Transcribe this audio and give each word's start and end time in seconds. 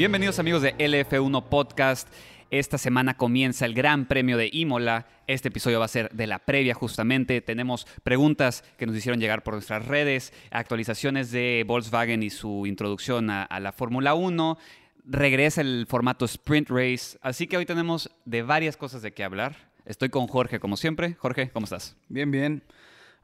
Bienvenidos 0.00 0.38
amigos 0.38 0.62
de 0.62 0.74
LF1 0.78 1.50
Podcast. 1.50 2.08
Esta 2.50 2.78
semana 2.78 3.18
comienza 3.18 3.66
el 3.66 3.74
Gran 3.74 4.06
Premio 4.06 4.38
de 4.38 4.48
Imola. 4.50 5.06
Este 5.26 5.48
episodio 5.48 5.78
va 5.78 5.84
a 5.84 5.88
ser 5.88 6.08
de 6.12 6.26
la 6.26 6.38
previa 6.38 6.72
justamente. 6.72 7.42
Tenemos 7.42 7.86
preguntas 8.02 8.64
que 8.78 8.86
nos 8.86 8.96
hicieron 8.96 9.20
llegar 9.20 9.42
por 9.42 9.52
nuestras 9.52 9.84
redes, 9.84 10.32
actualizaciones 10.52 11.32
de 11.32 11.64
Volkswagen 11.66 12.22
y 12.22 12.30
su 12.30 12.64
introducción 12.64 13.28
a, 13.28 13.60
la 13.60 13.72
Fórmula 13.72 14.14
1. 14.14 14.56
Regresa 15.04 15.60
el 15.60 15.84
formato 15.86 16.24
Sprint 16.24 16.70
Race. 16.70 17.18
Así 17.20 17.46
que 17.46 17.58
hoy 17.58 17.66
tenemos 17.66 18.10
de 18.24 18.40
varias 18.40 18.78
cosas 18.78 19.02
de 19.02 19.12
qué 19.12 19.22
hablar. 19.22 19.54
Estoy 19.84 20.08
con 20.08 20.28
Jorge 20.28 20.60
como 20.60 20.78
siempre. 20.78 21.12
Jorge, 21.18 21.50
¿cómo 21.50 21.64
estás? 21.64 21.94
Bien, 22.08 22.30
bien. 22.30 22.62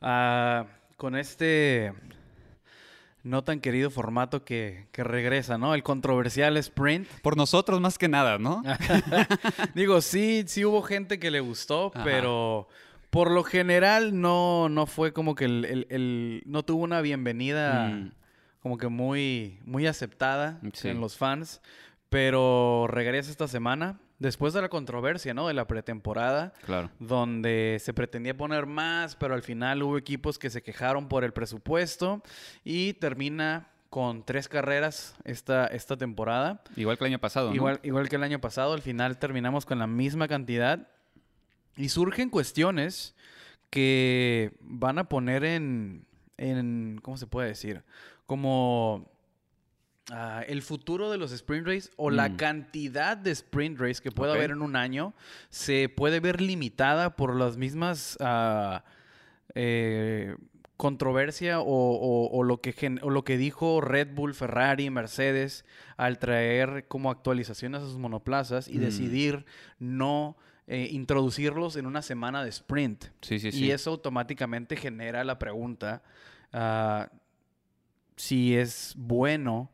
Ah, 0.03 0.67
con 0.99 1.17
este 1.17 1.95
no 3.27 3.43
tan 3.45 3.61
querido 3.61 3.91
formato 3.91 4.45
que, 4.45 4.87
que 4.93 5.03
regresa, 5.05 5.59
¿no? 5.59 5.75
El 5.75 5.83
controversial 5.83 6.57
sprint. 6.59 7.09
Por 7.23 7.37
nosotros 7.37 7.81
más 7.81 7.99
que 7.99 8.09
nada, 8.09 8.39
¿no? 8.39 8.63
Digo, 9.75 10.01
sí, 10.01 10.45
sí 10.47 10.65
hubo 10.65 10.83
gente 10.83 11.19
que 11.19 11.31
le 11.31 11.41
gustó, 11.41 11.91
Ajá. 11.95 12.05
pero 12.05 12.69
por 13.11 13.31
lo 13.31 13.43
general 13.45 14.21
no, 14.21 14.69
no 14.69 14.87
fue 14.87 15.13
como 15.13 15.35
que 15.35 15.45
el, 15.47 15.65
el- 15.65 15.87
el- 15.91 16.43
no 16.47 16.63
tuvo 16.65 16.85
una 16.85 17.01
bienvenida 17.01 17.89
Mm. 17.89 18.13
como 18.61 18.79
que 18.79 18.89
muy, 18.89 19.59
muy 19.65 19.87
aceptada 19.87 20.61
Sí. 20.73 20.89
en 20.89 21.01
los 21.01 21.17
fans. 21.17 21.61
Pero 22.09 22.87
regresa 22.89 23.31
esta 23.31 23.49
semana, 23.49 23.99
después 24.19 24.55
de 24.55 24.63
la 24.63 24.69
controversia, 24.69 25.35
¿no? 25.35 25.49
De 25.49 25.55
la 25.55 25.67
pretemporada 25.67 26.53
Claro. 26.65 26.91
donde 26.99 27.79
se 27.81 27.93
pretendía 27.93 28.37
poner 28.37 28.67
más, 28.67 29.17
pero 29.17 29.35
al 29.35 29.43
final 29.43 29.83
hubo 29.83 29.99
equipos 29.99 30.39
que 30.39 30.51
se 30.51 30.63
quejaron 30.63 31.09
por 31.09 31.25
el 31.25 31.33
presupuesto 31.33 32.23
y 32.65 32.95
termina 32.95 33.69
con 33.91 34.25
tres 34.25 34.49
carreras 34.49 35.15
esta, 35.25 35.67
esta 35.69 35.97
temporada. 35.97 36.63
Igual 36.77 36.99
que 36.99 37.05
el 37.05 37.09
año 37.13 37.19
pasado, 37.19 37.51
¿no? 37.51 37.55
Igual, 37.55 37.81
igual 37.83 38.09
que 38.09 38.17
el 38.17 38.23
año 38.25 38.41
pasado, 38.41 38.73
al 38.73 38.83
final 38.83 39.19
terminamos 39.19 39.65
con 39.65 39.79
la 39.79 39.87
misma 39.87 40.29
cantidad 40.29 40.89
y 41.77 41.89
surgen 41.89 42.29
cuestiones 42.31 43.15
que 43.71 44.53
van 44.61 44.99
a 44.99 45.09
poner 45.09 45.45
en, 45.45 46.07
en 46.37 46.99
¿cómo 47.03 47.17
se 47.17 47.27
puede 47.27 47.49
decir? 47.49 47.85
Como 48.27 49.11
ah, 50.13 50.43
el 50.47 50.63
futuro 50.63 51.11
de 51.11 51.19
los 51.19 51.33
sprint 51.33 51.67
race 51.67 51.91
o 51.97 52.11
la 52.11 52.29
Mm. 52.29 52.37
cantidad 52.37 53.17
de 53.17 53.31
sprint 53.33 53.79
race 53.81 54.01
que 54.03 54.11
puede 54.13 54.33
Ok. 54.33 54.37
haber 54.39 54.51
en 54.53 54.63
un 54.63 54.77
año 54.77 55.15
se 55.51 55.89
puede 55.89 56.21
ver 56.21 56.41
limitada 56.41 57.17
por 57.17 57.35
las 57.37 57.57
mismas 57.57 58.17
eh, 59.55 60.37
controversia 60.77 61.61
o, 61.61 61.65
o- 61.65 62.29
o 62.39 62.43
lo 62.45 62.61
que 62.61 62.73
gen- 62.73 63.01
o 63.03 63.09
lo 63.11 63.25
que 63.25 63.39
dijo 63.39 63.81
Red 63.81 64.15
Bull, 64.15 64.35
Ferrari, 64.35 64.91
Mercedes 64.91 65.65
al 65.97 66.19
traer 66.19 66.87
como 66.87 67.11
actualizaciones 67.11 67.81
a 67.83 67.87
sus 67.87 67.97
monoplazas 67.97 68.69
y 68.69 68.77
Mm. 68.77 68.81
decidir 68.81 69.47
no 69.79 70.37
eh, 70.69 70.89
introducirlos 70.91 71.77
en 71.77 71.87
una 71.87 72.03
semana 72.03 72.43
de 72.43 72.51
sprint. 72.51 73.05
Sí, 73.23 73.39
sí, 73.39 73.53
sí. 73.53 73.65
Y 73.67 73.71
eso 73.71 73.91
automáticamente 73.91 74.77
genera 74.77 75.23
la 75.23 75.39
pregunta 75.39 76.03
ah, 76.53 77.09
si 78.17 78.57
es 78.57 78.93
bueno 78.97 79.71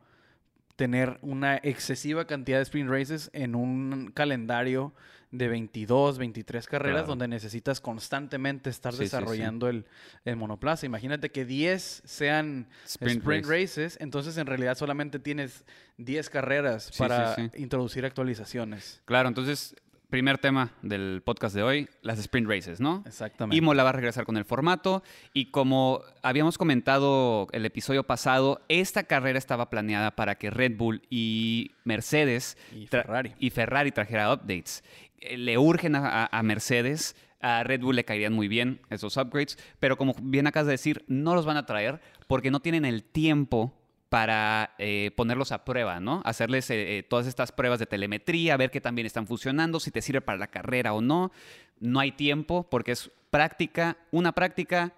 tener 0.82 1.18
una 1.22 1.58
excesiva 1.62 2.26
cantidad 2.26 2.56
de 2.58 2.64
sprint 2.64 2.90
races 2.90 3.30
en 3.32 3.54
un 3.54 4.10
calendario 4.12 4.92
de 5.30 5.46
22, 5.46 6.18
23 6.18 6.66
carreras 6.66 6.94
Claro. 7.02 7.06
donde 7.06 7.28
necesitas 7.28 7.80
constantemente 7.80 8.68
estar 8.68 8.92
Sí, 8.92 8.96
sí, 8.98 9.04
sí. 9.04 9.04
desarrollando 9.16 9.68
El, 9.68 9.86
el 10.24 10.34
monoplaza. 10.34 10.84
Imagínate 10.84 11.30
que 11.30 11.44
10 11.44 12.02
sean 12.04 12.66
Sprint 12.84 13.20
sprint, 13.20 13.46
race. 13.46 13.62
races, 13.62 13.96
entonces 14.00 14.36
en 14.38 14.46
realidad 14.46 14.76
solamente 14.76 15.20
tienes 15.20 15.64
10 15.98 16.28
carreras 16.30 16.90
para 16.98 17.36
introducir 17.54 18.04
actualizaciones. 18.04 19.00
Claro, 19.04 19.28
entonces, 19.28 19.76
primer 20.12 20.36
tema 20.36 20.72
del 20.82 21.22
podcast 21.24 21.54
de 21.54 21.62
hoy, 21.62 21.88
las 22.02 22.18
sprint 22.18 22.46
races, 22.46 22.80
¿no? 22.80 23.02
Exactamente. 23.06 23.56
Imola 23.56 23.82
va 23.82 23.88
a 23.88 23.92
regresar 23.92 24.26
con 24.26 24.36
el 24.36 24.44
formato 24.44 25.02
y 25.32 25.46
como 25.46 26.02
habíamos 26.22 26.58
comentado 26.58 27.48
el 27.52 27.64
episodio 27.64 28.04
pasado, 28.06 28.60
esta 28.68 29.04
carrera 29.04 29.38
estaba 29.38 29.70
planeada 29.70 30.10
para 30.14 30.34
que 30.34 30.50
Red 30.50 30.76
Bull 30.76 31.00
y 31.08 31.70
Mercedes 31.84 32.58
Y 32.76 32.86
Ferrari. 32.88 33.32
y 33.38 33.48
Ferrari 33.48 33.90
trajera 33.90 34.30
updates. 34.34 34.84
Eh, 35.18 35.38
Le 35.38 35.56
urgen 35.56 35.96
a 35.96 36.42
Mercedes, 36.44 37.16
a 37.40 37.64
Red 37.64 37.80
Bull 37.80 37.96
le 37.96 38.04
caerían 38.04 38.34
muy 38.34 38.48
bien 38.48 38.80
esos 38.90 39.16
upgrades, 39.16 39.56
pero 39.80 39.96
como 39.96 40.14
bien 40.20 40.46
acabas 40.46 40.66
de 40.66 40.72
decir, 40.72 41.04
no 41.08 41.34
los 41.34 41.46
van 41.46 41.56
a 41.56 41.64
traer 41.64 42.02
porque 42.26 42.50
no 42.50 42.60
tienen 42.60 42.84
el 42.84 43.02
tiempo 43.02 43.72
para 44.12 44.74
eh, 44.76 45.10
ponerlos 45.16 45.52
a 45.52 45.64
prueba, 45.64 45.98
¿no? 45.98 46.20
Hacerles 46.26 46.68
eh, 46.68 46.98
eh, 46.98 47.02
todas 47.02 47.26
estas 47.26 47.50
pruebas 47.50 47.78
de 47.78 47.86
telemetría, 47.86 48.58
ver 48.58 48.70
qué 48.70 48.78
también 48.78 49.06
están 49.06 49.26
funcionando, 49.26 49.80
si 49.80 49.90
te 49.90 50.02
sirve 50.02 50.20
para 50.20 50.36
la 50.36 50.48
carrera 50.48 50.92
o 50.92 51.00
no. 51.00 51.32
No 51.80 51.98
hay 51.98 52.12
tiempo 52.12 52.68
porque 52.68 52.92
es 52.92 53.10
práctica, 53.30 53.96
una 54.10 54.32
práctica 54.32 54.92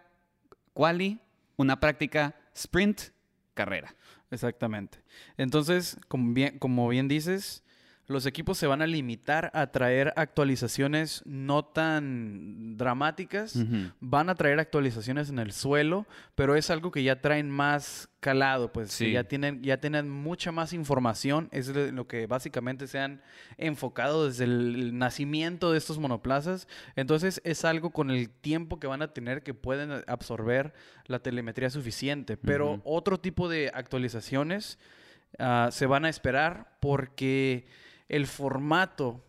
quali, 0.73 1.21
una 1.57 1.79
práctica 1.79 2.35
sprint, 2.55 3.03
carrera. 3.55 3.95
Exactamente. 4.33 4.99
Entonces, 5.37 5.97
como 6.09 6.35
bien, 6.35 6.59
como 6.59 6.89
bien 6.89 7.07
dices, 7.07 7.63
los 8.07 8.27
equipos 8.27 8.59
se 8.59 8.67
van 8.67 8.83
a 8.83 8.87
limitar 8.87 9.51
a 9.55 9.69
traer 9.69 10.13
actualizaciones 10.17 11.23
no 11.25 11.65
tan 11.65 12.77
dramáticas. 12.77 13.57
Van 14.01 14.29
a 14.29 14.35
traer 14.35 14.61
actualizaciones 14.61 15.31
en 15.31 15.39
el 15.39 15.53
suelo, 15.53 16.07
pero 16.35 16.55
es 16.55 16.69
algo 16.71 16.91
que 16.91 17.03
ya 17.03 17.21
traen 17.23 17.49
más 17.51 18.09
calado, 18.21 18.73
pues 18.73 18.91
Sí. 18.93 19.13
ya 19.13 19.25
tienen, 19.25 19.63
ya 19.63 19.79
tienen 19.81 20.11
mucha 20.11 20.53
más 20.53 20.73
información. 20.75 21.49
Es 21.51 21.69
lo 21.69 22.07
que 22.07 22.27
básicamente 22.27 22.87
se 22.87 22.99
han 22.99 23.23
enfocado 23.59 24.27
desde 24.27 24.45
el 24.45 24.99
nacimiento 24.99 25.73
de 25.73 25.79
estos 25.79 25.99
monoplazas. 25.99 26.69
Entonces 26.97 27.41
es 27.45 27.65
algo 27.65 27.91
con 27.91 28.11
el 28.11 28.29
tiempo 28.29 28.79
que 28.81 28.87
van 28.87 29.01
a 29.03 29.13
tener 29.15 29.43
que 29.43 29.55
pueden 29.55 30.03
absorber 30.07 30.75
la 31.07 31.21
telemetría 31.21 31.71
suficiente. 31.71 32.37
Pero 32.37 32.81
otro 32.85 33.19
tipo 33.19 33.49
de 33.49 33.71
actualizaciones 33.75 34.79
ah, 35.39 35.69
se 35.73 35.87
van 35.87 36.05
a 36.05 36.09
esperar 36.11 36.77
porque 36.81 37.67
el 38.09 38.27
formato 38.27 39.25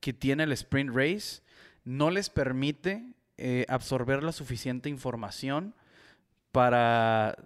que 0.00 0.12
tiene 0.12 0.44
el 0.44 0.52
sprint 0.52 0.94
race 0.94 1.42
no 1.84 2.10
les 2.10 2.30
permite 2.30 3.14
eh, 3.36 3.64
absorber 3.68 4.22
la 4.22 4.32
suficiente 4.32 4.88
información 4.88 5.74
para 6.52 7.36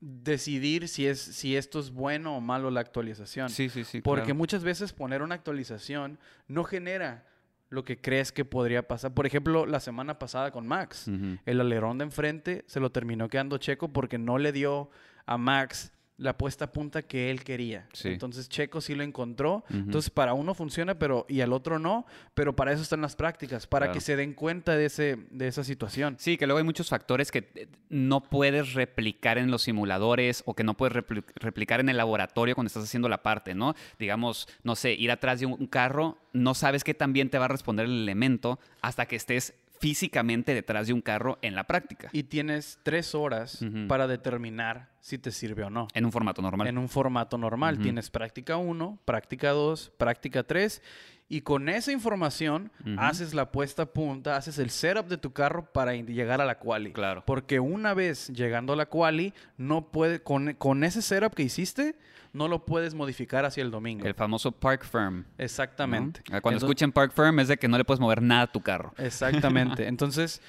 decidir 0.00 0.88
si, 0.88 1.06
es, 1.06 1.20
si 1.20 1.56
esto 1.56 1.80
es 1.80 1.90
bueno 1.90 2.36
o 2.36 2.40
malo 2.40 2.70
la 2.70 2.80
actualización. 2.80 3.50
Sí, 3.50 3.68
sí, 3.68 3.84
sí. 3.84 4.00
Porque 4.00 4.24
claro. 4.24 4.36
muchas 4.36 4.62
veces 4.62 4.92
poner 4.92 5.22
una 5.22 5.34
actualización 5.34 6.18
no 6.48 6.64
genera 6.64 7.26
lo 7.68 7.84
que 7.84 8.00
crees 8.00 8.32
que 8.32 8.44
podría 8.44 8.86
pasar. 8.86 9.12
Por 9.12 9.26
ejemplo, 9.26 9.66
la 9.66 9.80
semana 9.80 10.18
pasada 10.18 10.52
con 10.52 10.66
Max, 10.66 11.10
el 11.44 11.60
alerón 11.60 11.98
de 11.98 12.04
enfrente 12.04 12.64
se 12.66 12.80
lo 12.80 12.92
terminó 12.92 13.28
quedando 13.28 13.58
Checo 13.58 13.92
porque 13.92 14.18
no 14.18 14.38
le 14.38 14.52
dio 14.52 14.90
a 15.26 15.36
Max 15.36 15.92
la 16.18 16.38
puesta 16.38 16.64
a 16.64 16.72
punta 16.72 17.02
que 17.02 17.30
él 17.30 17.44
quería. 17.44 17.86
Sí. 17.92 18.08
Entonces 18.08 18.48
Checo 18.48 18.80
sí 18.80 18.94
lo 18.94 19.02
encontró. 19.02 19.64
Entonces 19.68 20.08
para 20.10 20.32
uno 20.32 20.54
funciona 20.54 20.98
pero 20.98 21.26
y 21.28 21.42
al 21.42 21.52
otro 21.52 21.78
no, 21.78 22.06
pero 22.32 22.56
para 22.56 22.72
eso 22.72 22.80
están 22.82 23.02
las 23.02 23.16
prácticas, 23.16 23.66
para 23.66 23.86
Claro. 23.86 23.94
que 23.94 24.00
se 24.00 24.16
den 24.16 24.32
cuenta 24.32 24.76
de 24.76 24.86
ese 24.86 25.18
de 25.30 25.46
esa 25.48 25.62
situación. 25.62 26.16
Sí, 26.18 26.38
que 26.38 26.46
luego 26.46 26.58
hay 26.58 26.64
muchos 26.64 26.88
factores 26.88 27.30
que 27.30 27.50
eh, 27.54 27.68
no 27.90 28.22
puedes 28.22 28.72
replicar 28.72 29.36
en 29.36 29.50
los 29.50 29.62
simuladores 29.62 30.42
o 30.46 30.54
que 30.54 30.64
no 30.64 30.74
puedes 30.74 30.96
repli- 30.96 31.24
replicar 31.34 31.80
en 31.80 31.90
el 31.90 31.98
laboratorio 31.98 32.54
cuando 32.54 32.68
estás 32.68 32.84
haciendo 32.84 33.08
la 33.10 33.22
parte, 33.22 33.54
¿no? 33.54 33.74
Digamos, 33.98 34.48
no 34.62 34.74
sé, 34.74 34.94
ir 34.94 35.10
atrás 35.10 35.40
de 35.40 35.46
un 35.46 35.66
carro, 35.66 36.16
no 36.32 36.54
sabes 36.54 36.82
qué 36.82 36.94
tan 36.94 37.12
bien 37.12 37.28
te 37.28 37.38
va 37.38 37.44
a 37.44 37.48
responder 37.48 37.84
el 37.84 38.02
elemento 38.02 38.58
hasta 38.80 39.04
que 39.06 39.16
estés 39.16 39.52
físicamente 39.78 40.54
detrás 40.54 40.86
de 40.86 40.92
un 40.92 41.00
carro 41.00 41.38
en 41.42 41.54
la 41.54 41.64
práctica, 41.64 42.08
Y 42.12 42.24
tienes 42.24 42.78
tres 42.82 43.14
horas 43.14 43.64
para 43.88 44.06
determinar 44.06 44.90
si 45.00 45.18
te 45.18 45.30
sirve 45.30 45.64
o 45.64 45.70
no. 45.70 45.88
en 45.94 46.04
un 46.04 46.12
formato 46.12 46.42
normal. 46.42 46.66
En 46.66 46.78
un 46.78 46.88
formato 46.88 47.38
normal. 47.38 47.78
Tienes 47.78 48.10
práctica 48.10 48.56
1, 48.56 48.98
práctica 49.04 49.50
2, 49.50 49.92
práctica 49.96 50.42
3. 50.42 50.82
Y 51.28 51.40
con 51.40 51.68
esa 51.68 51.90
información 51.90 52.70
haces 52.98 53.34
la 53.34 53.50
puesta 53.50 53.82
a 53.82 53.86
punta, 53.86 54.36
haces 54.36 54.58
el 54.58 54.70
setup 54.70 55.08
de 55.08 55.18
tu 55.18 55.32
carro 55.32 55.72
para 55.72 55.94
llegar 55.94 56.40
a 56.40 56.44
la 56.44 56.58
quali. 56.58 56.92
Claro. 56.92 57.24
Porque 57.26 57.58
una 57.58 57.94
vez 57.94 58.28
llegando 58.28 58.72
a 58.72 58.76
la 58.76 58.86
quali, 58.86 59.34
no 59.56 59.90
puede, 59.90 60.22
con, 60.22 60.54
con 60.54 60.84
ese 60.84 61.02
setup 61.02 61.34
que 61.34 61.42
hiciste, 61.42 61.96
no 62.36 62.48
lo 62.48 62.64
puedes 62.64 62.94
modificar 62.94 63.44
hacia 63.44 63.62
el 63.62 63.70
domingo. 63.70 64.06
El 64.06 64.14
famoso 64.14 64.52
park 64.52 64.84
firm. 64.84 65.24
Exactamente. 65.38 66.20
Ah, 66.30 66.40
Cuando 66.40 66.56
Entonces- 66.58 66.62
escuchen 66.64 66.92
park 66.92 67.12
firm 67.12 67.40
es 67.40 67.48
de 67.48 67.56
que 67.56 67.66
no 67.68 67.78
le 67.78 67.84
puedes 67.84 68.00
mover 68.00 68.22
nada 68.22 68.42
a 68.42 68.46
tu 68.52 68.60
carro. 68.60 68.92
Exactamente. 68.98 69.86
Entonces, 69.88 70.40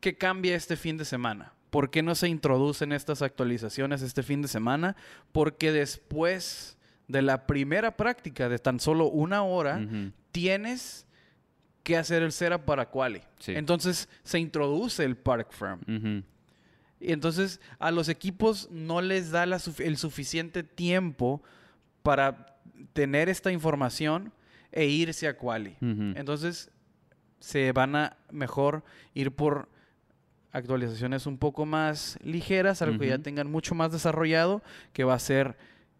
¿qué 0.00 0.16
cambia 0.16 0.54
este 0.56 0.76
fin 0.76 0.96
de 0.96 1.04
semana? 1.04 1.52
¿Por 1.70 1.90
qué 1.90 2.02
no 2.02 2.14
se 2.14 2.28
introducen 2.28 2.92
estas 2.92 3.22
actualizaciones 3.22 4.02
este 4.02 4.22
fin 4.22 4.42
de 4.42 4.48
semana? 4.48 4.96
Porque 5.32 5.72
después 5.72 6.76
de 7.08 7.22
la 7.22 7.46
primera 7.46 7.96
práctica 7.96 8.48
de 8.48 8.58
tan 8.58 8.80
solo 8.80 9.06
una 9.06 9.42
hora, 9.42 9.80
tienes 10.32 11.06
que 11.82 11.96
hacer 11.96 12.22
el 12.22 12.32
setup 12.32 12.62
para 12.64 12.90
quali. 12.90 13.20
Sí. 13.38 13.52
Entonces 13.54 14.08
se 14.22 14.38
introduce 14.38 15.04
el 15.04 15.16
park 15.16 15.52
firm. 15.52 16.22
Y 17.06 17.12
entonces 17.12 17.60
a 17.78 17.90
los 17.90 18.08
equipos 18.08 18.68
no 18.70 19.00
les 19.02 19.30
da 19.30 19.46
la 19.46 19.60
el 19.78 19.96
suficiente 19.96 20.62
tiempo 20.62 21.42
para 22.02 22.56
tener 22.92 23.28
esta 23.28 23.52
información 23.52 24.32
e 24.72 24.86
irse 24.86 25.28
a 25.28 25.36
quali. 25.36 25.76
Entonces, 26.16 26.70
se 27.40 27.72
van 27.72 27.94
a 27.96 28.16
mejor 28.30 28.82
ir 29.14 29.32
por 29.32 29.68
actualizaciones 30.52 31.26
un 31.26 31.38
poco 31.38 31.66
más 31.66 32.18
ligeras, 32.22 32.80
algo 32.82 32.98
que 32.98 33.08
ya 33.08 33.18
tengan 33.18 33.50
mucho 33.50 33.74
más 33.74 33.92
desarrollado, 33.92 34.62
que 34.92 35.04
va 35.04 35.14
a 35.14 35.18
ser... 35.18 35.56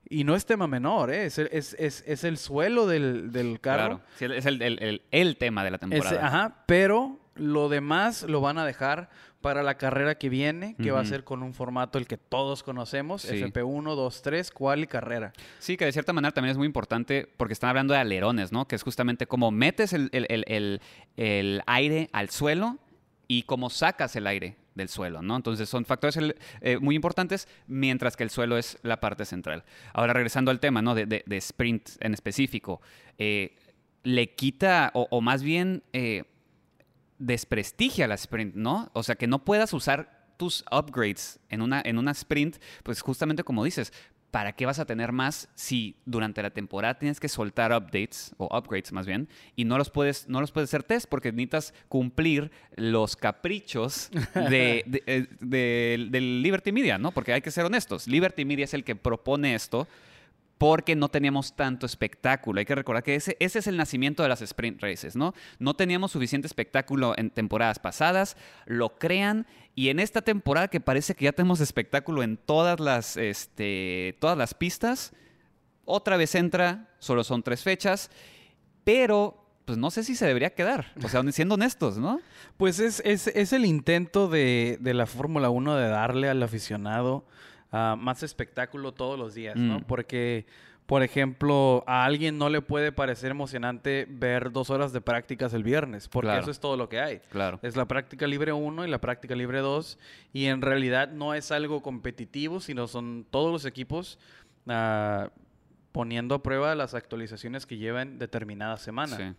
Y 0.08 0.24
no 0.24 0.36
es 0.36 0.44
tema 0.44 0.66
menor, 0.66 1.10
¿eh? 1.10 1.24
es, 1.26 1.38
el- 1.38 1.48
es, 1.50 1.74
es- 1.78 2.04
es 2.06 2.24
el 2.24 2.36
suelo 2.36 2.86
del, 2.86 3.32
del 3.32 3.58
carro. 3.60 4.00
Claro. 4.00 4.00
Sí, 4.18 4.26
es 4.26 4.44
el, 4.46 4.60
el- 4.60 4.82
el- 4.82 5.02
el 5.10 5.36
tema 5.38 5.64
de 5.64 5.70
la 5.70 5.78
temporada. 5.78 6.10
ajá, 6.26 6.64
pero 6.66 7.18
lo 7.36 7.68
demás 7.68 8.22
lo 8.22 8.40
van 8.40 8.58
a 8.58 8.64
dejar 8.66 9.08
para 9.40 9.62
la 9.62 9.76
carrera 9.76 10.14
que 10.16 10.28
viene, 10.30 10.74
que 10.82 10.90
va 10.90 11.00
a 11.00 11.04
ser 11.04 11.22
con 11.22 11.42
un 11.42 11.52
formato 11.52 11.98
el 11.98 12.06
que 12.06 12.16
todos 12.16 12.62
conocemos, 12.62 13.22
Sí. 13.22 13.36
FP1, 13.42 13.94
2, 13.94 14.22
3, 14.22 14.50
cual 14.50 14.84
y 14.84 14.86
carrera. 14.86 15.32
Sí, 15.58 15.76
que 15.76 15.84
de 15.84 15.92
cierta 15.92 16.12
manera 16.14 16.32
también 16.32 16.52
es 16.52 16.56
muy 16.56 16.66
importante 16.66 17.28
porque 17.36 17.52
están 17.52 17.68
hablando 17.70 17.92
de 17.92 18.00
alerones, 18.00 18.52
¿no? 18.52 18.66
Que 18.66 18.74
es 18.76 18.82
justamente 18.82 19.26
cómo 19.26 19.50
metes 19.50 19.92
el, 19.92 20.08
el- 20.12 20.26
el- 20.48 20.80
el- 21.16 21.62
aire 21.66 22.08
al 22.12 22.30
suelo 22.30 22.78
y 23.28 23.42
cómo 23.42 23.68
sacas 23.68 24.16
el 24.16 24.26
aire 24.26 24.56
del 24.74 24.88
suelo, 24.88 25.20
¿no? 25.20 25.36
Entonces 25.36 25.68
son 25.68 25.84
factores 25.84 26.18
eh, 26.62 26.78
muy 26.78 26.96
importantes, 26.96 27.46
mientras 27.66 28.16
que 28.16 28.22
el 28.24 28.30
suelo 28.30 28.56
es 28.56 28.78
la 28.82 28.98
parte 29.00 29.24
central. 29.26 29.64
Ahora, 29.92 30.14
regresando 30.14 30.50
al 30.50 30.58
tema, 30.60 30.80
¿no? 30.80 30.94
De, 30.94 31.04
de- 31.04 31.22
de 31.26 31.36
sprint 31.36 31.90
en 32.00 32.14
específico, 32.14 32.80
eh, 33.18 33.56
le 34.04 34.34
quita, 34.34 34.90
o, 34.94 35.06
o 35.10 35.20
más 35.20 35.42
bien 35.42 35.82
eh, 35.92 36.24
desprestigia 37.18 38.06
la 38.08 38.14
sprint, 38.14 38.54
¿no? 38.54 38.90
O 38.92 39.02
sea, 39.02 39.14
que 39.14 39.26
no 39.26 39.44
puedas 39.44 39.72
usar 39.72 40.24
tus 40.36 40.64
upgrades 40.70 41.38
en 41.48 41.62
una, 41.62 41.80
en 41.84 41.98
una 41.98 42.10
sprint, 42.10 42.56
pues 42.82 43.00
justamente 43.00 43.44
como 43.44 43.64
dices, 43.64 43.92
¿para 44.32 44.50
qué 44.52 44.66
vas 44.66 44.80
a 44.80 44.84
tener 44.84 45.12
más 45.12 45.48
si 45.54 45.94
durante 46.06 46.42
la 46.42 46.50
temporada 46.50 46.98
tienes 46.98 47.20
que 47.20 47.28
soltar 47.28 47.70
updates 47.72 48.34
o 48.36 48.46
upgrades 48.56 48.90
más 48.90 49.06
bien 49.06 49.28
y 49.54 49.64
no 49.64 49.78
los 49.78 49.90
puedes 49.90 50.28
no 50.28 50.40
los 50.40 50.50
puedes 50.50 50.70
hacer 50.70 50.82
test 50.82 51.06
porque 51.08 51.30
necesitas 51.30 51.72
cumplir 51.88 52.50
los 52.74 53.14
caprichos 53.14 54.10
de, 54.34 54.82
de- 54.86 55.02
eh, 55.06 55.26
del- 55.38 56.10
del 56.10 56.42
Liberty 56.42 56.72
Media, 56.72 56.98
¿no? 56.98 57.12
Porque 57.12 57.32
hay 57.32 57.42
que 57.42 57.52
ser 57.52 57.64
honestos, 57.64 58.08
Liberty 58.08 58.44
Media 58.44 58.64
es 58.64 58.74
el 58.74 58.82
que 58.82 58.96
propone 58.96 59.54
esto 59.54 59.86
porque 60.64 60.96
no 60.96 61.10
teníamos 61.10 61.54
tanto 61.54 61.84
espectáculo. 61.84 62.58
Hay 62.58 62.64
que 62.64 62.74
recordar 62.74 63.02
que 63.02 63.16
ese, 63.16 63.36
es 63.38 63.66
el 63.66 63.76
nacimiento 63.76 64.22
de 64.22 64.30
las 64.30 64.40
sprint 64.40 64.80
races, 64.80 65.14
¿no? 65.14 65.34
No 65.58 65.74
teníamos 65.74 66.12
suficiente 66.12 66.46
espectáculo 66.46 67.12
en 67.18 67.28
temporadas 67.28 67.78
pasadas, 67.78 68.38
lo 68.64 68.96
crean 68.96 69.46
y 69.74 69.90
en 69.90 70.00
esta 70.00 70.22
temporada 70.22 70.68
que 70.68 70.80
parece 70.80 71.14
que 71.14 71.26
ya 71.26 71.32
tenemos 71.32 71.60
espectáculo 71.60 72.22
en 72.22 72.38
todas 72.38 72.80
las, 72.80 73.18
este, 73.18 74.16
todas 74.20 74.38
las 74.38 74.54
pistas, 74.54 75.12
otra 75.84 76.16
vez 76.16 76.34
entra, 76.34 76.88
solo 76.98 77.24
son 77.24 77.42
tres 77.42 77.62
fechas, 77.62 78.10
pero 78.84 79.46
pues 79.66 79.76
no 79.76 79.90
sé 79.90 80.02
si 80.02 80.14
se 80.14 80.24
debería 80.24 80.54
quedar, 80.54 80.94
o 81.04 81.10
sea, 81.10 81.22
siendo 81.32 81.56
honestos, 81.56 81.98
¿no? 81.98 82.22
Pues 82.56 82.78
es, 82.78 83.02
es, 83.04 83.26
es 83.26 83.52
el 83.52 83.66
intento 83.66 84.28
de, 84.28 84.78
de 84.80 84.94
la 84.94 85.04
Fórmula 85.04 85.50
1 85.50 85.76
de 85.76 85.88
darle 85.88 86.30
al 86.30 86.42
aficionado 86.42 87.26
ah, 87.74 87.96
más 87.98 88.22
espectáculo 88.22 88.92
todos 88.92 89.18
los 89.18 89.34
días, 89.34 89.56
¿no? 89.56 89.80
Mm. 89.80 89.84
Porque, 89.84 90.46
por 90.86 91.02
ejemplo, 91.02 91.82
a 91.86 92.04
alguien 92.04 92.38
no 92.38 92.48
le 92.48 92.60
puede 92.60 92.92
parecer 92.92 93.30
emocionante 93.30 94.06
ver 94.08 94.52
dos 94.52 94.70
horas 94.70 94.92
de 94.92 95.00
prácticas 95.00 95.52
el 95.54 95.62
viernes, 95.64 96.08
porque 96.08 96.26
Claro. 96.28 96.42
eso 96.42 96.50
es 96.50 96.60
todo 96.60 96.76
lo 96.76 96.88
que 96.88 97.00
hay. 97.00 97.20
Claro. 97.30 97.58
Es 97.62 97.74
la 97.74 97.86
práctica 97.86 98.26
libre 98.26 98.52
1 98.52 98.86
y 98.86 98.90
la 98.90 99.00
práctica 99.00 99.34
libre 99.34 99.60
2. 99.60 99.98
Y 100.32 100.46
en 100.46 100.62
realidad 100.62 101.08
no 101.10 101.34
es 101.34 101.50
algo 101.50 101.82
competitivo, 101.82 102.60
sino 102.60 102.86
son 102.86 103.26
todos 103.30 103.50
los 103.50 103.64
equipos 103.64 104.18
ah, 104.68 105.30
poniendo 105.92 106.34
a 106.34 106.42
prueba 106.42 106.74
las 106.74 106.94
actualizaciones 106.94 107.66
que 107.66 107.76
llevan 107.76 108.18
determinada 108.18 108.76
semana. 108.76 109.16
Sí. 109.16 109.34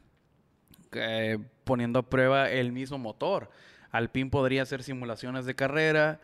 Eh, 0.94 1.38
poniendo 1.64 2.00
a 2.00 2.04
prueba 2.04 2.50
el 2.50 2.72
mismo 2.72 2.98
motor. 2.98 3.50
Alpine 3.92 4.30
podría 4.30 4.62
hacer 4.64 4.82
simulaciones 4.84 5.46
de 5.46 5.56
carrera. 5.56 6.20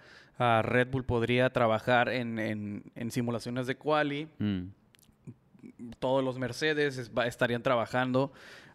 Red 0.64 0.88
Bull 0.90 1.04
podría 1.06 1.50
trabajar 1.52 2.10
en, 2.10 2.40
en- 2.40 2.84
en 2.96 3.12
simulaciones 3.12 3.68
de 3.68 3.76
quali 3.76 4.28
Mm. 4.40 4.62
todos 6.00 6.24
los 6.24 6.38
Mercedes 6.40 6.98
estarían 7.26 7.62
trabajando. 7.64 8.32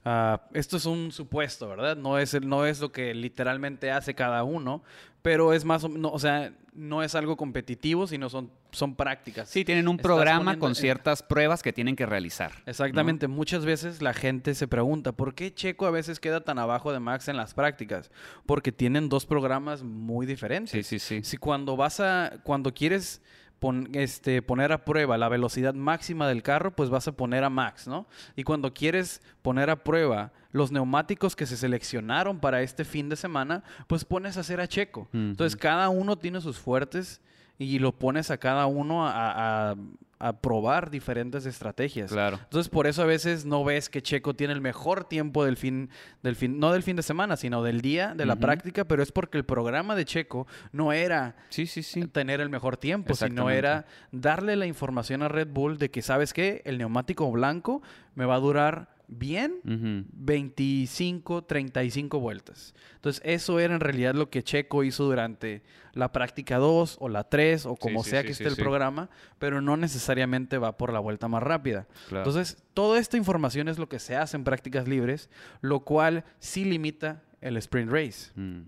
Ah, 0.08 0.40
esto 0.54 0.76
es 0.76 0.86
un 0.86 1.10
supuesto, 1.10 1.68
¿verdad? 1.68 1.96
No 1.96 2.16
es, 2.16 2.32
el- 2.32 2.48
no 2.48 2.64
es 2.64 2.78
lo 2.80 2.92
que 2.92 3.12
literalmente 3.12 3.90
hace 3.90 4.14
cada 4.14 4.44
uno, 4.44 4.84
pero 5.20 5.52
es 5.52 5.64
más 5.64 5.82
o 5.82 5.88
menos, 5.88 6.12
o 6.14 6.18
sea, 6.20 6.52
no 6.74 7.02
es 7.02 7.16
algo 7.16 7.36
competitivo, 7.36 8.06
sino 8.06 8.28
son, 8.28 8.52
son 8.70 8.94
prácticas. 8.94 9.48
Sí, 9.48 9.64
tienen 9.64 9.88
un 9.88 9.96
Estás 9.96 10.04
programa 10.04 10.38
poniendo 10.44 10.60
con 10.64 10.74
ciertas 10.76 11.24
pruebas 11.24 11.60
que 11.60 11.72
tienen 11.72 11.96
que 11.96 12.06
realizar. 12.06 12.52
¿no? 12.54 12.62
Exactamente, 12.70 13.26
muchas 13.26 13.64
veces 13.64 14.00
la 14.00 14.14
gente 14.14 14.54
se 14.54 14.68
pregunta, 14.68 15.10
¿por 15.10 15.34
qué 15.34 15.52
Checo 15.52 15.86
a 15.86 15.90
veces 15.90 16.20
queda 16.20 16.40
tan 16.42 16.60
abajo 16.60 16.92
de 16.92 17.00
Max 17.00 17.26
en 17.26 17.36
las 17.36 17.52
prácticas? 17.54 18.12
Porque 18.46 18.70
tienen 18.70 19.08
dos 19.08 19.26
programas 19.26 19.82
muy 19.82 20.24
diferentes. 20.24 20.70
Sí, 20.70 20.84
sí, 20.84 20.98
sí. 21.00 21.24
Si 21.24 21.36
cuando 21.36 21.76
vas 21.76 21.98
a, 21.98 22.34
cuando 22.44 22.72
quieres 22.72 23.20
pon- 23.66 23.88
este, 23.94 24.42
poner 24.42 24.70
a 24.70 24.84
prueba 24.84 25.18
la 25.18 25.28
velocidad 25.28 25.74
máxima 25.74 26.28
del 26.28 26.42
carro, 26.44 26.70
pues 26.76 26.88
vas 26.88 27.08
a 27.08 27.12
poner 27.12 27.42
a 27.42 27.50
max, 27.50 27.88
¿no? 27.88 28.06
Y 28.36 28.44
cuando 28.44 28.72
quieres 28.72 29.20
poner 29.42 29.70
a 29.70 29.82
prueba 29.82 30.30
los 30.52 30.70
neumáticos 30.70 31.34
que 31.34 31.46
se 31.46 31.56
seleccionaron 31.56 32.38
para 32.38 32.62
este 32.62 32.84
fin 32.84 33.08
de 33.08 33.16
semana, 33.16 33.64
pues 33.88 34.04
pones 34.04 34.36
a 34.36 34.40
hacer 34.40 34.60
a 34.60 34.68
Checo. 34.68 35.08
Entonces 35.12 35.56
cada 35.56 35.88
uno 35.88 36.16
tiene 36.16 36.40
sus 36.40 36.58
fuertes 36.58 37.20
y 37.58 37.80
lo 37.80 37.90
pones 37.90 38.30
a 38.30 38.36
cada 38.38 38.66
uno 38.66 39.04
a, 39.06 39.70
a- 39.70 39.74
a 40.18 40.32
probar 40.40 40.90
diferentes 40.90 41.46
estrategias. 41.46 42.10
Claro. 42.10 42.38
Entonces, 42.42 42.68
por 42.70 42.86
eso 42.86 43.02
a 43.02 43.06
veces 43.06 43.44
no 43.44 43.64
ves 43.64 43.88
que 43.88 44.02
Checo 44.02 44.34
tiene 44.34 44.54
el 44.54 44.60
mejor 44.60 45.04
tiempo 45.04 45.44
del 45.44 45.56
fin, 45.56 45.90
del 46.22 46.36
fin, 46.36 46.58
no 46.58 46.72
del 46.72 46.82
fin 46.82 46.96
de 46.96 47.02
semana, 47.02 47.36
sino 47.36 47.62
del 47.62 47.80
día, 47.80 48.14
de 48.14 48.24
la 48.26 48.36
práctica, 48.36 48.84
pero 48.84 49.02
es 49.02 49.12
porque 49.12 49.36
el 49.38 49.44
programa 49.44 49.94
de 49.94 50.04
Checo 50.04 50.46
no 50.72 50.92
era 50.92 51.36
Sí, 51.50 51.66
sí, 51.66 51.82
sí. 51.82 52.06
tener 52.06 52.40
el 52.40 52.48
mejor 52.48 52.76
tiempo, 52.76 53.14
sino 53.14 53.50
era 53.50 53.86
darle 54.10 54.56
la 54.56 54.66
información 54.66 55.22
a 55.22 55.28
Red 55.28 55.48
Bull 55.48 55.78
de 55.78 55.90
que, 55.90 56.02
¿sabes 56.02 56.32
qué? 56.32 56.62
El 56.64 56.78
neumático 56.78 57.30
blanco 57.30 57.82
me 58.14 58.24
va 58.24 58.36
a 58.36 58.40
durar 58.40 58.95
bien 59.08 59.60
Ujú. 59.64 60.08
25, 60.12 61.44
35 61.44 62.20
vueltas. 62.20 62.74
Entonces, 62.96 63.22
eso 63.24 63.60
era 63.60 63.74
en 63.74 63.80
realidad 63.80 64.14
lo 64.14 64.30
que 64.30 64.42
Checo 64.42 64.84
hizo 64.84 65.04
durante 65.04 65.62
la 65.92 66.12
práctica 66.12 66.58
2 66.58 66.98
o 67.00 67.08
la 67.08 67.24
3 67.24 67.66
o 67.66 67.76
como 67.76 68.02
sí, 68.02 68.10
sea 68.10 68.22
sí, 68.22 68.28
que 68.28 68.34
sí, 68.34 68.42
esté 68.42 68.54
el 68.54 68.62
programa, 68.62 69.08
pero 69.38 69.60
no 69.60 69.76
necesariamente 69.76 70.58
va 70.58 70.76
por 70.76 70.92
la 70.92 70.98
vuelta 70.98 71.28
más 71.28 71.42
rápida. 71.42 71.86
Claro. 72.08 72.28
Entonces, 72.28 72.62
toda 72.74 72.98
esta 72.98 73.16
información 73.16 73.68
es 73.68 73.78
lo 73.78 73.88
que 73.88 73.98
se 73.98 74.16
hace 74.16 74.36
en 74.36 74.44
prácticas 74.44 74.88
libres, 74.88 75.30
lo 75.60 75.80
cual 75.80 76.24
sí 76.38 76.64
limita 76.64 77.22
el 77.40 77.56
sprint 77.56 77.90
race. 77.90 78.32
Mm. 78.34 78.62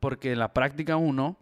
Porque 0.00 0.32
en 0.32 0.38
la 0.38 0.52
práctica 0.52 0.96
1 0.96 1.36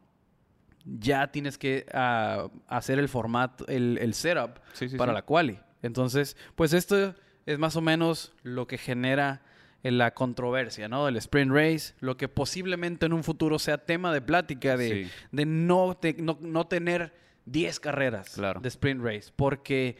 ya 0.86 1.30
tienes 1.32 1.58
que 1.58 1.86
ah, 1.92 2.48
hacer 2.68 2.98
el 2.98 3.08
formato, 3.08 3.66
el, 3.66 3.98
el 4.00 4.14
setup 4.14 4.60
para 4.96 5.12
la 5.12 5.22
quali. 5.22 5.58
Entonces, 5.82 6.36
pues 6.54 6.72
esto 6.72 7.14
es 7.46 7.58
más 7.58 7.76
o 7.76 7.80
menos 7.80 8.32
lo 8.42 8.66
que 8.66 8.76
genera 8.78 9.42
eh, 9.82 9.90
la 9.90 10.12
controversia, 10.14 10.88
¿no? 10.88 11.06
Del 11.06 11.16
sprint 11.16 11.52
race, 11.52 11.94
lo 12.00 12.16
que 12.16 12.28
posiblemente 12.28 13.06
en 13.06 13.12
un 13.12 13.22
futuro 13.24 13.58
sea 13.58 13.78
tema 13.78 14.12
de 14.12 14.20
plática 14.20 14.76
de, 14.76 15.04
Sí. 15.04 15.10
de 15.32 15.46
no, 15.46 15.96
te- 15.96 16.16
no, 16.20 16.38
no 16.40 16.66
tener 16.66 17.14
10 17.44 17.78
carreras 17.80 18.30
Claro. 18.34 18.60
de 18.60 18.68
sprint 18.68 19.02
race, 19.04 19.32
porque 19.36 19.96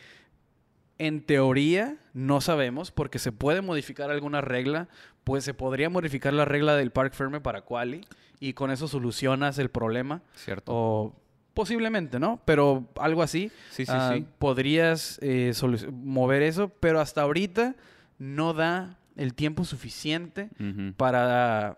en 0.98 1.20
teoría 1.24 1.96
no 2.14 2.40
sabemos, 2.40 2.90
porque 2.90 3.18
se 3.18 3.30
puede 3.30 3.60
modificar 3.60 4.10
alguna 4.10 4.40
regla, 4.40 4.88
pues 5.24 5.44
se 5.44 5.54
podría 5.54 5.90
modificar 5.90 6.32
la 6.32 6.44
regla 6.46 6.74
del 6.74 6.90
Park 6.90 7.12
Ferme 7.12 7.40
para 7.40 7.60
quali 7.62 8.06
y 8.40 8.54
con 8.54 8.70
eso 8.70 8.88
solucionas 8.88 9.58
el 9.58 9.68
problema. 9.70 10.22
Cierto. 10.34 10.72
O 10.74 11.16
posiblemente, 11.56 12.20
¿no? 12.20 12.40
Pero 12.44 12.86
algo 13.00 13.22
así. 13.24 13.50
Sí, 13.72 13.84
sí, 13.86 13.92
ah, 13.92 14.12
sí. 14.14 14.24
Podrías 14.38 15.18
eh, 15.22 15.52
mover 15.90 16.42
eso, 16.42 16.68
pero 16.68 17.00
hasta 17.00 17.22
ahorita 17.22 17.74
no 18.18 18.52
da 18.52 18.98
el 19.16 19.34
tiempo 19.34 19.64
suficiente 19.64 20.50
para 20.96 21.76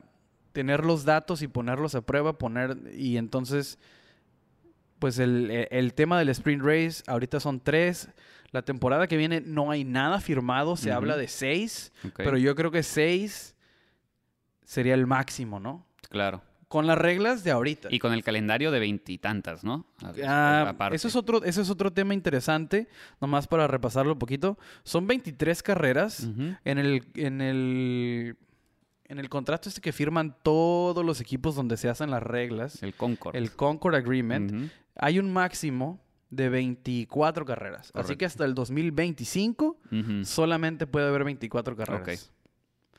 tener 0.53 0.85
los 0.85 1.05
datos 1.05 1.41
y 1.43 1.49
ponerlos 1.49 1.95
a 1.95 2.01
prueba, 2.03 2.37
poner 2.37 2.77
y 2.95 3.17
entonces, 3.17 3.79
pues 4.99 5.19
el, 5.21 5.51
el- 5.71 5.95
tema 5.95 6.19
del 6.19 6.29
sprint 6.31 6.63
race 6.65 7.03
ahorita 7.07 7.39
son 7.41 7.61
tres. 7.61 8.09
La 8.51 8.63
temporada 8.63 9.07
que 9.07 9.17
viene 9.17 9.41
no 9.41 9.71
hay 9.71 9.85
nada 9.85 10.21
firmado, 10.21 10.75
se 10.77 10.91
habla 10.91 11.17
de 11.17 11.29
seis, 11.29 11.93
pero 12.17 12.37
yo 12.39 12.55
creo 12.57 12.71
que 12.71 12.83
seis 12.83 13.55
sería 14.65 14.95
el 14.95 15.07
máximo, 15.07 15.61
¿no? 15.61 15.87
Claro. 16.09 16.43
Con 16.69 16.87
las 16.87 16.99
reglas 16.99 17.45
de 17.45 17.51
ahorita. 17.51 17.89
Y 17.91 17.99
con 17.99 18.13
el 18.13 18.23
calendario 18.23 18.71
de 18.71 18.79
veintitantas, 18.79 19.65
¿no? 19.65 19.87
Ah, 20.27 20.75
eso 20.93 21.09
es 21.09 21.17
otro, 21.17 21.43
ese 21.43 21.63
es 21.63 21.71
otro 21.71 21.93
tema 21.93 22.13
interesante, 22.15 22.89
nomás 23.21 23.47
para 23.47 23.67
repasarlo 23.67 24.13
un 24.13 24.19
poquito. 24.19 24.59
Son 24.85 25.07
23 25.07 25.63
carreras 25.63 26.29
en 26.65 26.79
el, 26.79 27.07
en 27.15 27.41
el 27.41 28.37
en 29.09 29.19
el 29.19 29.29
contrato 29.31 29.71
este 29.71 29.81
que 29.81 29.93
firman 29.93 30.37
todos 30.43 31.03
los 31.05 31.21
equipos 31.23 31.55
donde 31.55 31.79
se 31.79 31.89
hacen 31.89 32.11
las 32.11 32.23
reglas, 32.23 32.83
El 32.83 32.93
Concord. 32.95 33.35
el 33.35 33.51
Concord 33.53 33.95
Agreement, 33.95 34.71
hay 34.97 35.19
un 35.19 35.33
máximo 35.33 35.99
de 36.29 36.51
24 36.51 37.47
carreras. 37.47 37.91
Así 37.95 38.17
que 38.17 38.27
hasta 38.27 38.45
el 38.45 38.55
2025 38.55 39.79
Ujú. 39.91 40.25
solamente 40.27 40.87
puede 40.87 41.09
haber 41.09 41.25
24 41.25 41.75
carreras. 41.75 42.31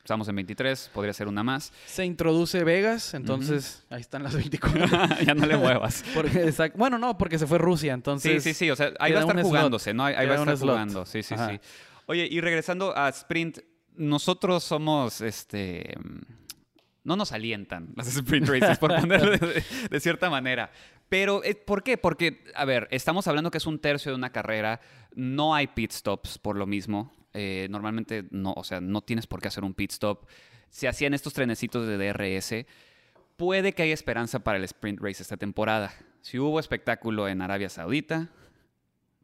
Estamos 0.02 0.26
en 0.28 0.36
23, 0.36 0.90
podría 0.94 1.12
ser 1.12 1.28
una 1.28 1.42
más. 1.42 1.72
Se 1.86 2.04
introduce 2.04 2.64
Vegas, 2.64 3.14
entonces 3.14 3.84
ahí 3.90 4.00
están 4.00 4.22
las 4.22 4.34
24. 4.34 4.86
ya 5.26 5.34
no 5.34 5.46
le 5.46 5.56
muevas. 5.56 6.02
Porque, 6.14 6.46
exact- 6.46 6.72
bueno, 6.74 6.98
no, 6.98 7.16
porque 7.18 7.38
se 7.38 7.46
fue 7.46 7.58
Rusia, 7.58 7.92
Sí, 7.92 7.94
entonces... 7.94 8.42
sí, 8.42 8.54
sí. 8.54 8.70
O 8.70 8.76
sea, 8.76 8.92
ahí 8.98 9.12
va 9.12 9.18
a 9.18 9.20
estar 9.22 9.36
slot. 9.36 9.46
jugándose, 9.46 9.92
¿no? 9.94 10.04
Ahí, 10.04 10.14
ahí 10.16 10.26
va 10.26 10.34
a 10.34 10.38
estar 10.38 10.58
jugando. 10.58 11.04
Sí, 11.06 11.22
sí, 11.22 11.34
Ajá. 11.34 11.50
sí. 11.50 11.60
Oye, 12.06 12.26
y 12.30 12.40
regresando 12.40 12.96
a 12.96 13.08
Sprint, 13.10 13.58
nosotros 13.94 14.64
somos, 14.64 15.20
este... 15.20 15.94
No 17.02 17.16
nos 17.16 17.32
alientan 17.32 17.92
las 17.96 18.08
sprint 18.14 18.46
races, 18.48 18.78
por 18.78 18.94
ponerlo 19.00 19.30
de, 19.30 19.64
de 19.90 20.00
cierta 20.00 20.28
manera. 20.28 20.70
Pero, 21.08 21.42
eh, 21.44 21.54
¿por 21.54 21.82
qué? 21.82 21.96
Porque, 21.96 22.44
a 22.54 22.64
ver, 22.64 22.88
estamos 22.90 23.26
hablando 23.26 23.50
que 23.50 23.58
es 23.58 23.66
un 23.66 23.78
tercio 23.80 24.12
de 24.12 24.16
una 24.16 24.30
carrera. 24.30 24.80
No 25.14 25.54
hay 25.54 25.66
pit 25.68 25.92
stops 25.92 26.38
por 26.38 26.56
lo 26.56 26.66
mismo. 26.66 27.12
Eh, 27.34 27.68
normalmente, 27.70 28.24
no, 28.30 28.52
o 28.56 28.64
sea, 28.64 28.80
no 28.80 29.02
tienes 29.02 29.26
por 29.26 29.40
qué 29.40 29.48
hacer 29.48 29.64
un 29.64 29.74
pit 29.74 29.92
stop. 29.92 30.26
Se 30.68 30.88
hacían 30.88 31.14
estos 31.14 31.32
trenecitos 31.32 31.86
de 31.86 31.96
DRS. 31.96 32.66
Puede 33.36 33.72
que 33.72 33.82
haya 33.82 33.94
esperanza 33.94 34.40
para 34.40 34.58
el 34.58 34.64
sprint 34.64 35.00
race 35.00 35.22
esta 35.22 35.36
temporada. 35.36 35.92
Si 36.20 36.38
hubo 36.38 36.60
espectáculo 36.60 37.28
en 37.28 37.40
Arabia 37.40 37.68
Saudita, 37.68 38.28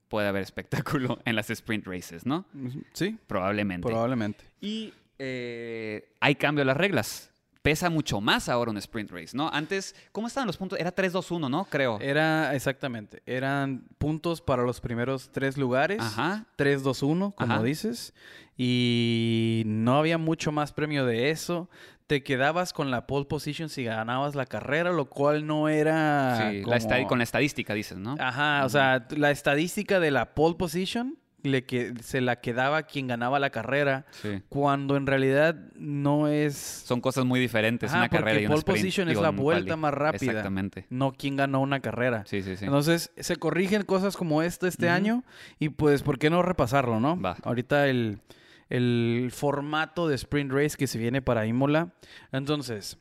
puede 0.09 0.29
haber 0.29 0.43
espectáculo 0.45 1.19
en 1.25 1.37
las 1.37 1.51
sprint 1.51 1.87
races, 1.87 2.25
¿no? 2.27 2.47
Sí, 2.93 3.19
Probablemente. 3.27 3.87
probablemente. 3.87 4.45
y 4.61 4.93
eh, 5.19 6.09
hay 6.21 6.35
cambio 6.35 6.63
a 6.63 6.67
las 6.67 6.77
reglas. 6.77 7.31
Pesa 7.67 7.91
mucho 7.91 8.21
más 8.21 8.49
ahora 8.49 8.71
un 8.71 8.77
sprint 8.77 9.11
race, 9.11 9.37
¿no? 9.37 9.51
Antes, 9.53 9.97
¿cómo 10.13 10.29
estaban 10.29 10.47
los 10.47 10.57
puntos? 10.57 10.79
Era 10.79 10.95
3-2-1, 10.95 11.51
¿no? 11.51 11.65
Creo. 11.65 11.99
Era, 12.01 12.55
exactamente, 12.55 13.25
eran 13.27 13.89
puntos 13.99 14.41
para 14.41 14.63
los 14.63 14.81
primeros 14.81 15.31
tres 15.33 15.59
lugares. 15.59 15.99
Ajá. 16.01 16.45
3-2-1, 16.57 17.35
como 17.35 17.55
Ajá. 17.55 17.63
dices. 17.65 18.15
Y 18.57 19.65
no 19.67 19.99
había 19.99 20.17
mucho 20.17 20.53
más 20.53 20.73
premio 20.73 21.05
de 21.07 21.31
eso. 21.31 21.69
Te 22.07 22.23
quedabas 22.23 22.73
con 22.73 22.93
la 22.93 23.09
pole 23.09 23.25
position 23.27 23.69
si 23.69 23.83
ganabas 23.83 24.37
la 24.37 24.47
carrera, 24.47 24.93
lo 24.93 25.07
cual 25.07 25.45
no 25.45 25.69
era. 25.69 26.37
Sí, 26.53 26.63
como- 26.63 27.09
con 27.09 27.19
la 27.19 27.25
estadística 27.25 27.75
dices, 27.75 27.99
¿no? 27.99 28.15
Ajá, 28.21 28.65
o 28.65 28.69
sea, 28.69 29.09
la 29.11 29.33
estadística 29.33 29.99
de 29.99 30.13
la 30.13 30.37
pole 30.37 30.55
position 30.55 31.19
le 31.47 31.65
que, 31.65 31.95
se 32.03 32.21
la 32.21 32.37
quedaba 32.41 32.83
quien 32.85 33.07
ganaba 33.07 33.39
la 33.39 33.51
carrera, 33.51 34.07
Sí. 34.23 34.43
cuando 34.49 34.97
en 34.97 35.07
realidad 35.07 35.55
no 35.77 36.29
es. 36.29 36.55
Son 36.57 37.01
cosas 37.01 37.25
muy 37.25 37.41
diferentes, 37.41 37.91
Ajá, 37.91 37.99
una 37.99 38.09
carrera 38.09 38.41
y 38.41 38.45
un 38.45 38.51
pole 38.51 38.59
sprint. 38.59 38.79
position 38.81 39.09
es 39.09 39.21
la 39.21 39.31
vuelta 39.31 39.77
más 39.77 39.95
rápida. 39.95 40.31
Exactamente. 40.33 40.87
No 40.91 41.13
quien 41.13 41.37
ganó 41.37 41.61
una 41.61 41.81
carrera. 41.81 42.25
Sí, 42.27 42.43
sí, 42.43 42.57
sí. 42.57 42.65
Entonces, 42.65 43.13
se 43.17 43.37
corrigen 43.37 43.83
cosas 43.85 44.17
como 44.17 44.43
esta 44.43 44.69
este 44.69 44.89
año 44.89 45.25
y 45.59 45.71
pues, 45.71 46.03
¿por 46.03 46.19
qué 46.19 46.31
no 46.31 46.43
repasarlo, 46.43 47.01
no? 47.01 47.21
Va. 47.21 47.37
Ahorita 47.43 47.87
el, 47.89 48.21
el 48.69 49.31
formato 49.33 50.09
de 50.09 50.15
sprint 50.17 50.53
race 50.53 50.77
que 50.77 50.87
se 50.87 50.99
viene 50.99 51.23
para 51.23 51.47
Imola. 51.47 51.95
Entonces, 52.33 52.99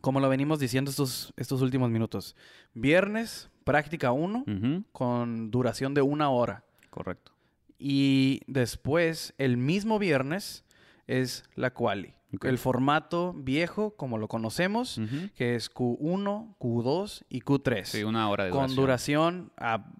como 0.00 0.20
lo 0.20 0.28
venimos 0.28 0.58
diciendo 0.58 0.90
estos, 0.90 1.32
estos 1.36 1.62
últimos 1.62 1.90
minutos, 1.90 2.36
viernes, 2.74 3.48
práctica 3.64 4.12
1 4.12 4.44
Ujú, 4.46 4.84
con 4.92 5.50
duración 5.50 5.94
de 5.94 6.02
una 6.02 6.28
hora. 6.28 6.64
Correcto. 6.90 7.32
Y 7.78 8.40
después, 8.46 9.34
el 9.38 9.56
mismo 9.56 9.98
viernes, 9.98 10.64
es 11.06 11.44
la 11.54 11.72
quali. 11.72 12.14
El 12.42 12.58
formato 12.58 13.32
viejo, 13.32 13.94
como 13.96 14.18
lo 14.18 14.26
conocemos, 14.26 15.00
que 15.36 15.54
es 15.54 15.72
Q1, 15.72 16.56
Q2 16.58 17.24
y 17.28 17.42
Q3 17.42 17.84
Sí, 17.84 18.02
una 18.02 18.28
hora 18.28 18.44
de 18.44 18.50
con 18.50 18.74
duración. 18.74 18.76
duración, 18.76 19.52
a- 19.56 19.92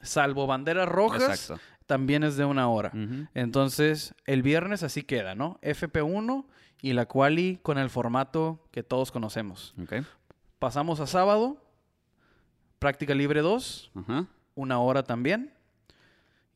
salvo 0.00 0.46
banderas 0.46 0.88
rojas, 0.88 1.22
Exacto. 1.22 1.62
también 1.86 2.24
es 2.24 2.36
de 2.36 2.44
una 2.46 2.68
hora. 2.68 2.92
Entonces, 3.34 4.14
el 4.26 4.42
viernes 4.42 4.82
así 4.82 5.02
queda, 5.02 5.34
¿no? 5.34 5.58
FP1 5.62 6.46
y 6.80 6.92
la 6.94 7.06
quali 7.06 7.58
con 7.62 7.76
el 7.78 7.90
formato 7.90 8.66
que 8.70 8.82
todos 8.82 9.10
conocemos. 9.12 9.74
Pasamos 10.58 11.00
a 11.00 11.06
sábado, 11.06 11.62
práctica 12.78 13.14
libre 13.14 13.40
2, 13.42 13.90
Ajá. 13.94 14.26
una 14.54 14.78
hora 14.78 15.02
también. 15.02 15.52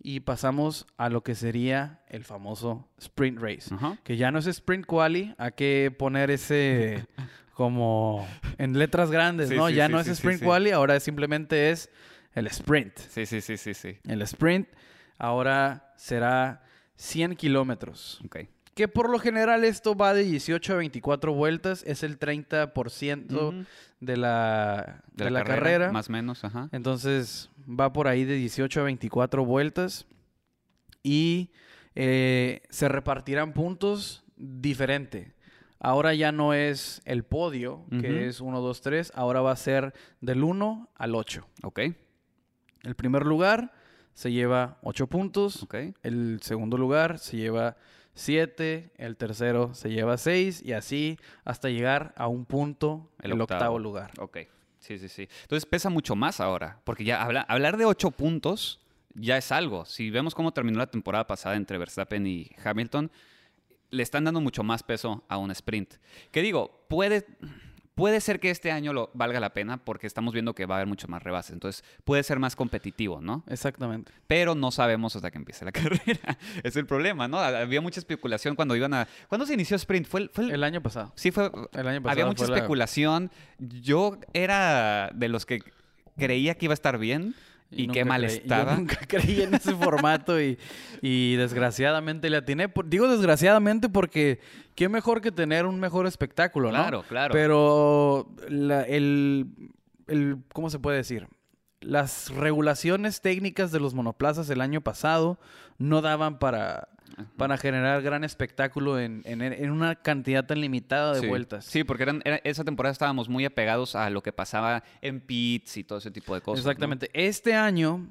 Y 0.00 0.21
pasamos 0.21 0.87
a 0.97 1.09
lo 1.09 1.23
que 1.23 1.35
sería 1.35 2.00
el 2.09 2.25
famoso 2.25 2.88
sprint 2.99 3.38
race. 3.40 3.75
Que 4.05 4.17
ya 4.17 4.31
no 4.31 4.38
es 4.38 4.47
sprint 4.47 4.87
quali, 4.87 5.35
hay 5.38 5.52
que 5.52 5.95
poner 5.99 6.31
ese 6.31 7.05
como 7.55 8.26
en 8.59 8.78
letras 8.78 9.11
grandes, 9.11 9.49
Sí, 9.49 9.57
¿no? 9.57 9.69
sí, 9.69 9.75
ya 9.75 9.87
sí, 9.87 9.93
no 9.93 10.00
es 10.00 10.07
sprint 10.09 10.43
quali, 10.43 10.71
ahora 10.71 11.00
simplemente 11.00 11.71
es 11.71 11.90
el 12.35 12.47
sprint. 12.47 12.97
Sí, 12.99 13.26
sí, 13.26 13.40
sí, 13.40 13.57
sí, 13.57 13.75
sí. 13.75 13.99
El 14.07 14.23
sprint 14.23 14.69
ahora 15.19 15.93
será 15.97 16.62
100 16.97 17.35
kilómetros. 17.35 18.21
Ok. 18.25 18.38
Que 18.75 18.87
por 18.87 19.11
lo 19.11 19.19
general 19.19 19.64
esto 19.64 19.97
va 19.97 20.14
de 20.14 20.23
18 20.23 20.75
a 20.75 20.76
24 20.76 21.35
vueltas, 21.35 21.83
es 21.85 22.05
el 22.05 22.21
30% 22.21 23.33
Ujú. 23.33 23.64
de 23.99 24.17
la, 24.17 25.02
de 25.14 25.31
la 25.33 25.43
carrera. 25.43 25.90
Más 25.90 26.09
o 26.09 26.12
menos, 26.12 26.45
ajá. 26.45 26.69
Entonces 26.71 27.50
va 27.68 27.92
por 27.92 28.08
ahí 28.08 28.25
de 28.25 28.34
18 28.34 28.80
a 28.80 28.84
24 28.84 29.44
vueltas 29.44 30.06
y 31.02 31.50
eh, 31.94 32.62
se 32.70 32.88
repartirán 32.88 33.52
puntos 33.52 34.25
diferente. 34.37 35.34
Ahora 35.80 36.12
ya 36.14 36.32
no 36.32 36.54
es 36.54 37.00
el 37.04 37.25
podio, 37.25 37.84
que 37.90 37.96
Ujú. 38.10 38.18
es 38.18 38.40
1, 38.40 38.60
2, 38.60 38.80
3, 38.80 39.12
ahora 39.14 39.40
va 39.42 39.52
a 39.52 39.56
ser 39.56 39.94
del 40.20 40.42
1 40.42 40.88
al 40.94 41.14
8. 41.14 41.46
Ok. 41.62 41.80
El 42.82 42.94
primer 42.96 43.25
lugar 43.26 43.72
se 44.14 44.32
lleva 44.32 44.78
8 44.82 45.06
puntos, 45.06 45.62
Ok. 45.62 45.75
el 46.02 46.40
segundo 46.42 46.76
lugar 46.78 47.18
se 47.20 47.37
lleva 47.37 47.76
7, 48.14 48.90
el 48.96 49.16
tercero 49.16 49.72
se 49.75 49.90
lleva 49.90 50.16
6 50.16 50.62
y 50.64 50.72
así 50.72 51.16
hasta 51.44 51.68
llegar 51.68 52.12
a 52.16 52.26
un 52.26 52.44
punto, 52.44 53.12
el, 53.22 53.32
El 53.32 53.40
octavo. 53.40 53.58
octavo. 53.60 53.78
lugar. 53.78 54.10
Ok. 54.18 54.38
Sí, 54.78 54.99
sí, 54.99 55.08
sí. 55.08 55.28
Entonces 55.42 55.66
pesa 55.66 55.90
mucho 55.90 56.14
más 56.16 56.40
ahora. 56.40 56.80
Porque 56.85 57.04
ya 57.04 57.23
habla- 57.23 57.42
hablar 57.42 57.76
de 57.76 57.85
ocho 57.85 58.11
puntos 58.11 58.80
ya 59.14 59.37
es 59.37 59.50
algo. 59.52 59.85
Si 59.85 60.11
vemos 60.11 60.35
cómo 60.35 60.52
terminó 60.52 60.78
la 60.78 60.87
temporada 60.90 61.26
pasada 61.26 61.56
entre 61.56 61.78
Verstappen 61.78 62.26
y 62.26 62.50
Hamilton, 62.64 63.11
le 63.90 64.02
están 64.02 64.25
dando 64.25 64.40
mucho 64.40 64.62
más 64.62 64.82
peso 64.82 65.25
a 65.28 65.38
un 65.38 65.50
sprint. 65.50 65.94
Que 66.30 66.42
digo, 66.42 66.85
puede, 66.88 67.26
puede 67.99 68.21
ser 68.21 68.40
que 68.40 68.50
este 68.50 68.71
año 68.71 68.93
lo 68.93 69.11
valga 69.12 69.40
la 69.40 69.52
pena 69.52 69.76
porque 69.85 70.07
estamos 70.07 70.33
viendo 70.33 70.55
que 70.55 70.64
va 70.67 70.76
a 70.76 70.78
haber 70.78 70.87
mucho 70.87 71.09
más 71.09 71.23
rebases. 71.23 71.52
Entonces 71.52 71.85
puede 72.05 72.23
ser 72.23 72.38
más 72.38 72.57
competitivo, 72.57 73.21
¿no? 73.21 73.45
Exactamente. 73.49 74.12
Pero 74.26 74.55
no 74.55 74.71
sabemos 74.71 75.17
hasta 75.17 75.31
que 75.31 75.38
empiece 75.38 75.64
la 75.64 75.73
carrera. 75.73 76.38
es 76.62 76.76
el 76.76 76.87
problema, 76.87 77.28
¿no? 77.28 77.38
Había 77.38 77.81
mucha 77.81 78.00
especulación 78.00 78.55
cuando 78.57 78.76
iban 78.76 78.95
a... 78.95 79.09
¿Cuándo 79.28 79.45
se 79.47 79.55
inició 79.55 79.76
sprint? 79.76 80.07
¿Fue 80.07 80.21
el, 80.21 80.31
fue 80.31 80.45
el- 80.45 80.52
El 80.52 80.64
año 80.64 80.81
pasado. 80.83 81.12
Sí, 81.17 81.31
fue. 81.33 81.50
El 81.73 81.88
año 81.88 82.00
pasado 82.02 82.09
había 82.12 82.26
mucha 82.26 82.47
la- 82.47 82.57
especulación. 82.57 83.31
Yo 83.59 84.19
era 84.33 85.11
de 85.14 85.28
los 85.28 85.45
que 85.45 85.62
creía 86.17 86.55
que 86.57 86.67
iba 86.67 86.73
a 86.73 86.75
estar 86.75 86.99
bien 86.99 87.35
y, 87.70 87.88
qué 87.88 88.04
mal 88.04 88.22
creí- 88.22 88.37
estaba. 88.38 88.72
Yo 88.72 88.78
nunca 88.78 88.98
creí 89.08 89.42
en 89.42 89.54
ese 89.54 89.75
formato 89.75 90.40
y, 90.40 90.58
y 91.02 91.37
desgraciadamente 91.37 92.30
le 92.30 92.38
atiné. 92.38 92.72
Digo 92.87 93.08
desgraciadamente 93.08 93.88
porque 93.88 94.40
qué 94.75 94.88
mejor 94.88 95.20
que 95.20 95.30
tener 95.32 95.66
un 95.66 95.78
mejor 95.78 96.06
espectáculo, 96.06 96.68
¿no? 96.72 96.78
Claro, 96.78 97.04
claro. 97.08 97.32
Pero 97.32 98.28
la- 98.48 98.82
el, 98.82 99.46
el- 100.06 100.38
¿cómo 100.52 100.70
se 100.70 100.78
puede 100.78 100.96
decir? 100.98 101.26
Las 101.80 102.30
regulaciones 102.30 103.20
técnicas 103.20 103.70
de 103.73 103.80
los 103.80 103.94
monoplazas 103.94 104.50
el 104.50 104.61
año 104.61 104.80
pasado 104.80 105.38
no 105.78 106.00
daban 106.02 106.38
para, 106.40 106.88
para 107.37 107.56
generar 107.56 108.02
gran 108.02 108.25
espectáculo 108.25 108.99
en, 108.99 109.23
en- 109.25 109.42
en 109.42 109.70
una 109.70 109.94
cantidad 109.94 110.44
tan 110.44 110.61
limitada 110.61 111.14
de 111.14 111.20
sí. 111.20 111.26
vueltas. 111.28 111.64
Sí, 111.66 111.85
porque 111.85 112.02
eran, 112.02 112.20
era- 112.25 112.40
esa 112.42 112.64
temporada 112.64 112.92
estábamos 112.92 113.28
muy 113.28 113.44
apegados 113.44 113.94
a 113.94 114.11
lo 114.11 114.23
que 114.23 114.32
pasaba 114.32 114.82
en 115.02 115.20
pits 115.20 115.76
y 115.76 115.85
todo 115.85 115.99
ese 115.99 116.11
tipo 116.11 116.35
de 116.35 116.40
cosas. 116.40 116.64
¿no? 116.64 116.70
Exactamente. 116.70 117.11
Este 117.12 117.54
año, 117.54 118.08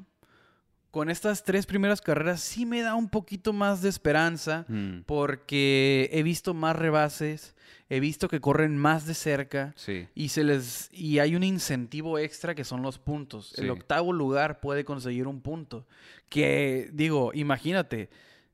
con 0.97 1.09
estas 1.11 1.43
tres 1.43 1.67
primeras 1.67 2.01
carreras, 2.01 2.41
sí 2.41 2.65
me 2.65 2.81
da 2.81 2.95
un 2.95 3.07
poquito 3.09 3.53
más 3.53 3.81
de 3.83 3.89
esperanza 3.89 4.65
Mm, 4.67 5.01
porque 5.05 6.09
he 6.11 6.23
visto 6.23 6.53
más 6.55 6.75
rebases, 6.75 7.55
he 7.89 7.99
visto 7.99 8.27
que 8.27 8.41
corren 8.41 8.75
más 8.77 9.05
de 9.05 9.13
cerca. 9.13 9.73
sí. 9.75 10.07
Y 10.15 10.29
se 10.29 10.43
les 10.43 10.89
y 10.91 11.19
hay 11.19 11.35
un 11.35 11.43
incentivo 11.43 12.17
extra 12.17 12.55
que 12.55 12.63
son 12.63 12.81
los 12.81 12.97
puntos. 12.97 13.53
Sí. 13.55 13.61
El 13.61 13.69
octavo 13.69 14.11
lugar 14.11 14.59
puede 14.59 14.83
conseguir 14.85 15.27
un 15.27 15.41
punto. 15.41 15.85
Que 16.29 16.89
digo, 16.93 17.31
imagínate, 17.33 18.09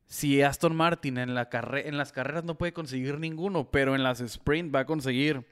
si 0.05 0.41
Aston 0.41 0.75
Martin 0.75 1.17
en 1.17 1.33
la 1.35 1.49
carre- 1.49 1.87
en 1.87 1.97
las 1.97 2.11
carreras 2.11 2.43
no 2.43 2.57
puede 2.57 2.73
conseguir 2.73 3.19
ninguno, 3.19 3.71
pero 3.71 3.95
en 3.95 4.03
las 4.03 4.19
sprint 4.21 4.75
va 4.75 4.81
a 4.81 4.85
conseguir 4.85 5.45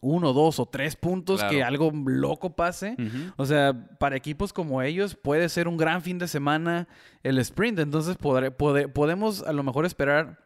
uno, 0.00 0.32
dos 0.32 0.58
o 0.58 0.66
tres 0.66 0.96
puntos 0.96 1.40
Claro. 1.40 1.52
que 1.54 1.62
algo 1.62 1.92
loco 2.06 2.56
pase. 2.56 2.96
O 3.36 3.46
sea, 3.46 3.72
para 3.98 4.16
equipos 4.16 4.52
como 4.52 4.82
ellos 4.82 5.14
puede 5.14 5.48
ser 5.48 5.68
un 5.68 5.76
gran 5.76 6.02
fin 6.02 6.18
de 6.18 6.26
semana 6.26 6.88
el 7.22 7.38
sprint. 7.38 7.78
Entonces 7.78 8.18
podré- 8.18 8.50
pode- 8.56 8.88
podemos 8.88 9.42
a 9.42 9.52
lo 9.52 9.62
mejor 9.62 9.84
esperar 9.86 10.40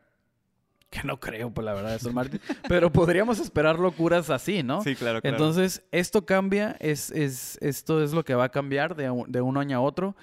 que 0.90 1.02
no 1.02 1.18
creo, 1.18 1.50
pues 1.52 1.64
la 1.64 1.74
verdad, 1.74 1.94
Aston 1.94 2.14
Martin. 2.14 2.40
pero 2.68 2.92
podríamos 2.92 3.38
esperar 3.40 3.78
locuras 3.78 4.30
así, 4.30 4.62
¿no? 4.62 4.82
Sí, 4.82 4.94
claro, 4.94 5.20
claro. 5.20 5.36
Entonces, 5.36 5.82
esto 5.90 6.24
cambia, 6.26 6.76
es, 6.78 7.10
es, 7.10 7.58
esto 7.60 8.02
es 8.04 8.12
lo 8.12 8.24
que 8.24 8.34
va 8.34 8.44
a 8.44 8.48
cambiar 8.50 8.94
de, 8.94 9.10
un- 9.10 9.30
de 9.30 9.40
un 9.40 9.56
año 9.56 9.78
a 9.78 9.80
otro. 9.80 10.14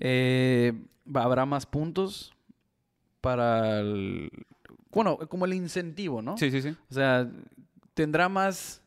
Eh, 0.00 0.74
habrá 1.14 1.44
más 1.46 1.66
puntos 1.66 2.32
para 3.20 3.80
el... 3.80 4.30
Bueno, 4.92 5.16
como 5.28 5.44
el 5.46 5.54
incentivo, 5.54 6.20
¿no? 6.22 6.36
Sí, 6.36 6.50
sí, 6.50 6.60
sí. 6.62 6.68
O 6.90 6.94
sea, 6.94 7.28
tendrá 7.94 8.28
más... 8.28 8.80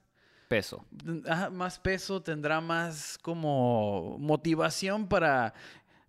Peso. 0.48 0.86
Ajá, 1.28 1.50
más 1.50 1.80
peso, 1.80 2.22
tendrá 2.22 2.62
más 2.62 3.18
como 3.22 4.18
motivación 4.20 5.08
para 5.08 5.54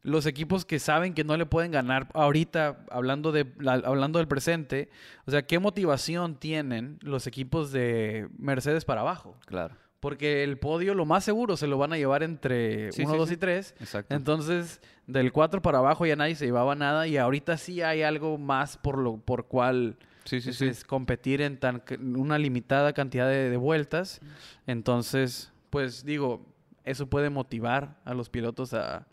los 0.02 0.26
equipos 0.26 0.64
que 0.66 0.78
saben 0.78 1.14
que 1.14 1.24
no 1.24 1.36
le 1.38 1.46
pueden 1.46 1.72
ganar 1.72 2.08
ahorita, 2.12 2.84
hablando, 2.90 3.32
de, 3.32 3.46
la- 3.58 3.72
hablando 3.84 4.18
del 4.18 4.28
presente. 4.28 4.90
O 5.26 5.30
sea, 5.30 5.46
¿qué 5.46 5.58
motivación 5.58 6.36
tienen 6.36 6.98
los 7.02 7.26
equipos 7.26 7.72
de 7.72 8.28
Mercedes 8.38 8.84
para 8.84 9.00
abajo? 9.00 9.36
Claro. 9.46 9.74
Porque 10.00 10.44
el 10.44 10.58
podio 10.58 10.94
lo 10.94 11.06
más 11.06 11.24
seguro 11.24 11.56
se 11.56 11.66
lo 11.66 11.78
van 11.78 11.94
a 11.94 11.96
llevar 11.96 12.22
entre 12.22 12.92
Sí, 12.92 13.02
1, 13.02 13.12
sí, 13.12 13.18
2 13.18 13.28
sí. 13.28 13.34
y 13.34 13.36
3. 13.38 13.74
Exacto. 13.80 14.14
Entonces, 14.14 14.80
del 15.06 15.32
4 15.32 15.62
para 15.62 15.78
abajo 15.78 16.04
ya 16.04 16.14
nadie 16.14 16.34
se 16.36 16.44
llevaba 16.44 16.74
nada 16.76 17.06
y 17.08 17.16
ahorita 17.16 17.56
sí 17.56 17.80
hay 17.80 18.02
algo 18.02 18.36
más 18.36 18.76
por 18.76 18.98
lo 18.98 19.16
por 19.16 19.46
cual 19.48 19.96
sí, 20.26 20.52
sí, 20.52 20.70
competir 20.86 21.40
en 21.40 21.58
tan 21.58 21.82
una 22.00 22.38
limitada 22.38 22.92
cantidad 22.92 23.28
de, 23.28 23.48
de 23.50 23.56
vueltas. 23.56 24.20
Entonces, 24.66 25.52
pues 25.70 26.04
digo, 26.04 26.44
eso 26.84 27.08
puede 27.08 27.30
motivar 27.30 28.00
a 28.04 28.14
los 28.14 28.28
pilotos 28.28 28.74
a, 28.74 29.06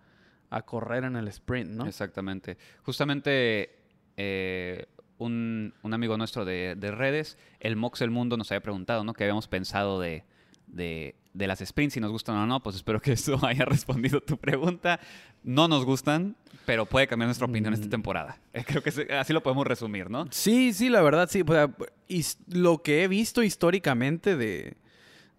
a 0.50 0.62
correr 0.64 1.04
en 1.04 1.16
el 1.16 1.28
sprint, 1.28 1.72
¿no? 1.72 1.86
Exactamente. 1.88 2.58
Justamente 2.84 3.80
eh, 4.18 4.86
un, 5.18 5.74
un 5.82 5.94
amigo 5.94 6.18
nuestro 6.18 6.46
de, 6.46 6.76
de 6.78 6.92
redes, 6.92 7.38
el 7.60 7.76
Mox 7.76 8.02
El 8.02 8.12
Mundo, 8.12 8.38
nos 8.38 8.52
había 8.52 8.62
preguntado, 8.62 9.04
¿no? 9.04 9.14
¿Qué 9.14 9.24
habíamos 9.24 9.48
pensado 9.48 10.00
de, 10.00 10.24
de, 10.68 11.16
de 11.34 11.48
las 11.48 11.60
sprints, 11.60 11.96
si 11.96 12.00
nos 12.00 12.12
gustan 12.12 12.36
o 12.36 12.46
no? 12.46 12.62
Pues 12.62 12.76
espero 12.76 13.02
que 13.02 13.12
eso 13.14 13.40
haya 13.46 13.66
respondido 13.66 14.22
tu 14.22 14.38
pregunta. 14.38 15.00
No 15.44 15.68
nos 15.68 15.84
gustan, 15.86 16.36
pero 16.66 16.86
puede 16.86 17.08
cambiar 17.08 17.28
nuestra 17.28 17.48
opinión 17.48 17.74
esta 17.74 17.88
Mm. 17.88 17.90
temporada. 17.90 18.38
Eh, 18.54 18.64
creo 18.66 18.82
que 18.84 18.90
así 19.14 19.34
lo 19.34 19.42
podemos 19.44 19.66
resumir, 19.68 20.10
¿no? 20.10 20.28
Sí, 20.32 20.74
sí, 20.74 20.90
la 20.90 21.02
verdad, 21.02 21.28
sí. 21.30 21.42
O 21.46 21.52
sea, 21.52 21.70
his- 22.08 22.38
lo 22.48 22.82
que 22.84 23.04
he 23.04 23.08
visto 23.08 23.42
históricamente 23.44 24.38
de, 24.38 24.78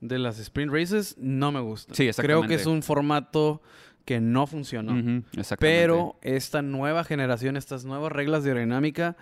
de 0.01 0.19
las 0.19 0.39
sprint 0.41 0.73
races 0.73 1.17
no 1.19 1.53
me 1.53 1.61
gusta. 1.61 1.95
Sí, 1.95 1.99
Creo 2.03 2.11
exactamente. 2.11 2.49
que 2.49 2.55
es 2.61 2.67
un 2.67 2.83
formato 2.83 3.63
que 4.05 4.21
no 4.21 4.47
funcionó. 4.47 4.93
Ujú, 4.93 5.23
exactamente. 5.39 5.57
Pero 5.59 6.19
esta 6.23 6.61
nueva 6.61 7.05
generación, 7.05 7.57
estas 7.57 7.85
nuevas 7.87 8.13
reglas 8.13 8.43
de 8.45 8.51
aerodinámica 8.51 9.17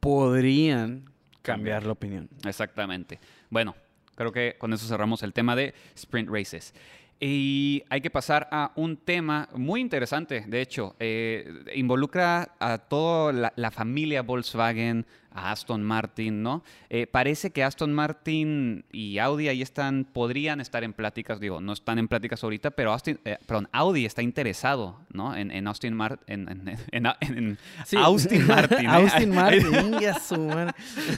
podrían 0.00 1.10
cambiar 1.42 1.84
la 1.84 1.92
opinión. 1.92 2.28
Exactamente. 2.46 3.18
Bueno, 3.50 3.74
creo 4.14 4.32
que 4.32 4.56
con 4.58 4.72
eso 4.72 4.86
cerramos 4.86 5.22
el 5.22 5.32
tema 5.32 5.56
de 5.56 5.74
sprint 5.94 6.28
races. 6.30 6.74
Y 7.20 7.84
hay 7.88 8.00
que 8.00 8.10
pasar 8.10 8.48
a 8.50 8.72
un 8.74 8.96
tema 8.96 9.48
muy 9.54 9.80
interesante, 9.80 10.44
de 10.46 10.60
hecho, 10.60 10.96
eh, 10.98 11.64
involucra 11.74 12.54
a 12.58 12.78
toda 12.78 13.32
la, 13.32 13.52
la 13.56 13.70
familia 13.70 14.22
Volkswagen, 14.22 15.06
a 15.34 15.50
Aston 15.50 15.82
Martin, 15.82 16.42
¿no? 16.42 16.62
Eh, 16.88 17.06
parece 17.06 17.50
que 17.50 17.62
Aston 17.64 17.92
Martin 17.92 18.84
y 18.92 19.18
Audi 19.18 19.48
ahí 19.48 19.60
están, 19.62 20.04
podrían 20.04 20.60
estar 20.60 20.84
en 20.84 20.92
pláticas, 20.92 21.40
digo, 21.40 21.60
no 21.60 21.72
están 21.72 21.98
en 21.98 22.08
pláticas 22.08 22.42
ahorita, 22.44 22.70
pero 22.70 22.92
Austin, 22.92 23.18
eh, 23.24 23.36
perdón, 23.46 23.68
Audi 23.72 24.06
está 24.06 24.22
interesado, 24.22 25.00
¿no? 25.12 25.36
En, 25.36 25.50
en 25.50 25.66
Austin 25.66 25.94
Martin, 25.94 26.24
en, 26.28 26.48
en- 26.68 26.78
en- 27.20 27.38
en- 27.38 27.58
Sí. 27.84 27.96
Austin 27.98 28.46
Martin. 28.48 28.78
¿eh? 28.84 28.88
Austin 28.88 29.30
Martin, 29.34 29.74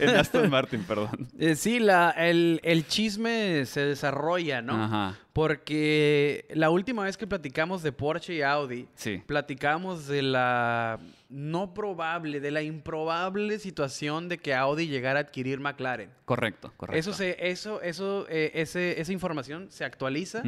en 0.01 0.09
Aston 0.17 0.51
Martin, 0.51 0.83
perdón. 0.85 1.29
Eh, 1.39 1.55
sí, 1.55 1.79
la, 1.79 2.11
el, 2.11 2.61
el 2.65 2.87
chisme 2.87 3.67
se 3.67 3.81
desarrolla, 3.85 4.63
¿no? 4.63 4.83
Ajá, 4.83 5.19
Porque 5.33 6.47
la 6.55 6.71
última 6.71 7.05
vez 7.05 7.17
que 7.17 7.27
platicamos 7.27 7.83
de 7.83 7.93
Porsche 7.93 8.35
y 8.35 8.43
Audi, 8.43 8.89
sí. 8.95 9.23
platicamos 9.27 10.07
de 10.07 10.23
la 10.23 10.99
no 11.29 11.75
probable, 11.75 12.39
de 12.41 12.51
la 12.53 12.63
improbable 12.63 13.59
situación 13.59 14.29
de 14.29 14.39
que 14.39 14.55
Audi 14.55 14.87
llegara 14.87 15.19
a 15.19 15.23
adquirir 15.23 15.59
McLaren. 15.61 16.11
Correcto, 16.25 16.73
correcto. 16.77 16.99
Eso 16.99 17.13
se, 17.13 17.37
eso, 17.51 17.83
eso, 17.83 18.27
eh, 18.29 18.53
ese- 18.55 19.01
esa 19.01 19.13
información 19.13 19.67
se 19.71 19.85
actualiza. 19.85 20.43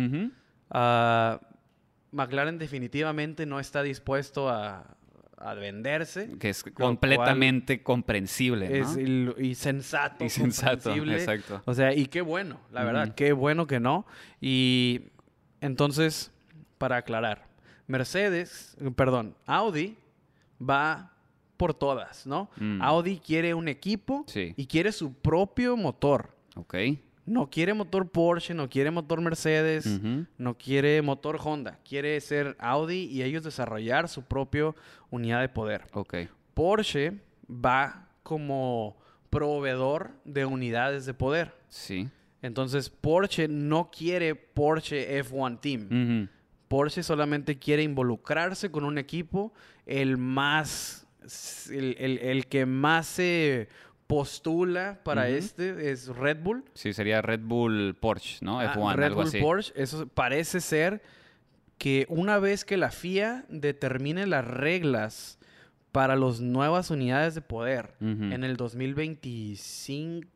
Ah, 0.71 1.41
McLaren 2.13 2.59
definitivamente 2.59 3.45
no 3.47 3.61
está 3.61 3.83
dispuesto 3.83 4.49
a, 4.49 4.97
a 5.37 5.55
venderse. 5.55 6.37
Que 6.39 6.51
es 6.51 6.63
completamente 6.63 7.83
comprensible, 7.83 8.69
¿no? 8.69 8.75
Es 8.77 8.97
il- 8.97 9.35
y 9.39 9.55
sensato. 9.57 10.25
y 10.25 10.29
sensato, 10.31 10.95
exacto. 10.95 11.63
O 11.65 11.75
sea, 11.75 11.93
y 11.95 12.07
qué 12.07 12.21
bueno, 12.21 12.61
la 12.73 12.85
verdad, 12.85 13.15
qué 13.15 13.33
bueno 13.33 13.67
que 13.67 13.81
no. 13.81 14.07
Y 14.41 15.03
entonces, 15.61 16.31
para 16.79 16.97
aclarar, 16.99 17.47
Mercedes, 17.89 18.77
perdón, 18.97 19.35
Audi 19.47 19.97
va 20.63 21.13
por 21.57 21.75
todas, 21.75 22.27
¿no? 22.27 22.51
Mm. 22.59 22.81
Audi 22.83 23.19
quiere 23.19 23.55
un 23.55 23.69
equipo 23.69 24.25
Sí. 24.27 24.55
y 24.57 24.67
quiere 24.67 24.93
su 24.93 25.13
propio 25.13 25.77
motor. 25.77 26.31
Ok. 26.57 26.75
No 27.27 27.51
quiere 27.51 27.75
motor 27.75 28.09
Porsche, 28.09 28.55
no 28.55 28.71
quiere 28.71 28.91
motor 28.91 29.21
Mercedes, 29.21 30.01
no 30.39 30.57
quiere 30.57 31.03
motor 31.03 31.39
Honda. 31.45 31.79
Quiere 31.87 32.19
ser 32.23 32.57
Audi 32.59 33.05
y 33.05 33.23
ellos 33.23 33.43
desarrollar 33.45 34.09
su 34.09 34.23
propia 34.23 34.75
unidad 35.11 35.43
de 35.43 35.51
poder. 35.51 35.85
Ok. 35.93 36.15
Porsche 36.55 37.21
va 37.51 38.09
como 38.23 38.97
proveedor 39.29 40.13
de 40.25 40.47
unidades 40.47 41.05
de 41.05 41.13
poder. 41.13 41.53
Sí. 41.69 42.09
Entonces, 42.41 42.89
Porsche 42.89 43.47
no 43.47 43.91
quiere 43.91 44.35
Porsche 44.35 45.19
F1 45.23 45.61
Team. 45.61 46.29
Porsche 46.69 47.03
solamente 47.03 47.59
quiere 47.59 47.83
involucrarse 47.83 48.71
con 48.71 48.85
un 48.85 48.97
equipo 48.97 49.53
el 49.89 50.17
más, 50.19 51.07
el, 51.71 51.97
el- 51.99 52.19
el 52.19 52.47
que 52.47 52.67
más 52.67 53.07
se 53.07 53.69
postula 54.07 55.01
para 55.05 55.29
este 55.29 55.91
es 55.91 56.09
Red 56.09 56.39
Bull. 56.43 56.65
Sí, 56.75 56.93
sería 56.95 57.21
Red 57.21 57.41
Bull 57.43 57.95
Porsche, 58.01 58.39
¿no? 58.43 58.61
Ah, 58.61 58.73
F1, 58.75 58.95
Red 58.95 59.05
algo 59.07 59.17
Bull 59.21 59.29
así. 59.29 59.41
Porsche, 59.41 59.73
eso 59.77 60.07
parece 60.07 60.61
ser 60.61 61.03
que 61.77 62.07
una 62.09 62.39
vez 62.39 62.65
que 62.65 62.77
la 62.77 62.91
FIA 62.91 63.45
determine 63.49 64.27
las 64.27 64.45
reglas 64.47 65.39
para 65.93 66.17
las 66.17 66.41
nuevas 66.41 66.91
unidades 66.91 67.35
de 67.35 67.41
poder 67.41 67.95
en 68.01 68.45
el 68.45 68.57
2026, 68.57 70.27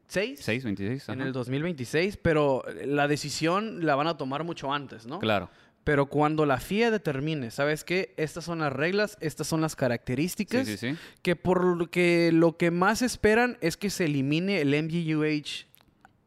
6, 0.40 0.64
26. 0.64 1.08
en 1.08 1.14
ajá. 1.20 1.26
el 1.26 1.32
2026, 1.32 2.16
pero 2.18 2.64
la 2.84 3.08
decisión 3.08 3.84
la 3.84 3.94
van 3.94 4.06
a 4.06 4.16
tomar 4.16 4.44
mucho 4.44 4.72
antes, 4.72 5.06
¿no? 5.06 5.18
Claro. 5.18 5.50
Pero 5.84 6.06
cuando 6.06 6.46
la 6.46 6.58
FIA 6.58 6.90
determine, 6.92 7.50
¿sabes 7.50 7.82
qué? 7.82 8.14
Estas 8.16 8.44
son 8.44 8.60
las 8.60 8.72
reglas, 8.72 9.16
estas 9.20 9.46
son 9.48 9.60
las 9.60 9.72
Sí, 9.72 9.78
características, 9.78 10.66
sí, 10.68 10.76
sí. 10.76 10.94
que 11.22 11.34
por 11.34 11.64
lo 11.64 11.90
que 11.90 12.30
lo 12.32 12.56
que 12.56 12.70
más 12.70 13.02
esperan 13.02 13.58
es 13.60 13.76
que 13.76 13.90
se 13.90 14.04
elimine 14.04 14.60
el 14.60 14.74
MGUH, 14.74 15.66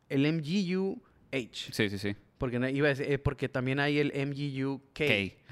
el 0.09 0.25
MGUH, 0.33 1.71
Sí, 1.71 1.89
sí, 1.89 1.97
sí. 1.97 2.15
porque 2.37 2.57
iba 2.73 2.87
a 2.87 2.89
decir, 2.89 3.09
eh, 3.09 3.17
porque 3.17 3.47
también 3.47 3.79
hay 3.79 3.99
el 3.99 4.11
MGUK. 4.13 5.01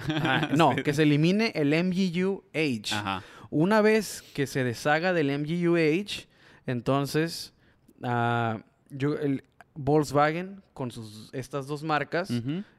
Ah, 0.10 0.50
no, 0.58 0.74
Sí. 0.76 0.84
que 0.84 0.94
se 0.94 1.04
elimine 1.04 1.52
el 1.56 1.74
MGUH. 1.74 2.94
Ajá. 2.94 3.24
Una 3.50 3.82
vez 3.82 4.22
que 4.34 4.48
se 4.48 4.63
deshaga 4.66 5.13
del 5.13 5.30
MGUH, 5.30 6.28
entonces 6.68 7.54
ah, 8.04 8.63
yo- 8.89 9.18
el 9.18 9.44
Volkswagen 9.75 10.62
con 10.73 10.91
sus 10.91 11.29
estas 11.33 11.67
dos 11.67 11.83
marcas 11.83 12.31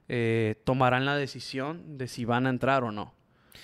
eh, 0.08 0.56
tomarán 0.64 1.04
la 1.04 1.16
decisión 1.16 1.98
de 1.98 2.08
si 2.08 2.24
van 2.24 2.46
a 2.46 2.50
entrar 2.50 2.84
o 2.84 2.92
no. 2.92 3.14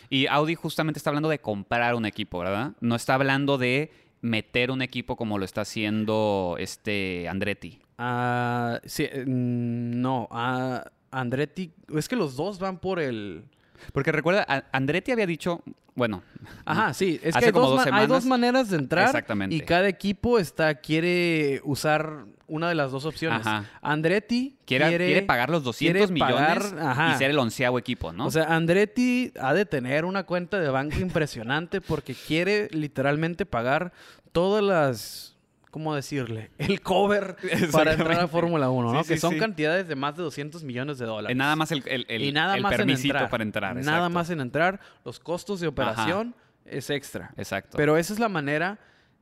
Y 0.08 0.26
Audi 0.26 0.54
justamente 0.54 0.98
está 0.98 1.10
hablando 1.10 1.28
de 1.28 1.40
comprar 1.40 1.94
un 1.94 2.06
equipo, 2.06 2.40
¿verdad? 2.40 2.72
No 2.80 2.96
está 2.96 3.14
hablando 3.14 3.58
de 3.58 3.92
meter 4.20 4.70
un 4.70 4.82
equipo 4.82 5.16
como 5.16 5.38
lo 5.38 5.44
está 5.44 5.62
haciendo 5.62 6.56
este 6.58 7.28
Andretti. 7.28 7.80
Ah, 7.98 8.80
sí, 8.84 9.04
eh, 9.04 9.24
no, 9.26 10.28
ah, 10.30 10.90
Andretti, 11.10 11.72
es 11.94 12.08
que 12.08 12.16
los 12.16 12.36
dos 12.36 12.58
van 12.58 12.78
por 12.78 12.98
el... 13.00 13.44
Porque 13.92 14.12
recuerda, 14.12 14.66
Andretti 14.72 15.12
había 15.12 15.26
dicho, 15.26 15.62
bueno, 15.94 16.22
Ajá, 16.64 16.94
sí, 16.94 17.20
es 17.22 17.34
Hace 17.34 17.40
que 17.40 17.46
hay 17.46 17.52
como 17.52 17.68
dos, 17.68 17.84
dos 17.84 17.92
hay 17.92 18.06
dos 18.06 18.24
maneras 18.24 18.70
de 18.70 18.78
entrar 18.78 19.06
Exactamente. 19.06 19.54
y 19.54 19.60
cada 19.60 19.88
equipo 19.88 20.38
está 20.38 20.74
quiere 20.76 21.60
usar 21.64 22.24
una 22.46 22.68
de 22.68 22.74
las 22.74 22.90
dos 22.90 23.04
opciones. 23.04 23.46
Ajá. 23.46 23.64
Andretti 23.80 24.56
quiere, 24.64 24.88
quiere, 24.88 25.06
quiere 25.06 25.22
pagar 25.22 25.50
los 25.50 25.62
200 25.62 26.10
quiere 26.10 26.20
pagar, 26.20 26.62
millones 26.64 27.14
y 27.14 27.18
ser 27.18 27.30
el 27.30 27.38
onceavo 27.38 27.78
equipo, 27.78 28.12
¿no? 28.12 28.26
O 28.26 28.30
sea, 28.30 28.44
Andretti 28.54 29.32
ha 29.40 29.54
de 29.54 29.66
tener 29.66 30.04
una 30.04 30.24
cuenta 30.24 30.58
de 30.58 30.68
banco 30.68 30.98
impresionante 30.98 31.80
porque 31.80 32.14
quiere 32.14 32.68
literalmente 32.72 33.46
pagar 33.46 33.92
todas 34.32 34.62
las... 34.62 35.29
¿Cómo 35.70 35.94
decirle? 35.94 36.50
El 36.58 36.80
cover 36.80 37.36
para 37.72 37.92
entrar 37.92 38.20
a. 38.20 38.28
Fórmula 38.28 38.70
1, 38.70 38.92
¿no? 38.92 39.02
Sí, 39.04 39.14
que 39.14 39.20
son 39.20 39.34
sí. 39.34 39.38
cantidades 39.38 39.86
de 39.88 39.94
más 39.96 40.16
de 40.16 40.22
200 40.22 40.64
millones 40.64 40.98
de 40.98 41.06
dólares. 41.06 41.34
Eh, 41.34 41.38
nada 41.38 41.54
más 41.56 41.70
el, 41.72 41.82
el, 41.86 42.06
el- 42.08 42.22
y 42.22 42.32
nada 42.32 42.56
el 42.56 42.62
más 42.62 42.72
en 42.72 42.78
permisito 42.78 43.14
entrar. 43.14 43.30
para 43.30 43.42
entrar. 43.44 43.74
Nada 43.76 43.80
exacto. 43.98 44.10
más 44.10 44.30
en 44.30 44.40
entrar. 44.40 44.80
Los 45.04 45.20
costos 45.20 45.60
de 45.60 45.68
operación 45.68 46.34
es 46.64 46.90
extra. 46.90 47.32
Exacto. 47.36 47.76
Pero 47.76 47.96
esa 47.96 48.12
es 48.12 48.18
la 48.18 48.28
manera 48.28 48.78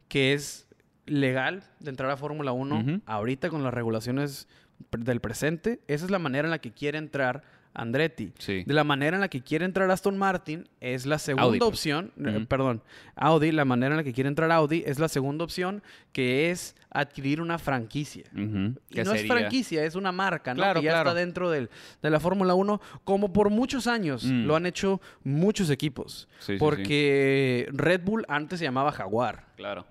que 0.09 0.33
es 0.33 0.67
legal 1.07 1.63
de 1.81 1.91
entrar 1.91 2.11
a 2.11 2.17
Fórmula 2.17 2.53
1 2.53 2.77
Ujú. 2.79 3.01
ahorita 3.07 3.49
con 3.51 3.63
las 3.63 3.73
regulaciones 3.75 4.49
del 4.91 5.21
presente. 5.21 5.81
Esa 5.89 6.05
es 6.05 6.11
la 6.11 6.19
manera 6.19 6.47
en 6.47 6.51
la 6.51 6.59
que 6.61 6.73
quiere 6.73 6.99
entrar 6.99 7.43
Andretti. 7.81 8.33
Sí. 8.39 8.65
De 8.67 8.75
la 8.75 8.85
manera 8.85 9.17
en 9.17 9.21
la 9.21 9.29
que 9.29 9.41
quiere 9.43 9.65
entrar 9.65 9.91
Aston 9.91 10.19
Martin 10.19 10.69
es 10.81 11.07
la 11.07 11.19
segunda 11.19 11.45
Audi, 11.45 11.59
pues. 11.59 11.69
opción, 11.69 12.13
eh, 12.25 12.45
perdón, 12.49 12.83
Audi, 13.17 13.53
la 13.53 13.65
manera 13.65 13.93
en 13.95 13.99
la 13.99 14.05
que 14.05 14.13
quiere 14.13 14.29
entrar 14.29 14.51
Audi 14.51 14.83
es 14.87 14.99
la 14.99 15.09
segunda 15.09 15.45
opción 15.45 15.83
que 16.13 16.51
es 16.51 16.75
adquirir 16.91 17.41
una 17.41 17.59
franquicia. 17.59 18.25
Y 18.35 18.75
¿Qué 18.91 19.05
no 19.05 19.13
es 19.13 19.27
franquicia, 19.27 19.85
es 19.85 19.95
una 19.95 20.11
marca, 20.11 20.55
¿no? 20.55 20.59
Claro, 20.63 20.81
que 20.81 20.87
ya 20.87 20.93
claro. 20.93 21.11
está 21.11 21.21
dentro 21.21 21.51
del- 21.51 21.69
de 22.03 22.11
la 22.11 22.19
Fórmula 22.19 22.55
1, 22.55 22.81
como 23.05 23.33
por 23.33 23.51
muchos 23.51 23.87
años 23.87 24.25
Mm. 24.25 24.47
lo 24.47 24.57
han 24.57 24.67
hecho 24.67 25.01
muchos 25.23 25.71
equipos. 25.71 26.29
Sí, 26.41 26.47
sí, 26.47 26.53
sí. 26.55 26.59
porque 26.59 27.69
Red 27.73 28.01
Bull 28.05 28.25
antes 28.29 28.59
se 28.59 28.65
llamaba 28.65 28.91
Jaguar. 28.91 29.45
Claro. 29.57 29.87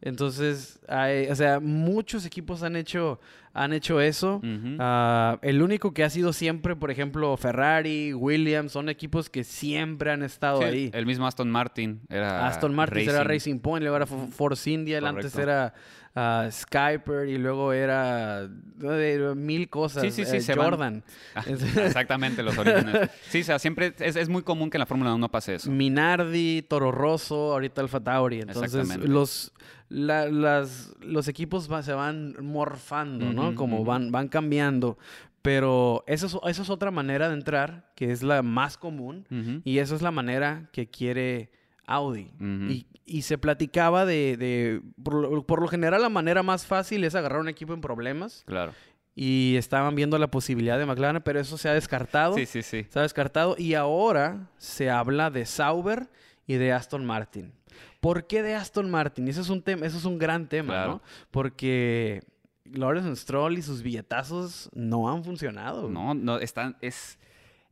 Entonces, 0.00 0.80
hay- 0.88 1.28
o 1.28 1.34
sea, 1.34 1.60
muchos 1.60 2.26
equipos 2.26 2.62
han 2.62 2.76
hecho, 2.76 3.18
han 3.54 3.72
hecho 3.72 4.00
eso. 4.00 4.40
Ah, 4.80 5.38
el 5.42 5.62
único 5.62 5.94
que 5.94 6.02
ha 6.04 6.10
sido 6.10 6.32
siempre, 6.32 6.74
por 6.76 6.90
ejemplo, 6.90 7.36
Ferrari, 7.36 8.12
Williams, 8.12 8.72
son 8.72 8.88
equipos 8.88 9.30
que 9.30 9.44
siempre 9.44 10.10
han 10.10 10.22
estado 10.24 10.58
Sí, 10.58 10.64
ahí. 10.64 10.90
El 10.92 11.06
mismo 11.06 11.26
Aston 11.26 11.50
Martin 11.50 12.00
era. 12.08 12.46
Aston 12.48 12.74
Martin 12.74 13.08
era 13.08 13.22
Racing 13.24 13.60
Point, 13.60 13.82
luego 13.82 13.96
era 13.96 14.06
Fo- 14.06 14.28
Force 14.28 14.68
India, 14.70 14.98
antes 15.04 15.36
era 15.38 15.72
ah, 16.16 16.48
Skyper 16.50 17.28
y 17.28 17.38
luego 17.38 17.72
era 17.72 18.48
eh, 18.82 19.32
mil 19.36 19.68
cosas. 19.70 20.02
Sí, 20.02 20.10
sí, 20.10 20.24
sí, 20.24 20.38
eh, 20.38 20.40
se 20.40 20.54
van- 20.56 20.70
Jordan. 20.70 21.04
Ah, 21.36 21.44
Exactamente, 21.46 22.42
los 22.42 22.58
orígenes. 22.58 23.08
Sí, 23.28 23.40
o 23.42 23.44
sea, 23.44 23.58
siempre 23.60 23.94
es, 24.00 24.16
es 24.16 24.28
muy 24.28 24.42
común 24.42 24.68
que 24.68 24.78
en 24.78 24.80
la 24.80 24.86
Fórmula 24.86 25.14
1 25.14 25.30
pase 25.30 25.54
eso. 25.54 25.70
Minardi, 25.70 26.62
Toro 26.62 26.90
Rosso, 26.90 27.52
ahorita 27.52 27.80
Alfa 27.82 28.00
Tauri. 28.00 28.40
Entonces, 28.40 28.74
Exactamente. 28.74 29.06
los, 29.08 29.52
la- 29.88 30.28
las, 30.28 30.94
los 31.00 31.28
equipos 31.28 31.70
va- 31.70 31.82
se 31.82 31.92
van 31.92 32.34
morfando, 32.40 33.32
¿no? 33.32 33.43
Como 33.54 33.84
van, 33.84 34.10
van 34.12 34.28
cambiando. 34.28 34.98
Pero 35.42 36.04
eso 36.06 36.26
es, 36.26 36.34
eso 36.50 36.62
es 36.62 36.70
otra 36.70 36.90
manera 36.90 37.28
de 37.28 37.34
entrar, 37.34 37.90
que 37.94 38.10
es 38.12 38.22
la 38.22 38.42
más 38.42 38.78
común. 38.78 39.26
Y 39.64 39.78
esa 39.78 39.94
es 39.94 40.02
la 40.02 40.10
manera 40.10 40.68
que 40.72 40.88
quiere 40.88 41.50
Audi. 41.86 42.30
Y, 42.40 42.86
y 43.04 43.22
se 43.22 43.36
platicaba 43.36 44.06
de, 44.06 44.36
de- 44.38 44.80
por, 45.02 45.14
lo, 45.14 45.46
por 45.46 45.60
lo 45.60 45.68
general, 45.68 46.00
la 46.00 46.08
manera 46.08 46.42
más 46.42 46.64
fácil 46.66 47.04
es 47.04 47.14
agarrar 47.14 47.40
un 47.40 47.48
equipo 47.48 47.74
en 47.74 47.82
problemas. 47.82 48.42
Claro. 48.46 48.72
Y 49.16 49.54
estaban 49.58 49.94
viendo 49.94 50.18
la 50.18 50.28
posibilidad 50.28 50.78
de 50.78 50.86
McLaren, 50.86 51.22
pero 51.22 51.38
eso 51.38 51.58
se 51.58 51.68
ha 51.68 51.74
descartado. 51.74 52.34
Sí, 52.36 52.46
sí, 52.46 52.62
sí. 52.62 52.86
Se 52.88 52.98
ha 52.98 53.02
descartado. 53.02 53.54
Y 53.58 53.74
ahora 53.74 54.48
se 54.56 54.88
habla 54.90 55.30
de 55.30 55.44
Sauber 55.46 56.08
y 56.46 56.54
de 56.54 56.72
Aston 56.72 57.04
Martin. 57.04 57.52
¿Por 58.00 58.26
qué 58.26 58.42
de 58.42 58.54
Aston 58.54 58.90
Martin? 58.90 59.28
Ese 59.28 59.42
es 59.42 59.50
un 59.50 59.62
tema, 59.62 59.86
eso 59.86 59.98
es 59.98 60.04
un 60.04 60.18
gran 60.18 60.48
tema, 60.48 60.72
Claro. 60.72 60.90
¿no? 60.94 61.02
Porque 61.30 62.22
Lawrence 62.64 63.16
Stroll 63.22 63.58
y 63.58 63.62
sus 63.62 63.82
billetazos 63.82 64.70
no 64.74 65.10
han 65.10 65.24
funcionado. 65.24 65.88
No, 65.88 66.14
no, 66.14 66.38
están. 66.38 66.76
Es, 66.80 67.18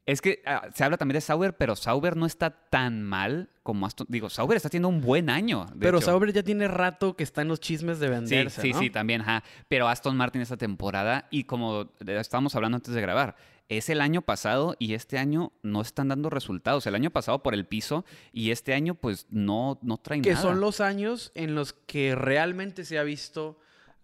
es 0.04 0.20
que 0.20 0.42
ah, 0.46 0.68
se 0.74 0.84
habla 0.84 0.96
también 0.96 1.14
de 1.14 1.20
Sauber, 1.20 1.56
pero 1.56 1.76
Sauber 1.76 2.16
no 2.16 2.26
está 2.26 2.50
tan 2.50 3.02
mal 3.02 3.48
como 3.62 3.86
Aston. 3.86 4.06
Digo, 4.10 4.28
Sauber 4.28 4.56
está 4.56 4.68
teniendo 4.68 4.88
un 4.88 5.00
buen 5.00 5.30
año. 5.30 5.66
de 5.66 5.76
Pero 5.78 5.98
hecho. 5.98 6.06
Sauber 6.06 6.32
ya 6.32 6.42
tiene 6.42 6.68
rato 6.68 7.14
que 7.16 7.22
está 7.22 7.42
en 7.42 7.48
los 7.48 7.60
chismes 7.60 8.00
de 8.00 8.08
Sí, 8.08 8.12
venderse, 8.12 8.60
sí, 8.62 8.72
¿no? 8.72 8.78
sí, 8.80 8.90
también, 8.90 9.20
ajá. 9.22 9.44
Pero 9.68 9.88
Aston 9.88 10.16
Martin 10.16 10.42
esta 10.42 10.56
temporada, 10.56 11.28
y 11.30 11.44
como 11.44 11.88
estábamos 12.06 12.54
hablando 12.56 12.76
antes 12.76 12.92
de 12.92 13.00
grabar, 13.00 13.36
es 13.68 13.88
el 13.88 14.00
año 14.02 14.20
pasado 14.22 14.74
y 14.78 14.92
este 14.94 15.18
año 15.18 15.52
no 15.62 15.80
están 15.80 16.08
dando 16.08 16.28
resultados. 16.28 16.86
El 16.86 16.94
año 16.96 17.10
pasado 17.10 17.42
por 17.42 17.54
el 17.54 17.64
piso 17.64 18.04
y 18.32 18.50
este 18.50 18.74
año 18.74 18.94
pues 18.96 19.26
no, 19.30 19.78
no 19.82 19.96
traen 19.98 20.20
que 20.22 20.30
nada. 20.32 20.42
son 20.42 20.60
los 20.60 20.80
años 20.80 21.30
en 21.34 21.54
los 21.54 21.72
que 21.72 22.14
realmente 22.14 22.84
se 22.84 22.98
ha 22.98 23.02
visto, 23.04 23.58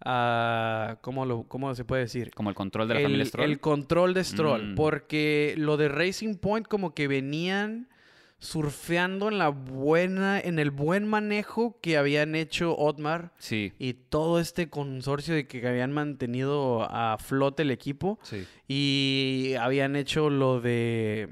ah, 0.05 0.97
¿cómo, 1.01 1.25
lo, 1.25 1.43
¿cómo 1.43 1.73
se 1.75 1.85
puede 1.85 2.03
decir? 2.03 2.31
Como 2.31 2.49
el 2.49 2.55
control 2.55 2.87
de 2.87 2.93
la 2.95 2.99
el, 3.01 3.05
familia 3.05 3.25
Stroll. 3.25 3.49
el 3.49 3.59
control 3.59 4.13
de 4.13 4.23
Stroll. 4.23 4.71
Mm. 4.71 4.75
Porque 4.75 5.53
lo 5.57 5.77
de 5.77 5.89
Racing 5.89 6.35
Point 6.35 6.67
como 6.67 6.93
que 6.93 7.07
venían 7.07 7.87
surfeando 8.41 9.27
en 9.27 9.37
la 9.37 9.49
buena, 9.49 10.39
en 10.39 10.59
el 10.59 10.71
buen 10.71 11.05
manejo 11.05 11.77
que 11.81 11.97
habían 11.97 12.35
hecho 12.35 12.73
Otmar 12.77 13.33
Sí, 13.37 13.73
y 13.79 13.93
todo 13.93 14.39
este 14.39 14.69
consorcio 14.69 15.35
de 15.35 15.45
que 15.45 15.67
habían 15.67 15.91
mantenido 15.91 16.87
a 16.89 17.17
flote 17.17 17.63
el 17.63 17.71
equipo. 17.71 18.17
sí. 18.23 18.45
Y 18.67 19.55
habían 19.59 19.95
hecho 19.97 20.29
lo 20.29 20.61
de 20.61 21.29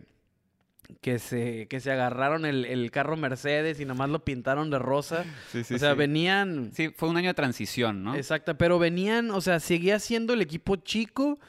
que 1.01 1.19
se, 1.19 1.67
que 1.67 1.79
se 1.79 1.91
agarraron 1.91 2.45
el, 2.45 2.65
el 2.65 2.91
carro 2.91 3.17
Mercedes 3.17 3.79
y 3.79 3.85
nomás 3.85 4.09
lo 4.09 4.23
pintaron 4.23 4.69
de 4.69 4.79
rosa. 4.79 5.25
Sí, 5.51 5.63
sí, 5.63 5.75
o 5.75 5.79
sea, 5.79 5.91
sí. 5.91 5.97
venían... 5.97 6.71
Sí, 6.73 6.89
fue 6.89 7.09
un 7.09 7.17
año 7.17 7.29
de 7.29 7.33
transición, 7.33 8.03
¿no? 8.03 8.15
Exacto, 8.15 8.57
pero 8.57 8.79
venían, 8.79 9.31
o 9.31 9.41
sea, 9.41 9.59
seguía 9.59 9.99
siendo 9.99 10.33
el 10.33 10.41
equipo 10.41 10.75
chico 10.75 11.39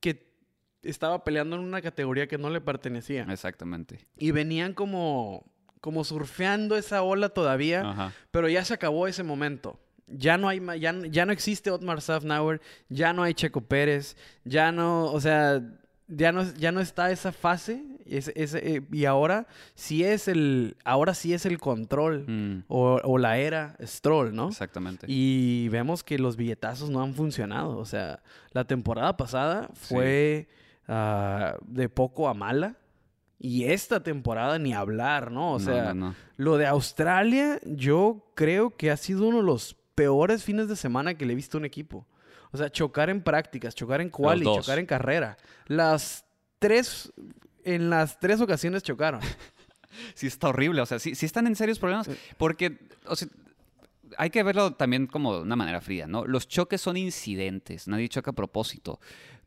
que 0.00 0.28
estaba 0.82 1.24
peleando 1.24 1.56
en 1.56 1.62
una 1.62 1.82
categoría 1.82 2.28
que 2.28 2.38
no 2.38 2.50
le 2.50 2.60
pertenecía. 2.60 3.26
Exactamente. 3.28 4.06
Y 4.16 4.30
venían 4.30 4.74
como, 4.74 5.44
como 5.80 6.04
surfeando 6.04 6.76
esa 6.76 7.02
ola 7.02 7.30
todavía, 7.30 7.82
Ajá. 7.82 8.12
pero 8.30 8.48
ya 8.48 8.64
se 8.64 8.74
acabó 8.74 9.06
ese 9.06 9.22
momento. 9.22 9.80
Ya 10.06 10.38
no 10.38 10.48
hay 10.48 10.62
ya, 10.80 10.94
ya 11.10 11.26
no 11.26 11.32
existe 11.32 11.70
Otmar 11.70 12.00
Safnauer, 12.00 12.62
ya 12.88 13.12
no 13.12 13.22
hay 13.22 13.34
Checo 13.34 13.60
Pérez, 13.60 14.16
ya 14.44 14.72
no, 14.72 15.12
o 15.12 15.20
sea, 15.20 15.60
ya 16.08 16.32
no, 16.32 16.42
ya 16.54 16.72
no 16.72 16.80
está 16.80 17.10
esa 17.10 17.32
fase. 17.32 17.84
eh, 18.10 18.80
y 18.90 19.04
ahora 19.04 19.46
sí 19.74 20.02
es 20.02 20.28
el, 20.28 20.76
ahora 20.84 21.12
sí 21.14 21.34
es 21.34 21.44
el 21.46 21.58
control 21.58 22.24
Mm, 22.26 22.64
o, 22.68 22.98
o 23.04 23.18
la 23.18 23.36
era 23.38 23.76
Stroll, 23.82 24.34
¿no? 24.34 24.48
Exactamente. 24.48 25.06
Y 25.08 25.68
vemos 25.68 26.02
que 26.02 26.18
los 26.18 26.36
billetazos 26.36 26.88
no 26.90 27.02
han 27.02 27.14
funcionado. 27.14 27.76
O 27.78 27.84
sea, 27.84 28.22
la 28.52 28.64
temporada 28.64 29.16
pasada 29.16 29.68
fue 29.74 30.48
ah, 30.88 31.56
de 31.66 31.88
poco 31.88 32.28
a 32.28 32.34
mala. 32.34 32.76
Y 33.40 33.64
esta 33.64 34.02
temporada 34.02 34.58
ni 34.58 34.72
hablar, 34.74 35.30
¿no? 35.30 35.52
O 35.52 35.58
No, 35.60 35.64
sea, 35.64 35.94
no, 35.94 36.08
no. 36.08 36.14
lo 36.36 36.56
de 36.56 36.66
Australia, 36.66 37.60
yo 37.64 38.32
creo 38.34 38.76
que 38.76 38.90
ha 38.90 38.96
sido 38.96 39.28
uno 39.28 39.36
de 39.38 39.44
los 39.44 39.76
peores 39.94 40.42
fines 40.42 40.66
de 40.68 40.74
semana 40.74 41.14
que 41.14 41.24
le 41.24 41.34
he 41.34 41.36
visto 41.36 41.56
a 41.56 41.60
un 41.60 41.64
equipo. 41.64 42.04
O 42.52 42.56
sea, 42.56 42.70
chocar 42.70 43.10
en 43.10 43.22
prácticas, 43.22 43.74
chocar 43.74 44.00
en 44.00 44.10
quali, 44.10 44.44
chocar 44.62 44.78
en 44.78 44.86
carrera. 44.86 45.36
Las 45.66 46.24
tres, 46.58 47.12
en 47.64 47.90
las 47.90 48.18
tres 48.18 48.40
ocasiones 48.40 48.82
chocaron. 48.82 49.20
Sí, 50.14 50.28
está 50.28 50.48
horrible. 50.50 50.80
O 50.80 50.86
sea, 50.86 50.98
sí, 51.00 51.14
sí 51.16 51.26
están 51.26 51.46
en 51.48 51.56
serios 51.56 51.78
problemas. 51.80 52.08
Porque, 52.36 52.78
o 53.06 53.16
sea, 53.16 53.26
hay 54.16 54.30
que 54.30 54.42
verlo 54.44 54.74
también 54.74 55.06
como 55.08 55.34
de 55.36 55.42
una 55.42 55.56
manera 55.56 55.80
fría, 55.80 56.06
¿no? 56.06 56.24
Los 56.24 56.46
choques 56.46 56.80
son 56.80 56.96
incidentes, 56.96 57.88
nadie 57.88 58.08
choca 58.08 58.30
a 58.30 58.34
propósito. 58.34 59.00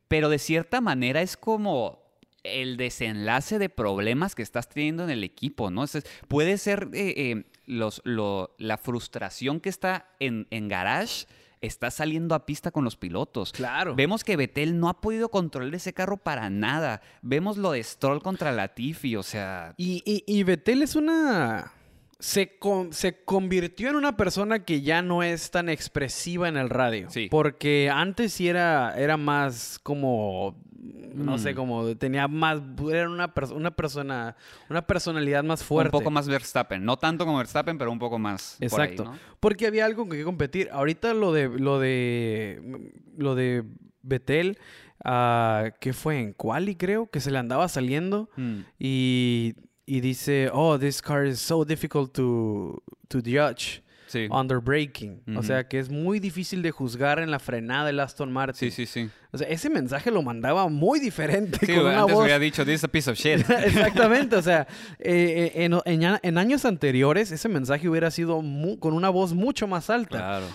Pero 0.08 0.28
de 0.28 0.38
cierta 0.38 0.80
manera 0.82 1.22
es 1.22 1.38
como 1.38 2.02
el 2.42 2.76
desenlace 2.76 3.58
de 3.58 3.70
problemas 3.70 4.34
que 4.34 4.42
estás 4.42 4.68
teniendo 4.68 5.04
en 5.04 5.10
el 5.10 5.24
equipo, 5.24 5.70
¿no? 5.70 5.84
Puede 6.28 6.58
ser 6.58 6.88
eh, 6.92 7.14
eh, 7.16 7.44
los, 7.64 8.02
lo- 8.04 8.54
la 8.58 8.76
frustración 8.76 9.58
que 9.60 9.70
está 9.70 10.08
en, 10.20 10.48
en 10.50 10.68
garage. 10.68 11.26
Está 11.62 11.90
saliendo 11.90 12.34
a 12.34 12.44
pista 12.44 12.70
con 12.72 12.84
los 12.84 12.96
pilotos. 12.96 13.52
Claro. 13.52 13.94
Vemos 13.94 14.24
que 14.24 14.36
Betel 14.36 14.78
no 14.78 14.88
ha 14.88 15.00
podido 15.00 15.30
controlar 15.30 15.74
ese 15.74 15.92
carro 15.94 16.16
para 16.16 16.50
nada. 16.50 17.00
Vemos 17.22 17.56
lo 17.56 17.72
de 17.72 17.82
Stroll 17.82 18.20
contra 18.20 18.52
Latifi, 18.52 19.16
o 19.16 19.22
sea, 19.22 19.72
Y, 19.78 20.02
y, 20.04 20.24
y 20.26 20.42
Betel 20.42 20.82
es 20.82 20.96
una... 20.96 21.72
Se, 22.18 22.56
con- 22.58 22.92
se 22.92 23.24
convirtió 23.24 23.90
en 23.90 23.96
una 23.96 24.16
persona 24.16 24.64
que 24.64 24.82
ya 24.82 25.02
no 25.02 25.22
es 25.24 25.50
tan 25.50 25.68
expresiva 25.68 26.48
en 26.48 26.56
el 26.56 26.68
radio. 26.70 27.10
Sí. 27.10 27.26
Porque 27.30 27.90
antes 27.92 28.32
sí 28.32 28.48
era, 28.48 28.94
era 28.96 29.16
más 29.16 29.80
como... 29.82 30.56
No 30.82 31.36
Mm. 31.36 31.38
sé, 31.38 31.54
como 31.54 31.94
tenía 31.96 32.26
más... 32.26 32.60
Era 32.90 33.08
una, 33.08 33.32
pers- 33.32 33.54
una 33.54 33.70
persona... 33.70 34.34
Una 34.68 34.82
personalidad 34.82 35.44
más 35.44 35.62
fuerte. 35.62 35.96
Un 35.96 36.00
poco 36.00 36.10
más 36.10 36.26
Verstappen. 36.26 36.84
No 36.84 36.96
tanto 36.98 37.24
como 37.24 37.38
Verstappen, 37.38 37.78
pero 37.78 37.92
un 37.92 37.98
poco 38.00 38.18
más. 38.18 38.56
por 38.68 38.80
ahí, 38.80 38.88
Exacto. 38.90 39.04
¿no? 39.12 39.18
Porque 39.38 39.66
había 39.68 39.84
algo 39.84 40.08
con 40.08 40.16
que 40.16 40.24
competir. 40.24 40.68
Ahorita 40.72 41.14
lo 41.14 41.32
de... 41.32 41.48
Lo 41.48 41.78
de... 41.78 42.90
Lo 43.16 43.34
de 43.36 43.62
Betel... 44.02 44.58
ah, 45.04 45.70
que 45.80 45.92
fue 45.92 46.18
en 46.20 46.32
Quali, 46.32 46.74
creo, 46.76 47.08
que 47.10 47.20
se 47.20 47.30
le 47.30 47.38
andaba 47.38 47.68
saliendo. 47.68 48.28
Mm. 48.36 48.58
y, 48.78 49.54
y 49.86 50.00
dice, 50.00 50.48
oh, 50.52 50.78
this 50.78 51.00
car 51.02 51.26
is 51.26 51.38
so 51.40 51.64
difficult 51.64 52.12
to, 52.12 52.82
to 53.08 53.18
judge 53.18 53.82
Sí. 54.12 54.28
under 54.30 54.58
braking. 54.58 55.22
O 55.28 55.30
Ujú. 55.38 55.42
sea, 55.42 55.66
que 55.66 55.78
es 55.78 55.88
muy 55.88 56.20
difícil 56.20 56.60
de 56.62 56.70
juzgar 56.70 57.18
en 57.18 57.30
la 57.30 57.38
frenada 57.38 57.86
del 57.86 57.98
Aston 58.00 58.30
Martin. 58.30 58.58
Sí, 58.58 58.70
sí, 58.70 58.84
sí. 58.86 59.08
O 59.32 59.38
sea, 59.38 59.48
ese 59.48 59.70
mensaje 59.70 60.10
lo 60.10 60.22
mandaba 60.22 60.68
muy 60.68 61.00
diferente. 61.00 61.58
Sí, 61.64 61.72
con 61.74 61.86
una 61.86 62.00
antes 62.00 62.14
voz... 62.14 62.24
hubiera 62.24 62.38
dicho, 62.38 62.64
this 62.64 62.74
is 62.74 62.84
a 62.84 62.88
piece 62.88 63.10
of 63.10 63.16
shit. 63.16 63.38
Exactamente, 63.64 64.36
o 64.36 64.42
sea, 64.42 64.66
eh, 64.98 65.52
eh, 65.54 65.64
en, 65.64 65.78
en 65.86 66.04
a- 66.04 66.20
en 66.22 66.36
años 66.36 66.64
anteriores 66.66 67.32
ese 67.32 67.48
mensaje 67.48 67.88
hubiera 67.88 68.10
sido 68.10 68.42
con 68.78 68.92
una 68.92 69.08
voz 69.08 69.32
mucho 69.32 69.66
más 69.66 69.88
alta. 69.88 70.18
claro. 70.18 70.46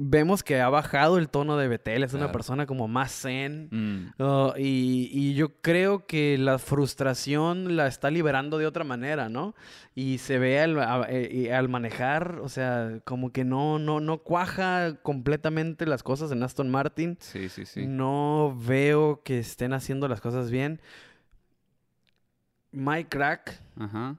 Vemos 0.00 0.42
que 0.42 0.60
ha 0.60 0.68
bajado 0.68 1.18
el 1.18 1.28
tono 1.28 1.56
de 1.56 1.68
Betel, 1.68 2.02
es 2.04 2.14
una 2.14 2.26
persona 2.32 2.66
como 2.66 2.88
más 2.88 3.12
zen. 3.22 3.68
Mm, 3.70 4.22
Uh, 4.22 4.52
y, 4.56 5.08
y 5.12 5.34
yo 5.34 5.60
creo 5.60 6.06
que 6.06 6.36
la 6.38 6.58
frustración 6.58 7.76
la 7.76 7.86
está 7.86 8.10
liberando 8.10 8.58
de 8.58 8.66
otra 8.66 8.84
manera, 8.84 9.28
¿no? 9.28 9.54
Y 9.94 10.18
se 10.18 10.38
ve 10.38 10.60
al, 10.60 10.78
a- 10.78 11.06
eh, 11.08 11.52
al 11.52 11.68
manejar, 11.68 12.38
o 12.42 12.48
sea, 12.48 13.00
como 13.04 13.32
que 13.32 13.44
no, 13.44 13.78
no, 13.78 14.00
no 14.00 14.18
cuaja 14.18 14.96
completamente 15.02 15.86
las 15.86 16.02
cosas 16.02 16.30
en 16.32 16.42
Aston 16.42 16.70
Martin. 16.70 17.16
sí, 17.20 17.48
sí, 17.48 17.64
sí. 17.66 17.86
No 17.86 18.56
veo 18.66 19.22
que 19.22 19.38
estén 19.38 19.72
haciendo 19.72 20.08
las 20.08 20.20
cosas 20.20 20.50
bien. 20.50 20.80
Mike 22.72 23.08
Crack, 23.10 23.60
Ajá. 23.78 24.16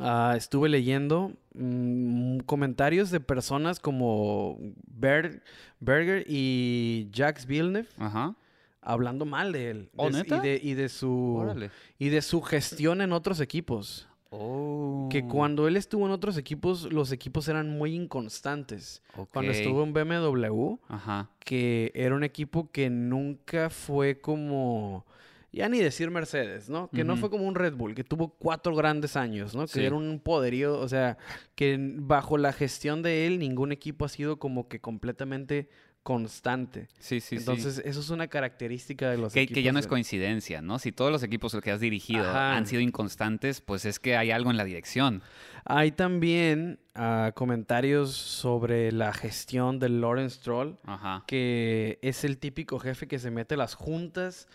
ah, 0.00 0.34
estuve 0.36 0.68
leyendo 0.68 1.32
mm, 1.54 2.38
comentarios 2.40 3.10
de 3.10 3.20
personas 3.20 3.80
como 3.80 4.58
Ber- 4.86 5.42
Berger 5.80 6.24
y 6.28 7.08
Jax 7.14 7.46
Villeneuve 7.46 7.88
Ajá. 7.98 8.34
hablando 8.80 9.24
mal 9.24 9.52
de 9.52 9.70
él. 9.70 9.90
¿Oh, 9.96 10.06
de- 10.10 10.12
neta? 10.18 10.36
Y 10.38 10.40
de, 10.48 10.60
y 10.62 10.74
de 10.74 10.88
su 10.88 11.36
Órale. 11.36 11.70
y 11.98 12.08
de 12.10 12.22
su 12.22 12.42
gestión 12.42 13.00
en 13.00 13.12
otros 13.12 13.40
equipos. 13.40 14.08
Oh. 14.36 15.08
Que 15.12 15.24
cuando 15.24 15.68
él 15.68 15.76
estuvo 15.76 16.06
en 16.06 16.10
otros 16.12 16.36
equipos, 16.36 16.92
los 16.92 17.12
equipos 17.12 17.46
eran 17.46 17.70
muy 17.70 17.94
inconstantes. 17.94 19.00
Cuando 19.32 19.52
estuvo 19.52 19.84
en 19.84 19.92
BMW, 19.92 20.74
Ajá. 20.88 21.30
que 21.38 21.92
era 21.94 22.16
un 22.16 22.24
equipo 22.24 22.68
que 22.72 22.90
nunca 22.90 23.70
fue 23.70 24.20
como, 24.20 25.06
ya 25.54 25.68
ni 25.68 25.78
decir 25.78 26.10
Mercedes, 26.10 26.68
¿no? 26.68 26.90
Que 26.90 27.04
no 27.04 27.16
fue 27.16 27.30
como 27.30 27.44
un 27.44 27.54
Red 27.54 27.74
Bull, 27.74 27.94
que 27.94 28.04
tuvo 28.04 28.28
cuatro 28.30 28.74
grandes 28.74 29.16
años, 29.16 29.54
¿no? 29.54 29.62
Que 29.62 29.72
Sí. 29.72 29.84
era 29.84 29.94
un 29.94 30.20
poderío, 30.20 30.78
o 30.78 30.88
sea, 30.88 31.16
que 31.54 31.78
bajo 31.80 32.36
la 32.38 32.52
gestión 32.52 33.02
de 33.02 33.26
él, 33.26 33.38
ningún 33.38 33.72
equipo 33.72 34.04
ha 34.04 34.08
sido 34.08 34.38
como 34.38 34.68
que 34.68 34.80
completamente 34.80 35.68
constante. 36.02 36.88
Sí, 36.98 37.18
sí, 37.20 37.28
sí. 37.28 37.36
Entonces, 37.36 37.80
eso 37.82 38.00
es 38.00 38.10
una 38.10 38.28
característica 38.28 39.10
de 39.10 39.16
los 39.16 39.32
Que, 39.32 39.40
equipos. 39.40 39.54
que 39.54 39.62
ya 39.62 39.72
no 39.72 39.78
es 39.78 39.86
de- 39.86 39.88
coincidencia, 39.88 40.60
¿no? 40.60 40.78
Si 40.78 40.92
todos 40.92 41.10
los 41.10 41.22
equipos 41.22 41.56
que 41.62 41.70
has 41.70 41.80
dirigido 41.80 42.28
Ajá. 42.28 42.56
han 42.56 42.66
sido 42.66 42.82
inconstantes, 42.82 43.62
pues 43.62 43.86
es 43.86 43.98
que 43.98 44.14
hay 44.14 44.30
algo 44.30 44.50
en 44.50 44.58
la 44.58 44.64
dirección. 44.64 45.22
Hay 45.64 45.92
también 45.92 46.78
ah, 46.94 47.32
comentarios 47.34 48.12
sobre 48.12 48.92
la 48.92 49.12
gestión 49.14 49.78
de 49.78 49.88
Lawrence 49.88 50.36
Stroll, 50.36 50.78
Ajá. 50.84 51.24
que 51.26 51.98
es 52.02 52.22
el 52.22 52.36
típico 52.38 52.78
jefe 52.78 53.08
que 53.08 53.18
se 53.18 53.30
mete 53.32 53.54
a 53.54 53.56
las 53.56 53.74
juntas 53.74 54.46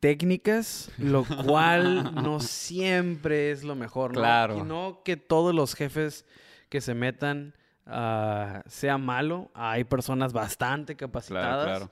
técnicas, 0.00 0.90
lo 0.98 1.24
cual 1.46 2.14
no 2.14 2.40
siempre 2.40 3.50
es 3.50 3.64
lo 3.64 3.74
mejor, 3.74 4.12
¿no? 4.14 4.20
Claro. 4.20 4.58
Y 4.58 4.62
no 4.62 5.02
que 5.04 5.16
todos 5.16 5.54
los 5.54 5.74
jefes 5.74 6.24
que 6.68 6.80
se 6.80 6.94
metan 6.94 7.54
ah, 7.86 8.62
sea 8.66 8.98
malo. 8.98 9.50
Hay 9.54 9.84
personas 9.84 10.32
bastante 10.32 10.96
capacitadas, 10.96 11.66
claro. 11.66 11.90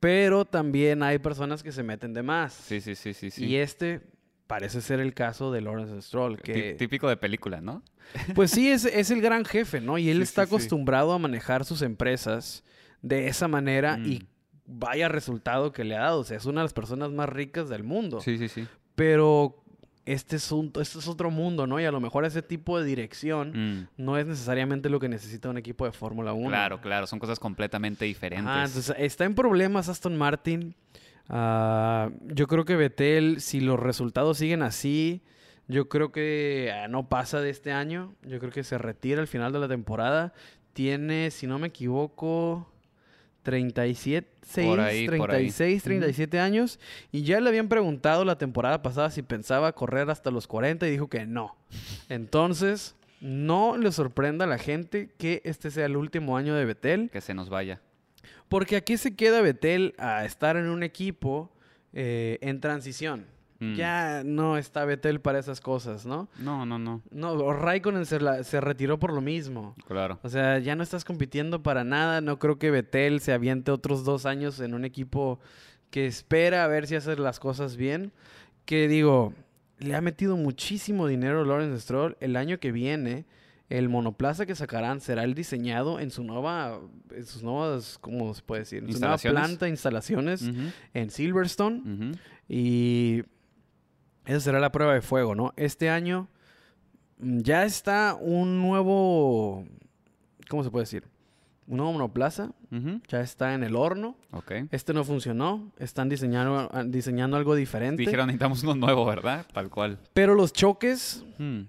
pero 0.00 0.44
también 0.44 1.02
hay 1.02 1.18
personas 1.18 1.62
que 1.62 1.72
se 1.72 1.82
meten 1.82 2.12
de 2.12 2.22
más. 2.22 2.52
Sí, 2.52 2.80
sí, 2.80 2.94
sí, 2.94 3.14
sí. 3.14 3.30
sí. 3.30 3.44
Y 3.46 3.56
este 3.56 4.00
parece 4.46 4.80
ser 4.80 5.00
el 5.00 5.12
caso 5.12 5.50
de 5.50 5.60
Lawrence 5.60 6.00
Stroll, 6.02 6.40
que 6.40 6.74
Típico 6.74 7.08
de 7.08 7.16
película, 7.16 7.60
¿no? 7.60 7.82
pues 8.36 8.52
sí, 8.52 8.70
es, 8.70 8.84
es 8.84 9.10
el 9.10 9.20
gran 9.20 9.44
jefe, 9.44 9.80
¿no? 9.80 9.98
Y 9.98 10.08
él 10.10 10.18
Sí, 10.18 10.22
está 10.22 10.44
sí, 10.44 10.48
sí. 10.50 10.54
acostumbrado 10.54 11.12
a 11.12 11.18
manejar 11.18 11.64
sus 11.64 11.82
empresas 11.82 12.62
de 13.02 13.26
esa 13.28 13.48
manera 13.48 13.98
y 14.04 14.20
Mm. 14.20 14.26
Vaya 14.66 15.08
resultado 15.08 15.72
que 15.72 15.84
le 15.84 15.96
ha 15.96 16.00
dado. 16.00 16.20
O 16.20 16.24
sea, 16.24 16.36
es 16.36 16.46
una 16.46 16.60
de 16.60 16.64
las 16.64 16.72
personas 16.74 17.10
más 17.12 17.28
ricas 17.28 17.68
del 17.68 17.82
mundo. 17.84 18.20
Sí, 18.20 18.36
sí, 18.38 18.48
sí. 18.48 18.66
Pero 18.94 19.62
este 20.04 20.36
es, 20.36 20.52
un- 20.52 20.72
este 20.80 20.98
es 21.00 21.08
otro 21.08 21.30
mundo, 21.30 21.66
¿no? 21.66 21.80
Y 21.80 21.84
a 21.84 21.90
lo 21.92 22.00
mejor 22.00 22.24
ese 22.24 22.40
tipo 22.42 22.78
de 22.78 22.84
dirección 22.84 23.52
Mm, 23.96 24.02
no 24.02 24.16
es 24.18 24.26
necesariamente 24.26 24.88
lo 24.88 25.00
que 25.00 25.08
necesita 25.08 25.48
un 25.50 25.58
equipo 25.58 25.84
de 25.84 25.92
Fórmula 25.92 26.32
1. 26.32 26.48
Claro, 26.48 26.80
claro. 26.80 27.06
Son 27.06 27.18
cosas 27.18 27.38
completamente 27.40 28.04
diferentes. 28.04 28.46
Ajá, 28.48 28.64
entonces 28.64 28.94
está 28.98 29.24
en 29.24 29.34
problemas 29.34 29.88
Aston 29.88 30.16
Martin. 30.16 30.74
Ah, 31.28 32.10
yo 32.22 32.46
creo 32.46 32.64
que 32.64 32.76
Vettel, 32.76 33.40
si 33.40 33.60
los 33.60 33.80
resultados 33.80 34.38
siguen 34.38 34.62
así, 34.62 35.22
yo 35.68 35.88
creo 35.88 36.12
que 36.12 36.72
ah, 36.72 36.86
no 36.88 37.08
pasa 37.08 37.40
de 37.40 37.50
este 37.50 37.72
año. 37.72 38.14
Yo 38.22 38.38
creo 38.38 38.52
que 38.52 38.62
se 38.62 38.78
retira 38.78 39.20
al 39.20 39.26
final 39.26 39.52
de 39.52 39.58
la 39.58 39.68
temporada. 39.68 40.32
Tiene, 40.72 41.30
si 41.32 41.46
no 41.48 41.58
me 41.58 41.68
equivoco, 41.68 42.70
37, 43.46 44.28
Por 44.66 44.80
ahí, 44.80 45.06
por 45.06 45.30
ahí. 45.30 45.52
36, 45.52 45.82
37 45.84 46.40
años. 46.40 46.80
Y 47.12 47.22
ya 47.22 47.40
le 47.40 47.48
habían 47.48 47.68
preguntado 47.68 48.24
la 48.24 48.38
temporada 48.38 48.82
pasada 48.82 49.08
si 49.08 49.22
pensaba 49.22 49.72
correr 49.72 50.10
hasta 50.10 50.32
los 50.32 50.48
40 50.48 50.88
y 50.88 50.90
dijo 50.90 51.06
que 51.06 51.26
no. 51.26 51.54
Entonces, 52.08 52.96
no 53.20 53.76
le 53.76 53.92
sorprenda 53.92 54.46
a 54.46 54.48
la 54.48 54.58
gente 54.58 55.10
que 55.16 55.42
este 55.44 55.70
sea 55.70 55.86
el 55.86 55.96
último 55.96 56.36
año 56.36 56.56
de 56.56 56.64
Vettel. 56.64 57.08
Que 57.08 57.20
se 57.20 57.34
nos 57.34 57.48
vaya. 57.48 57.80
Porque 58.48 58.74
aquí 58.74 58.96
se 58.96 59.14
queda 59.14 59.40
Betel 59.42 59.94
a 59.96 60.24
estar 60.24 60.56
en 60.56 60.66
un 60.66 60.82
equipo 60.82 61.52
eh, 61.92 62.38
en 62.40 62.60
transición. 62.60 63.26
Mm. 63.58 63.74
Ya 63.74 64.22
no 64.24 64.58
está 64.58 64.84
Betel 64.84 65.20
para 65.20 65.38
esas 65.38 65.60
cosas, 65.60 66.04
¿no? 66.06 66.28
No, 66.38 66.66
no, 66.66 66.78
no. 66.78 67.02
No, 67.10 67.52
Raikkonen 67.52 68.04
se, 68.06 68.20
la- 68.20 68.44
se 68.44 68.60
retiró 68.60 68.98
por 68.98 69.12
lo 69.12 69.20
mismo. 69.20 69.74
Claro. 69.86 70.18
O 70.22 70.28
sea, 70.28 70.58
ya 70.58 70.76
no 70.76 70.82
estás 70.82 71.04
compitiendo 71.04 71.62
para 71.62 71.82
nada. 71.84 72.20
No 72.20 72.38
creo 72.38 72.58
que 72.58 72.70
Betel 72.70 73.20
se 73.20 73.32
aviente 73.32 73.70
otros 73.70 74.04
dos 74.04 74.26
años 74.26 74.60
en 74.60 74.74
un 74.74 74.84
equipo 74.84 75.40
que 75.90 76.06
espera 76.06 76.64
a 76.64 76.66
ver 76.68 76.86
si 76.86 76.96
hace 76.96 77.16
las 77.16 77.40
cosas 77.40 77.76
bien. 77.76 78.12
Que 78.66 78.88
digo, 78.88 79.32
le 79.78 79.94
ha 79.94 80.00
metido 80.00 80.36
muchísimo 80.36 81.06
dinero 81.06 81.44
Lawrence 81.44 81.80
Stroll. 81.80 82.16
El 82.20 82.36
año 82.36 82.58
que 82.58 82.72
viene, 82.72 83.24
el 83.70 83.88
monoplaza 83.88 84.44
que 84.46 84.54
sacarán 84.54 85.00
será 85.00 85.24
el 85.24 85.34
diseñado 85.34 85.98
en 85.98 86.10
su 86.10 86.24
nueva, 86.24 86.80
en 87.10 87.24
sus 87.26 87.42
nuevas, 87.42 87.96
¿cómo 88.00 88.34
se 88.34 88.42
puede 88.42 88.60
decir? 88.62 88.84
En 88.84 88.92
su 88.92 89.00
nueva 89.00 89.16
planta, 89.18 89.68
instalaciones 89.68 90.42
en 90.92 91.10
Silverstone. 91.10 92.12
Y 92.48 93.22
esa 94.26 94.40
será 94.40 94.60
la 94.60 94.72
prueba 94.72 94.94
de 94.94 95.02
fuego, 95.02 95.34
¿no? 95.34 95.52
Este 95.56 95.90
año 95.90 96.28
mm, 97.18 97.40
ya 97.40 97.64
está 97.64 98.14
un 98.20 98.60
nuevo, 98.60 99.64
¿cómo 100.48 100.62
se 100.64 100.70
puede 100.70 100.84
decir? 100.84 101.04
Un 101.68 101.78
nuevo 101.78 101.92
monoplaza, 101.92 102.52
ya 103.08 103.20
está 103.20 103.54
en 103.54 103.64
el 103.64 103.74
horno. 103.74 104.16
Ok. 104.30 104.52
Este 104.70 104.92
no 104.94 105.02
funcionó, 105.02 105.72
están 105.78 106.08
diseñando, 106.08 106.68
ah, 106.72 106.84
diseñando 106.84 107.36
algo 107.36 107.56
diferente. 107.56 108.02
Dijeron 108.02 108.28
necesitamos 108.28 108.62
uno 108.62 108.76
nuevo, 108.76 109.04
¿verdad? 109.04 109.44
Tal 109.52 109.68
cual. 109.68 109.98
Pero 110.14 110.36
los 110.36 110.52
choques 110.52 111.24
Mm, 111.38 111.62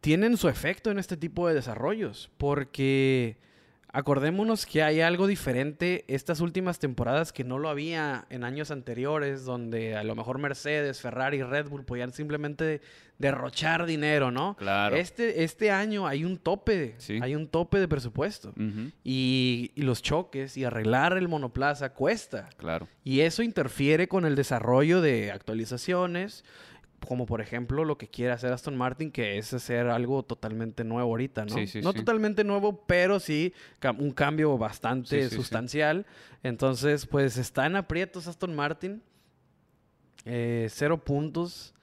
tienen 0.00 0.36
su 0.36 0.48
efecto 0.48 0.90
en 0.90 0.98
este 0.98 1.16
tipo 1.16 1.46
de 1.46 1.54
desarrollos, 1.54 2.30
porque 2.38 3.38
acordémonos 3.94 4.66
que 4.66 4.82
hay 4.82 5.00
algo 5.00 5.26
diferente 5.28 6.04
estas 6.08 6.40
últimas 6.40 6.80
temporadas 6.80 7.32
que 7.32 7.44
no 7.44 7.58
lo 7.58 7.68
había 7.68 8.26
en 8.28 8.42
años 8.42 8.70
anteriores, 8.72 9.44
donde 9.44 9.96
a 9.96 10.02
lo 10.02 10.16
mejor 10.16 10.38
Mercedes, 10.38 11.00
Ferrari, 11.00 11.42
Red 11.42 11.68
Bull 11.68 11.84
podían 11.84 12.12
simplemente 12.12 12.80
derrochar 13.18 13.86
dinero, 13.86 14.32
¿no? 14.32 14.56
Claro. 14.56 14.96
Este, 14.96 15.44
este 15.44 15.70
año 15.70 16.08
hay 16.08 16.24
un 16.24 16.38
tope, 16.38 16.96
Sí. 16.98 17.20
hay 17.22 17.36
un 17.36 17.46
tope 17.46 17.78
de 17.78 17.86
presupuesto. 17.86 18.52
Y 19.04 19.70
los 19.76 20.02
choques 20.02 20.56
y 20.56 20.64
arreglar 20.64 21.16
el 21.16 21.28
monoplaza 21.28 21.90
cuesta. 21.94 22.48
Claro. 22.56 22.88
Y 23.04 23.20
eso 23.20 23.44
interfiere 23.44 24.08
con 24.08 24.24
el 24.24 24.34
desarrollo 24.34 25.00
de 25.00 25.30
actualizaciones, 25.30 26.44
como 27.06 27.26
por 27.26 27.40
ejemplo 27.40 27.84
lo 27.84 27.98
que 27.98 28.08
quiere 28.08 28.32
hacer 28.32 28.52
Aston 28.52 28.76
Martin, 28.76 29.10
que 29.10 29.38
es 29.38 29.52
hacer 29.52 29.86
algo 29.88 30.22
totalmente 30.22 30.84
nuevo 30.84 31.10
ahorita, 31.10 31.44
¿no? 31.44 31.54
Sí, 31.54 31.66
sí, 31.66 31.80
no 31.80 31.92
sí. 31.92 31.98
totalmente 31.98 32.44
nuevo, 32.44 32.84
pero 32.86 33.20
sí 33.20 33.52
un 33.98 34.12
cambio 34.12 34.56
bastante 34.58 35.28
sustancial. 35.30 36.06
Entonces, 36.42 37.06
pues 37.06 37.36
está 37.36 37.66
en 37.66 37.76
aprietos 37.76 38.26
Aston 38.26 38.54
Martin. 38.54 39.02
Eh, 40.24 40.68
cero 40.70 41.04
puntos. 41.04 41.74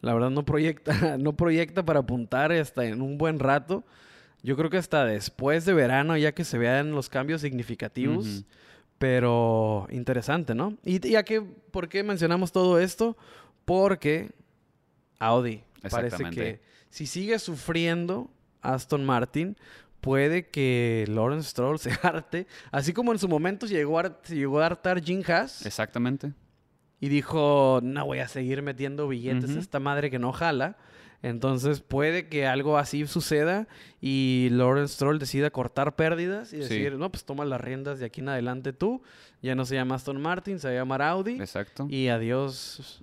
La 0.00 0.14
verdad 0.14 0.30
no 0.30 0.44
proyecta, 0.44 0.92
no 1.18 1.36
proyecta 1.36 1.84
para 1.84 2.00
apuntar 2.00 2.52
hasta 2.52 2.84
en 2.86 3.02
un 3.02 3.18
buen 3.18 3.38
rato. 3.38 3.84
Yo 4.42 4.56
creo 4.56 4.70
que 4.70 4.78
hasta 4.78 5.04
después 5.04 5.64
de 5.66 5.74
verano, 5.74 6.16
ya 6.16 6.32
que 6.32 6.44
se 6.44 6.56
vean 6.56 6.92
los 6.92 7.08
cambios 7.08 7.42
significativos. 7.42 8.26
Ujú. 8.26 8.44
Pero 8.98 9.86
interesante, 9.90 10.54
¿no? 10.54 10.76
¿Y 10.84 11.06
y 11.08 11.16
a 11.16 11.22
qué, 11.22 11.40
por 11.40 11.88
qué 11.88 12.02
mencionamos 12.02 12.52
todo 12.52 12.78
esto? 12.78 13.16
Porque 13.64 14.30
Audi 15.20 15.62
parece 15.88 16.24
que 16.30 16.60
si 16.88 17.06
sigue 17.06 17.38
sufriendo 17.38 18.30
Aston 18.62 19.04
Martin, 19.04 19.56
puede 20.00 20.48
que 20.48 21.04
Lawrence 21.08 21.50
Stroll 21.50 21.78
se 21.78 21.92
harte. 22.02 22.46
Así 22.72 22.92
como 22.92 23.12
en 23.12 23.18
su 23.18 23.28
momento 23.28 23.66
se 23.68 23.74
llegó 23.74 23.98
a, 24.00 24.20
llegó 24.22 24.60
a 24.60 24.66
hartar 24.66 25.02
Jim 25.02 25.22
Haas 25.28 25.64
Exactamente. 25.64 26.32
y 27.00 27.08
dijo, 27.08 27.80
no 27.82 28.04
voy 28.06 28.18
a 28.18 28.26
seguir 28.28 28.62
metiendo 28.62 29.06
billetes 29.06 29.56
a 29.56 29.60
esta 29.60 29.78
madre 29.78 30.10
que 30.10 30.18
no 30.18 30.32
jala. 30.32 30.76
Entonces 31.22 31.82
puede 31.82 32.28
que 32.28 32.46
algo 32.46 32.78
así 32.78 33.06
suceda 33.06 33.68
y 34.00 34.48
Lawrence 34.52 34.94
Stroll 34.94 35.18
decida 35.18 35.50
cortar 35.50 35.94
pérdidas 35.94 36.54
y 36.54 36.56
Sí. 36.56 36.62
decir, 36.62 36.94
no, 36.96 37.10
pues 37.12 37.26
toma 37.26 37.44
las 37.44 37.60
riendas 37.60 37.98
de 37.98 38.06
aquí 38.06 38.22
en 38.22 38.30
adelante 38.30 38.72
tú. 38.72 39.02
Ya 39.42 39.54
no 39.54 39.66
se 39.66 39.74
llama 39.74 39.96
Aston 39.96 40.18
Martin, 40.20 40.58
se 40.58 40.68
va 40.68 40.72
a 40.72 40.76
llamar 40.78 41.02
Audi. 41.02 41.32
Exacto. 41.34 41.86
Y 41.90 42.08
adiós 42.08 43.02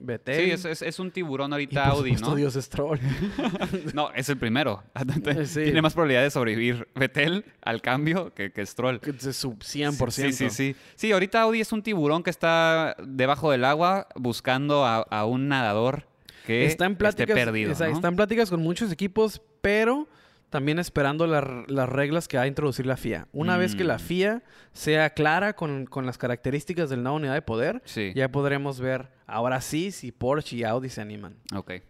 Vettel. 0.00 0.44
Sí, 0.44 0.50
es, 0.50 0.64
es- 0.64 0.82
es 0.82 0.98
un 0.98 1.10
tiburón 1.10 1.50
y 1.50 1.54
ahorita 1.54 1.84
por 1.84 1.92
Audi, 1.98 2.12
¿no? 2.12 2.34
Dios 2.34 2.54
Stroll. 2.54 2.98
No, 3.94 4.10
es 4.14 4.28
el 4.28 4.36
primero. 4.38 4.82
Sí. 5.44 5.64
Tiene 5.64 5.82
más 5.82 5.94
probabilidad 5.94 6.22
de 6.22 6.30
sobrevivir 6.30 6.88
Vettel 6.94 7.44
al 7.62 7.80
cambio 7.82 8.32
que, 8.34 8.52
que 8.52 8.64
Stroll. 8.66 9.00
Que 9.00 9.10
es 9.10 9.36
su 9.36 9.52
100%. 9.54 10.10
Sí, 10.10 10.32
sí, 10.32 10.50
sí. 10.50 10.76
Sí, 10.94 11.12
ahorita 11.12 11.42
Audi 11.42 11.60
es 11.60 11.72
un 11.72 11.82
tiburón 11.82 12.22
que 12.22 12.30
está 12.30 12.96
debajo 13.02 13.50
del 13.50 13.64
agua 13.64 14.08
buscando 14.16 14.84
a, 14.84 14.98
a 14.98 15.24
un 15.26 15.48
nadador 15.48 16.06
que 16.46 16.64
Está 16.66 16.86
en 16.86 16.96
pláticas, 16.96 17.28
esté 17.36 17.44
perdido. 17.44 17.72
está 17.72 18.08
en 18.08 18.16
pláticas 18.16 18.50
con 18.50 18.60
muchos 18.60 18.90
equipos, 18.90 19.42
pero 19.60 20.08
también 20.50 20.78
esperando 20.78 21.26
la- 21.26 21.64
las 21.68 21.88
reglas 21.88 22.28
que 22.28 22.36
va 22.36 22.42
a 22.42 22.46
introducir 22.46 22.84
la 22.86 22.96
FIA. 22.96 23.28
Una 23.32 23.56
vez 23.56 23.74
que 23.74 23.84
la 23.84 23.96
Mm. 23.96 24.00
FIA 24.00 24.42
sea 24.72 25.10
clara 25.10 25.54
con, 25.54 25.86
con 25.86 26.06
las 26.06 26.18
características 26.18 26.90
de 26.90 26.96
la 26.96 27.02
nueva 27.04 27.16
unidad 27.16 27.34
de 27.34 27.42
poder, 27.42 27.80
Sí. 27.84 28.12
ya 28.14 28.28
podremos 28.30 28.80
ver 28.80 29.08
ahora 29.26 29.60
sí 29.60 29.92
si 29.92 30.10
Porsche 30.12 30.56
y 30.56 30.64
Audi 30.64 30.88
se 30.88 31.00
animan. 31.00 31.36
Ok. 31.54 31.68
Que 31.68 31.82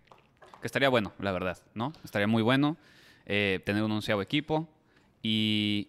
estaría 0.67 0.91
bueno, 0.91 1.13
la 1.19 1.33
verdad, 1.33 1.59
¿no? 1.75 1.93
Estaría 2.05 2.27
muy 2.27 2.43
bueno 2.43 2.77
eh, 3.27 3.61
tener 3.65 3.83
un 3.83 3.93
onceavo 3.93 4.23
equipo. 4.23 4.69
Y 5.23 5.89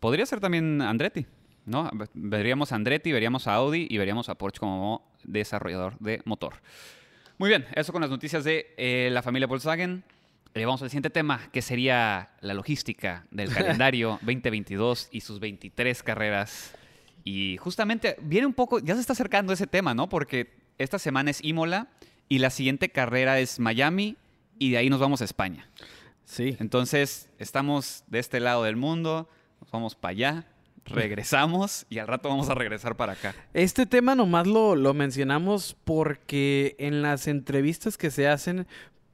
podría 0.00 0.24
ser 0.26 0.40
también 0.40 0.80
Andretti, 0.82 1.26
¿no? 1.64 1.90
Veríamos 2.14 2.72
a 2.72 2.76
Andretti, 2.76 3.12
veríamos 3.12 3.46
a 3.46 3.54
Audi 3.54 3.86
y 3.90 3.98
veríamos 3.98 4.28
a 4.28 4.36
Porsche 4.36 4.60
como 4.60 5.10
desarrollador 5.24 5.98
de 5.98 6.22
motor. 6.24 6.54
Muy 7.38 7.48
bien, 7.50 7.66
eso 7.74 7.92
con 7.92 8.00
las 8.00 8.10
noticias 8.10 8.44
de 8.44 8.72
eh, 8.78 9.10
la 9.12 9.22
familia 9.22 9.46
Volkswagen. 9.46 10.04
Vamos 10.64 10.80
al 10.82 10.88
siguiente 10.88 11.10
tema, 11.10 11.40
que 11.52 11.60
sería 11.60 12.30
la 12.40 12.54
logística 12.54 13.26
del 13.30 13.50
calendario 13.54 14.18
2022 14.22 15.08
y 15.10 15.20
sus 15.20 15.38
23 15.38 16.02
carreras. 16.02 16.72
Y 17.24 17.56
justamente 17.58 18.16
viene 18.22 18.46
un 18.46 18.54
poco, 18.54 18.78
ya 18.78 18.94
se 18.94 19.00
está 19.00 19.12
acercando 19.12 19.52
ese 19.52 19.66
tema, 19.66 19.94
¿no? 19.94 20.08
Porque 20.08 20.54
esta 20.78 20.98
semana 20.98 21.30
es 21.30 21.44
Imola 21.44 21.88
y 22.28 22.38
la 22.38 22.50
siguiente 22.50 22.88
carrera 22.88 23.38
es 23.38 23.58
Miami 23.60 24.16
y 24.58 24.70
de 24.70 24.78
ahí 24.78 24.90
nos 24.90 25.00
vamos 25.00 25.20
a 25.20 25.24
España. 25.24 25.68
Sí. 26.24 26.56
Entonces, 26.58 27.28
estamos 27.38 28.04
de 28.06 28.18
este 28.18 28.40
lado 28.40 28.64
del 28.64 28.76
mundo, 28.76 29.28
nos 29.60 29.70
vamos 29.70 29.94
para 29.94 30.12
allá, 30.12 30.46
regresamos 30.84 31.86
y 31.90 31.98
al 31.98 32.06
rato 32.06 32.28
vamos 32.28 32.48
a 32.48 32.54
regresar 32.54 32.96
para 32.96 33.12
acá. 33.12 33.34
Este 33.52 33.86
tema 33.86 34.14
nomás 34.14 34.46
lo, 34.46 34.74
lo 34.74 34.94
mencionamos 34.94 35.76
porque 35.84 36.76
en 36.78 37.02
las 37.02 37.26
entrevistas 37.26 37.98
que 37.98 38.10
se 38.10 38.28
hacen 38.28 38.66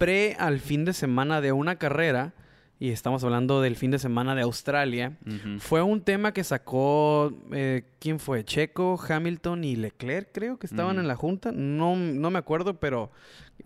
pre 0.02 0.34
al 0.40 0.58
fin 0.58 0.84
de 0.84 0.92
semana 0.94 1.40
de 1.40 1.52
una 1.52 1.76
carrera, 1.76 2.34
y 2.80 2.90
estamos 2.90 3.22
hablando 3.22 3.62
del 3.62 3.76
fin 3.76 3.92
de 3.92 4.00
semana 4.00 4.34
de 4.34 4.42
Australia, 4.42 5.16
Ujú. 5.24 5.60
fue 5.60 5.80
un 5.82 6.00
tema 6.02 6.32
que 6.32 6.42
sacó, 6.42 7.32
eh, 7.52 7.84
¿quién 8.00 8.18
fue? 8.18 8.44
Checo, 8.44 9.00
Hamilton 9.08 9.62
y 9.62 9.76
Leclerc, 9.76 10.30
creo 10.32 10.58
que 10.58 10.66
estaban 10.66 10.96
Ujú. 10.96 11.02
en 11.02 11.06
la 11.06 11.14
junta. 11.14 11.52
No, 11.52 11.94
no 11.94 12.30
me 12.32 12.40
acuerdo, 12.40 12.80
pero 12.80 13.12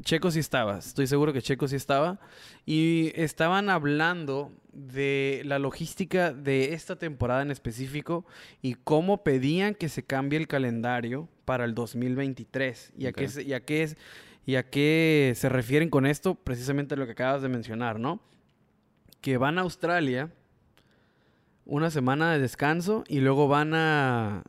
Checo 0.03 0.31
sí 0.31 0.41
estaba. 0.41 0.79
Estoy 0.79 1.07
seguro 1.07 1.33
que 1.33 1.41
Checo 1.41 1.67
sí 1.69 1.77
estaba. 1.77 2.21
Y 2.67 3.13
estaban 3.15 3.71
hablando 3.71 4.53
de 4.75 5.41
la 5.47 5.59
logística 5.59 6.35
de 6.35 6.75
esta 6.75 6.97
temporada 6.97 7.41
en 7.41 7.51
específico 7.51 8.27
y 8.61 8.75
cómo 8.75 9.25
pedían 9.25 9.75
que 9.75 9.89
se 9.89 10.03
cambie 10.03 10.39
el 10.39 10.49
calendario 10.49 11.31
para 11.47 11.65
el 11.65 11.75
2023. 11.75 12.93
¿Y 12.99 13.07
a, 13.07 13.13
qué, 13.13 13.27
y 13.43 13.55
a 13.55 13.61
qué 13.61 13.85
es- 13.85 13.97
y 14.47 14.55
a 14.57 14.71
qué 14.71 15.33
se 15.37 15.49
refieren 15.51 15.91
con 15.91 16.07
esto? 16.07 16.35
Precisamente 16.37 16.97
lo 16.97 17.05
que 17.07 17.13
acabas 17.13 17.43
de 17.43 17.49
mencionar, 17.49 17.99
¿no? 18.01 18.21
Que 19.21 19.37
van 19.37 19.59
a 19.59 19.63
Australia 19.63 20.31
una 21.65 21.91
semana 21.91 22.33
de 22.33 22.39
descanso 22.39 23.05
y 23.09 23.21
luego 23.21 23.49
van 23.49 23.75
a... 23.75 24.45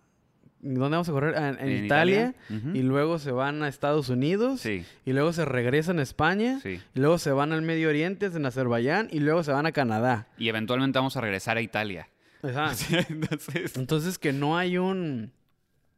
¿Dónde 0.60 0.90
vamos 0.90 1.08
a 1.08 1.12
correr? 1.12 1.36
Ah, 1.38 1.50
En, 1.50 1.70
en 1.70 1.86
Italia. 1.86 2.36
Y 2.50 2.82
luego 2.82 3.20
se 3.20 3.32
van 3.32 3.62
a 3.64 3.68
Estados 3.68 4.10
Unidos. 4.10 4.62
Sí, 4.62 4.86
Y 5.06 5.14
luego 5.14 5.32
se 5.32 5.46
regresan 5.46 6.00
a 6.00 6.02
España. 6.04 6.60
sí. 6.62 6.82
Y 6.96 7.00
luego 7.00 7.18
se 7.20 7.32
van 7.32 7.54
al 7.54 7.62
Medio 7.62 7.90
Oriente, 7.90 8.26
en 8.26 8.46
Azerbaiyán. 8.46 9.08
Y 9.12 9.20
luego 9.20 9.44
se 9.44 9.52
van 9.52 9.66
a 9.66 9.72
Canadá. 9.72 10.28
Y 10.38 10.50
eventualmente 10.50 10.98
vamos 11.00 11.16
a 11.16 11.22
regresar 11.22 11.58
a 11.58 11.62
Italia. 11.62 12.10
Entonces, 12.44 13.76
Entonces 13.78 14.18
que 14.20 14.34
no 14.34 14.58
hay 14.58 14.78
un... 14.78 15.32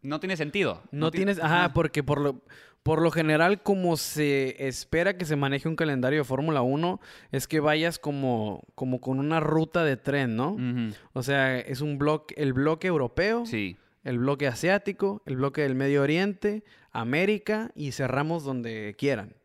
no 0.01 0.19
tiene 0.19 0.37
sentido. 0.37 0.83
No, 0.91 1.09
ti- 1.11 1.17
tienes... 1.17 1.39
Ajá, 1.39 1.73
porque 1.73 2.03
por 2.03 2.21
lo, 2.21 2.41
por 2.83 3.01
lo 3.01 3.11
general 3.11 3.61
como 3.61 3.97
se 3.97 4.67
espera 4.67 5.17
que 5.17 5.25
se 5.25 5.35
maneje 5.35 5.67
un 5.67 5.75
calendario 5.75 6.19
de 6.19 6.23
Fórmula 6.23 6.61
1, 6.61 6.99
es 7.31 7.47
que 7.47 7.59
vayas 7.59 7.99
como, 7.99 8.63
como 8.75 9.01
con 9.01 9.19
una 9.19 9.39
ruta 9.39 9.83
de 9.83 9.97
tren, 9.97 10.35
¿no? 10.35 10.57
O 11.13 11.23
sea, 11.23 11.59
es 11.59 11.81
un 11.81 11.97
bloque, 11.97 12.35
el 12.37 12.53
bloque 12.53 12.87
europeo, 12.87 13.45
Sí, 13.45 13.77
el 14.03 14.19
bloque 14.19 14.47
asiático, 14.47 15.21
el 15.25 15.35
bloque 15.35 15.61
del 15.61 15.75
Medio 15.75 16.01
Oriente, 16.01 16.63
América 16.91 17.71
y 17.75 17.91
cerramos 17.91 18.43
donde 18.43 18.95
quieran. 18.97 19.35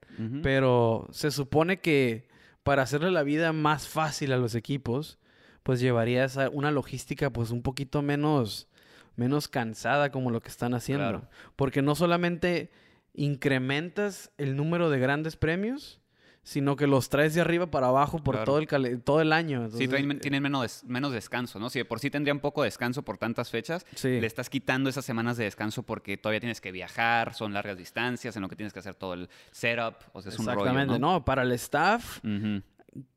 Pero 0.42 1.08
se 1.10 1.32
supone 1.32 1.80
que 1.80 2.28
para 2.62 2.82
hacerle 2.82 3.10
la 3.10 3.24
vida 3.24 3.52
más 3.52 3.88
fácil 3.88 4.32
a 4.32 4.36
los 4.36 4.54
equipos, 4.54 5.18
pues 5.64 5.80
llevarías 5.80 6.38
a 6.38 6.50
una 6.50 6.70
logística 6.70 7.30
pues 7.30 7.50
un 7.50 7.62
poquito 7.62 8.00
menos, 8.00 8.68
menos 9.16 9.48
cansada 9.48 10.10
como 10.10 10.30
lo 10.30 10.40
que 10.40 10.50
están 10.50 10.72
haciendo. 10.72 11.04
Claro. 11.04 11.28
Porque 11.56 11.82
no 11.82 11.96
solamente 11.96 12.70
incrementas 13.14 14.30
el 14.38 14.56
número 14.56 14.90
de 14.90 14.98
grandes 14.98 15.36
premios, 15.36 16.00
sino 16.42 16.76
que 16.76 16.86
los 16.86 17.08
traes 17.08 17.32
de 17.34 17.40
arriba 17.40 17.70
para 17.70 17.86
abajo 17.86 18.18
por 18.18 18.34
Claro. 18.34 18.44
todo, 18.44 18.58
el 18.58 19.02
todo 19.02 19.22
el 19.22 19.32
año. 19.32 19.60
Sí, 19.70 19.84
Entonces, 19.84 19.88
traen- 19.88 20.20
tienen 20.20 20.42
menos, 20.42 20.60
des- 20.60 20.84
menos 20.84 21.10
descanso, 21.12 21.58
¿no? 21.58 21.70
Si 21.70 21.78
de 21.78 21.86
por 21.86 22.00
sí 22.00 22.10
tendrían 22.10 22.38
poco 22.40 22.62
descanso 22.62 23.02
por 23.02 23.16
tantas 23.16 23.48
fechas, 23.50 23.86
Sí. 23.94 24.20
le 24.20 24.26
estás 24.26 24.50
quitando 24.50 24.90
esas 24.90 25.06
semanas 25.06 25.38
de 25.38 25.44
descanso 25.44 25.84
porque 25.84 26.18
todavía 26.18 26.40
tienes 26.40 26.60
que 26.60 26.70
viajar, 26.70 27.32
son 27.32 27.54
largas 27.54 27.78
distancias, 27.78 28.36
en 28.36 28.42
lo 28.42 28.48
que 28.50 28.56
tienes 28.56 28.74
que 28.74 28.80
hacer 28.80 28.94
todo 28.94 29.14
el 29.14 29.30
setup, 29.52 29.94
o 30.12 30.20
sea, 30.20 30.30
es 30.32 30.38
un 30.38 30.44
rollo, 30.44 30.58
Exactamente, 30.60 30.98
¿no? 30.98 31.12
no, 31.14 31.24
para 31.24 31.42
el 31.44 31.52
staff 31.52 32.18
Ujú. 32.22 32.60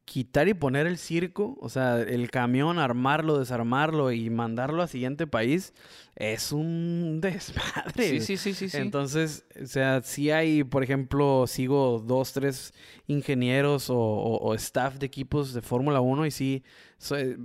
Quitar 0.06 0.48
y 0.48 0.54
poner 0.54 0.88
el 0.88 0.98
circo, 0.98 1.58
o 1.60 1.68
sea, 1.70 2.00
el 2.02 2.32
camión, 2.32 2.80
armarlo, 2.80 3.38
desarmarlo 3.40 4.12
y 4.14 4.30
mandarlo 4.30 4.82
al 4.82 4.88
siguiente 4.88 5.28
país, 5.28 5.74
es 6.16 6.52
un 6.54 7.20
desmadre. 7.22 8.22
Sí, 8.22 8.22
sí, 8.22 8.38
sí, 8.38 8.54
sí, 8.54 8.70
sí. 8.70 8.78
Entonces, 8.78 9.46
o 9.62 9.66
sea, 9.66 10.02
si 10.02 10.32
hay, 10.32 10.64
por 10.64 10.84
ejemplo, 10.84 11.46
sigo 11.48 12.00
dos, 12.00 12.32
tres 12.34 12.74
ingenieros 13.08 13.90
o, 13.90 13.98
o- 13.98 14.38
o 14.50 14.54
staff 14.56 14.96
de 14.98 15.06
equipos 15.06 15.54
de 15.54 15.62
Fórmula 15.62 16.00
1 16.02 16.26
y 16.26 16.32
sí, 16.32 16.64
so- 16.98 17.18
eh, 17.18 17.38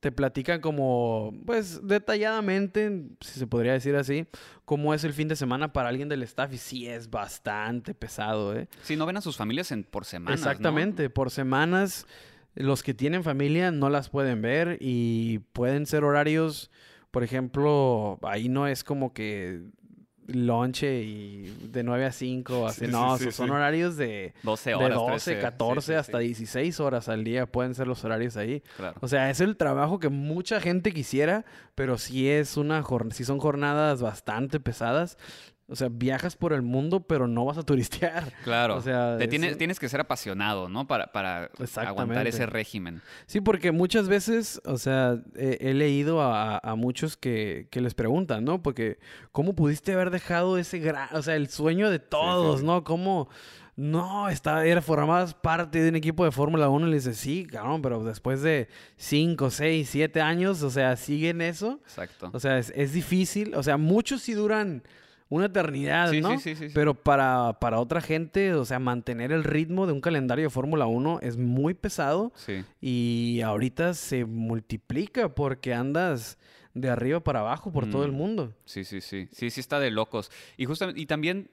te 0.00 0.12
platican 0.12 0.60
como, 0.60 1.32
pues, 1.46 1.86
detalladamente, 1.86 3.04
si 3.20 3.38
se 3.38 3.46
podría 3.46 3.72
decir 3.72 3.96
así, 3.96 4.26
cómo 4.64 4.94
es 4.94 5.04
el 5.04 5.12
fin 5.12 5.28
de 5.28 5.36
semana 5.36 5.72
para 5.72 5.88
alguien 5.88 6.08
del 6.08 6.22
staff 6.22 6.52
y 6.52 6.58
sí 6.58 6.86
es 6.86 7.10
bastante 7.10 7.94
pesado, 7.94 8.54
¿eh? 8.56 8.68
Sí, 8.82 8.96
no 8.96 9.06
ven 9.06 9.16
a 9.16 9.20
sus 9.20 9.36
familias 9.36 9.72
en, 9.72 9.84
por 9.84 10.04
semanas, 10.04 10.40
¿no? 10.40 10.50
Exactamente, 10.50 11.10
por 11.10 11.30
semanas 11.30 12.06
los 12.56 12.82
que 12.82 12.94
tienen 12.94 13.22
familia 13.22 13.70
no 13.70 13.90
las 13.90 14.08
pueden 14.08 14.42
ver 14.42 14.78
y 14.80 15.40
pueden 15.52 15.86
ser 15.86 16.04
horarios, 16.04 16.70
por 17.10 17.22
ejemplo, 17.22 18.18
ahí 18.22 18.48
no 18.48 18.66
es 18.66 18.82
como 18.82 19.12
que 19.12 19.62
lonche 20.28 21.02
y 21.02 21.56
de 21.70 21.82
9 21.82 22.06
a 22.06 22.12
5, 22.12 22.66
así, 22.66 22.86
Sí, 22.86 22.90
no, 22.90 23.16
sí, 23.18 23.24
sí, 23.26 23.32
son 23.32 23.46
sí. 23.46 23.52
horarios 23.52 23.96
de, 23.96 24.34
12 24.42 24.70
de 24.70 24.76
horas, 24.76 24.94
12, 24.98 25.30
13, 25.32 25.40
14 25.40 25.80
sí, 25.80 25.86
sí, 25.86 25.94
hasta 25.94 26.18
sí, 26.18 26.24
16 26.24 26.80
horas 26.80 27.08
al 27.08 27.24
día 27.24 27.46
pueden 27.46 27.74
ser 27.74 27.86
los 27.86 28.04
horarios 28.04 28.36
ahí. 28.36 28.62
Claro. 28.76 28.96
O 29.00 29.08
sea, 29.08 29.30
es 29.30 29.40
el 29.40 29.56
trabajo 29.56 29.98
que 29.98 30.08
mucha 30.08 30.60
gente 30.60 30.92
quisiera, 30.92 31.44
pero 31.74 31.98
sí 31.98 32.28
es 32.28 32.56
una 32.56 32.82
jor- 32.82 33.12
sí 33.12 33.24
son 33.24 33.38
jornadas 33.38 34.02
bastante 34.02 34.58
pesadas. 34.60 35.16
O 35.68 35.74
sea, 35.74 35.88
viajas 35.90 36.36
por 36.36 36.52
el 36.52 36.62
mundo, 36.62 37.00
pero 37.00 37.26
no 37.26 37.44
vas 37.44 37.58
a 37.58 37.62
turistear. 37.64 38.32
Claro. 38.44 38.76
O 38.76 38.80
sea, 38.80 39.16
Te 39.18 39.24
eso- 39.24 39.30
tienes, 39.30 39.58
tienes 39.58 39.80
que 39.80 39.88
ser 39.88 40.00
apasionado, 40.00 40.68
¿no? 40.68 40.86
Para, 40.86 41.10
para 41.12 41.50
aguantar 41.84 42.26
ese 42.28 42.46
régimen. 42.46 43.02
Sí, 43.26 43.40
porque 43.40 43.72
muchas 43.72 44.08
veces, 44.08 44.60
o 44.64 44.78
sea, 44.78 45.18
he, 45.34 45.58
he 45.60 45.74
leído 45.74 46.22
a, 46.22 46.58
a 46.58 46.74
muchos 46.76 47.16
que, 47.16 47.66
que 47.70 47.80
les 47.80 47.94
preguntan, 47.94 48.44
¿no? 48.44 48.62
Porque, 48.62 48.98
¿cómo 49.32 49.54
pudiste 49.56 49.92
haber 49.92 50.10
dejado 50.10 50.56
ese 50.58 50.78
gran, 50.78 51.08
o 51.12 51.22
sea, 51.22 51.34
el 51.34 51.48
sueño 51.48 51.90
de 51.90 51.98
todos, 51.98 52.60
sí. 52.60 52.66
¿no? 52.66 52.84
¿Cómo, 52.84 53.28
no, 53.74 54.28
está, 54.28 54.64
era, 54.64 54.80
formabas 54.80 55.34
parte 55.34 55.82
de 55.82 55.88
un 55.90 55.96
equipo 55.96 56.24
de 56.24 56.30
Fórmula 56.30 56.68
1 56.68 56.86
y 56.86 56.90
le 56.90 56.96
dices, 56.96 57.16
sí, 57.18 57.44
cabrón, 57.44 57.82
pero 57.82 58.04
después 58.04 58.40
de 58.40 58.68
5, 58.96 59.50
6, 59.50 59.88
7 59.90 60.20
años, 60.20 60.62
o 60.62 60.70
sea, 60.70 60.94
siguen 60.96 61.40
eso. 61.42 61.80
Exacto. 61.82 62.30
O 62.32 62.38
sea, 62.40 62.58
es, 62.58 62.72
es 62.76 62.92
difícil, 62.92 63.54
o 63.56 63.62
sea, 63.62 63.76
muchos 63.76 64.22
sí 64.22 64.32
duran 64.32 64.82
una 65.28 65.46
eternidad, 65.46 66.10
Sí, 66.10 66.20
¿no? 66.20 66.38
sí, 66.38 66.54
sí. 66.54 66.68
Pero 66.72 66.94
para, 66.94 67.58
para 67.60 67.80
otra 67.80 68.00
gente, 68.00 68.54
o 68.54 68.64
sea, 68.64 68.78
mantener 68.78 69.32
el 69.32 69.42
ritmo 69.44 69.86
de 69.86 69.92
un 69.92 70.00
calendario 70.00 70.44
de 70.44 70.50
Fórmula 70.50 70.86
1 70.86 71.18
es 71.22 71.36
muy 71.36 71.74
pesado. 71.74 72.32
Sí. 72.36 72.64
Y 72.80 73.40
ahorita 73.40 73.94
se 73.94 74.24
multiplica 74.24 75.34
porque 75.34 75.74
andas 75.74 76.38
de 76.74 76.90
arriba 76.90 77.20
para 77.20 77.40
abajo 77.40 77.72
por 77.72 77.88
todo 77.88 78.04
el 78.04 78.12
Mm. 78.12 78.16
mundo. 78.16 78.54
Sí, 78.66 78.84
sí, 78.84 79.00
sí. 79.00 79.28
Sí, 79.32 79.50
sí 79.50 79.60
está 79.60 79.80
de 79.80 79.90
locos. 79.90 80.30
Y 80.58 80.66
justamente, 80.66 81.00
y 81.00 81.06
también 81.06 81.48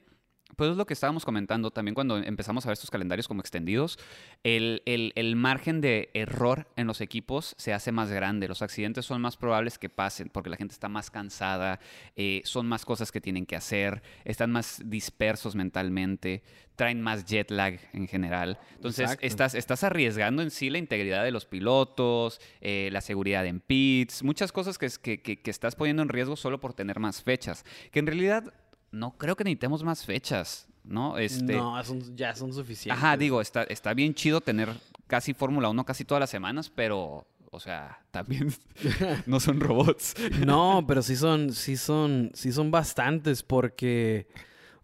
Pues 0.56 0.70
es 0.70 0.76
lo 0.76 0.86
que 0.86 0.94
estábamos 0.94 1.24
comentando 1.24 1.70
también 1.70 1.94
cuando 1.94 2.16
empezamos 2.18 2.64
a 2.64 2.68
ver 2.68 2.74
estos 2.74 2.90
calendarios 2.90 3.28
como 3.28 3.40
extendidos. 3.40 3.98
El, 4.42 4.82
el- 4.86 5.12
el 5.16 5.36
margen 5.36 5.80
de 5.80 6.10
error 6.14 6.66
en 6.76 6.86
los 6.86 7.00
equipos 7.00 7.54
se 7.58 7.72
hace 7.72 7.92
más 7.92 8.10
grande. 8.10 8.48
Los 8.48 8.62
accidentes 8.62 9.04
son 9.06 9.20
más 9.20 9.36
probables 9.36 9.78
que 9.78 9.88
pasen 9.88 10.28
porque 10.28 10.50
la 10.50 10.56
gente 10.56 10.72
está 10.72 10.88
más 10.88 11.10
cansada, 11.10 11.80
eh, 12.16 12.42
son 12.44 12.66
más 12.66 12.84
cosas 12.84 13.10
que 13.12 13.20
tienen 13.20 13.46
que 13.46 13.56
hacer, 13.56 14.02
están 14.24 14.50
más 14.50 14.82
dispersos 14.84 15.54
mentalmente, 15.54 16.42
traen 16.76 17.00
más 17.00 17.24
jet 17.24 17.50
lag 17.50 17.78
en 17.92 18.08
general. 18.08 18.58
Entonces, 18.74 19.04
Exacto. 19.04 19.26
estás, 19.26 19.54
estás 19.54 19.84
arriesgando 19.84 20.42
en 20.42 20.50
sí 20.50 20.70
la 20.70 20.78
integridad 20.78 21.22
de 21.24 21.30
los 21.30 21.46
pilotos, 21.46 22.40
eh, 22.60 22.88
la 22.92 23.00
seguridad 23.00 23.46
en 23.46 23.60
pits, 23.60 24.22
muchas 24.22 24.50
cosas 24.52 24.76
que, 24.78 24.88
que, 25.00 25.22
que- 25.22 25.40
que 25.40 25.50
estás 25.50 25.76
poniendo 25.76 26.02
en 26.02 26.08
riesgo 26.08 26.36
solo 26.36 26.60
por 26.60 26.74
tener 26.74 26.98
más 26.98 27.22
fechas. 27.22 27.64
Que 27.92 28.00
en 28.00 28.06
realidad 28.06 28.52
no 28.94 29.12
creo 29.18 29.36
que 29.36 29.44
necesitemos 29.44 29.82
más 29.82 30.04
fechas, 30.04 30.66
¿no? 30.84 31.18
Este, 31.18 31.56
No, 31.56 31.82
son- 31.84 32.16
ya 32.16 32.34
son 32.34 32.52
suficientes. 32.52 33.02
Ajá, 33.02 33.16
digo, 33.16 33.40
está, 33.40 33.64
está 33.64 33.92
bien 33.94 34.14
chido 34.14 34.40
tener 34.40 34.68
casi 35.06 35.34
Fórmula 35.34 35.68
1 35.68 35.84
casi 35.84 36.04
todas 36.04 36.20
las 36.20 36.30
semanas, 36.30 36.70
pero, 36.74 37.26
o 37.50 37.60
sea, 37.60 37.98
también 38.10 38.54
no 39.26 39.40
son 39.40 39.60
robots. 39.60 40.14
No, 40.46 40.84
pero 40.86 41.02
sí 41.02 41.16
son, 41.16 41.52
sí 41.52 41.76
son, 41.76 42.30
sí 42.34 42.52
son 42.52 42.70
bastantes 42.70 43.42
porque, 43.42 44.28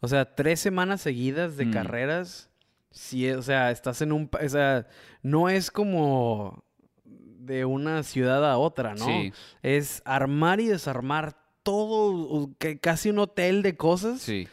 o 0.01 0.09
sea, 0.09 0.35
tres 0.35 0.61
semanas 0.61 1.01
seguidas 1.01 1.57
de 1.57 1.67
Mm. 1.67 1.73
carreras, 1.73 2.51
sí, 2.91 3.31
o 3.31 3.43
sea, 3.43 3.71
estás 3.71 4.03
en 4.03 4.13
un, 4.13 4.29
o 4.33 4.49
sea, 4.49 4.87
no 5.23 5.49
es 5.49 5.71
como 5.71 6.65
de 7.05 7.65
una 7.65 8.03
ciudad 8.03 8.49
a 8.49 8.59
otra, 8.59 8.95
¿no? 8.95 9.07
Sí. 9.07 9.33
Es 9.63 10.03
armar 10.05 10.61
y 10.61 10.67
desarmar 10.67 11.37
todo, 11.71 12.51
casi 12.81 13.11
un 13.11 13.19
hotel 13.19 13.63
de 13.63 13.77
cosas 13.77 14.21
Sí, 14.21 14.49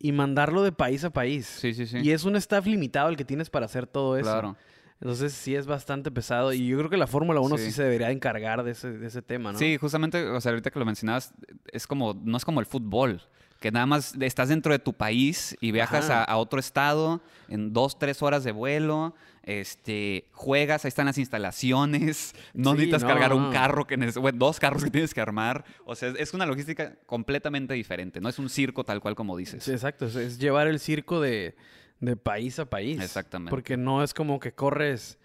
y 0.00 0.12
mandarlo 0.12 0.62
de 0.62 0.72
país 0.72 1.04
a 1.04 1.10
país. 1.10 1.46
sí, 1.46 1.74
sí, 1.74 1.86
sí. 1.86 1.98
Y 2.02 2.10
es 2.12 2.24
un 2.24 2.36
staff 2.36 2.66
limitado 2.66 3.08
el 3.08 3.16
que 3.16 3.24
tienes 3.24 3.50
para 3.50 3.66
hacer 3.66 3.86
todo 3.86 4.16
eso. 4.16 4.30
Claro. 4.30 4.56
Entonces 5.00 5.32
sí 5.32 5.54
es 5.54 5.66
bastante 5.66 6.10
pesado 6.10 6.52
y 6.52 6.66
yo 6.66 6.76
creo 6.78 6.90
que 6.90 6.96
la 6.96 7.06
Fórmula 7.06 7.38
1 7.40 7.56
sí. 7.58 7.64
Sí. 7.66 7.72
se 7.72 7.84
debería 7.84 8.10
encargar 8.10 8.64
de 8.64 8.72
ese, 8.72 8.90
de 8.90 9.06
ese 9.06 9.22
tema, 9.22 9.52
¿no? 9.52 9.58
Sí, 9.58 9.76
justamente, 9.76 10.24
o 10.28 10.40
sea, 10.40 10.50
ahorita 10.50 10.70
que 10.72 10.78
lo 10.80 10.84
mencionabas, 10.84 11.32
es 11.72 11.86
como, 11.86 12.14
no 12.24 12.36
es 12.36 12.44
como 12.44 12.58
el 12.58 12.66
fútbol, 12.66 13.22
que 13.60 13.70
nada 13.70 13.86
más 13.86 14.14
estás 14.20 14.48
dentro 14.48 14.72
de 14.72 14.80
tu 14.80 14.92
país 14.94 15.56
y 15.60 15.70
viajas 15.70 16.10
a 16.10 16.36
otro 16.36 16.58
estado 16.58 17.20
en 17.48 17.72
dos, 17.72 17.96
tres 17.98 18.22
horas 18.22 18.42
de 18.42 18.50
vuelo, 18.52 19.14
este, 19.48 20.26
juegas, 20.32 20.84
ahí 20.84 20.90
están 20.90 21.06
las 21.06 21.16
instalaciones, 21.16 22.34
no 22.52 22.72
Sí, 22.72 22.76
necesitas 22.76 23.02
no, 23.02 23.08
cargar 23.08 23.32
un 23.32 23.50
carro, 23.50 23.86
que 23.86 23.96
bueno, 24.20 24.38
dos 24.38 24.60
carros 24.60 24.84
que 24.84 24.90
tienes 24.90 25.14
que 25.14 25.22
armar, 25.22 25.64
o 25.86 25.94
sea, 25.94 26.12
es, 26.18 26.34
una 26.34 26.44
logística 26.44 26.96
completamente 27.06 27.72
diferente, 27.72 28.20
no 28.20 28.28
es 28.28 28.38
un 28.38 28.50
circo 28.50 28.84
tal 28.84 29.00
cual 29.00 29.14
como 29.14 29.38
dices. 29.38 29.64
Sí, 29.64 29.72
exacto. 29.72 30.04
Es, 30.04 30.16
es 30.16 30.38
llevar 30.38 30.68
el 30.68 30.78
circo 30.78 31.22
de, 31.22 31.56
de 32.00 32.16
país 32.16 32.58
a 32.58 32.68
país. 32.68 33.00
Exactamente. 33.00 33.48
Porque 33.48 33.78
no 33.78 34.02
es 34.02 34.12
como 34.12 34.38
que 34.38 34.52
corres 34.52 35.18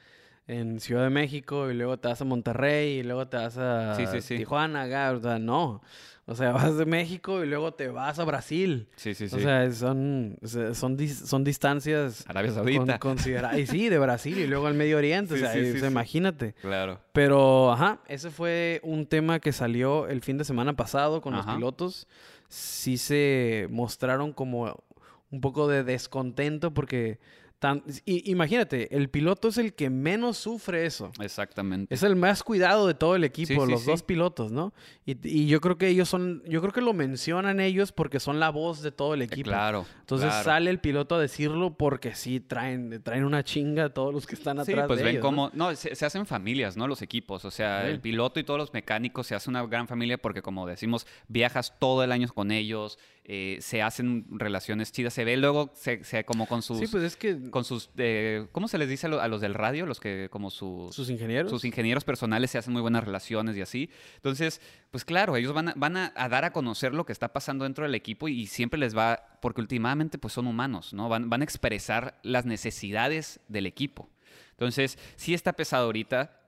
en 0.48 0.80
Ciudad 0.80 1.04
de 1.04 1.10
México 1.10 1.70
y 1.72 1.74
luego 1.74 1.98
te 1.98 2.08
vas 2.10 2.22
a 2.22 2.26
Monterrey 2.26 3.00
y 3.00 3.04
luego 3.04 3.28
te 3.28 3.38
vas 3.38 3.58
a 3.58 3.96
Sí, 3.96 4.06
sí, 4.08 4.22
sí. 4.22 4.38
Tijuana, 4.38 4.84
acá, 4.84 5.12
o 5.12 5.20
sea, 5.22 5.40
no. 5.40 5.82
O 6.26 6.36
sea, 6.36 6.52
vas 6.54 6.78
de 6.78 6.86
México 6.86 7.44
y 7.44 7.48
luego 7.48 7.74
te 7.74 7.88
vas 7.90 8.20
a 8.20 8.24
Brasil. 8.26 8.88
Sí, 8.96 9.14
sí, 9.14 9.28
sí. 9.30 9.36
O 9.36 9.40
sea, 9.40 9.70
son, 9.72 10.38
son, 10.74 10.98
dis- 10.98 11.26
son 11.26 11.44
distancias 11.44 12.24
Arabia 12.28 12.52
Saudita. 12.52 13.00
consideradas. 13.00 13.58
Y 13.58 13.68
sí, 13.68 13.90
de 13.90 14.00
Brasil 14.00 14.38
y 14.38 14.48
luego 14.48 14.68
al 14.68 14.74
Medio 14.74 14.98
Oriente. 14.98 15.34
O 15.34 15.38
sea, 15.38 15.58
y- 15.58 15.72
o 15.72 15.78
sea, 15.80 15.88
imagínate. 15.90 16.54
Claro. 16.62 17.00
Pero, 17.14 17.72
ajá, 17.72 18.00
ese 18.08 18.30
fue 18.30 18.80
un 18.84 19.06
tema 19.06 19.40
que 19.40 19.52
salió 19.54 20.08
el 20.08 20.22
fin 20.22 20.38
de 20.38 20.44
semana 20.46 20.74
pasado 20.76 21.22
con 21.22 21.34
Ajá. 21.36 21.46
los 21.48 21.56
pilotos. 21.56 22.08
Sí 22.48 22.98
se 22.98 23.68
mostraron 23.72 24.32
como 24.34 24.84
un 25.32 25.42
poco 25.42 25.68
de 25.68 25.84
descontento 25.84 26.74
porque, 26.74 27.20
tan, 27.64 27.82
imagínate, 28.06 28.94
el 28.94 29.10
piloto 29.10 29.48
es 29.48 29.58
el 29.58 29.74
que 29.74 29.90
menos 29.90 30.36
sufre 30.38 30.86
eso. 30.86 31.14
Exactamente. 31.22 31.94
Es 31.96 32.04
el 32.04 32.18
más 32.18 32.44
cuidado 32.44 32.88
de 32.88 32.94
todo 32.94 33.16
el 33.16 33.24
equipo, 33.24 33.48
Sí, 33.48 33.56
sí, 33.66 33.72
los 33.72 33.82
sí. 33.84 33.90
dos 33.90 34.04
pilotos, 34.04 34.52
¿no? 34.52 34.74
Y, 35.06 35.16
y 35.26 35.48
yo 35.48 35.62
creo 35.62 35.78
que 35.78 35.88
ellos 35.88 36.10
son, 36.10 36.44
yo 36.46 36.60
creo 36.60 36.74
que 36.74 36.82
lo 36.82 36.92
mencionan 36.94 37.62
ellos 37.62 37.94
porque 37.94 38.20
son 38.20 38.42
la 38.42 38.50
voz 38.50 38.82
de 38.82 38.92
todo 38.92 39.14
el 39.14 39.22
Eh, 39.22 39.26
equipo. 39.26 39.50
Claro. 39.50 39.86
Entonces 40.02 40.28
claro. 40.28 40.44
sale 40.44 40.70
el 40.72 40.80
piloto 40.80 41.16
a 41.16 41.20
decirlo 41.22 41.78
porque 41.78 42.16
sí 42.16 42.42
traen, 42.42 43.02
traen 43.02 43.24
una 43.24 43.44
chinga 43.46 43.86
a 43.86 43.90
todos 43.94 44.14
los 44.14 44.28
que 44.28 44.36
están 44.36 44.58
Sí, 44.66 44.74
atrás 44.74 44.88
pues 44.88 45.00
de 45.00 45.06
ven 45.06 45.22
cómo... 45.22 45.50
No, 45.54 45.74
se, 45.74 45.96
se 45.96 46.06
hacen 46.06 46.26
familias, 46.26 46.76
¿no? 46.76 46.86
Los 46.90 47.02
equipos. 47.02 47.46
O 47.46 47.52
sea, 47.52 47.84
Sí. 47.86 47.92
el 47.92 48.02
piloto 48.02 48.42
y 48.42 48.44
todos 48.44 48.60
los 48.60 48.74
mecánicos 48.74 49.28
se 49.28 49.36
hace 49.36 49.50
una 49.50 49.66
gran 49.66 49.88
familia 49.88 50.18
porque, 50.18 50.42
como 50.42 50.68
decimos, 50.68 51.08
viajas 51.30 51.74
todo 51.80 52.04
el 52.04 52.12
año 52.12 52.28
con 52.28 52.52
ellos, 52.52 53.00
eh, 53.26 53.58
se 53.62 53.82
hacen 53.82 54.26
relaciones 54.30 54.92
chidas. 54.92 55.14
Se 55.14 55.24
ve 55.24 55.38
luego, 55.38 55.72
se, 55.76 56.04
se- 56.04 56.26
como 56.26 56.46
con 56.46 56.62
sus... 56.62 56.80
Sí, 56.80 56.88
pues 56.92 57.04
es 57.04 57.16
que 57.16 57.50
Con 57.50 57.64
sus... 57.64 57.90
eh, 57.98 58.48
¿Cómo 58.52 58.68
se 58.68 58.78
les 58.78 58.90
dice 58.90 59.08
a, 59.08 59.10
lo- 59.10 59.22
a 59.22 59.28
los 59.28 59.40
del 59.42 59.54
radio? 59.54 59.86
Los 59.86 60.00
que 60.00 60.28
como 60.30 60.50
sus... 60.50 60.94
sus 60.94 61.10
ingenieros. 61.10 61.50
sus 61.50 61.64
ingenieros 61.66 62.04
personales 62.04 62.52
se 62.52 62.58
hacen 62.58 62.74
muy 62.74 62.82
buenas 62.82 63.04
relaciones 63.04 63.56
y 63.56 63.62
así. 63.62 63.90
Entonces, 64.16 64.60
pues 64.92 65.06
claro, 65.06 65.36
ellos 65.38 65.54
van 65.54 65.70
a, 65.70 65.74
van 65.76 65.96
a, 65.98 66.12
a 66.16 66.28
dar 66.30 66.44
a 66.46 66.52
conocer 66.52 66.94
lo 66.94 67.06
que 67.06 67.14
está 67.14 67.32
pasando 67.32 67.64
dentro 67.64 67.84
del 67.86 67.96
equipo 67.96 68.28
y, 68.28 68.48
siempre 68.48 68.80
les 68.80 68.96
va, 68.96 69.38
porque 69.42 69.62
últimamente 69.62 70.18
pues 70.18 70.34
son 70.34 70.48
humanos, 70.48 70.94
¿no? 70.94 71.08
Van, 71.10 71.30
van 71.30 71.42
a 71.42 71.44
expresar 71.46 72.20
las 72.24 72.46
necesidades 72.46 73.40
del 73.48 73.66
equipo. 73.66 74.10
Entonces, 74.52 74.98
sí 75.16 75.34
está 75.34 75.54
pesado 75.54 75.86
ahorita. 75.86 76.40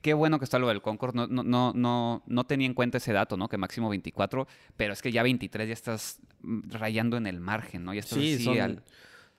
Qué 0.00 0.14
bueno 0.14 0.38
que 0.38 0.44
está 0.44 0.58
lo 0.58 0.68
del 0.68 0.80
Concord. 0.80 1.14
No, 1.14 1.26
no, 1.26 1.42
no, 1.42 1.72
no, 1.74 2.22
no 2.26 2.44
tenía 2.44 2.66
en 2.66 2.74
cuenta 2.74 2.96
ese 2.98 3.12
dato, 3.12 3.36
¿no? 3.36 3.48
Que 3.48 3.58
máximo 3.58 3.88
24, 3.90 4.46
pero 4.76 4.92
es 4.94 5.02
que 5.02 5.12
ya 5.12 5.22
23 5.22 5.68
ya 5.68 5.74
estás 5.74 6.18
mm, 6.40 6.70
rayando 6.70 7.16
en 7.18 7.26
el 7.26 7.40
margen, 7.40 7.84
¿no? 7.84 7.92
Ya 7.92 8.00
estás 8.00 8.18
Sí, 8.18 8.34
así 8.34 8.44
son, 8.44 8.60
al- 8.60 8.82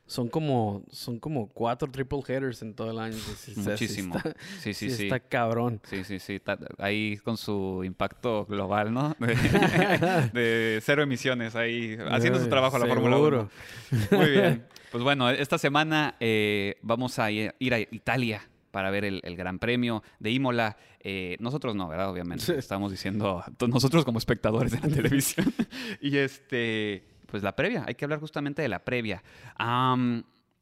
son 0.05 0.27
como 0.27 0.83
son 0.91 1.17
como 1.17 1.47
cuatro 1.47 1.89
triple 1.89 2.19
headers 2.27 2.61
en 2.61 2.75
todo 2.75 2.91
el 2.91 2.99
año. 2.99 3.15
Sí, 3.17 3.53
muchísimo. 3.57 4.15
está- 4.17 4.35
Sí, 4.59 4.73
sí, 4.75 4.91
sí. 4.91 5.03
está 5.05 5.19
cabrón. 5.21 5.81
Sí, 5.89 6.03
sí, 6.03 6.19
sí. 6.19 6.39
Ahí 6.77 7.17
con 7.23 7.37
su 7.37 7.81
impacto 7.83 8.45
global, 8.45 8.93
¿no? 8.93 9.15
De, 9.19 10.29
de 10.33 10.79
cero 10.83 11.01
emisiones, 11.03 11.55
ahí 11.55 11.97
haciendo 12.11 12.39
su 12.39 12.47
trabajo 12.49 12.77
la 12.77 12.85
Fórmula 12.85 13.17
1. 13.17 13.49
seguro. 13.89 14.17
Muy 14.21 14.29
bien. 14.29 14.65
Pues 14.91 15.03
bueno, 15.03 15.29
esta 15.31 15.57
semana 15.57 16.15
eh, 16.19 16.75
vamos 16.83 17.17
a 17.17 17.31
ir 17.31 17.53
a 17.73 17.79
Italia 17.79 18.41
para 18.73 18.89
ver 18.89 19.05
el, 19.05 19.21
el 19.23 19.35
Gran 19.37 19.59
Premio 19.59 20.01
de 20.19 20.31
Imola. 20.31 20.75
Eh, 20.99 21.37
nosotros 21.39 21.75
no, 21.75 21.87
¿verdad? 21.87 22.09
Obviamente. 22.09 22.43
Sí. 22.43 22.53
Estamos 22.57 22.89
diciendo 22.91 23.43
nosotros 23.69 24.03
como 24.03 24.17
espectadores 24.17 24.71
de 24.71 24.79
la 24.81 24.87
televisión. 24.95 25.53
y 26.01 26.17
este, 26.17 27.05
pues 27.27 27.43
la 27.43 27.55
previa. 27.55 27.85
Hay 27.87 27.93
que 27.93 28.03
hablar 28.03 28.19
justamente 28.19 28.63
de 28.63 28.67
la 28.69 28.83
previa. 28.83 29.23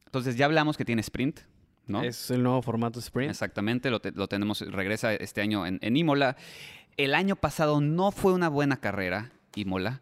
Entonces 0.05 0.35
ya 0.35 0.45
hablamos 0.45 0.77
que 0.77 0.83
tiene 0.85 0.99
sprint, 1.01 1.39
¿no? 1.87 2.03
Es 2.03 2.29
el 2.31 2.43
nuevo 2.43 2.61
formato 2.61 2.99
sprint. 2.99 3.29
Exactamente, 3.31 3.89
lo, 3.89 3.99
te- 4.01 4.11
lo 4.11 4.27
tenemos, 4.27 4.59
regresa 4.61 5.13
este 5.13 5.41
año 5.41 5.65
en, 5.65 5.79
en 5.81 5.95
Imola. 5.95 6.35
El 6.97 7.15
año 7.15 7.35
pasado 7.37 7.79
no 7.79 8.11
fue 8.11 8.33
una 8.33 8.49
buena 8.49 8.77
carrera, 8.77 9.31
Imola. 9.55 10.01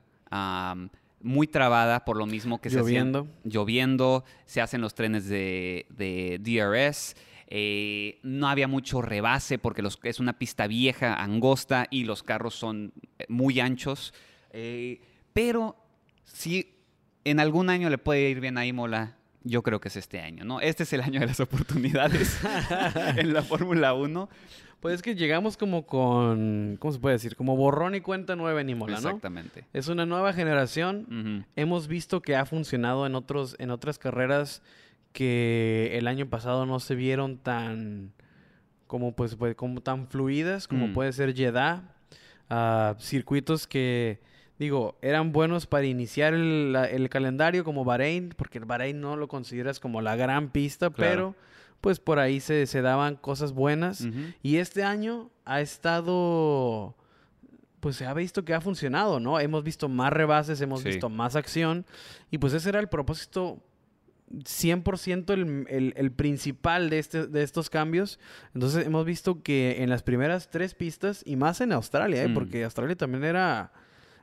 Muy 1.21 1.47
trabada 1.47 2.05
por 2.05 2.15
lo 2.17 2.25
mismo 2.25 2.59
que 2.61 2.69
se 2.69 2.79
hacían- 2.79 3.11
Lloviendo. 3.11 3.27
lloviendo, 3.43 4.23
se 4.45 4.61
hacen 4.61 4.79
los 4.81 4.95
trenes 4.95 5.27
de, 5.27 5.85
de 5.89 6.39
DRS. 6.41 7.15
Eh, 7.51 8.19
no 8.23 8.47
había 8.47 8.67
mucho 8.67 9.01
rebase 9.01 9.57
porque 9.57 9.81
los- 9.81 9.99
es 10.03 10.19
una 10.19 10.37
pista 10.37 10.67
vieja, 10.67 11.15
angosta 11.15 11.87
y 11.89 12.03
los 12.03 12.21
carros 12.23 12.53
son 12.55 12.93
eh, 13.17 13.25
muy 13.27 13.59
anchos. 13.59 14.13
Eh, 14.51 15.01
pero 15.33 15.75
si 16.25 16.75
en 17.25 17.39
algún 17.39 17.69
año 17.69 17.89
le 17.89 17.97
puede 17.97 18.29
ir 18.29 18.39
bien 18.39 18.57
a 18.57 18.65
Imola, 18.65 19.15
yo 19.43 19.63
creo 19.63 19.79
que 19.79 19.87
es 19.87 19.95
este 19.95 20.19
año, 20.21 20.43
¿no? 20.43 20.59
Este 20.61 20.83
es 20.83 20.93
el 20.93 21.01
año 21.01 21.19
de 21.21 21.25
las 21.27 21.39
oportunidades 21.39 22.39
en 23.17 23.33
la 23.33 23.41
Fórmula 23.41 23.93
1. 23.93 24.29
Pues 24.79 24.95
es 24.95 25.01
que 25.01 25.13
llegamos 25.15 25.57
como 25.57 25.85
con, 25.85 26.77
¿cómo 26.79 26.93
se 26.93 26.99
puede 26.99 27.15
decir? 27.15 27.35
Como 27.35 27.57
borrón 27.57 27.95
y 27.95 28.01
cuenta 28.01 28.37
nueva 28.37 28.61
en 28.61 28.69
Imola, 28.69 29.01
¿no? 29.01 29.09
Exactamente. 29.09 29.65
Es 29.73 29.89
una 29.89 30.05
nueva 30.05 30.31
generación. 30.31 31.45
Hemos 31.57 31.87
visto 31.89 32.21
que 32.21 32.37
ha 32.37 32.45
funcionado 32.45 33.05
en 33.05 33.15
otros 33.15 33.57
en 33.59 33.71
otras 33.71 33.99
carreras 33.99 34.61
que 35.13 35.91
el 35.97 36.07
año 36.07 36.27
pasado 36.29 36.65
no 36.65 36.79
se 36.79 36.95
vieron 36.95 37.37
tan 37.37 38.11
como 38.87 39.15
pues, 39.15 39.35
pues, 39.35 39.55
como 39.55 39.81
tan 39.81 40.07
fluidas 40.07 40.67
como 40.67 40.87
Mm. 40.87 40.93
puede 40.93 41.13
ser 41.13 41.33
Jeddah, 41.35 41.95
Ah, 42.51 42.95
circuitos 42.99 43.67
que 43.67 44.19
digo 44.57 44.97
eran 45.03 45.31
buenos 45.31 45.67
para 45.67 45.85
iniciar 45.85 46.33
el, 46.33 47.07
calendario 47.11 47.63
como 47.63 47.85
Bahrein 47.85 48.33
porque 48.35 48.57
el 48.57 48.65
Bahrein 48.65 48.99
no 48.99 49.15
lo 49.15 49.27
consideras 49.27 49.79
como 49.79 50.01
la 50.01 50.15
gran 50.15 50.49
pista 50.49 50.89
Claro. 50.89 50.95
pero 51.35 51.35
pues 51.79 51.99
por 51.99 52.17
ahí 52.17 52.39
se, 52.39 52.65
se 52.65 52.81
daban 52.81 53.15
cosas 53.17 53.53
buenas 53.53 54.07
y 54.43 54.57
este 54.57 54.83
año 54.83 55.29
ha 55.45 55.61
estado, 55.61 56.95
pues 57.79 57.95
se 57.95 58.05
ha 58.05 58.13
visto 58.13 58.43
que 58.43 58.53
ha 58.53 58.59
funcionado, 58.61 59.19
¿no? 59.19 59.39
Hemos 59.39 59.63
visto 59.63 59.87
más 59.87 60.11
rebases, 60.11 60.59
hemos 60.61 60.81
Sí. 60.81 60.89
visto 60.89 61.09
más 61.09 61.35
acción. 61.37 61.85
Y 62.31 62.37
pues 62.39 62.51
ese 62.53 62.67
era 62.69 62.79
el 62.81 62.89
propósito 62.89 63.63
100% 64.31 65.33
el, 65.33 65.65
el, 65.69 65.93
el 65.95 66.11
principal 66.11 66.89
de, 66.89 66.99
este, 66.99 67.27
de 67.27 67.43
estos 67.43 67.69
cambios. 67.69 68.19
Entonces 68.53 68.85
hemos 68.85 69.05
visto 69.05 69.41
que 69.41 69.83
en 69.83 69.89
las 69.89 70.03
primeras 70.03 70.49
tres 70.49 70.75
pistas, 70.75 71.23
y 71.25 71.35
más 71.35 71.61
en 71.61 71.71
Australia, 71.71 72.23
¿eh? 72.23 72.27
Mm. 72.27 72.33
porque 72.33 72.63
Australia 72.63 72.95
también 72.95 73.23
era... 73.23 73.71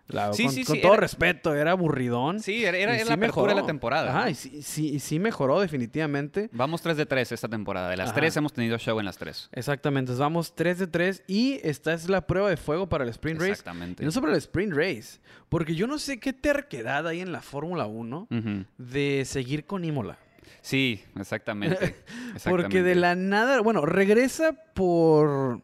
La- 0.09 0.33
Sí, 0.33 0.45
con 0.45 0.53
sí, 0.53 0.65
con 0.65 0.77
sí, 0.77 0.83
todo 0.83 0.93
era- 0.93 1.01
respeto, 1.01 1.55
era 1.55 1.73
aburridón. 1.73 2.39
Sí, 2.41 2.65
era, 2.65 2.79
era 2.79 3.01
Y 3.01 3.05
la 3.05 3.15
apertura 3.15 3.55
de 3.55 3.61
la 3.61 3.67
temporada. 3.67 4.11
Ajá, 4.11 4.25
¿no? 4.27 4.31
y 4.31 4.35
sí, 4.35 5.01
sí, 5.01 5.19
mejoró 5.19 5.61
definitivamente. 5.61 6.49
Vamos 6.53 6.81
3 6.83 6.97
de 6.97 7.07
3 7.07 7.33
esta 7.33 7.49
temporada. 7.49 7.91
De 7.91 7.97
las 7.97 8.11
Ajá. 8.11 8.21
3 8.21 8.37
hemos 8.37 8.53
tenido 8.53 8.79
show 8.79 8.99
en 9.01 9.05
las 9.07 9.19
3. 9.19 9.49
Exactamente, 9.53 10.13
entonces 10.13 10.21
vamos 10.21 10.55
3 10.55 10.79
de 10.79 10.87
3 10.87 11.25
y 11.27 11.59
esta 11.65 11.93
es 11.93 12.09
la 12.09 12.27
prueba 12.27 12.49
de 12.51 12.57
fuego 12.57 12.89
para 12.89 13.03
el 13.05 13.11
Sprint 13.11 13.41
Race. 13.41 13.51
Exactamente. 13.53 14.03
Y 14.03 14.07
no 14.07 14.13
sobre 14.13 14.31
el 14.33 14.39
Sprint 14.39 14.75
Race, 14.75 15.19
porque 15.49 15.75
yo 15.75 15.87
no 15.89 15.99
sé 15.99 16.21
qué 16.21 16.33
terquedad 16.33 17.07
hay 17.09 17.21
en 17.21 17.33
la 17.33 17.41
Fórmula 17.43 17.87
1 17.87 18.29
Ujú. 18.31 18.65
de 18.79 19.25
seguir 19.25 19.65
con 19.65 19.85
Imola. 19.85 20.19
Sí, 20.61 21.03
exactamente. 21.19 21.77
Porque 22.45 22.83
de 22.83 22.93
exactamente. 22.93 22.95
la 22.97 23.15
nada, 23.15 23.61
bueno, 23.61 23.87
regresa 23.87 24.53
por, 24.75 25.61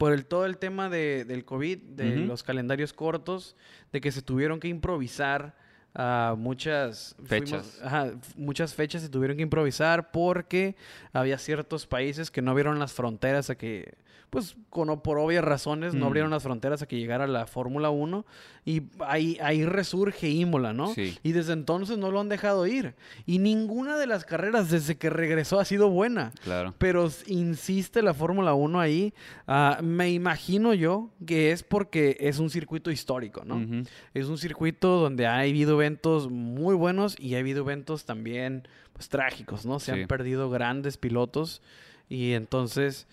por 0.00 0.14
el, 0.14 0.24
todo 0.24 0.46
el 0.46 0.56
tema 0.56 0.88
de- 0.88 1.26
del 1.26 1.44
COVID, 1.44 1.76
de 1.78 2.16
los 2.26 2.42
calendarios 2.42 2.94
cortos, 2.94 3.54
de 3.92 4.00
que 4.00 4.10
se 4.10 4.22
tuvieron 4.22 4.58
que 4.58 4.68
improvisar 4.68 5.54
a 5.94 6.34
muchas 6.38 7.14
Fechas. 7.26 7.78
ajá, 7.82 8.12
muchas 8.36 8.72
fechas 8.74 9.02
se 9.02 9.08
tuvieron 9.10 9.36
que 9.36 9.42
improvisar 9.42 10.10
porque 10.10 10.74
había 11.12 11.36
ciertos 11.36 11.86
países 11.86 12.30
que 12.30 12.40
no 12.40 12.52
abrieron 12.52 12.78
las 12.78 12.92
fronteras 12.94 13.50
a 13.50 13.56
que, 13.56 13.92
pues 14.30 14.56
con, 14.70 15.00
por 15.00 15.18
obvias 15.18 15.44
razones, 15.44 15.92
no 15.94 16.04
Mm. 16.04 16.08
abrieron 16.08 16.30
las 16.30 16.42
fronteras 16.44 16.82
a 16.82 16.86
que 16.86 16.96
llegara 16.98 17.26
la 17.26 17.46
Fórmula 17.46 17.90
1 17.90 18.24
y 18.64 18.82
ahí, 19.00 19.36
ahí 19.42 19.64
resurge 19.64 20.28
Imola, 20.28 20.72
¿no? 20.72 20.94
Sí. 20.94 21.18
Y 21.24 21.32
desde 21.32 21.52
entonces 21.52 21.98
no 21.98 22.10
lo 22.12 22.20
han 22.20 22.28
dejado 22.28 22.66
ir. 22.66 22.94
Y 23.26 23.38
ninguna 23.40 23.98
de 23.98 24.06
las 24.06 24.24
carreras 24.24 24.70
desde 24.70 24.96
que 24.96 25.10
regresó 25.10 25.58
ha 25.58 25.64
sido 25.64 25.90
buena. 25.90 26.30
Claro. 26.44 26.74
Pero 26.78 27.10
insiste 27.26 28.02
la 28.02 28.14
Fórmula 28.14 28.54
1 28.54 28.78
ahí. 28.78 29.12
Ah, 29.48 29.80
me 29.82 30.10
imagino 30.10 30.74
yo 30.74 31.10
que 31.26 31.50
es 31.52 31.62
porque 31.64 32.16
es 32.20 32.38
un 32.38 32.50
circuito 32.50 32.90
histórico, 32.90 33.44
¿no? 33.44 33.84
Es 34.14 34.26
un 34.26 34.38
circuito 34.38 35.00
donde 35.00 35.26
ha 35.26 35.38
habido 35.40 35.74
eventos 35.74 36.30
muy 36.30 36.74
buenos 36.76 37.16
y 37.18 37.34
ha 37.34 37.38
habido 37.38 37.62
eventos 37.62 38.04
también 38.04 38.68
pues, 38.92 39.08
trágicos, 39.08 39.66
¿no? 39.66 39.80
Se 39.80 39.92
Sí. 39.92 40.00
han 40.02 40.06
perdido 40.06 40.50
grandes 40.50 40.96
pilotos 40.98 41.62
y 42.08 42.32
entonces... 42.34 43.08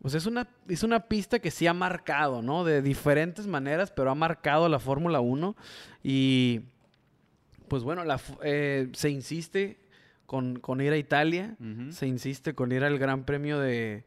Pues 0.00 0.14
es 0.14 0.26
una, 0.26 0.48
es 0.68 0.82
una 0.82 1.08
pista 1.08 1.40
que 1.40 1.50
sí 1.50 1.66
ha 1.66 1.74
marcado, 1.74 2.40
¿no? 2.40 2.64
De 2.64 2.82
diferentes 2.82 3.46
maneras, 3.46 3.90
pero 3.90 4.10
ha 4.10 4.14
marcado 4.14 4.68
la 4.68 4.78
Fórmula 4.78 5.20
1. 5.20 5.56
Y 6.04 6.60
pues 7.66 7.82
bueno, 7.82 8.04
la 8.04 8.20
eh, 8.42 8.88
se 8.92 9.10
insiste 9.10 9.78
con, 10.26 10.58
con 10.60 10.80
ir 10.80 10.92
a 10.92 10.96
Italia. 10.96 11.56
Se 11.90 12.06
insiste 12.06 12.54
con 12.54 12.70
ir 12.70 12.84
al 12.84 12.98
Gran 12.98 13.24
Premio 13.24 13.58
de 13.58 14.04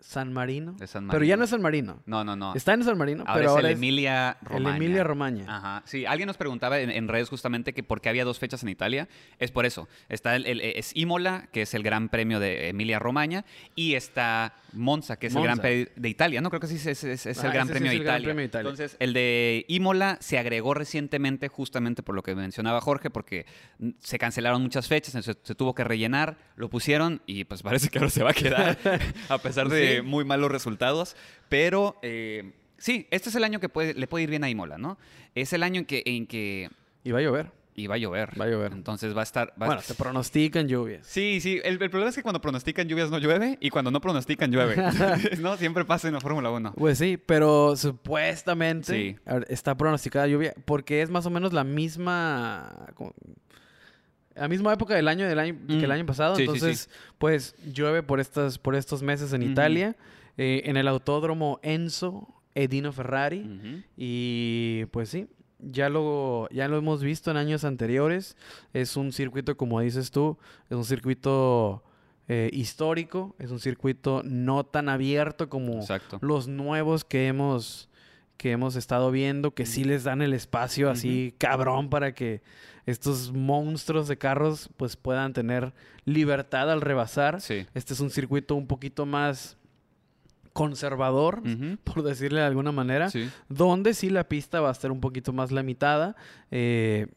San 0.00 0.32
Marino. 0.32 0.72
De 0.72 0.86
San 0.86 1.08
Pero 1.08 1.24
ya 1.24 1.36
no 1.36 1.44
es 1.44 1.50
San 1.50 1.60
Marino. 1.62 2.02
No, 2.06 2.24
no, 2.24 2.36
no. 2.36 2.54
Está 2.54 2.74
en 2.74 2.84
San 2.84 2.96
Marino, 2.98 3.24
Ahora 3.26 3.34
pero 3.34 3.44
es 3.46 3.50
ahora 3.50 3.68
el 3.68 3.72
es 3.74 3.78
Emilia 3.78 4.36
el 4.40 4.46
Romagna. 4.48 4.76
Emilia 4.76 5.04
Romagna. 5.04 5.44
Ajá. 5.56 5.82
Sí, 5.86 6.06
alguien 6.06 6.26
nos 6.26 6.36
preguntaba 6.36 6.78
en, 6.80 6.90
en 6.90 7.08
redes 7.08 7.28
justamente 7.28 7.72
que 7.72 7.82
por 7.82 8.00
qué 8.00 8.08
había 8.08 8.24
dos 8.24 8.38
fechas 8.38 8.62
en 8.62 8.68
Italia. 8.70 9.08
Es 9.38 9.50
por 9.50 9.66
eso. 9.66 9.88
Está 10.08 10.36
el, 10.36 10.46
el- 10.46 10.60
es 10.60 10.92
Imola, 10.96 11.48
que 11.52 11.62
es 11.62 11.74
el 11.74 11.82
Gran 11.82 12.08
Premio 12.08 12.40
de 12.40 12.68
Emilia 12.68 12.98
Romagna, 12.98 13.44
y 13.74 13.94
está 13.94 14.54
Monza, 14.72 15.16
que 15.18 15.26
es 15.28 15.34
el 15.34 15.42
Gran. 15.42 15.58
Premio 15.58 15.86
de 15.96 16.08
Italia. 16.08 16.40
No, 16.40 16.48
creo 16.50 16.60
que 16.60 16.66
sí 16.66 16.76
es, 16.76 16.86
es- 16.86 17.04
es- 17.04 17.26
es 17.26 17.38
Ah, 17.44 17.46
el 17.46 17.52
Gran 17.52 17.66
sí 17.66 17.72
Premio 17.72 17.90
es 17.90 17.92
de 17.92 17.96
el 17.98 18.04
Gran 18.04 18.14
Italia. 18.16 18.24
Premio 18.26 18.40
de 18.40 18.46
Italia. 18.46 18.70
Entonces, 18.70 18.96
el 19.00 19.12
de 19.12 19.64
Imola 19.68 20.16
se 20.20 20.38
agregó 20.38 20.74
recientemente 20.74 21.48
justamente 21.48 22.02
por 22.02 22.14
lo 22.14 22.22
que 22.22 22.34
mencionaba 22.34 22.80
Jorge, 22.80 23.10
porque 23.10 23.46
se 23.98 24.18
cancelaron 24.18 24.62
muchas 24.62 24.88
fechas, 24.88 25.14
entonces 25.14 25.36
se 25.42 25.54
tuvo 25.54 25.74
que 25.74 25.84
rellenar, 25.84 26.36
lo 26.56 26.68
pusieron 26.70 27.20
y 27.26 27.44
pues 27.44 27.62
parece 27.62 27.88
que 27.88 27.98
ahora 27.98 28.10
se 28.10 28.22
va 28.22 28.30
a 28.30 28.34
quedar, 28.34 28.78
a 29.28 29.38
pesar 29.38 29.68
de 29.68 29.80
Sí. 29.80 29.89
Muy 30.02 30.24
malos 30.24 30.50
resultados. 30.50 31.16
Pero 31.48 31.98
eh, 32.02 32.52
sí, 32.78 33.06
este 33.10 33.28
es 33.28 33.34
el 33.34 33.44
año 33.44 33.60
que 33.60 33.68
puede, 33.68 33.94
le 33.94 34.06
puede 34.06 34.24
ir 34.24 34.30
bien 34.30 34.44
a 34.44 34.48
Imola, 34.50 34.78
¿no? 34.78 34.98
Es 35.34 35.52
el 35.52 35.62
año 35.62 35.80
en 35.80 35.84
que, 35.86 36.02
en 36.06 36.26
que 36.26 36.70
Y 37.04 37.10
va 37.12 37.18
a 37.18 37.22
llover. 37.22 37.50
y 37.74 37.86
va 37.86 37.94
a 37.94 37.98
llover. 37.98 38.38
Va 38.40 38.44
a 38.44 38.48
llover. 38.48 38.72
Entonces 38.72 39.16
va 39.16 39.20
a 39.20 39.22
estar... 39.24 39.48
va 39.60 39.66
a- 39.66 39.68
Bueno, 39.68 39.82
se 39.82 39.94
pronostican 39.94 40.68
lluvias. 40.68 41.06
Sí, 41.06 41.40
sí. 41.40 41.60
El, 41.64 41.80
el 41.82 41.90
problema 41.90 42.10
es 42.10 42.16
que 42.16 42.22
cuando 42.22 42.40
pronostican 42.40 42.86
lluvias 42.88 43.10
no 43.10 43.18
llueve 43.18 43.56
y 43.60 43.70
cuando 43.70 43.90
no 43.90 44.00
pronostican 44.00 44.50
llueve. 44.52 44.76
no, 45.40 45.56
siempre 45.56 45.84
pasa 45.84 46.08
en 46.08 46.14
la 46.14 46.20
Fórmula 46.20 46.50
1. 46.50 46.74
Pues 46.76 46.98
sí, 46.98 47.16
pero 47.16 47.74
supuestamente 47.76 48.92
Sí. 48.92 49.16
está 49.48 49.76
pronosticada 49.76 50.26
lluvia 50.26 50.54
porque 50.66 51.02
es 51.02 51.10
más 51.10 51.24
o 51.26 51.30
menos 51.30 51.52
la 51.52 51.64
misma 51.64 52.86
la 54.34 54.48
misma 54.48 54.72
época 54.72 54.94
del 54.94 55.08
año 55.08 55.26
del 55.28 55.38
año 55.38 55.56
que 55.66 55.74
el 55.74 55.88
Mm. 55.88 55.92
año 55.92 56.06
pasado, 56.06 56.36
Sí, 56.36 56.42
sí, 56.42 56.46
sí. 56.46 56.52
entonces 56.54 56.90
pues 57.18 57.54
llueve 57.72 58.02
por 58.02 58.20
estas 58.20 58.58
por 58.58 58.74
estos 58.74 59.02
meses 59.02 59.32
en. 59.32 59.42
Italia 59.42 59.96
eh, 60.38 60.62
en 60.64 60.76
el 60.76 60.88
autódromo 60.88 61.58
Enzo 61.62 62.26
Edino 62.54 62.92
Ferrari 62.92 63.82
y 63.96 64.84
pues 64.86 65.08
sí, 65.10 65.26
ya 65.58 65.88
lo, 65.90 66.48
ya 66.50 66.68
lo 66.68 66.78
hemos 66.78 67.02
visto 67.02 67.30
en 67.30 67.36
años 67.36 67.64
anteriores. 67.64 68.36
Es 68.72 68.96
un 68.96 69.12
circuito, 69.12 69.56
como 69.56 69.80
dices 69.80 70.10
tú, 70.10 70.38
es 70.70 70.76
un 70.76 70.84
circuito 70.84 71.82
eh, 72.28 72.48
histórico, 72.52 73.34
es 73.38 73.50
un 73.50 73.60
circuito 73.60 74.22
no 74.24 74.64
tan 74.64 74.88
abierto 74.88 75.48
como 75.50 75.74
Exacto. 75.74 76.18
los 76.22 76.48
nuevos 76.48 77.04
que 77.04 77.26
hemos 77.26 77.89
que 78.40 78.52
hemos 78.52 78.74
estado 78.74 79.10
viendo, 79.10 79.50
que 79.50 79.66
sí 79.66 79.84
les 79.84 80.02
dan 80.04 80.22
el 80.22 80.32
espacio 80.32 80.88
así 80.90 81.34
cabrón 81.36 81.90
para 81.90 82.14
que 82.14 82.40
estos 82.86 83.32
monstruos 83.34 84.08
de 84.08 84.16
carros 84.16 84.70
pues 84.78 84.96
puedan 84.96 85.34
tener 85.34 85.74
libertad 86.06 86.70
al 86.72 86.80
rebasar. 86.80 87.42
Sí. 87.42 87.66
Este 87.74 87.92
es 87.92 88.00
un 88.00 88.08
circuito 88.08 88.54
un 88.54 88.66
poquito 88.66 89.04
más 89.04 89.58
conservador, 90.54 91.42
por 91.84 92.02
decirle 92.02 92.40
de 92.40 92.46
alguna 92.46 92.72
manera 92.72 93.10
Sí. 93.10 93.28
donde 93.50 93.92
sí 93.92 94.08
la 94.08 94.24
pista 94.26 94.62
va 94.62 94.70
a 94.70 94.72
estar 94.72 94.90
un 94.90 95.00
poquito 95.02 95.34
más 95.34 95.52
limitada. 95.52 96.16
Eh, 96.50 97.08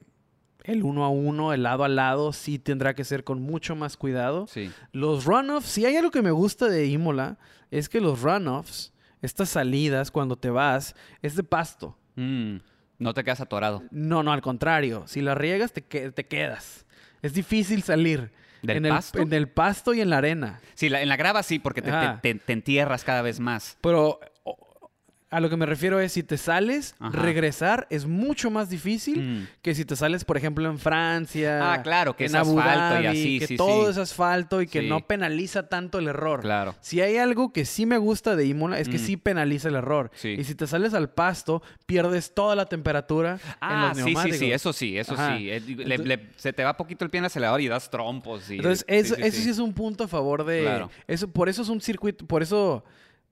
el 0.65 0.83
uno 0.83 1.03
a 1.03 1.09
uno, 1.09 1.53
el 1.53 1.63
lado 1.63 1.83
a 1.85 1.89
lado, 1.89 2.31
sí 2.33 2.59
tendrá 2.59 2.93
que 2.95 3.03
ser 3.03 3.23
con 3.23 3.41
mucho 3.41 3.75
más 3.75 3.97
cuidado. 3.97 4.45
Sí. 4.47 4.71
Los 4.91 5.23
runoffs, 5.25 5.67
si 5.69 5.85
hay 5.85 5.95
algo 5.95 6.11
que 6.11 6.21
me 6.21 6.31
gusta 6.31 6.67
de 6.67 6.85
Imola, 6.87 7.37
es 7.71 7.87
que 7.89 7.99
los 7.99 8.21
runoffs, 8.21 8.92
estas 9.23 9.49
salidas 9.49 10.11
cuando 10.11 10.35
te 10.37 10.51
vas, 10.51 10.95
es 11.23 11.35
de 11.35 11.43
pasto. 11.43 11.97
Mm, 12.15 12.57
No 12.99 13.13
te 13.15 13.23
quedas 13.23 13.41
atorado. 13.41 13.81
No, 13.89 14.21
no, 14.21 14.31
al 14.31 14.41
contrario. 14.43 15.03
Si 15.07 15.21
la 15.21 15.33
riegas, 15.35 15.73
te, 15.73 15.81
que- 15.81 16.11
te 16.11 16.25
quedas. 16.27 16.85
Es 17.23 17.33
difícil 17.33 17.81
salir. 17.83 18.31
¿Del 18.61 18.77
en 18.77 18.85
el, 18.85 18.91
pasto? 18.93 19.19
En 19.19 19.33
el 19.33 19.49
pasto 19.49 19.93
y 19.93 19.99
en 19.99 20.09
la 20.09 20.17
arena. 20.19 20.59
Sí, 20.75 20.87
la- 20.89 21.01
en 21.01 21.09
la 21.09 21.17
grava 21.17 21.41
sí, 21.43 21.57
porque 21.59 21.81
te, 21.81 21.89
te- 21.89 21.95
Ajá. 21.97 22.19
te- 22.21 22.35
te 22.35 22.53
entierras 22.53 23.03
cada 23.03 23.21
vez 23.21 23.39
más. 23.41 23.77
Pero 23.81 24.19
a 25.35 25.39
lo 25.39 25.49
que 25.49 25.57
me 25.57 25.65
refiero 25.65 25.99
es, 25.99 26.11
si 26.13 26.23
te 26.23 26.37
sales, 26.37 26.95
Ajá. 26.99 27.17
regresar 27.19 27.87
es 27.89 28.05
mucho 28.05 28.51
más 28.51 28.69
difícil 28.69 29.19
Mm. 29.21 29.47
que 29.61 29.75
si 29.75 29.85
te 29.85 29.95
sales, 29.95 30.23
por 30.25 30.37
ejemplo, 30.37 30.69
en 30.69 30.77
Francia. 30.79 31.73
Ah, 31.73 31.81
claro, 31.81 32.15
que 32.15 32.25
en 32.25 32.31
es 32.31 32.35
Abu 32.35 32.59
asfalto 32.59 32.99
y 32.99 33.03
Dhabi, 33.03 33.07
así, 33.07 33.39
Que 33.39 33.47
sí, 33.47 33.57
todo 33.57 33.85
sí. 33.85 33.91
es 33.91 33.97
asfalto 33.97 34.61
y 34.61 34.67
que 34.67 34.81
Sí. 34.81 34.87
no 34.87 35.05
penaliza 35.07 35.67
tanto 35.69 35.99
el 35.99 36.07
error. 36.07 36.41
Claro. 36.41 36.75
Si 36.81 37.01
hay 37.01 37.17
algo 37.17 37.51
que 37.51 37.65
sí 37.65 37.85
me 37.85 37.97
gusta 37.97 38.35
de 38.35 38.45
Imola 38.45 38.79
es 38.79 38.87
que 38.89 38.97
Mm. 38.97 39.05
sí 39.05 39.17
penaliza 39.17 39.69
el 39.69 39.75
error. 39.75 40.11
Sí. 40.13 40.29
Y 40.37 40.43
si 40.43 40.55
te 40.55 40.67
sales 40.67 40.93
al 40.93 41.09
pasto, 41.09 41.61
pierdes 41.85 42.33
toda 42.33 42.55
la 42.55 42.65
temperatura 42.65 43.33
en 43.33 43.39
Ah, 43.61 43.87
los 43.89 43.97
sí, 43.97 44.03
sí, 44.03 44.05
neumáticos. 44.05 44.39
sí, 44.39 44.51
eso 44.51 44.73
sí, 44.73 44.97
eso 44.97 45.13
Ajá. 45.13 45.37
sí. 45.37 45.49
Eh, 45.49 45.59
le- 45.61 45.71
Entonces- 45.95 46.05
le- 46.07 46.29
se 46.37 46.53
te 46.53 46.63
va 46.63 46.77
poquito 46.77 47.03
el 47.05 47.11
pie 47.11 47.19
en 47.19 47.23
el 47.23 47.27
acelerador 47.27 47.61
y 47.61 47.67
das 47.67 47.89
trompos. 47.89 48.49
y- 48.49 48.55
Entonces, 48.55 48.85
sí, 48.87 48.95
eso, 48.95 49.15
sí, 49.15 49.21
eso 49.23 49.37
sí. 49.37 49.43
sí. 49.43 49.49
es 49.49 49.59
un 49.59 49.73
punto 49.73 50.03
a 50.03 50.07
favor 50.07 50.43
de... 50.45 50.61
Claro. 50.61 50.89
Eso, 51.07 51.27
por 51.27 51.49
eso 51.49 51.61
es 51.61 51.69
un 51.69 51.81
circuito, 51.81 52.25
por 52.25 52.41
eso, 52.43 52.83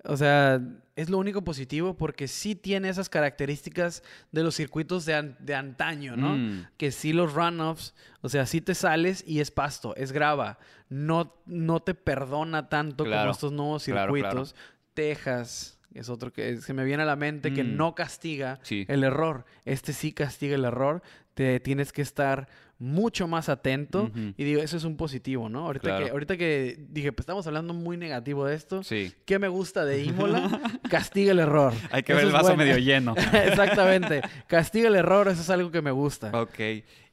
o 0.04 0.18
sea, 0.18 0.60
es 0.96 1.10
lo 1.10 1.18
único 1.18 1.44
positivo 1.44 1.96
porque 1.96 2.28
sí 2.28 2.56
tiene 2.56 2.90
esas 2.90 3.10
características 3.10 4.04
de 4.32 4.44
los 4.44 4.56
circuitos 4.56 5.06
de, 5.06 5.14
an- 5.16 5.38
de 5.40 5.56
antaño, 5.56 6.16
¿no? 6.18 6.36
Mm. 6.38 6.68
Que 6.78 6.92
sí 6.92 7.14
los 7.14 7.34
runoffs, 7.34 7.94
o 8.22 8.30
sea, 8.30 8.46
sí 8.46 8.62
te 8.62 8.76
sales 8.76 9.24
y 9.28 9.40
es 9.40 9.52
pasto, 9.52 9.96
es 9.96 10.12
grava. 10.12 10.58
No, 10.90 11.36
no 11.46 11.80
te 11.82 11.94
perdona 11.94 12.68
tanto 12.70 13.04
como 13.04 13.12
Claro. 13.16 13.32
estos 13.32 13.52
nuevos 13.52 13.86
Claro, 13.86 14.14
claro. 14.14 14.46
circuitos. 14.46 14.56
Texas 14.94 15.80
es 15.94 16.10
otro 16.10 16.32
que 16.32 16.58
se 16.58 16.74
me 16.74 16.84
viene 16.84 17.04
a 17.04 17.06
la 17.06 17.16
mente 17.16 17.54
que 17.54 17.64
Mm. 17.64 17.76
no 17.78 17.96
castiga 17.96 18.60
Sí. 18.64 18.86
el 18.88 19.04
error. 19.04 19.46
Este 19.66 19.94
sí 19.94 20.12
castiga 20.14 20.56
el 20.56 20.66
error. 20.66 21.02
Te 21.34 21.60
tienes 21.60 21.92
que 21.94 22.02
estar 22.02 22.48
mucho 22.82 23.28
más 23.28 23.48
atento. 23.48 24.10
Y 24.36 24.44
digo, 24.44 24.60
eso 24.62 24.76
es 24.76 24.84
un 24.86 24.98
positivo, 24.98 25.50
¿no? 25.50 25.66
Ahorita, 25.68 25.84
Claro. 25.88 26.06
que, 26.06 26.12
ahorita 26.12 26.36
que 26.38 26.78
dije, 26.90 27.12
pues 27.12 27.24
estamos 27.24 27.46
hablando 27.46 27.76
muy 27.76 27.96
negativo 27.96 28.46
de 28.46 28.56
esto. 28.56 28.84
Sí. 28.84 29.14
¿Qué 29.26 29.38
me 29.38 29.48
gusta 29.50 29.86
de 29.86 30.04
Imola? 30.04 30.50
Castiga 30.90 31.32
el 31.32 31.40
error. 31.40 31.74
Hay 31.92 32.02
que 32.02 32.14
Eso 32.14 32.18
ver 32.18 32.26
el 32.26 32.32
vaso 32.34 32.46
bueno. 32.56 32.64
medio 32.64 32.78
lleno. 32.84 33.14
Exactamente. 33.16 34.22
Castiga 34.48 34.88
el 34.88 34.96
error, 34.96 35.28
eso 35.28 35.42
es 35.42 35.50
algo 35.52 35.70
que 35.70 35.82
me 35.84 35.92
gusta. 35.92 36.32
Ok. 36.34 36.60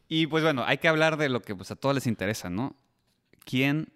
Y 0.09 0.27
pues 0.27 0.43
bueno, 0.43 0.65
hay 0.67 0.79
que 0.79 0.89
hablar 0.89 1.19
de 1.19 1.29
lo 1.29 1.43
que 1.43 1.55
pues, 1.55 1.71
a 1.71 1.77
todos 1.77 1.95
les 1.95 2.07
interesa, 2.07 2.49
¿no? 2.49 2.75
¿Quién 3.45 3.93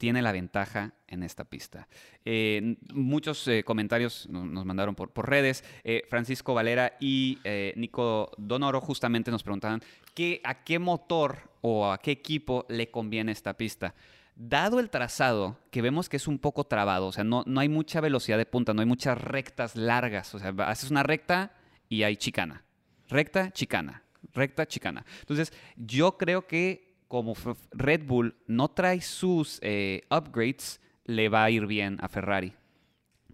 tiene 0.00 0.22
la 0.22 0.32
ventaja 0.32 0.94
en 1.08 1.22
esta 1.22 1.44
pista? 1.44 1.86
Eh, 2.24 2.76
muchos 2.94 3.46
eh, 3.48 3.62
comentarios 3.64 4.26
no- 4.30 4.46
nos 4.46 4.64
mandaron 4.64 4.94
por, 4.94 5.12
redes. 5.28 5.62
Eh, 5.84 6.04
Francisco 6.08 6.54
Valera 6.54 6.94
y 7.00 7.38
Nico 7.76 8.32
Donoro 8.38 8.80
justamente 8.80 9.30
nos 9.30 9.42
preguntaban 9.42 9.82
¿qué, 10.14 10.40
a 10.42 10.64
qué 10.64 10.78
motor 10.78 11.50
o 11.60 11.92
a 11.92 11.98
qué 11.98 12.12
equipo 12.12 12.64
le 12.70 12.90
conviene 12.90 13.32
esta 13.32 13.52
pista. 13.58 13.94
Dado 14.34 14.80
el 14.80 14.88
trazado, 14.88 15.58
que 15.70 15.82
vemos 15.82 16.08
que 16.08 16.16
es 16.16 16.26
un 16.26 16.38
poco 16.38 16.64
trabado, 16.64 17.08
o 17.08 17.12
sea, 17.12 17.24
no, 17.24 17.42
no 17.46 17.60
hay 17.60 17.68
mucha 17.68 18.00
velocidad 18.00 18.38
de 18.38 18.46
punta, 18.46 18.72
no 18.72 18.80
hay 18.80 18.86
muchas 18.86 19.20
rectas 19.20 19.76
largas, 19.76 20.34
o 20.34 20.38
sea, 20.38 20.54
haces 20.66 20.90
una 20.90 21.02
recta 21.02 21.52
y 21.90 22.04
hay 22.04 22.16
chicana. 22.16 22.64
recta, 23.10 23.50
chicana, 23.52 24.02
recta, 24.32 24.66
chicana. 24.66 25.04
Entonces, 25.20 25.52
yo 25.76 26.16
creo 26.16 26.46
que 26.46 26.89
como 27.10 27.34
Red 27.72 28.04
Bull 28.06 28.36
no 28.46 28.68
trae 28.68 29.00
sus 29.00 29.58
eh, 29.62 30.02
upgrades, 30.10 30.80
le 31.04 31.28
va 31.28 31.42
a 31.42 31.50
ir 31.50 31.66
bien 31.66 31.98
a 32.00 32.08
Ferrari. 32.08 32.52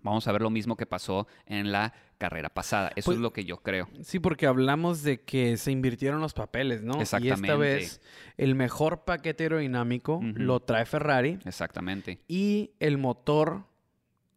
Vamos 0.01 0.27
a 0.27 0.33
ver 0.33 0.41
lo 0.41 0.49
mismo 0.49 0.77
que 0.79 0.87
pasó 0.87 1.27
en 1.45 1.73
la 1.73 1.93
carrera 2.17 2.49
pasada. 2.49 2.91
Eso 2.97 3.05
Pues- 3.05 3.17
es 3.17 3.21
lo 3.21 3.35
que 3.35 3.45
yo 3.45 3.59
creo. 3.59 3.87
Sí, 4.01 4.19
porque 4.19 4.47
hablamos 4.47 5.03
de 5.03 5.21
que 5.21 5.59
se 5.59 5.73
invirtieron 5.73 6.23
los 6.23 6.33
papeles, 6.33 6.83
¿no? 6.83 6.97
Y 6.99 7.03
esta 7.03 7.19
Exactamente. 7.19 7.55
vez 7.57 8.01
el 8.39 8.55
mejor 8.55 9.05
paquete 9.05 9.43
aerodinámico 9.45 10.21
lo 10.23 10.61
trae 10.61 10.87
Ferrari 10.87 11.39
Exactamente. 11.45 12.21
y 12.29 12.71
el 12.81 12.97
motor 12.97 13.65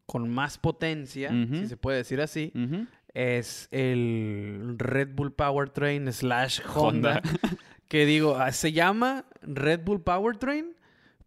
con 0.06 0.28
más 0.28 0.58
potencia, 0.58 1.30
si 1.30 1.68
se 1.68 1.78
puede 1.78 2.00
decir 2.00 2.20
así, 2.20 2.52
es 3.14 3.70
el 3.72 4.76
Red 4.78 5.10
Bull 5.16 5.32
Powertrain 5.32 6.12
slash 6.12 6.60
Honda. 6.76 7.22
Honda. 7.24 7.60
Que 7.90 8.06
digo, 8.06 8.38
ah, 8.38 8.52
se 8.54 8.72
llama 8.72 9.26
Red 9.42 9.82
Bull 9.84 10.02
Powertrain, 10.02 10.74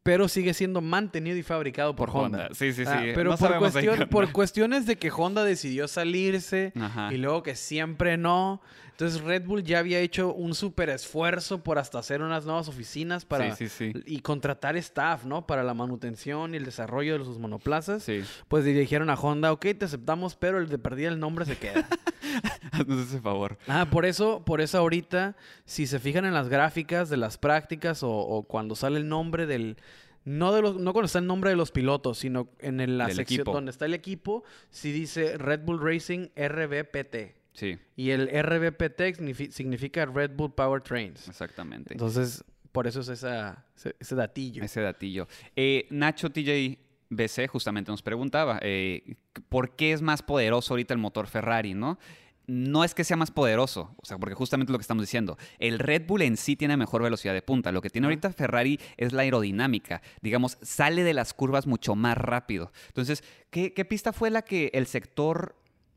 pero 0.03 0.27
sigue 0.29 0.53
siendo 0.55 0.81
mantenido 0.81 1.37
y 1.37 1.43
fabricado 1.43 1.95
por, 1.95 2.11
Por 2.11 2.25
Honda. 2.25 2.39
Honda. 2.45 2.55
Sí, 2.55 2.73
sí, 2.73 2.85
sí. 2.85 2.91
Ah, 2.93 3.03
pero 3.15 3.31
No 3.33 3.37
por, 3.37 3.57
cuestión- 3.59 4.09
por 4.09 4.33
cuestiones 4.33 4.87
de 4.87 4.97
que 4.97 5.11
Honda 5.15 5.45
decidió 5.45 5.87
salirse 5.89 6.73
Ajá. 6.81 7.13
y 7.13 7.19
luego 7.19 7.43
que 7.43 7.55
siempre 7.55 8.17
no. 8.17 8.63
Entonces 9.03 9.21
Red 9.23 9.47
Bull 9.47 9.65
ya 9.65 9.81
había 9.81 9.99
hecho 9.99 10.33
un 10.33 10.55
súper 10.55 10.89
esfuerzo 10.89 11.61
por 11.65 11.77
hasta 11.77 11.99
hacer 11.99 12.23
unas 12.23 12.45
nuevas 12.47 12.69
oficinas 12.69 13.25
para 13.25 13.57
Sí, 13.57 13.69
sí, 13.69 13.93
sí. 13.93 14.01
y 14.07 14.21
contratar 14.21 14.77
staff, 14.77 15.25
¿no? 15.25 15.45
Para 15.45 15.65
la 15.65 15.75
manutención 15.75 16.55
y 16.55 16.59
el 16.59 16.65
desarrollo 16.65 17.19
de 17.19 17.25
sus 17.25 17.41
monoplazas. 17.41 18.05
Sí. 18.05 18.23
Pues 18.47 18.65
le 18.65 18.73
dijeron 18.75 19.11
a 19.11 19.15
Honda, 19.15 19.51
ok, 19.51 19.67
te 19.77 19.87
aceptamos, 19.87 20.37
pero 20.37 20.59
el 20.59 20.69
de 20.69 20.79
perdida 20.79 21.09
el 21.09 21.19
nombre 21.19 21.45
se 21.47 21.57
queda. 21.59 21.89
Haznos 22.71 23.09
ese 23.09 23.21
favor. 23.21 23.59
ah, 23.67 23.89
por 23.91 24.07
eso, 24.07 24.45
por 24.45 24.61
eso 24.61 24.79
ahorita, 24.79 25.35
si 25.65 25.89
se 25.89 25.99
fijan 25.99 26.25
en 26.25 26.33
las 26.35 26.49
gráficas 26.49 27.11
de 27.11 27.17
las 27.17 27.39
prácticas 27.39 28.05
o, 28.05 28.11
o 28.13 28.45
cuando 28.45 28.77
sale 28.77 28.99
el 29.01 29.09
nombre 29.09 29.47
del... 29.47 29.79
No, 30.25 30.53
de 30.53 30.63
los, 30.63 30.77
no 30.77 30.93
cuando 30.93 31.07
está 31.07 31.19
el 31.19 31.27
nombre 31.27 31.51
de 31.51 31.57
los 31.57 31.73
pilotos, 31.73 32.19
sino 32.19 32.51
en 32.61 32.79
el- 32.79 32.99
la 32.99 33.09
Del 33.09 33.17
sección 33.17 33.41
equipo. 33.41 33.53
donde 33.53 33.73
está 33.73 33.87
el 33.87 33.95
equipo, 33.95 34.45
si 34.71 34.93
dice 34.93 35.37
Red 35.39 35.63
Bull 35.65 35.81
Racing 35.83 36.29
RBPT. 36.37 37.42
Sí, 37.53 37.79
Y 37.97 38.11
el 38.11 38.29
RBPT 38.29 39.01
signifi- 39.19 39.51
significa 39.51 40.07
Red 40.07 40.33
Bull 40.37 40.55
Powertrains. 40.55 41.29
exactamente. 41.29 41.93
Entonces, 41.95 42.43
por 42.73 42.87
eso 42.87 43.01
es 43.01 43.09
esa, 43.09 43.67
ese, 43.77 43.95
ese 44.01 44.15
datillo. 44.15 44.63
Ese 44.65 44.81
datillo. 44.81 45.29
Eh, 45.55 45.87
Nacho 45.91 46.31
TJ 46.31 46.79
BC 47.11 47.47
justamente 47.49 47.91
nos 47.91 48.01
preguntaba, 48.03 48.59
eh, 48.63 49.17
¿por 49.51 49.77
qué 49.77 49.93
es 49.93 50.01
más 50.01 50.23
poderoso 50.23 50.73
ahorita 50.73 50.95
el 50.95 50.99
motor 51.01 51.27
Ferrari, 51.27 51.75
no? 51.75 51.99
No 52.47 52.83
es 52.85 52.95
que 52.95 53.05
sea 53.05 53.17
más 53.17 53.31
poderoso, 53.31 53.95
o 54.03 54.05
sea, 54.05 54.19
porque 54.19 54.35
justamente 54.35 54.73
lo 54.73 54.79
que 54.79 54.83
estamos 54.83 55.03
diciendo, 55.03 55.37
el 55.59 55.79
Red 55.79 56.07
Bull 56.07 56.23
en 56.23 56.37
sí 56.37 56.57
tiene 56.57 56.77
mejor 56.77 57.03
velocidad 57.03 57.35
de 57.35 57.43
punta. 57.43 57.71
Lo 57.71 57.81
que 57.83 57.89
tiene 57.91 58.07
ahorita 58.09 58.33
Ferrari 58.33 58.81
es 58.97 59.13
la 59.13 59.23
aerodinámica. 59.23 60.03
Digamos, 60.23 60.59
sale 60.63 61.05
de 61.05 61.15
las 61.15 61.35
curvas 61.35 61.67
mucho 61.69 61.95
más 61.95 62.17
rápido. 62.17 62.73
Entonces, 62.89 63.23
¿qué, 63.51 63.73
qué 63.75 63.85
pista 63.85 64.13
fue 64.13 64.31
la 64.31 64.43
que 64.43 64.71
el 64.75 64.87
sector 64.87 65.55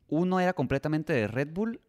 1 0.08 0.40
era 0.40 0.52
completamente 0.52 1.12
de 1.12 1.28
Red 1.28 1.48
Bull? 1.52 1.80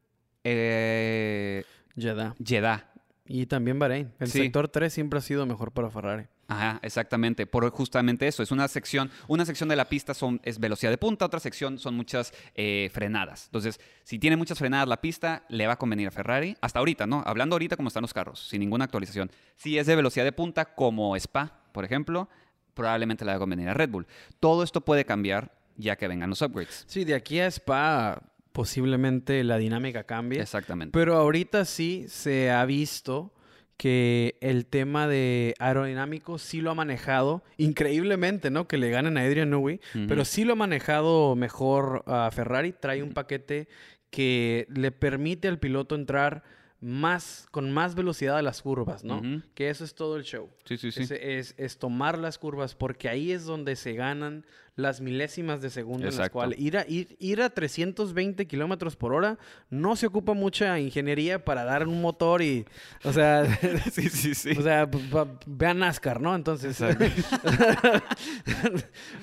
Eh, 0.43 1.63
Jeddah. 1.95 2.35
Jeddah. 2.43 2.91
Y 3.25 3.45
también 3.47 3.77
Bahrein. 3.79 4.13
El 4.19 4.27
Sí. 4.29 4.39
sector 4.39 4.69
3 4.69 4.93
siempre 4.93 5.19
ha 5.19 5.21
sido 5.21 5.45
mejor 5.45 5.71
para 5.73 5.89
Ferrari. 5.89 6.27
Ajá, 6.49 6.79
exactamente, 6.81 7.45
por 7.45 7.69
justamente 7.71 8.25
eso. 8.25 8.41
Es 8.41 8.51
una 8.51 8.69
sección, 8.69 9.11
una 9.27 9.43
sección 9.45 9.67
de 9.67 9.75
la 9.75 9.89
pista 9.89 10.13
son, 10.13 10.39
es 10.45 10.59
velocidad 10.59 10.91
de 10.91 10.97
punta, 10.97 11.25
otra 11.25 11.41
sección 11.41 11.77
son 11.77 11.95
muchas 11.95 12.33
eh, 12.55 12.89
frenadas. 12.93 13.47
Entonces, 13.47 13.81
si 14.03 14.17
tiene 14.17 14.37
muchas 14.37 14.57
frenadas 14.57 14.87
la 14.87 15.01
pista, 15.01 15.43
le 15.49 15.67
va 15.67 15.73
a 15.73 15.77
convenir 15.77 16.07
a 16.07 16.11
Ferrari. 16.11 16.55
Hasta 16.61 16.79
ahorita, 16.79 17.05
¿no? 17.05 17.21
Hablando 17.25 17.55
ahorita 17.55 17.75
como 17.75 17.89
están 17.89 18.03
los 18.03 18.13
carros, 18.13 18.47
sin 18.47 18.61
ninguna 18.61 18.85
actualización. 18.85 19.29
Si 19.57 19.77
es 19.77 19.87
de 19.87 19.97
velocidad 19.97 20.23
de 20.23 20.31
punta, 20.31 20.73
como 20.73 21.17
Spa, 21.17 21.63
por 21.73 21.83
ejemplo, 21.83 22.29
probablemente 22.73 23.25
le 23.25 23.31
va 23.31 23.35
a 23.35 23.39
convenir 23.39 23.67
a 23.67 23.73
Red 23.73 23.89
Bull. 23.89 24.07
Todo 24.39 24.63
esto 24.63 24.79
puede 24.79 25.03
cambiar 25.03 25.51
ya 25.77 25.95
que 25.95 26.07
vengan 26.07 26.29
los 26.29 26.41
upgrades. 26.41 26.83
Sí, 26.87 27.05
de 27.05 27.15
aquí 27.15 27.39
a 27.39 27.47
Spa 27.47 28.21
posiblemente 28.51 29.43
la 29.43 29.57
dinámica 29.57 30.03
cambie. 30.03 30.41
Exactamente. 30.41 30.91
Pero 30.91 31.15
ahorita 31.15 31.63
sí 31.65 32.05
se 32.07 32.49
ha 32.51 32.65
visto 32.65 33.33
que 33.77 34.37
el 34.41 34.65
tema 34.65 35.07
de 35.07 35.53
aerodinámico 35.59 36.39
sí 36.39 36.61
lo 36.61 36.71
ha 36.71 36.75
manejado 36.75 37.43
increíblemente, 37.57 38.49
¿no? 38.49 38.67
Que 38.67 38.77
le 38.77 38.89
ganen 38.89 39.17
a 39.17 39.21
Adrian 39.21 39.51
Newey, 39.51 39.79
pero 40.07 40.25
sí 40.25 40.43
lo 40.43 40.53
ha 40.53 40.55
manejado 40.55 41.35
mejor 41.35 42.03
a 42.07 42.31
Ferrari. 42.31 42.73
Trae 42.73 43.03
un 43.03 43.13
paquete 43.13 43.67
que 44.09 44.65
le 44.73 44.91
permite 44.91 45.47
al 45.47 45.59
piloto 45.59 45.93
entrar 45.93 46.41
más 46.81 47.47
con 47.51 47.71
más 47.71 47.93
velocidad 47.95 48.37
a 48.37 48.41
las 48.41 48.61
curvas, 48.63 49.03
¿no? 49.03 49.21
Que 49.53 49.69
eso 49.69 49.83
es 49.83 49.93
todo 49.93 50.17
el 50.17 50.23
show. 50.23 50.49
Sí, 50.65 50.77
sí, 50.77 50.91
sí. 50.91 51.01
Es, 51.03 51.11
es- 51.11 51.55
es 51.57 51.77
tomar 51.77 52.17
las 52.17 52.39
curvas 52.39 52.73
porque 52.73 53.09
ahí 53.09 53.31
es 53.31 53.45
donde 53.45 53.75
se 53.75 53.93
ganan 53.93 54.43
las 54.77 55.01
milésimas 55.01 55.59
de 55.59 55.69
segundo 55.69 56.07
en 56.07 56.15
las 56.15 56.29
cuales 56.29 56.57
ir 56.59 56.77
a, 56.77 56.85
ir, 56.87 57.17
ir 57.19 57.41
a 57.41 57.49
320 57.49 58.47
kilómetros 58.47 58.95
por 58.95 59.13
hora 59.13 59.37
no 59.69 59.95
se 59.97 60.07
ocupa 60.07 60.33
mucha 60.33 60.79
ingeniería 60.79 61.43
para 61.43 61.65
dar 61.65 61.85
un 61.87 61.99
motor 62.01 62.41
y, 62.41 62.65
o 63.03 63.11
sea, 63.11 63.45
sí, 63.91 64.09
sí, 64.09 64.33
sí. 64.35 64.51
o 64.57 64.61
sea, 64.61 64.89
p- 64.89 64.97
pa- 65.11 65.27
ve 65.45 65.67
a 65.67 65.73
NASCAR, 65.73 66.21
¿no? 66.21 66.33
Entonces, 66.35 66.79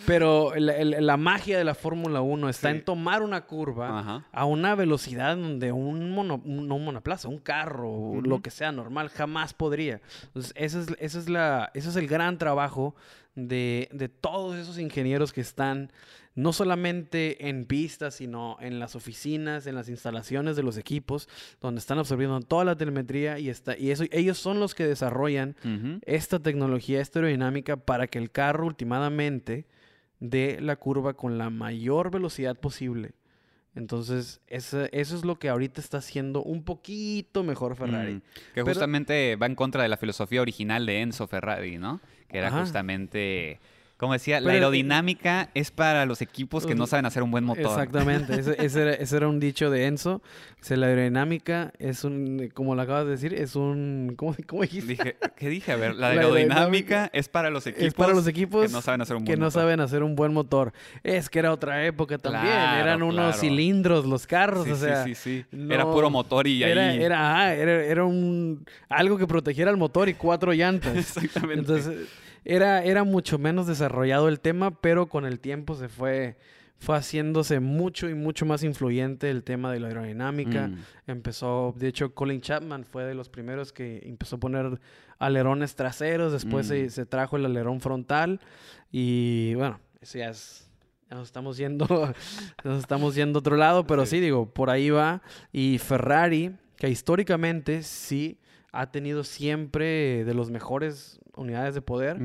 pero 0.07 0.52
la 0.57 1.16
magia 1.16 1.59
de 1.59 1.64
la 1.64 1.74
Fórmula 1.74 2.20
1 2.20 2.48
está 2.48 2.70
Sí. 2.70 2.76
en 2.76 2.84
tomar 2.84 3.22
una 3.22 3.42
curva 3.46 3.98
Ajá. 4.00 4.24
a 4.32 4.44
una 4.46 4.74
velocidad 4.74 5.36
donde 5.36 5.72
un, 5.72 6.11
mono, 6.11 6.40
no 6.44 6.74
un 6.76 6.84
monoplaza, 6.84 7.28
un 7.28 7.38
carro, 7.38 7.90
Ujú. 7.90 8.22
lo 8.22 8.42
que 8.42 8.50
sea 8.50 8.72
normal, 8.72 9.09
jamás 9.09 9.55
podría. 9.55 10.00
Entonces, 10.26 10.52
ese 10.57 10.80
es, 10.80 10.86
ese 10.98 11.18
es, 11.20 11.28
la, 11.28 11.70
ese 11.74 11.88
es 11.90 11.96
el 11.96 12.07
gran 12.09 12.38
trabajo 12.38 12.94
de, 13.35 13.89
de 13.93 14.09
todos 14.09 14.57
esos 14.57 14.78
ingenieros 14.78 15.32
que 15.32 15.41
están 15.41 15.91
no 16.37 16.53
solamente 16.53 17.49
en 17.49 17.64
pistas, 17.64 18.14
sino 18.16 18.57
en 18.61 18.80
las 18.80 18.97
oficinas, 18.97 19.66
en 19.68 19.76
las 19.76 19.89
instalaciones 19.89 20.57
de 20.57 20.64
los 20.64 20.76
equipos, 20.76 21.28
donde 21.61 21.78
están 21.78 21.99
absorbiendo 21.99 22.41
toda 22.41 22.64
la 22.64 22.76
telemetría 22.76 23.39
y, 23.39 23.49
está, 23.49 23.78
y 23.78 23.93
eso, 23.93 24.05
ellos 24.11 24.37
son 24.39 24.59
los 24.59 24.74
que 24.74 24.85
desarrollan 24.85 25.55
esta 26.07 26.41
tecnología, 26.41 26.99
aerodinámica, 27.01 27.76
para 27.76 28.09
que 28.09 28.18
el 28.18 28.32
carro 28.32 28.66
últimamente 28.66 29.66
dé 30.18 30.59
la 30.61 30.74
curva 30.76 31.14
con 31.14 31.39
la 31.39 31.51
mayor 31.51 32.11
velocidad 32.11 32.59
posible. 32.59 33.12
Entonces, 33.76 34.41
ese- 34.47 34.89
eso 34.93 35.16
es 35.16 35.24
lo 35.24 35.39
que 35.39 35.49
ahorita 35.49 35.80
está 35.80 35.99
haciendo 35.99 36.43
un 36.43 36.62
poquito 36.64 37.43
mejor 37.43 37.74
Ferrari. 37.76 38.14
Mm, 38.14 38.20
que 38.20 38.30
Pero- 38.55 38.66
justamente 38.66 39.37
va 39.37 39.47
en 39.47 39.55
contra 39.57 39.82
de 39.82 39.89
la 39.89 39.97
filosofía 39.97 40.41
original 40.43 40.87
de 40.87 41.01
Enzo 41.01 41.26
Ferrari, 41.26 41.78
¿no? 41.78 42.01
Que 42.35 42.39
era 42.41 42.49
Ajá. 42.49 42.62
justamente, 42.62 43.61
como 43.97 44.12
decía, 44.12 44.41
la 44.41 44.47
Pero, 44.47 44.53
eh, 44.55 44.57
aerodinámica 44.57 45.51
es 45.55 45.70
para 45.70 46.05
los 46.05 46.20
equipos 46.20 46.66
que 46.66 46.74
no 46.74 46.89
saben 46.89 47.07
hacer 47.07 47.22
un 47.22 47.30
buen 47.30 47.45
motor. 47.45 47.64
Exactamente, 47.66 48.35
ese, 48.41 48.57
ese 48.59 48.82
era, 48.82 48.93
ese 48.95 49.16
era 49.18 49.28
un 49.28 49.39
dicho 49.39 49.70
de 49.70 49.87
Enzo. 49.87 50.20
Dice, 50.59 50.76
la 50.76 50.87
aerodinámica 50.87 51.72
es 51.78 52.03
un, 52.03 52.51
como 52.55 52.74
lo 52.74 52.82
acabas 52.82 53.05
de 53.05 53.12
decir, 53.12 53.32
es 53.35 53.55
un, 53.55 54.14
¿cómo, 54.16 54.35
cómo 54.49 54.62
dijiste? 54.62 54.89
Dije, 54.89 55.16
¿qué 55.37 55.49
dije? 55.49 55.70
A 55.70 55.76
ver, 55.76 55.95
la 55.95 56.09
La 56.12 56.22
aerodinámica 56.22 56.55
aerodinámica 56.57 57.11
es 57.12 57.28
para 57.28 57.51
los 57.51 57.68
equipos, 57.68 57.87
es 57.87 57.95
para 57.95 58.12
los 58.14 58.26
equipos 58.26 58.66
que 58.66 58.72
no 58.72 58.82
saben 58.82 59.01
hacer 59.01 59.14
un 59.16 59.22
que 59.24 59.30
buen 59.32 59.39
no 59.39 59.47
motor. 59.47 59.62
saben 59.62 59.78
hacer 59.80 60.03
un 60.03 60.16
buen 60.16 60.32
motor. 60.35 60.72
Es 61.05 61.30
que 61.30 61.39
era 61.39 61.53
otra 61.53 61.87
época 61.87 62.18
también, 62.18 62.47
Claro, 62.53 62.80
eran 62.82 63.03
unos 63.05 63.14
claro. 63.14 63.32
cilindros 63.41 64.07
los 64.07 64.26
carros, 64.26 64.64
Sí, 64.64 64.72
o 64.72 64.76
sea, 64.76 65.05
sí, 65.05 65.14
sí. 65.14 65.45
Era 65.53 65.85
no- 65.85 65.93
puro 65.93 66.11
motor 66.11 66.49
y 66.49 66.64
era, 66.64 66.89
ahí... 66.89 67.01
era, 67.01 67.30
ajá, 67.30 67.55
era, 67.55 67.85
era 67.85 68.05
un 68.05 68.66
algo 68.89 69.18
que 69.18 69.26
protegiera 69.28 69.70
el 69.70 69.76
motor 69.76 70.09
y 70.09 70.14
cuatro 70.14 70.53
llantas. 70.53 70.97
Exactamente. 70.97 71.61
Entonces, 71.61 72.09
era, 72.45 72.82
era 72.84 73.05
mucho 73.05 73.38
menos 73.38 73.66
desarrollado 73.66 74.28
el 74.28 74.40
tema, 74.40 74.80
pero 74.80 75.09
con 75.09 75.24
el 75.24 75.40
tiempo 75.40 75.74
se 75.74 75.88
fue, 75.88 76.36
fue 76.78 76.97
haciéndose 76.97 77.61
mucho 77.61 78.09
y 78.09 78.14
mucho 78.14 78.47
más 78.47 78.62
influyente 78.62 79.30
el 79.30 79.42
tema 79.45 79.72
de 79.72 79.80
la 79.80 79.88
aerodinámica. 79.88 80.68
Mm. 80.68 80.78
Empezó, 81.07 81.74
de 81.76 81.88
hecho, 81.88 82.14
Colin 82.14 82.40
Chapman 82.40 82.84
fue 82.84 83.05
de 83.05 83.14
los 83.14 83.28
primeros 83.28 83.72
que 83.72 84.03
empezó 84.05 84.36
a 84.36 84.40
poner 84.40 84.78
alerones 85.18 85.74
traseros, 85.76 86.32
después 86.32 86.66
se, 86.66 86.84
Mm. 86.86 86.90
se 86.90 87.07
trajo 87.07 87.36
el 87.36 87.45
alerón 87.47 87.80
frontal 87.80 88.40
y 88.92 89.55
bueno, 89.55 89.80
eso 90.01 90.18
ya 90.18 90.28
es... 90.30 90.68
ya 91.09 91.16
Nos 91.16 91.28
estamos 91.28 91.57
yendo, 91.57 91.86
nos 92.64 92.78
estamos 92.80 93.14
yendo 93.14 93.38
a 93.38 93.40
otro 93.40 93.57
lado, 93.57 93.86
pero 93.86 94.05
sí. 94.07 94.16
Sí. 94.16 94.20
digo, 94.20 94.53
por 94.53 94.70
ahí 94.70 94.90
va. 94.90 95.22
Y 95.53 95.78
Ferrari, 95.78 96.53
que 96.76 96.90
históricamente 96.90 97.82
sí 97.82 98.38
ha 98.72 98.90
tenido 98.90 99.22
siempre 99.24 100.24
de 100.24 100.34
los 100.34 100.51
mejores 100.51 101.20
unidades 101.37 101.74
de 101.74 101.82
poder, 101.82 102.18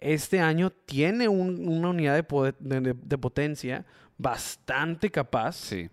este 0.00 0.40
año 0.40 0.70
tiene 0.70 1.28
un- 1.28 1.68
una 1.68 1.90
unidad 1.90 2.14
de, 2.14 2.22
poder- 2.22 2.56
de- 2.58 2.80
de- 2.80 2.94
de 2.94 3.18
potencia 3.18 3.84
bastante 4.18 5.10
capaz, 5.10 5.56
Sí. 5.56 5.90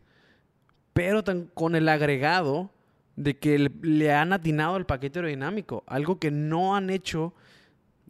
pero 0.94 1.24
tan- 1.24 1.46
con 1.54 1.76
el 1.76 1.88
agregado 1.90 2.72
de 3.16 3.38
que 3.38 3.60
le, 3.60 3.72
le 3.82 4.14
han 4.14 4.34
atinado 4.34 4.76
al 4.76 4.86
paquete 4.86 5.20
aerodinámico, 5.20 5.84
algo 5.88 6.20
que 6.20 6.32
no 6.32 6.76
han 6.76 6.90
hecho 6.90 7.34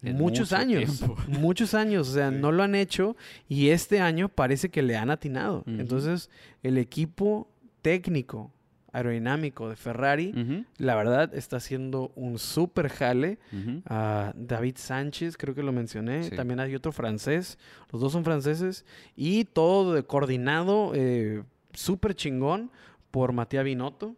En 0.03 0.17
muchos 0.17 0.51
mucho 0.51 0.55
años, 0.61 0.97
tiempo. 0.99 1.15
muchos 1.27 1.73
años, 1.73 2.09
o 2.09 2.13
sea, 2.13 2.29
Sí. 2.29 2.35
no 2.39 2.51
lo 2.51 2.63
han 2.63 2.75
hecho 2.75 3.15
y 3.47 3.69
este 3.69 3.99
año 3.99 4.29
parece 4.29 4.69
que 4.69 4.81
le 4.81 4.95
han 4.97 5.09
atinado. 5.11 5.63
Entonces, 5.67 6.29
el 6.63 6.77
equipo 6.77 7.47
técnico 7.81 8.51
aerodinámico 8.93 9.69
de 9.69 9.75
Ferrari, 9.75 10.65
la 10.77 10.95
verdad 10.95 11.33
está 11.33 11.57
haciendo 11.57 12.11
un 12.15 12.37
súper 12.39 12.89
jale. 12.89 13.39
a 13.85 14.33
David 14.35 14.75
Sánchez, 14.77 15.37
creo 15.37 15.55
que 15.55 15.63
lo 15.63 15.71
mencioné. 15.71 16.23
Sí. 16.23 16.35
También 16.35 16.59
hay 16.59 16.75
otro 16.75 16.91
francés. 16.91 17.57
Los 17.91 18.01
dos 18.01 18.11
son 18.11 18.23
franceses. 18.23 18.85
Y 19.15 19.45
todo 19.45 19.93
de- 19.93 20.03
coordinado, 20.03 20.91
eh, 20.95 21.43
súper 21.73 22.15
chingón, 22.15 22.69
por 23.11 23.33
Matías 23.33 23.63
Binotto, 23.63 24.15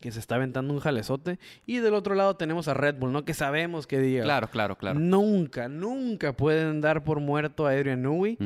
que 0.00 0.12
se 0.12 0.18
está 0.20 0.34
aventando 0.34 0.74
un 0.74 0.80
jalezote. 0.80 1.38
Y 1.64 1.78
del 1.78 1.94
otro 1.94 2.14
lado 2.14 2.36
tenemos 2.36 2.68
a 2.68 2.74
Red 2.74 2.96
Bull, 2.96 3.12
¿no? 3.12 3.24
Que 3.24 3.32
sabemos 3.32 3.86
que 3.86 3.98
diga. 3.98 4.22
Claro, 4.24 4.48
claro, 4.48 4.76
claro. 4.76 5.00
Nunca, 5.00 5.68
nunca 5.68 6.34
pueden 6.34 6.82
dar 6.82 7.04
por 7.04 7.20
muerto 7.20 7.66
a 7.66 7.70
Adrian 7.70 8.02
Newey. 8.02 8.36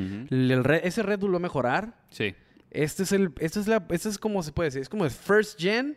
Ese 0.85 1.03
Red 1.03 1.19
Bull 1.19 1.33
va 1.33 1.39
a 1.39 1.41
mejorar. 1.41 1.95
Sí. 2.11 2.35
Este 2.71 3.03
es 3.05 3.13
el, 3.13 3.33
este 3.41 3.61
es 3.61 3.67
la, 3.69 3.85
este 3.91 4.09
es 4.09 4.19
como 4.19 4.43
se 4.43 4.53
puede 4.53 4.69
decir, 4.69 4.83
es 4.83 4.89
como 4.89 5.05
el 5.05 5.11
first 5.11 5.59
gen 5.61 5.97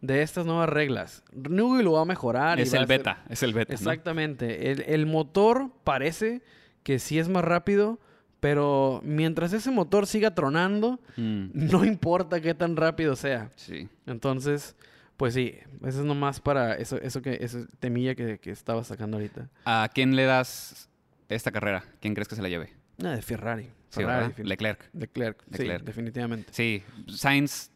de 0.00 0.22
estas 0.22 0.46
nuevas 0.46 0.68
reglas. 0.68 1.22
Newey 1.32 1.82
lo 1.82 1.92
va 1.92 2.02
a 2.02 2.04
mejorar. 2.04 2.58
Es 2.60 2.72
el 2.72 2.80
ser- 2.80 2.88
beta, 2.88 3.24
es 3.28 3.42
el 3.42 3.52
beta. 3.54 3.72
¿no? 3.72 3.76
Exactamente. 3.78 4.70
El, 4.70 4.82
el 4.82 5.06
motor 5.06 5.70
parece 5.84 6.42
que 6.82 6.98
sí 6.98 7.18
es 7.18 7.28
más 7.28 7.44
rápido, 7.44 7.98
pero 8.40 9.00
mientras 9.04 9.52
ese 9.52 9.70
motor 9.70 10.06
siga 10.06 10.34
tronando, 10.34 10.98
Mm, 11.16 11.50
no 11.52 11.84
importa 11.84 12.40
qué 12.40 12.54
tan 12.54 12.76
rápido 12.76 13.14
sea. 13.16 13.50
Sí. 13.56 13.88
Entonces, 14.06 14.74
pues 15.18 15.34
sí, 15.34 15.56
eso 15.84 16.00
es 16.00 16.04
nomás 16.06 16.40
para 16.40 16.74
eso, 16.76 16.96
eso 16.96 17.20
que, 17.20 17.36
esa 17.42 17.66
temilla 17.78 18.14
que, 18.14 18.38
que 18.38 18.50
estaba 18.50 18.82
sacando 18.84 19.18
ahorita. 19.18 19.50
¿A 19.66 19.90
quién 19.92 20.16
le 20.16 20.24
das 20.24 20.88
esta 21.28 21.50
carrera? 21.52 21.84
¿Quién 22.00 22.14
crees 22.14 22.28
que 22.28 22.36
se 22.36 22.42
la 22.42 22.48
lleve? 22.48 22.72
Nada 22.96 23.16
de 23.16 23.22
Ferrari. 23.22 23.68
Leclerc. 23.96 24.38
Leclerc. 24.38 24.88
Leclerc. 24.94 25.42
Sí, 25.52 25.68
definitivamente. 25.84 26.52
Sí, 26.52 26.82
Sainz 27.08 27.70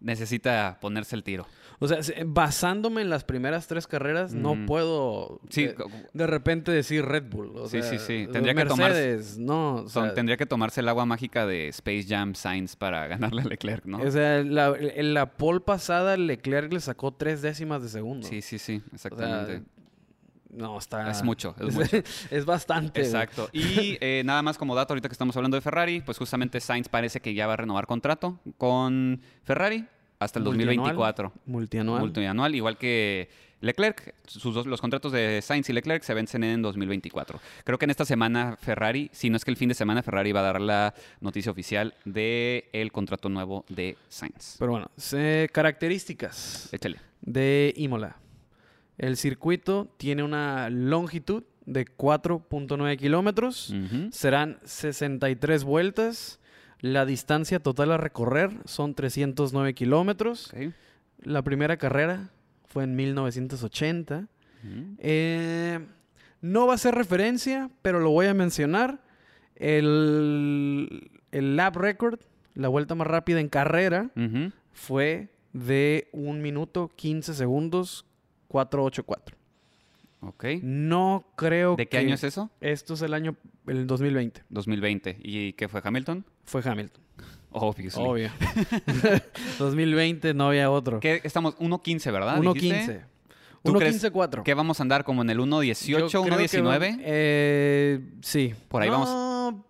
necesita 0.00 0.78
ponerse 0.80 1.16
el 1.16 1.22
tiro. 1.22 1.46
O 1.78 1.88
sea, 1.88 2.02
se- 2.02 2.22
basándome 2.24 3.02
en 3.02 3.10
las 3.10 3.24
primeras 3.24 3.66
tres 3.66 3.86
carreras, 3.86 4.32
no 4.34 4.54
puedo 4.66 5.40
Sí, 5.50 5.66
de, 5.66 5.74
co- 5.74 5.90
de 6.12 6.26
repente 6.26 6.70
decir 6.70 7.04
Red 7.04 7.24
Bull. 7.30 7.56
o 7.56 7.66
Sí, 7.68 7.82
sea, 7.82 7.90
sí, 7.90 7.98
sí. 7.98 8.28
Tendría 8.32 8.54
que 8.54 8.64
tomar- 8.66 8.92
Mercedes, 8.92 9.38
no. 9.38 9.74
o 9.76 9.88
son- 9.88 10.04
sea, 10.06 10.14
tendría 10.14 10.36
que 10.36 10.46
tomarse 10.46 10.80
el 10.80 10.88
agua 10.88 11.04
mágica 11.06 11.46
de 11.46 11.68
Space 11.68 12.04
Jam 12.08 12.34
Sainz 12.34 12.76
para 12.76 13.06
ganarle 13.32 13.42
a 13.42 13.44
Leclerc, 13.44 13.84
¿no? 13.86 13.98
O 14.00 14.10
sea, 14.10 14.42
la, 14.42 14.74
en 14.78 15.12
la 15.14 15.32
pole 15.36 15.60
pasada 15.60 16.16
Leclerc 16.16 16.72
le 16.72 16.80
sacó 16.80 17.12
tres 17.12 17.42
décimas 17.42 17.82
de 17.82 17.88
segundo. 17.88 18.26
Sí, 18.26 18.42
sí, 18.42 18.58
sí, 18.58 18.76
O 18.94 18.98
sea, 18.98 19.10
exactamente. 19.10 19.62
No, 20.50 20.78
está... 20.78 21.10
Es 21.10 21.22
mucho, 21.22 21.54
es 21.58 21.74
mucho. 21.74 21.96
es 22.30 22.44
bastante. 22.44 23.00
Exacto. 23.00 23.48
Y 23.52 23.98
eh, 24.00 24.22
nada 24.26 24.42
más 24.42 24.58
como 24.58 24.74
dato, 24.74 24.92
ahorita 24.92 25.08
que 25.08 25.12
estamos 25.14 25.36
hablando 25.36 25.56
de 25.56 25.60
Ferrari, 25.60 26.00
pues 26.00 26.18
justamente 26.18 26.60
Sainz 26.60 26.88
parece 26.88 27.20
que 27.20 27.34
ya 27.34 27.46
va 27.46 27.54
a 27.54 27.56
renovar 27.56 27.86
contrato 27.86 28.38
con 28.58 29.20
Ferrari 29.44 29.86
hasta 30.18 30.38
el 30.38 30.44
Multianual. 30.44 30.76
2024. 30.76 31.32
Multianual. 31.46 32.00
Multianual, 32.00 32.54
igual 32.54 32.78
que 32.78 33.28
Leclerc. 33.60 34.14
Sus 34.26 34.54
dos- 34.54 34.66
los 34.66 34.80
contratos 34.80 35.12
de 35.12 35.40
Sainz 35.42 35.68
y 35.68 35.72
Leclerc 35.72 36.02
se 36.02 36.14
vencen 36.14 36.44
en 36.44 36.62
2024. 36.62 37.40
Creo 37.64 37.78
que 37.78 37.84
en 37.84 37.90
esta 37.90 38.04
semana 38.04 38.56
Ferrari, 38.60 39.10
si 39.12 39.30
no 39.30 39.36
es 39.36 39.44
que 39.44 39.50
el 39.50 39.56
fin 39.56 39.68
de 39.68 39.74
semana, 39.74 40.02
Ferrari 40.02 40.32
va 40.32 40.40
a 40.40 40.44
dar 40.44 40.60
la 40.60 40.94
noticia 41.20 41.52
oficial 41.52 41.94
del 42.04 42.64
el 42.72 42.92
contrato 42.92 43.28
nuevo 43.28 43.64
de 43.68 43.96
Sainz. 44.08 44.56
Pero 44.58 44.72
bueno, 44.72 44.90
características 45.52 46.72
Échale. 46.72 46.98
de 47.20 47.72
Imola. 47.76 48.16
El 48.98 49.16
circuito 49.16 49.88
tiene 49.98 50.22
una 50.22 50.70
longitud 50.70 51.44
de 51.66 51.84
4.9 51.84 52.96
kilómetros. 52.96 53.74
Serán 54.10 54.58
63 54.64 55.64
vueltas. 55.64 56.40
La 56.80 57.04
distancia 57.04 57.60
total 57.60 57.92
a 57.92 57.96
recorrer 57.96 58.50
son 58.64 58.94
309 58.94 59.74
kilómetros. 59.74 60.52
La 61.22 61.42
primera 61.42 61.76
carrera 61.76 62.30
fue 62.66 62.84
en 62.84 62.96
1980. 62.96 64.28
Ujú. 64.64 64.96
Eh, 64.98 65.80
no 66.40 66.66
va 66.66 66.74
a 66.74 66.78
ser 66.78 66.94
referencia, 66.94 67.70
pero 67.82 68.00
lo 68.00 68.10
voy 68.10 68.26
a 68.26 68.34
mencionar. 68.34 69.02
El, 69.56 71.10
el 71.32 71.56
lap 71.56 71.76
record, 71.76 72.20
la 72.54 72.68
vuelta 72.68 72.94
más 72.94 73.06
rápida 73.06 73.40
en 73.40 73.48
carrera, 73.48 74.10
fue 74.72 75.30
de 75.52 76.08
1 76.12 76.40
minuto 76.40 76.90
15 76.94 77.34
segundos 77.34 78.05
484. 78.48 79.36
Ok. 80.20 80.44
No 80.62 81.24
creo 81.36 81.76
¿De 81.76 81.86
qué 81.86 81.90
que- 81.90 81.98
año 81.98 82.14
es 82.14 82.24
eso? 82.24 82.50
Esto 82.60 82.94
es 82.94 83.02
el 83.02 83.14
año, 83.14 83.36
el 83.66 83.86
2020. 83.86 84.42
2020. 84.48 85.18
¿Y 85.22 85.52
qué 85.52 85.68
fue 85.68 85.80
Hamilton? 85.84 86.24
Fue 86.44 86.62
Hamilton. 86.64 87.02
Obviously. 87.50 88.02
Obvio. 88.04 88.30
2020 89.58 90.34
no 90.34 90.48
había 90.48 90.70
otro. 90.70 91.00
¿Qué 91.00 91.20
estamos? 91.24 91.56
1.15, 91.58 92.12
¿verdad? 92.12 92.40
¿Dijiste? 92.40 93.00
1.15. 93.00 93.04
¿Tú 93.62 93.72
crees 93.74 94.02
1.15.4. 94.04 94.42
¿Qué 94.42 94.54
vamos 94.54 94.78
a 94.80 94.82
andar 94.84 95.04
como 95.04 95.22
en 95.22 95.30
el 95.30 95.38
1.18, 95.40 96.08
Yo 96.08 96.22
creo 96.22 96.38
que 96.38 96.60
va- 96.62 96.76
1.19? 96.78 96.98
Eh, 97.02 98.00
sí. 98.22 98.54
Por 98.68 98.82
ahí 98.82 98.90
No, 98.90 99.00
vamos. 99.00 99.62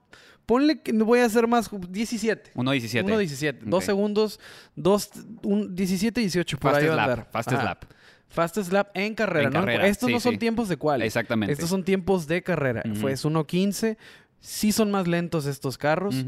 Ponle 0.45 0.81
que 0.81 0.93
voy 0.93 1.21
a 1.21 1.25
hacer 1.25 1.47
más. 1.49 1.69
17. 1.73 2.53
1.17. 2.55 3.05
1.17. 3.05 3.59
Dos 3.65 3.83
Ok. 3.83 3.87
segundos. 3.87 4.39
Dos, 4.77 5.11
un, 5.43 5.75
17, 5.75 6.21
18. 6.21 6.59
Por 6.59 6.75
ahí 6.75 6.87
Fastest 7.33 7.59
va 7.65 7.71
a 7.71 7.79
lap. 8.29 8.37
andar. 8.37 8.47
Fastest 8.47 8.69
Ajá. 8.69 8.77
lap. 8.77 8.87
Fastest 8.89 8.97
lap 8.97 8.97
en 8.97 9.15
carrera. 9.15 9.47
En 9.49 9.53
¿no? 9.53 9.61
carrera, 9.61 9.87
Estos 9.87 10.07
sí, 10.07 10.13
no 10.13 10.21
son 10.21 10.33
sí. 10.33 10.39
tiempos 10.39 10.69
de 10.69 10.77
cuál. 10.77 11.03
Exactamente. 11.03 11.53
Estos 11.53 11.69
son 11.71 11.85
tiempos 11.85 12.27
de 12.27 12.43
carrera. 12.43 12.83
Ujú. 12.85 12.95
Fue 12.97 13.13
es 13.13 13.25
1.15. 13.25 13.97
Sí 14.41 14.73
son 14.73 14.91
más 14.91 15.07
lentos 15.09 15.47
estos 15.47 15.79
carros. 15.79 16.25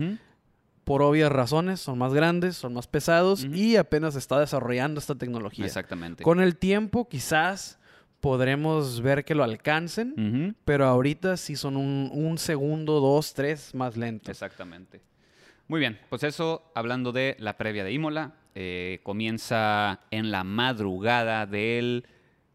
Por 0.84 1.02
obvias 1.02 1.30
razones. 1.30 1.80
Son 1.80 1.98
más 1.98 2.14
grandes, 2.14 2.56
son 2.56 2.74
más 2.74 2.86
pesados. 2.86 3.44
Y 3.44 3.76
apenas 3.76 4.14
se 4.14 4.20
está 4.20 4.40
desarrollando 4.40 5.00
esta 5.00 5.14
tecnología. 5.14 5.66
Exactamente. 5.66 6.22
Con 6.24 6.40
el 6.40 6.56
tiempo, 6.56 7.08
quizás 7.08 7.78
podremos 8.20 9.00
ver 9.00 9.24
que 9.24 9.34
lo 9.34 9.44
alcancen. 9.44 10.56
Pero 10.64 10.86
ahorita 10.86 11.36
sí 11.36 11.56
son 11.56 11.76
un, 11.76 12.10
un 12.12 12.38
segundo, 12.38 13.00
dos, 13.00 13.34
tres 13.34 13.74
más 13.74 13.96
lentos. 13.96 14.30
Exactamente. 14.30 15.00
Muy 15.68 15.80
bien, 15.80 15.98
pues 16.08 16.22
eso, 16.22 16.62
hablando 16.74 17.12
de 17.12 17.36
la 17.38 17.58
previa 17.58 17.84
de 17.84 17.92
Imola, 17.92 18.32
eh, 18.60 18.98
comienza 19.04 20.00
en 20.10 20.32
la 20.32 20.42
madrugada 20.42 21.46
del 21.46 22.06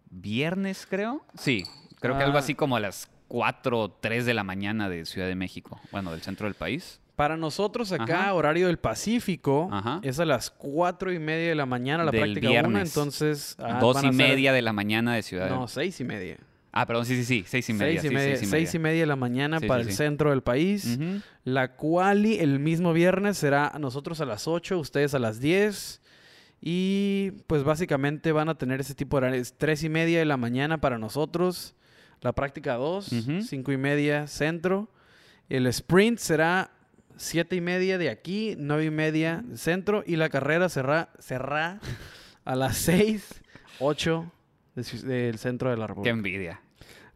viernes, 0.10 0.86
creo. 0.90 1.26
Sí, 1.36 1.64
creo 2.02 2.18
que 2.18 2.24
algo 2.24 2.38
Ah. 2.38 2.42
así 2.42 2.56
como 2.56 2.76
a 2.76 2.80
las 2.82 3.10
4 3.30 3.80
o 3.80 3.90
3 3.92 4.26
de 4.26 4.34
la 4.34 4.44
mañana 4.44 4.90
de 4.90 5.06
Ciudad 5.06 5.28
de 5.28 5.36
México, 5.36 5.80
bueno, 5.92 6.12
del 6.12 6.22
centro 6.22 6.46
del 6.46 6.56
país. 6.56 7.00
Para 7.16 7.38
nosotros 7.38 7.92
acá, 7.92 8.22
Ajá. 8.24 8.34
horario 8.34 8.68
del 8.68 8.80
Pacífico, 8.80 9.70
Ajá. 9.72 10.00
es 10.04 10.20
a 10.20 10.26
las 10.26 10.50
cuatro 10.50 11.14
y 11.14 11.20
media 11.20 11.50
de 11.50 11.56
la 11.56 11.66
mañana 11.68 12.04
la 12.04 12.12
Del 12.12 12.22
práctica 12.22 12.50
viernes. 12.50 12.70
una, 12.70 12.82
entonces... 12.82 13.56
ah, 13.60 13.78
Dos 13.80 13.98
y 14.00 14.02
ser- 14.08 14.14
media 14.14 14.52
de 14.52 14.62
la 14.64 14.74
mañana 14.74 15.14
de 15.14 15.22
Ciudad 15.22 15.46
de 15.46 15.52
No, 15.52 15.68
seis 15.68 16.00
y 16.00 16.04
media. 16.04 16.38
Ah, 16.76 16.86
perdón, 16.88 17.06
sí, 17.06 17.16
sí, 17.18 17.24
sí, 17.24 17.44
seis 17.48 17.70
y 17.70 17.74
media. 17.74 18.02
Seis 18.02 18.06
y 18.06 18.08
sí, 18.10 18.14
media, 18.16 18.36
seis 18.36 18.48
y 18.48 18.52
seis 18.52 18.74
y 18.74 18.80
media 18.80 19.00
de 19.02 19.06
la 19.06 19.16
mañana 19.16 19.60
Sí, 19.60 19.68
para 19.68 19.84
sí, 19.84 19.90
el 19.90 19.96
centro 19.96 20.32
del 20.32 20.42
país. 20.42 20.98
La 21.44 21.76
quali 21.76 22.40
el 22.40 22.60
mismo 22.60 22.94
viernes 22.94 23.38
será 23.38 23.68
a 23.68 23.78
nosotros 23.80 24.20
a 24.22 24.26
las 24.26 24.48
8, 24.48 24.80
ustedes 24.80 25.14
a 25.14 25.20
las 25.20 25.40
10. 25.40 26.02
Y 26.62 27.32
pues 27.48 27.64
básicamente 27.64 28.32
van 28.32 28.50
a 28.50 28.58
tener 28.58 28.80
ese 28.80 28.96
tipo 28.96 29.18
de 29.20 29.28
horarios. 29.28 29.54
Tres 29.58 29.84
y 29.84 29.90
media 29.90 30.20
de 30.20 30.26
la 30.26 30.38
mañana 30.38 30.80
para 30.80 30.98
nosotros. 30.98 31.76
La 32.22 32.32
práctica 32.34 32.76
2, 32.76 33.12
Ujú. 33.12 33.42
cinco 33.42 33.72
y 33.72 33.78
media 33.78 34.28
centro. 34.28 34.90
El 35.50 35.68
sprint 35.68 36.20
será 36.20 36.72
siete 37.18 37.58
y 37.58 37.62
media 37.62 37.98
de 37.98 38.10
aquí, 38.10 38.56
nueve 38.58 38.86
y 38.86 38.92
media 38.92 39.44
centro. 39.56 40.04
Y 40.08 40.16
la 40.16 40.30
carrera 40.30 40.70
será, 40.70 41.10
será 41.20 41.80
a 42.46 42.56
las 42.56 42.78
6, 42.78 43.42
8 43.80 44.32
de 44.76 44.82
Ciu- 44.84 45.02
del 45.02 45.38
centro 45.38 45.70
de 45.70 45.78
la 45.78 45.94
Qué 46.02 46.10
envidia. 46.10 46.62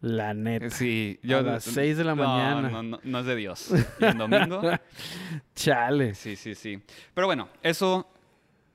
La 0.02 0.34
neta. 0.34 0.70
Sí, 0.70 1.20
yo 1.24 1.40
A 1.40 1.42
las 1.42 1.64
seis 1.64 1.98
de 1.98 2.04
la 2.04 2.14
no, 2.14 2.24
mañana. 2.24 2.70
No, 2.70 2.84
no, 2.84 3.00
no 3.04 3.20
es 3.20 3.26
de 3.26 3.36
Dios. 3.36 3.74
Y 4.00 4.06
en 4.06 4.18
domingo. 4.18 4.62
Chale. 5.56 6.14
Sí, 6.14 6.36
sí, 6.36 6.54
sí. 6.54 6.80
Pero 7.14 7.28
bueno, 7.28 7.50
eso 7.64 8.08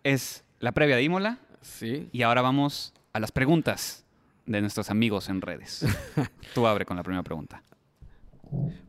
es 0.03 0.45
la 0.59 0.73
previa 0.73 0.97
de 0.97 1.03
Imola. 1.05 1.39
Sí. 1.61 2.09
Y 2.13 2.23
ahora 2.23 2.43
vamos 2.43 2.93
a 3.13 3.21
las 3.21 3.31
preguntas 3.31 4.05
de 4.47 4.61
nuestros 4.61 4.91
amigos 4.91 5.29
en 5.29 5.41
redes. 5.41 5.87
Tú 6.55 6.67
abre 6.67 6.85
con 6.85 6.97
la 6.97 7.05
primera 7.05 7.23
pregunta. 7.23 7.63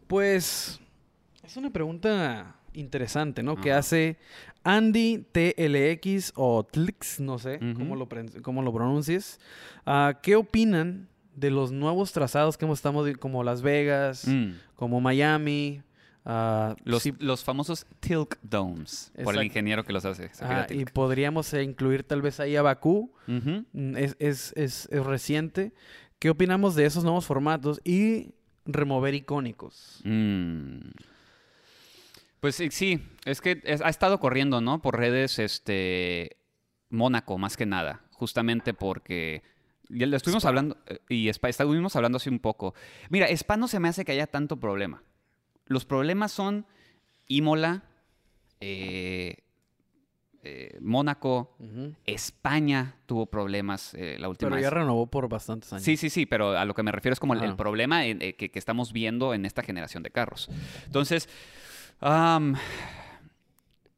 Pues 0.08 0.80
es 1.44 1.58
una 1.58 1.70
pregunta 1.70 2.56
interesante, 2.74 3.44
¿no? 3.44 3.56
Que 3.56 3.72
hace 3.72 4.18
Andy 4.64 5.26
TLX 5.32 6.34
o 6.36 6.64
TLX, 6.64 7.20
no 7.20 7.38
sé 7.38 7.60
cómo, 7.76 7.96
lo, 7.96 8.08
cómo 8.42 8.62
lo 8.62 8.74
pronuncies. 8.74 9.40
Ah, 9.86 10.20
¿Qué 10.22 10.36
opinan 10.36 11.08
de 11.36 11.50
los 11.52 11.72
nuevos 11.72 12.12
trazados 12.12 12.58
que 12.58 12.66
hemos 12.66 12.80
estado, 12.80 13.04
como 13.20 13.44
Las 13.44 13.62
Vegas, 13.62 14.28
Mm. 14.28 14.52
como 14.76 15.02
Miami? 15.02 15.82
ah, 16.26 16.76
Los, 16.84 17.04
sí, 17.04 17.14
los 17.20 17.44
famosos 17.44 17.86
Tilk 18.00 18.40
Domes, 18.42 19.12
por 19.24 19.36
el 19.36 19.44
ingeniero 19.44 19.84
que 19.84 19.92
los 19.94 20.06
hace. 20.06 20.32
ah, 20.42 20.66
y 20.70 20.86
podríamos 20.86 21.54
eh, 21.54 21.64
incluir 21.64 22.04
tal 22.04 22.22
vez 22.22 22.40
ahí 22.40 22.56
a 22.56 22.62
Bakú. 22.62 23.12
Mm, 23.28 23.98
Es, 23.98 24.16
es- 24.20 24.54
es- 24.56 24.88
es 24.92 25.06
reciente. 25.06 25.74
¿Qué 26.20 26.30
opinamos 26.30 26.76
de 26.76 26.86
esos 26.86 27.04
nuevos 27.04 27.26
formatos 27.26 27.82
y 27.84 28.36
remover 28.66 29.14
icónicos? 29.16 30.00
Mm. 30.06 30.92
Pues 32.40 32.56
sí, 32.56 33.00
es 33.26 33.40
que 33.42 33.62
ha 33.84 33.90
estado 33.90 34.20
corriendo, 34.20 34.60
¿no? 34.62 34.82
Por 34.82 34.98
redes, 34.98 35.40
este, 35.40 36.38
Mónaco, 36.90 37.38
más 37.38 37.56
que 37.56 37.66
nada, 37.66 38.02
justamente 38.12 38.74
porque 38.74 39.44
ya 39.94 40.06
lo 40.08 40.18
estuvimos 40.18 40.44
Spa. 40.44 40.50
hablando 40.50 40.78
eh, 40.88 41.00
y 41.10 41.30
Spa, 41.30 41.50
estuvimos 41.50 41.96
hablando 41.96 42.18
hace 42.18 42.30
un 42.30 42.40
poco. 42.40 42.74
Mira, 43.10 43.28
Spa 43.30 43.58
no 43.58 43.68
se 43.68 43.80
me 43.80 43.88
hace 43.88 44.04
que 44.06 44.12
haya 44.12 44.28
tanto 44.28 44.58
problema. 44.60 45.04
Los 45.66 45.86
problemas 45.86 46.32
son 46.32 46.66
Imola, 47.28 47.84
eh, 48.60 49.38
eh, 50.44 50.78
Mónaco. 50.82 51.56
España 52.06 52.98
tuvo 53.06 53.28
problemas 53.28 53.94
eh, 53.94 54.18
la 54.20 54.28
última 54.28 54.50
Pero 54.52 54.62
ya 54.62 54.68
vez. 54.70 54.74
renovó 54.74 55.08
por 55.08 55.30
bastantes 55.30 55.72
años. 55.72 55.84
Sí, 55.84 55.96
sí, 55.96 56.10
sí, 56.10 56.26
pero 56.26 56.58
a 56.58 56.66
lo 56.66 56.74
que 56.74 56.84
me 56.84 56.92
refiero 56.92 57.14
es 57.14 57.20
como 57.20 57.34
el, 57.34 57.42
el 57.44 57.52
Ah. 57.52 57.56
problema 57.58 58.06
en- 58.06 58.22
eh, 58.22 58.36
que, 58.36 58.52
que 58.52 58.60
estamos 58.60 58.92
viendo 58.92 59.34
en 59.34 59.46
esta 59.46 59.64
generación 59.64 60.04
de 60.04 60.12
carros. 60.12 60.50
Entonces, 60.86 61.30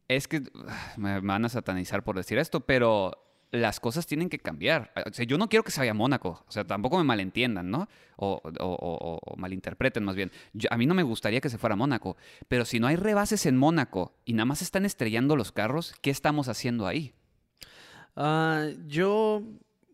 es 0.08 0.28
que 0.28 0.44
ah, 0.68 0.94
me 0.98 1.22
me 1.22 1.28
van 1.28 1.46
a 1.46 1.50
satanizar 1.50 2.04
por 2.04 2.16
decir 2.16 2.38
esto, 2.38 2.60
pero 2.62 3.12
las 3.56 3.80
cosas 3.80 4.06
tienen 4.06 4.30
que 4.30 4.40
cambiar. 4.40 4.92
O 5.06 5.14
sea, 5.14 5.26
yo 5.26 5.38
no 5.38 5.50
quiero 5.50 5.64
que 5.64 5.72
se 5.72 5.80
vaya 5.82 5.92
a 5.92 5.96
Mónaco, 5.96 6.44
o 6.48 6.52
sea, 6.52 6.64
tampoco 6.66 6.98
me 6.98 7.04
malentiendan, 7.04 7.70
¿no? 7.72 7.88
O, 8.18 8.42
o- 8.44 8.64
o- 8.64 9.20
o 9.24 9.36
malinterpreten 9.38 10.04
más 10.04 10.16
bien. 10.16 10.32
Yo- 10.54 10.70
a 10.72 10.78
mí 10.78 10.86
no 10.86 10.94
me 10.94 11.04
gustaría 11.04 11.42
que 11.42 11.50
se 11.50 11.58
fuera 11.58 11.74
a 11.74 11.78
Mónaco, 11.78 12.18
pero 12.48 12.66
si 12.66 12.80
no 12.80 12.88
hay 12.88 12.96
rebases 12.96 13.46
en 13.46 13.58
Mónaco 13.58 14.14
y 14.26 14.34
nada 14.34 14.46
más 14.46 14.62
están 14.62 14.86
estrellando 14.86 15.36
los 15.36 15.52
carros, 15.52 15.94
¿qué 16.02 16.10
estamos 16.12 16.48
haciendo 16.48 16.88
ahí? 16.88 17.14
Ah, 18.16 18.68
yo 18.88 19.42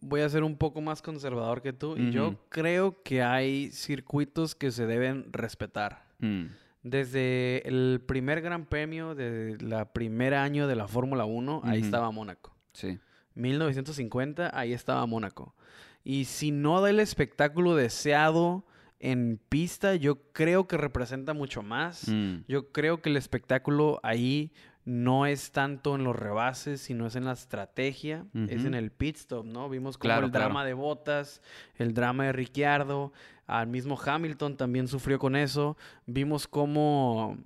voy 0.01 0.21
a 0.21 0.29
ser 0.29 0.43
un 0.43 0.55
poco 0.57 0.81
más 0.81 1.01
conservador 1.01 1.61
que 1.61 1.73
tú. 1.73 1.95
Y 1.97 2.11
yo 2.11 2.35
creo 2.49 3.01
que 3.03 3.21
hay 3.23 3.71
circuitos 3.71 4.55
que 4.55 4.71
se 4.71 4.85
deben 4.85 5.31
respetar. 5.31 6.05
Mm, 6.19 6.45
Desde 6.83 7.67
el 7.67 8.01
primer 8.07 8.41
Gran 8.41 8.65
Premio 8.65 9.13
de 9.13 9.55
la 9.61 9.93
primer 9.93 10.33
año 10.33 10.67
de 10.67 10.75
la 10.75 10.87
Fórmula 10.87 11.25
1, 11.25 11.61
ahí 11.63 11.81
estaba 11.81 12.09
Mónaco. 12.11 12.55
sí. 12.73 12.97
1950, 13.35 14.51
ahí 14.57 14.73
estaba 14.73 15.05
Mónaco. 15.05 15.55
Y 16.03 16.25
si 16.25 16.51
no 16.51 16.81
da 16.81 16.89
el 16.89 16.99
espectáculo 16.99 17.75
deseado 17.75 18.65
en 18.99 19.39
pista, 19.49 19.95
yo 19.95 20.17
creo 20.31 20.67
que 20.67 20.77
representa 20.77 21.33
mucho 21.33 21.61
más. 21.63 22.07
Mm, 22.07 22.43
Yo 22.47 22.71
creo 22.71 23.01
que 23.01 23.09
el 23.09 23.17
espectáculo 23.17 23.99
ahí 24.03 24.51
no 24.83 25.27
es 25.27 25.51
tanto 25.51 25.95
en 25.95 26.03
los 26.03 26.15
rebases, 26.15 26.81
sino 26.81 27.05
es 27.05 27.15
en 27.15 27.25
la 27.25 27.33
estrategia, 27.33 28.25
es 28.47 28.65
en 28.65 28.73
el 28.73 28.91
pit 28.91 29.15
stop, 29.15 29.45
¿no? 29.45 29.69
Vimos 29.69 29.97
como 29.97 30.07
Claro, 30.07 30.25
el 30.25 30.31
claro. 30.31 30.45
drama 30.45 30.65
de 30.65 30.73
Bottas, 30.73 31.41
el 31.75 31.93
drama 31.93 32.25
de 32.25 32.31
Ricciardo, 32.31 33.13
al 33.45 33.67
mismo 33.67 33.99
Hamilton 34.03 34.57
también 34.57 34.87
sufrió 34.87 35.19
con 35.19 35.35
eso. 35.35 35.77
Vimos 36.07 36.47
cómo 36.47 37.37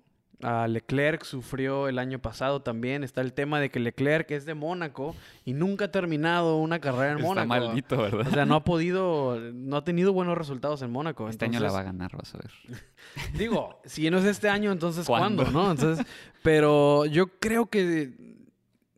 a 0.46 0.68
Leclerc 0.68 1.24
sufrió 1.24 1.88
el 1.88 1.98
año 1.98 2.20
pasado 2.20 2.62
también. 2.62 3.04
Está 3.04 3.22
el 3.22 3.34
tema 3.34 3.60
de 3.60 3.70
que 3.70 3.80
Leclerc 3.80 4.30
es 4.32 4.46
de 4.46 4.54
Mónaco 4.54 5.16
y 5.43 5.54
nunca 5.54 5.86
ha 5.86 5.91
terminado 5.91 6.58
una 6.58 6.80
carrera 6.80 7.12
en 7.14 7.18
Está 7.18 7.28
Mónaco. 7.28 7.48
maldito, 7.48 7.98
¿verdad? 7.98 8.28
O 8.28 8.32
sea, 8.32 8.46
no 8.46 8.56
ha 8.56 8.64
podido, 8.64 9.39
no 9.54 9.78
ha 9.78 9.84
tenido 9.84 10.14
buenos 10.14 10.38
resultados 10.38 10.82
en 10.84 10.91
Mónaco. 10.91 11.28
Este 11.30 11.46
año 11.46 11.60
la 11.60 11.72
va 11.72 11.80
a 11.80 11.84
ganar, 11.84 12.16
vas 12.16 12.36
a 12.36 12.38
ver. 12.38 12.52
Digo, 13.38 13.82
si 13.86 14.10
no 14.10 14.20
es 14.20 14.26
este 14.26 14.48
año, 14.50 14.72
entonces 14.72 15.08
¿Cuándo? 15.08 15.43
¿cuándo? 15.43 15.64
¿no? 15.64 15.72
Entonces, 15.72 16.06
pero 16.43 17.06
yo 17.06 17.28
creo 17.39 17.66
que 17.68 18.14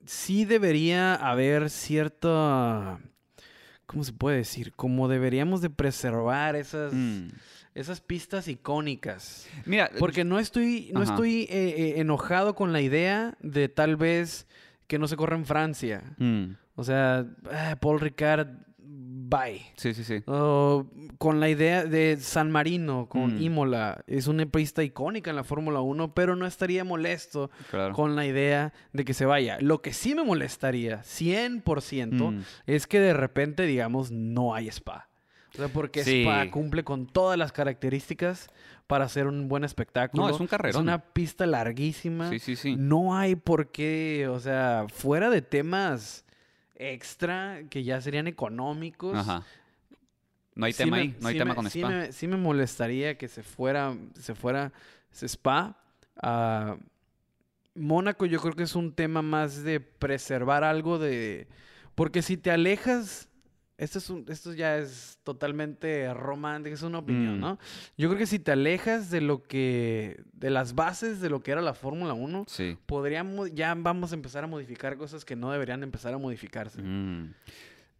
sí 0.05 0.45
debería 0.45 1.15
haber 1.15 1.69
cierta, 1.69 2.99
¿cómo 3.85 4.03
se 4.03 4.13
puede 4.13 4.37
decir? 4.37 4.73
Como 4.75 5.07
deberíamos 5.07 5.61
de 5.61 5.69
preservar 5.69 6.55
esas, 6.55 6.93
Mm. 6.93 7.27
Esas 7.79 8.01
pistas 8.01 8.47
icónicas. 8.47 9.47
Mira, 9.65 9.89
Porque 9.99 10.23
no 10.23 10.39
estoy, 10.39 10.89
no 10.93 11.01
Ajá. 11.01 11.11
estoy 11.13 11.43
eh, 11.43 11.47
eh, 11.51 11.93
enojado 11.97 12.55
con 12.55 12.73
la 12.73 12.81
idea 12.81 13.37
de 13.41 13.69
tal 13.69 13.95
vez 13.95 14.47
que 14.87 14.97
no 14.99 15.07
se 15.07 15.15
corra 15.17 15.35
en 15.35 15.45
Francia. 15.45 16.03
mm, 16.17 16.45
O 16.75 16.83
sea, 16.83 17.25
ah, 17.51 17.75
Paul 17.79 17.99
Ricard, 17.99 18.47
bye. 18.77 19.61
sí, 19.77 19.93
sí, 19.93 20.03
sí. 20.03 20.21
Con 21.17 21.39
la 21.39 21.49
idea 21.49 21.83
de 21.85 22.17
San 22.19 22.51
Marino, 22.51 23.07
con 23.09 23.35
Mm. 23.37 23.41
Imola. 23.41 24.03
Es 24.07 24.27
una 24.27 24.45
pista 24.45 24.83
icónica 24.83 25.29
en 25.31 25.35
la 25.35 25.43
Fórmula 25.43 25.81
1, 25.81 26.13
pero 26.13 26.35
no 26.35 26.45
estaría 26.45 26.83
molesto 26.83 27.49
Claro. 27.71 27.93
con 27.95 28.15
la 28.15 28.25
idea 28.25 28.73
de 28.93 29.03
que 29.05 29.13
se 29.15 29.25
vaya. 29.25 29.57
Lo 29.59 29.81
que 29.81 29.91
sí 29.93 30.13
me 30.15 30.23
molestaría, 30.23 31.01
100%, 31.03 32.31
Mm. 32.31 32.41
es 32.67 32.85
que 32.87 32.99
de 32.99 33.13
repente, 33.13 33.63
digamos, 33.63 34.11
no 34.11 34.53
hay 34.53 34.67
Spa. 34.69 35.06
O 35.57 35.59
sea, 35.59 35.67
porque 35.69 36.03
Sí. 36.03 36.21
Spa 36.21 36.49
cumple 36.51 36.83
con 36.83 37.07
todas 37.07 37.37
las 37.37 37.51
características 37.51 38.47
para 38.85 39.05
hacer 39.05 39.27
un 39.27 39.47
buen 39.49 39.63
espectáculo. 39.63 40.23
No, 40.27 40.29
es 40.33 40.39
un 40.39 40.47
carrerón. 40.47 40.69
Es 40.69 40.81
una 40.81 40.99
pista 40.99 41.45
larguísima. 41.45 42.29
Sí, 42.29 42.39
sí, 42.39 42.55
sí. 42.55 42.75
No 42.77 43.17
hay 43.17 43.35
por 43.35 43.71
qué, 43.71 44.27
o 44.29 44.39
sea, 44.39 44.85
fuera 44.93 45.29
de 45.29 45.41
temas 45.41 46.25
extra 46.75 47.61
que 47.69 47.83
ya 47.83 47.99
serían 48.01 48.27
económicos. 48.27 49.15
Ajá. 49.17 49.43
No 50.55 50.65
hay 50.65 50.73
sí 50.73 50.83
tema 50.83 50.97
me- 50.97 51.01
ahí, 51.03 51.15
no 51.19 51.27
hay 51.27 51.37
tema 51.37 51.49
me- 51.51 51.55
con 51.55 51.69
sí 51.69 51.79
Spa. 51.79 51.89
me- 51.89 52.11
sí 52.11 52.27
me 52.27 52.37
molestaría 52.37 53.17
que 53.17 53.27
se 53.27 53.43
fuera, 53.43 53.95
se 54.19 54.35
fuera 54.35 54.71
Spa. 55.11 55.77
a 56.21 56.77
Mónaco 57.75 58.25
yo 58.25 58.39
creo 58.39 58.53
que 58.55 58.63
es 58.63 58.75
un 58.75 58.91
tema 58.93 59.21
más 59.21 59.63
de 59.63 59.79
preservar 59.79 60.63
algo 60.63 60.97
de... 60.97 61.47
Porque 61.93 62.21
si 62.23 62.35
te 62.37 62.49
alejas... 62.51 63.26
Esto, 63.77 63.99
es 63.99 64.09
un- 64.09 64.25
esto 64.27 64.53
ya 64.53 64.77
es 64.77 65.19
totalmente 65.23 66.11
romántico, 66.13 66.73
es 66.73 66.81
una 66.81 66.97
opinión, 66.97 67.37
Mm. 67.37 67.41
¿no? 67.41 67.59
Yo 67.95 68.07
creo 68.09 68.17
que 68.17 68.25
si 68.25 68.39
te 68.39 68.51
alejas 68.51 69.11
de 69.11 69.21
lo 69.21 69.43
que... 69.43 70.23
De 70.33 70.49
las 70.49 70.73
bases 70.73 71.21
de 71.21 71.29
lo 71.29 71.41
que 71.43 71.51
era 71.51 71.61
la 71.61 71.75
Fórmula 71.75 72.13
1, 72.13 72.45
Sí. 72.47 72.75
podríamos... 72.87 73.53
Ya 73.53 73.75
vamos 73.77 74.11
a 74.11 74.15
empezar 74.15 74.43
a 74.43 74.47
modificar 74.47 74.97
cosas 74.97 75.23
que 75.25 75.35
no 75.35 75.51
deberían 75.51 75.83
empezar 75.83 76.11
a 76.13 76.17
modificarse. 76.17 76.81
Mm. 76.81 77.33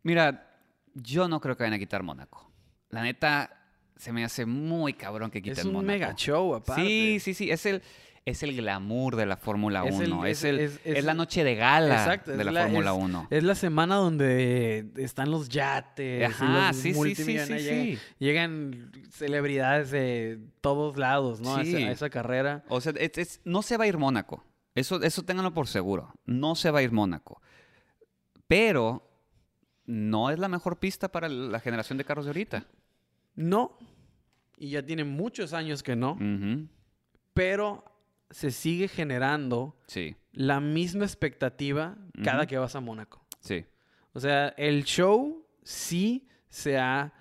Mira, 0.04 0.50
yo 0.96 1.28
no 1.28 1.40
creo 1.40 1.56
que 1.56 1.64
vayan 1.64 1.76
a 1.76 1.80
quitar 1.80 2.02
Mónaco. 2.02 2.50
La 2.90 3.04
neta, 3.04 3.52
se 3.98 4.12
me 4.12 4.24
hace 4.24 4.46
muy 4.46 4.94
cabrón 4.94 5.30
que 5.30 5.42
quiten 5.42 5.60
Es 5.60 5.66
un 5.66 5.74
Mónaco. 5.74 5.88
mega 5.92 6.16
show, 6.16 6.56
aparte. 6.56 6.82
Sí, 6.82 7.20
sí, 7.20 7.34
sí. 7.34 7.52
Es 7.52 7.66
el, 7.66 7.82
es 8.30 8.44
el 8.44 8.56
glamour 8.58 9.16
de 9.16 9.26
la 9.26 9.38
Fórmula 9.38 9.86
Es 9.86 10.00
el- 10.00 10.12
1. 10.12 10.26
Es, 10.26 10.44
es- 10.44 10.80
el, 10.84 10.98
es- 10.98 11.04
la 11.06 11.14
noche 11.14 11.44
de 11.46 11.56
gala 11.56 11.96
Exacto, 11.96 12.32
de 12.36 12.44
la, 12.44 12.52
la- 12.52 12.64
Fórmula 12.64 12.92
es- 12.92 12.98
1. 13.04 13.28
Es 13.30 13.44
la 13.44 13.56
semana 13.56 13.96
donde 13.96 14.86
están 14.98 15.32
los 15.32 15.48
yates. 15.48 16.22
y 16.22 16.24
Ajá, 16.26 16.68
los 16.68 16.76
sí, 16.76 16.82
sí, 16.82 16.92
sí, 16.92 16.98
multimillonarios. 16.98 17.62
sí, 17.62 17.70
Llegan, 17.70 17.96
sí. 17.96 18.00
llegan 18.20 18.92
celebridades 19.12 19.92
de 19.92 20.40
todos 20.60 20.98
lados, 20.98 21.40
¿no? 21.40 21.56
A, 21.56 21.62
esa, 21.62 21.78
Sí. 21.78 21.84
a 21.84 21.92
esa 21.92 22.10
carrera. 22.10 22.64
O 22.68 22.82
sea, 22.82 22.94
no 23.46 23.62
se 23.62 23.78
va 23.78 23.86
a 23.86 23.88
ir 23.88 23.98
Mónaco. 23.98 24.44
Eso, 24.76 25.02
eso 25.02 25.24
ténganlo 25.24 25.54
por 25.54 25.68
seguro. 25.68 26.14
No 26.26 26.56
se 26.56 26.70
va 26.70 26.80
a 26.80 26.84
ir 26.84 26.92
Mónaco. 26.92 27.42
Pero 28.48 29.10
no 29.86 30.30
es 30.32 30.38
la 30.40 30.50
mejor 30.50 30.80
pista 30.80 31.08
para 31.12 31.30
la 31.30 31.60
generación 31.62 31.98
de 31.98 32.04
carros 32.04 32.26
de 32.26 32.30
ahorita. 32.32 32.66
No. 33.36 33.78
Y 34.58 34.72
ya 34.72 34.84
tiene 34.86 35.04
muchos 35.06 35.54
años 35.54 35.82
que 35.82 35.96
no. 35.96 36.18
Pero 37.34 37.84
se 38.30 38.52
sigue 38.52 38.88
generando 38.88 39.76
Sí, 39.88 40.16
la 40.34 40.60
misma 40.60 41.06
expectativa 41.06 41.98
cada 42.24 42.46
que 42.48 42.58
vas 42.58 42.76
a 42.76 42.82
Mónaco. 42.82 43.26
sí. 43.40 43.66
O 44.14 44.20
sea, 44.20 44.48
el 44.58 44.84
show 44.84 45.46
sí 45.62 46.28
se 46.50 46.80
ha 46.80 47.14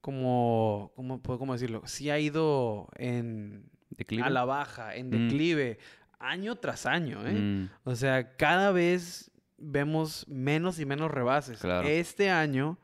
como, 0.00 0.90
¿cómo 0.96 1.22
puedo 1.22 1.38
cómo 1.38 1.52
decirlo? 1.52 1.82
Sí 1.86 2.10
ha 2.10 2.18
ido 2.18 2.88
en, 2.96 3.70
Declive. 3.90 4.24
a 4.24 4.30
la 4.30 4.44
baja, 4.44 4.96
en 4.96 5.06
Mm. 5.08 5.10
declive, 5.28 5.78
año 6.18 6.56
tras 6.56 6.86
año, 6.86 7.24
¿eh? 7.26 7.32
Mm, 7.34 7.68
O 7.84 7.94
sea, 7.94 8.36
cada 8.36 8.72
vez 8.72 9.30
vemos 9.56 10.26
menos 10.26 10.80
y 10.80 10.86
menos 10.86 11.12
rebases. 11.12 11.60
Claro. 11.60 11.86
Este 11.86 12.28
año, 12.30 12.76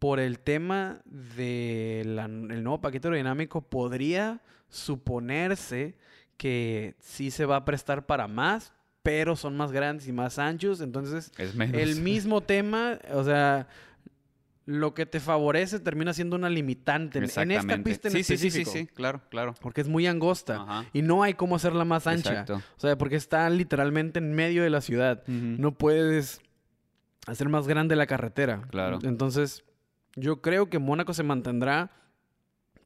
por 0.00 0.18
el 0.18 0.40
tema 0.40 1.00
del 1.04 2.16
nuevo 2.64 2.80
paquete 2.80 3.06
aerodinámico, 3.06 3.60
podría 3.62 4.40
suponerse 4.68 5.96
que 6.40 6.94
sí 7.00 7.30
se 7.30 7.44
va 7.44 7.56
a 7.56 7.64
prestar 7.66 8.06
para 8.06 8.26
más, 8.26 8.72
pero 9.02 9.36
son 9.36 9.58
más 9.58 9.72
grandes 9.72 10.08
y 10.08 10.12
más 10.12 10.38
anchos. 10.38 10.80
Entonces, 10.80 11.30
es 11.36 11.54
el 11.54 12.00
mismo 12.00 12.40
tema, 12.54 12.98
o 13.12 13.22
sea, 13.22 13.68
lo 14.64 14.94
que 14.94 15.04
te 15.04 15.20
favorece 15.20 15.80
termina 15.80 16.14
siendo 16.14 16.36
una 16.36 16.48
limitante 16.48 17.18
en- 17.18 17.24
en 17.24 17.50
esta 17.50 17.76
pista 17.82 18.08
en 18.08 18.12
sí, 18.12 18.22
sí, 18.24 18.36
sí, 18.38 18.38
sí, 18.38 18.46
específico. 18.62 18.70
sí, 18.70 18.86
claro, 18.86 19.20
claro. 19.28 19.54
Porque 19.60 19.82
es 19.82 19.88
muy 19.88 20.06
angosta. 20.06 20.62
Ajá. 20.62 20.86
Y 20.94 21.02
no 21.02 21.22
hay 21.22 21.34
cómo 21.34 21.56
hacerla 21.56 21.84
más 21.84 22.06
ancha. 22.06 22.30
Exacto. 22.30 22.54
O 22.76 22.80
sea, 22.80 22.96
porque 22.96 23.16
está 23.16 23.50
literalmente 23.50 24.18
en 24.18 24.32
medio 24.32 24.62
de 24.62 24.70
la 24.70 24.80
ciudad. 24.80 25.22
No 25.26 25.72
puedes 25.72 26.40
hacer 27.26 27.50
más 27.50 27.68
grande 27.68 27.96
la 27.96 28.06
carretera. 28.06 28.62
Claro. 28.70 28.98
Entonces, 29.02 29.62
yo 30.16 30.40
creo 30.40 30.70
que 30.70 30.78
Mónaco 30.78 31.12
se 31.12 31.22
mantendrá 31.22 31.90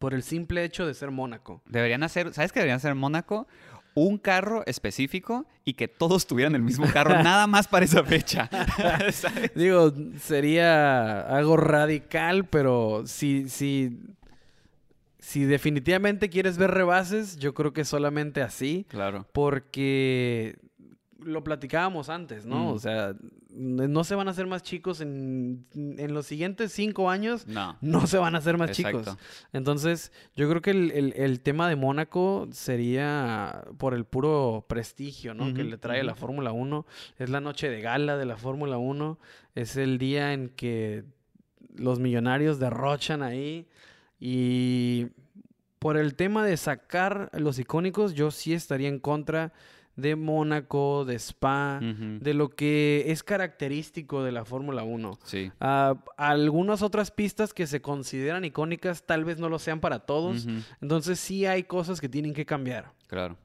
por 0.04 0.12
el 0.12 0.22
simple 0.22 0.62
hecho 0.64 0.86
de 0.86 0.92
ser 0.92 1.10
Mónaco. 1.10 1.62
Deberían 1.64 2.02
hacer, 2.02 2.34
¿sabes 2.34 2.52
qué 2.52 2.60
deberían 2.60 2.76
hacer 2.76 2.94
Mónaco? 2.94 3.48
Un 3.94 4.18
carro 4.18 4.62
específico 4.66 5.46
y 5.64 5.72
que 5.72 5.88
todos 5.88 6.26
tuvieran 6.26 6.54
el 6.54 6.60
mismo 6.60 6.84
carro, 6.92 7.14
nada 7.22 7.46
más 7.46 7.68
para 7.68 7.86
esa 7.86 8.04
fecha. 8.04 8.50
¿Sabes? 9.12 9.52
Digo, 9.54 9.94
sería 10.20 11.22
algo 11.22 11.56
radical, 11.56 12.44
pero 12.44 13.04
si, 13.06 13.48
si, 13.48 13.98
si 15.20 15.44
definitivamente 15.46 16.28
quieres 16.28 16.58
ver 16.58 16.72
rebases, 16.72 17.38
yo 17.38 17.54
creo 17.54 17.72
que 17.72 17.86
solamente 17.86 18.42
así. 18.42 18.84
Claro. 18.90 19.26
Porque 19.32 20.58
lo 21.20 21.44
platicábamos 21.44 22.08
antes, 22.08 22.44
¿no? 22.46 22.64
Mm. 22.64 22.66
O 22.68 22.78
sea, 22.78 23.14
no 23.50 24.04
se 24.04 24.14
van 24.14 24.28
a 24.28 24.32
hacer 24.32 24.46
más 24.46 24.62
chicos 24.62 25.00
en, 25.00 25.64
en 25.74 26.12
los 26.12 26.26
siguientes 26.26 26.72
cinco 26.72 27.08
años. 27.10 27.46
No. 27.46 27.76
No 27.80 28.06
se 28.06 28.18
van 28.18 28.34
a 28.34 28.38
hacer 28.38 28.58
más 28.58 28.70
Exacto. 28.70 28.98
chicos. 29.00 29.18
Entonces, 29.52 30.12
yo 30.34 30.48
creo 30.50 30.60
que 30.60 30.70
el, 30.72 30.90
el- 30.90 31.12
el 31.16 31.40
tema 31.40 31.68
de 31.68 31.76
Mónaco 31.76 32.48
sería 32.52 33.64
por 33.78 33.94
el 33.94 34.04
puro 34.04 34.64
prestigio, 34.68 35.34
¿no? 35.34 35.54
Que 35.54 35.64
le 35.64 35.78
trae 35.78 36.02
la. 36.02 36.14
Fórmula 36.14 36.52
1. 36.52 36.86
Es 37.18 37.30
la 37.30 37.40
noche 37.40 37.68
de 37.70 37.80
gala 37.80 38.16
de 38.16 38.24
la 38.26 38.36
Fórmula 38.36 38.76
1. 38.78 39.18
Es 39.54 39.76
el 39.76 39.98
día 39.98 40.32
en 40.32 40.48
que 40.48 41.04
los 41.76 42.00
millonarios 42.00 42.58
derrochan 42.58 43.22
ahí. 43.22 43.66
Y 44.20 45.08
por 45.78 45.96
el 45.96 46.14
tema 46.14 46.44
de 46.44 46.56
sacar 46.56 47.30
los 47.34 47.58
icónicos, 47.58 48.14
yo 48.14 48.30
sí 48.30 48.52
estaría 48.54 48.88
en 48.88 48.98
contra 48.98 49.52
de 49.96 50.16
Mónaco, 50.16 51.04
de 51.04 51.16
Spa, 51.16 51.80
de 51.80 52.34
lo 52.34 52.50
que 52.50 53.04
es 53.08 53.22
característico 53.22 54.22
de 54.22 54.32
la 54.32 54.44
Fórmula 54.44 54.82
1. 54.82 55.18
Sí. 55.24 55.52
Ah, 55.60 55.96
algunas 56.16 56.82
otras 56.82 57.10
pistas 57.10 57.54
que 57.54 57.66
se 57.66 57.80
consideran 57.80 58.44
icónicas 58.44 59.04
tal 59.04 59.24
vez 59.24 59.38
no 59.38 59.48
lo 59.48 59.58
sean 59.58 59.80
para 59.80 60.00
todos. 60.00 60.46
Entonces 60.80 61.18
sí 61.20 61.46
hay 61.46 61.64
cosas 61.64 62.00
que 62.00 62.08
tienen 62.08 62.34
que 62.34 62.44
cambiar. 62.44 62.92
Claro. 63.06 63.36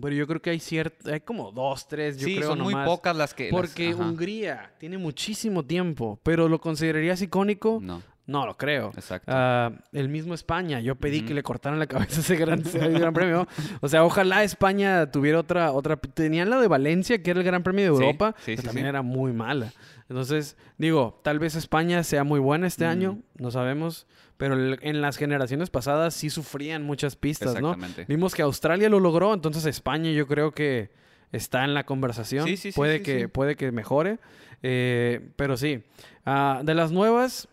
Pero 0.00 0.14
yo 0.14 0.26
creo 0.26 0.40
que 0.40 0.50
hay 0.50 0.60
cierto, 0.60 1.12
hay 1.12 1.20
como 1.20 1.50
dos, 1.50 1.88
tres, 1.88 2.18
yo 2.18 2.26
sí, 2.26 2.36
creo 2.36 2.50
son 2.50 2.60
muy 2.60 2.74
pocas 2.74 3.16
las 3.16 3.34
que... 3.34 3.48
Porque. 3.50 3.94
Hungría 3.94 4.72
tiene 4.78 4.96
muchísimo 4.96 5.64
tiempo, 5.64 6.20
pero 6.22 6.48
¿lo 6.48 6.60
considerarías 6.60 7.20
icónico? 7.20 7.80
No, 7.82 8.02
No 8.28 8.44
lo 8.46 8.56
creo. 8.58 8.92
exacto. 8.94 9.32
Ah, 9.34 9.72
el 9.92 10.08
mismo 10.10 10.34
España, 10.34 10.80
yo 10.80 10.94
pedí 10.96 11.22
que 11.22 11.32
le 11.34 11.42
cortaran 11.42 11.78
la 11.78 11.86
cabeza 11.86 12.18
a 12.18 12.20
ese 12.20 12.36
gran, 12.36 12.60
ese 12.66 12.78
gran 12.90 13.12
premio. 13.14 13.48
O 13.80 13.88
sea, 13.88 14.04
ojalá 14.04 14.44
España 14.44 15.10
tuviera 15.10 15.40
otra, 15.40 15.72
otra. 15.72 15.96
Tenían 15.96 16.50
la 16.50 16.60
de 16.60 16.68
Valencia, 16.68 17.22
que 17.22 17.30
era 17.30 17.40
el 17.40 17.46
Gran 17.46 17.62
Premio 17.62 17.84
de 17.84 17.88
Europa, 17.88 18.34
sí, 18.44 18.52
que 18.54 18.58
sí, 18.60 18.66
también 18.66 18.86
era 18.86 19.00
muy 19.02 19.32
mala. 19.32 19.72
Entonces, 20.10 20.56
digo, 20.76 21.18
tal 21.24 21.38
vez 21.38 21.54
España 21.54 22.02
sea 22.04 22.22
muy 22.22 22.38
buena 22.38 22.66
este 22.66 22.84
Mm. 22.84 22.88
año, 22.90 23.18
no 23.38 23.50
sabemos. 23.50 24.06
Pero 24.36 24.54
en 24.82 25.00
las 25.00 25.16
generaciones 25.16 25.68
pasadas 25.70 26.14
sí 26.14 26.30
sufrían 26.30 26.84
muchas 26.84 27.16
pistas, 27.16 27.60
¿no? 27.60 27.72
Exactamente. 27.72 28.04
Vimos 28.06 28.34
que 28.36 28.42
Australia 28.42 28.88
lo 28.88 29.00
logró, 29.00 29.34
entonces 29.34 29.64
España 29.66 30.12
yo 30.12 30.28
creo 30.28 30.52
que 30.52 30.90
está 31.32 31.64
en 31.64 31.74
la 31.74 31.84
conversación. 31.84 32.44
Sí, 32.46 32.56
sí, 32.56 32.70
sí, 32.72 32.76
puede, 32.76 33.02
que, 33.02 33.28
puede 33.28 33.56
que 33.56 33.72
mejore. 33.72 34.18
Eh, 34.62 35.30
pero 35.36 35.56
sí. 35.56 35.82
Ah, 36.24 36.60
de 36.62 36.74
las 36.74 36.92
nuevas, 36.92 37.48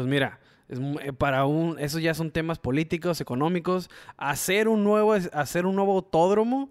pues 0.00 0.08
mira, 0.08 0.40
es 0.68 0.78
eh, 1.02 1.12
para 1.12 1.44
un, 1.46 1.78
esos 1.78 2.00
ya 2.02 2.14
son 2.14 2.30
temas 2.30 2.58
políticos, 2.58 3.20
económicos. 3.20 3.90
Hacer 4.16 4.68
un 4.68 4.82
nuevo, 4.84 5.12
hacer 5.14 5.66
un 5.66 5.76
nuevo 5.76 5.94
autódromo 5.96 6.70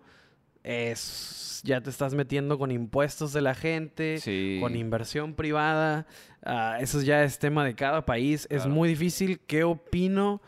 es 0.64 1.62
ya 1.66 1.82
te 1.82 1.90
estás 1.90 2.14
metiendo 2.14 2.58
con 2.58 2.72
impuestos 2.72 3.34
de 3.34 3.42
la 3.42 3.54
gente, 3.54 4.18
Sí. 4.20 4.58
con 4.62 4.76
inversión 4.76 5.34
privada. 5.34 6.06
Ah, 6.44 6.78
eso 6.80 7.02
ya 7.02 7.24
es 7.24 7.38
tema 7.40 7.66
de 7.66 7.76
cada 7.76 8.06
país. 8.06 8.48
Es 8.50 8.62
Claro. 8.62 8.70
muy 8.76 8.90
difícil. 8.90 9.40
¿Qué 9.46 9.64
opino? 9.66 10.42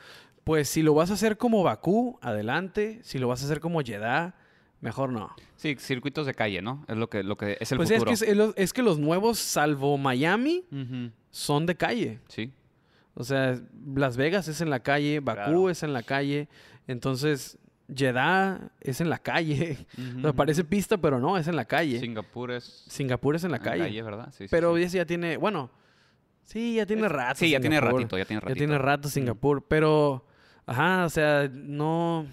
Pues 0.45 0.69
si 0.69 0.81
lo 0.81 0.93
vas 0.93 1.11
a 1.11 1.15
hacer 1.15 1.37
como 1.37 1.63
Bakú, 1.63 2.17
adelante. 2.21 2.99
Si 3.03 3.19
lo 3.19 3.27
vas 3.27 3.41
a 3.41 3.45
hacer 3.45 3.59
como 3.59 3.81
Jeddah, 3.81 4.35
mejor 4.79 5.11
no. 5.11 5.35
Sí, 5.57 5.75
circuitos 5.77 6.25
de 6.25 6.33
calle, 6.33 6.61
¿no? 6.61 6.85
Es 6.87 6.95
lo 6.95 7.09
que, 7.09 7.23
lo 7.23 7.35
que 7.35 7.57
es 7.59 7.71
el 7.73 7.77
pues 7.77 7.91
es 7.91 7.97
futuro. 7.99 8.09
que, 8.09 8.13
es, 8.13 8.21
es 8.23 8.53
es 8.55 8.73
que 8.73 8.81
los 8.81 8.97
nuevos, 8.97 9.37
salvo 9.37 9.97
Miami, 9.97 10.63
Ujú. 10.71 11.11
son 11.29 11.65
de 11.65 11.75
calle. 11.75 12.19
Sí. 12.29 12.51
O 13.21 13.23
sea, 13.23 13.59
Las 13.95 14.17
Vegas 14.17 14.47
es 14.47 14.61
en 14.61 14.69
la 14.69 14.79
calle, 14.81 15.19
Bakú 15.19 15.35
Claro. 15.43 15.69
es 15.69 15.83
en 15.83 15.93
la 15.93 16.03
calle. 16.03 16.49
Entonces, 16.87 17.57
Jeddah 17.93 18.71
es 18.81 18.99
en 19.01 19.09
la 19.09 19.19
calle. 19.19 19.77
O 19.97 20.21
sea, 20.21 20.29
Ujú. 20.31 20.35
parece 20.35 20.63
pista, 20.63 20.97
pero 20.97 21.19
no, 21.19 21.37
es 21.37 21.47
en 21.47 21.55
la 21.55 21.65
calle. 21.65 21.99
Singapur 21.99 22.51
es 22.51 22.83
Singapur 22.87 23.35
es 23.35 23.43
en 23.43 23.51
la 23.51 23.57
en 23.57 23.63
calle. 23.63 24.01
¿verdad? 24.01 24.29
Sí, 24.31 24.45
sí, 24.45 24.47
Pero 24.49 24.75
sí. 24.75 24.83
ese 24.83 24.97
ya 24.97 25.05
tiene, 25.05 25.37
bueno, 25.37 25.69
sí, 26.45 26.75
ya 26.75 26.85
tiene 26.85 27.07
rato. 27.07 27.39
Sí, 27.39 27.49
ya 27.51 27.59
tiene 27.59 27.79
ratito, 27.79 28.17
ya 28.17 28.25
tiene 28.25 28.39
ratito. 28.41 28.55
Ya 28.55 28.59
tiene 28.59 28.77
rato 28.77 29.07
Singapur, 29.09 29.65
pero, 29.67 30.25
ajá, 30.65 31.05
o 31.05 31.09
sea, 31.09 31.47
no... 31.53 32.25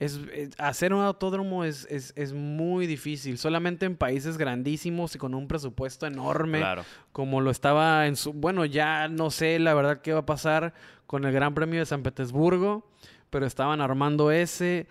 Es, 0.00 0.20
es- 0.32 0.50
hacer 0.58 0.94
un 0.94 1.00
autódromo 1.02 1.64
es, 1.64 1.86
es, 1.90 2.12
es 2.16 2.32
muy 2.32 2.86
difícil. 2.86 3.36
Solamente 3.38 3.84
en 3.86 3.96
países 3.96 4.38
grandísimos 4.38 5.14
y 5.14 5.18
con 5.18 5.34
un 5.34 5.48
presupuesto 5.48 6.06
enorme, 6.06 6.58
Claro. 6.58 6.84
como 7.12 7.40
lo 7.40 7.50
estaba 7.50 8.06
en 8.06 8.14
su... 8.16 8.32
Bueno, 8.32 8.64
ya 8.64 9.08
no 9.08 9.30
sé 9.30 9.58
la 9.58 9.74
verdad 9.74 10.00
qué 10.00 10.12
va 10.12 10.20
a 10.20 10.26
pasar 10.26 10.72
con 11.06 11.24
el 11.24 11.32
Gran 11.32 11.54
Premio 11.54 11.80
de 11.80 11.86
San 11.86 12.02
Petersburgo, 12.04 12.88
pero 13.30 13.44
estaban 13.46 13.80
armando 13.80 14.30
ese. 14.30 14.86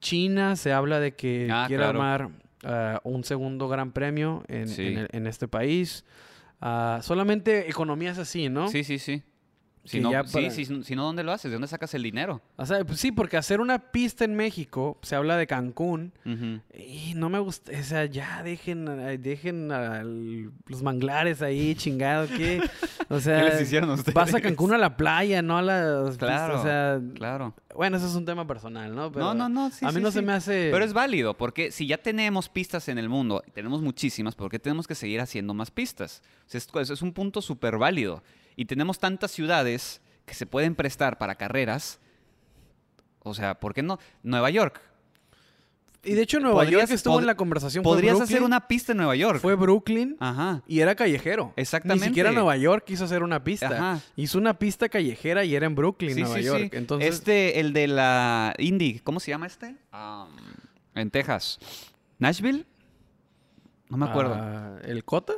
China 0.00 0.56
se 0.56 0.72
habla 0.72 1.00
de 1.00 1.14
que 1.14 1.48
Ah, 1.50 1.64
quiere 1.66 1.82
claro. 1.84 2.02
armar 2.02 2.30
ah, 2.64 3.00
un 3.04 3.24
segundo 3.24 3.68
Gran 3.68 3.92
Premio 3.92 4.42
en, 4.48 4.68
Sí. 4.68 4.86
en 4.88 4.98
el- 4.98 5.08
en 5.12 5.26
este 5.26 5.48
país. 5.48 6.04
Ah, 6.60 7.00
solamente 7.02 7.70
economías 7.70 8.18
así, 8.18 8.48
¿no? 8.50 8.68
Sí, 8.68 8.84
sí, 8.84 8.98
sí. 8.98 9.22
Si 9.84 9.98
no, 9.98 10.12
ya 10.12 10.24
sí, 10.24 10.32
para- 10.34 10.50
sí, 10.50 10.66
si 10.84 10.94
no, 10.94 11.04
¿dónde 11.04 11.22
lo 11.22 11.32
haces? 11.32 11.50
¿De 11.50 11.54
dónde 11.54 11.66
sacas 11.66 11.94
el 11.94 12.02
dinero? 12.02 12.42
O 12.56 12.66
sea, 12.66 12.84
pues 12.84 13.00
sí, 13.00 13.12
porque 13.12 13.36
hacer 13.38 13.60
una 13.60 13.78
pista 13.78 14.24
en 14.26 14.34
México, 14.34 14.98
se 15.02 15.16
habla 15.16 15.36
de 15.38 15.46
Cancún, 15.46 16.12
y 16.74 17.14
no 17.16 17.30
me 17.30 17.38
gusta, 17.38 17.72
o 17.78 17.82
sea, 17.82 18.04
ya 18.04 18.42
dejen, 18.42 18.84
dejen 19.22 19.72
a 19.72 20.02
los 20.02 20.82
manglares 20.82 21.40
ahí, 21.42 21.74
chingado, 21.76 22.28
¿qué? 22.28 22.60
O 23.08 23.20
sea, 23.20 23.42
¿Qué 23.42 23.48
les 23.50 23.62
hicieron 23.62 23.90
ustedes? 23.90 24.14
vas 24.14 24.34
a 24.34 24.40
Cancún 24.40 24.72
a 24.74 24.78
la 24.78 24.96
playa, 24.96 25.40
no 25.42 25.56
a 25.58 25.62
las 25.62 26.10
pistas, 26.10 26.18
Claro, 26.18 26.60
o 26.60 26.62
sea, 26.62 27.00
Claro. 27.14 27.54
bueno, 27.74 27.96
eso 27.96 28.06
es 28.06 28.14
un 28.14 28.24
tema 28.26 28.46
personal, 28.46 28.94
¿no? 28.94 29.10
Pero 29.10 29.24
no, 29.26 29.34
no, 29.34 29.48
no. 29.48 29.70
sí, 29.70 29.84
a 29.84 29.88
mí 29.88 29.94
sí, 29.96 30.00
no 30.02 30.10
se 30.10 30.20
me 30.22 30.32
hace... 30.34 30.68
Pero 30.70 30.84
es 30.84 30.92
válido, 30.92 31.34
porque 31.36 31.72
si 31.72 31.86
ya 31.86 31.96
tenemos 31.98 32.48
pistas 32.50 32.88
en 32.88 32.98
el 32.98 33.08
mundo, 33.08 33.42
tenemos 33.54 33.80
muchísimas, 33.80 34.34
¿por 34.34 34.50
qué 34.50 34.58
tenemos 34.58 34.86
que 34.86 34.94
seguir 34.94 35.20
haciendo 35.20 35.54
más 35.54 35.70
pistas? 35.70 36.22
O 36.46 36.50
sea, 36.50 36.58
es- 36.82 36.90
es 36.90 37.02
un 37.02 37.12
punto 37.12 37.40
súper 37.42 37.78
válido. 37.78 38.22
Y 38.60 38.66
tenemos 38.66 38.98
tantas 38.98 39.30
ciudades 39.30 40.02
que 40.26 40.34
se 40.34 40.44
pueden 40.44 40.74
prestar 40.74 41.16
para 41.16 41.36
carreras. 41.36 41.98
O 43.20 43.32
sea, 43.32 43.58
¿por 43.58 43.72
qué 43.72 43.82
no? 43.82 43.98
Nueva 44.22 44.50
York. 44.50 44.82
Y 46.04 46.12
de 46.12 46.20
hecho 46.20 46.40
Nueva 46.40 46.66
York 46.66 46.90
estuvo 46.90 47.18
en 47.20 47.24
la 47.26 47.36
conversación. 47.36 47.82
Podrías 47.82 48.20
hacer 48.20 48.42
una 48.42 48.68
pista 48.68 48.92
en 48.92 48.98
Nueva 48.98 49.16
York. 49.16 49.40
Fue 49.40 49.54
Brooklyn 49.54 50.14
Ajá. 50.20 50.60
y 50.66 50.80
era 50.80 50.94
callejero. 50.94 51.54
Exactamente. 51.56 52.04
Ni 52.04 52.08
siquiera 52.10 52.32
Nueva 52.32 52.54
York 52.58 52.84
quiso 52.84 53.06
hacer 53.06 53.22
una 53.22 53.42
pista. 53.42 53.68
Ajá. 53.68 54.00
Hizo 54.14 54.36
una 54.36 54.58
pista 54.58 54.90
callejera 54.90 55.42
y 55.46 55.54
era 55.54 55.64
en 55.64 55.74
Brooklyn, 55.74 56.14
Sí, 56.14 56.20
Nueva 56.20 56.36
sí, 56.36 56.42
York. 56.44 56.68
sí. 56.70 56.76
Entonces, 56.76 57.14
Este, 57.14 57.60
el 57.60 57.72
de 57.72 57.86
la 57.88 58.54
Indy, 58.58 58.98
¿cómo 58.98 59.20
se 59.20 59.30
llama 59.30 59.46
este? 59.46 59.74
Um, 59.90 60.28
en 60.96 61.10
Texas. 61.10 61.58
¿Nashville? 62.18 62.66
No 63.88 63.96
me 63.96 64.04
acuerdo. 64.04 64.34
ah, 64.38 64.76
¿El 64.84 65.02
Cota? 65.06 65.32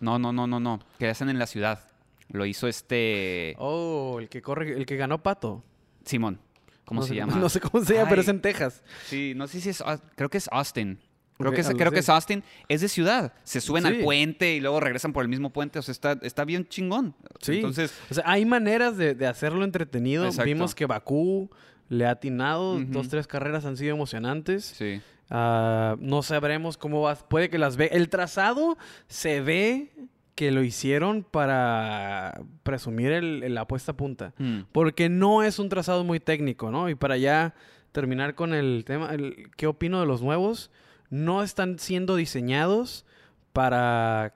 No, 0.00 0.18
no, 0.18 0.30
no, 0.30 0.46
no, 0.46 0.60
no. 0.60 0.78
Que 0.98 1.08
hacen 1.08 1.30
en 1.30 1.38
la 1.38 1.46
ciudad. 1.46 1.80
Lo 2.28 2.44
hizo 2.46 2.66
este. 2.68 3.54
Oh, 3.58 4.16
el 4.20 4.28
que 4.28 4.42
corre, 4.42 4.72
el 4.72 4.86
que 4.86 4.96
ganó 4.96 5.22
Pato. 5.22 5.64
Simón. 6.04 6.40
¿Cómo 6.84 7.00
No 7.00 7.06
se 7.06 7.10
sé- 7.14 7.16
llama? 7.16 7.36
No 7.40 7.48
sé 7.48 7.60
cómo 7.60 7.84
se 7.84 7.94
llama, 7.94 8.08
pero 8.08 8.22
es 8.22 8.28
en 8.28 8.40
Texas. 8.40 8.82
Sí, 9.06 9.32
no 9.36 9.46
sé 9.48 9.60
si 9.60 9.70
es. 9.70 9.80
Aus- 9.82 10.00
Creo 10.14 10.28
que 10.28 10.38
es 10.38 10.48
Austin. 10.52 10.98
Creo, 11.38 11.52
que, 11.52 11.60
es, 11.60 11.68
creo 11.68 11.92
que 11.92 11.98
es 11.98 12.08
Austin. 12.08 12.42
Es 12.66 12.80
de 12.80 12.88
ciudad. 12.88 13.34
Se 13.44 13.60
suben 13.60 13.82
Sí. 13.82 13.88
al 13.88 13.96
puente 13.98 14.54
y 14.54 14.60
luego 14.60 14.80
regresan 14.80 15.12
por 15.12 15.22
el 15.22 15.28
mismo 15.28 15.50
puente. 15.50 15.78
O 15.78 15.82
sea, 15.82 15.92
está, 15.92 16.12
está 16.22 16.46
bien 16.46 16.66
chingón. 16.66 17.14
Sí. 17.42 17.56
Entonces, 17.56 17.92
O 18.10 18.14
sea, 18.14 18.24
hay 18.26 18.46
maneras 18.46 18.96
de, 18.96 19.14
de 19.14 19.26
hacerlo 19.26 19.62
entretenido. 19.64 20.24
Exacto. 20.24 20.44
Vimos 20.46 20.74
que 20.74 20.86
Bakú 20.86 21.50
le 21.90 22.06
ha 22.06 22.12
atinado. 22.12 22.80
Dos, 22.80 23.08
tres 23.10 23.26
carreras 23.26 23.66
han 23.66 23.76
sido 23.76 23.94
emocionantes. 23.94 24.64
sí. 24.64 25.00
Ah, 25.28 25.96
no 25.98 26.22
sabremos 26.22 26.76
cómo 26.78 27.02
va. 27.02 27.16
Puede 27.16 27.50
que 27.50 27.58
las 27.58 27.76
ve. 27.76 27.90
El 27.92 28.08
trazado 28.08 28.78
se 29.08 29.40
ve 29.40 29.92
que 30.36 30.52
lo 30.52 30.62
hicieron 30.62 31.24
para 31.24 32.40
presumir 32.62 33.10
el, 33.10 33.52
la 33.54 33.62
apuesta 33.62 33.92
a 33.92 33.96
punta. 33.96 34.32
Mm. 34.38 34.60
Porque 34.70 35.08
no 35.08 35.42
es 35.42 35.58
un 35.58 35.68
trazado 35.68 36.04
muy 36.04 36.20
técnico, 36.20 36.70
¿no? 36.70 36.88
Y 36.88 36.94
para 36.94 37.16
ya 37.16 37.54
terminar 37.90 38.34
con 38.36 38.54
el 38.54 38.84
tema, 38.86 39.12
el- 39.14 39.50
¿qué 39.56 39.66
opino 39.66 39.98
de 39.98 40.06
los 40.06 40.22
nuevos? 40.22 40.70
No 41.10 41.42
están 41.42 41.78
siendo 41.78 42.14
diseñados 42.16 43.04
para 43.52 44.34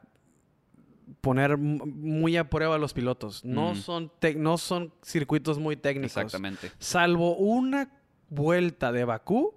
poner 1.20 1.58
muy 1.58 2.36
a 2.38 2.48
prueba 2.48 2.76
a 2.76 2.78
los 2.78 2.94
pilotos. 2.94 3.44
No, 3.44 3.72
Mm. 3.72 3.76
son 3.76 4.12
no 4.36 4.56
son 4.58 4.92
circuitos 5.02 5.58
muy 5.58 5.76
técnicos. 5.76 6.16
Exactamente. 6.16 6.70
Salvo 6.78 7.36
una 7.36 7.90
vuelta 8.30 8.90
de 8.92 9.04
Bakú, 9.04 9.54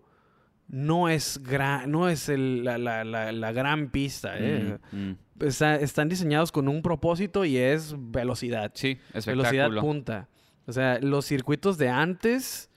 no 0.76 1.08
es, 1.08 1.40
gran, 1.44 1.92
no 1.92 2.10
es 2.10 2.30
el- 2.30 2.64
la, 2.64 2.80
la- 2.80 3.04
la- 3.04 3.32
la 3.32 3.52
gran 3.52 3.90
pista. 3.92 4.34
¿eh? 4.40 4.80
Mm, 4.92 4.98
mm. 5.12 5.18
Está- 5.42 5.76
están 5.76 6.10
diseñados 6.10 6.52
con 6.52 6.68
un 6.68 6.82
propósito 6.82 7.46
y 7.46 7.58
es 7.58 7.94
velocidad. 7.96 8.72
Sí, 8.74 8.98
Velocidad 9.26 9.70
punta. 9.82 10.30
O 10.66 10.74
sea, 10.74 10.98
los 11.00 11.26
circuitos 11.26 11.78
de 11.78 11.90
antes, 11.90 12.72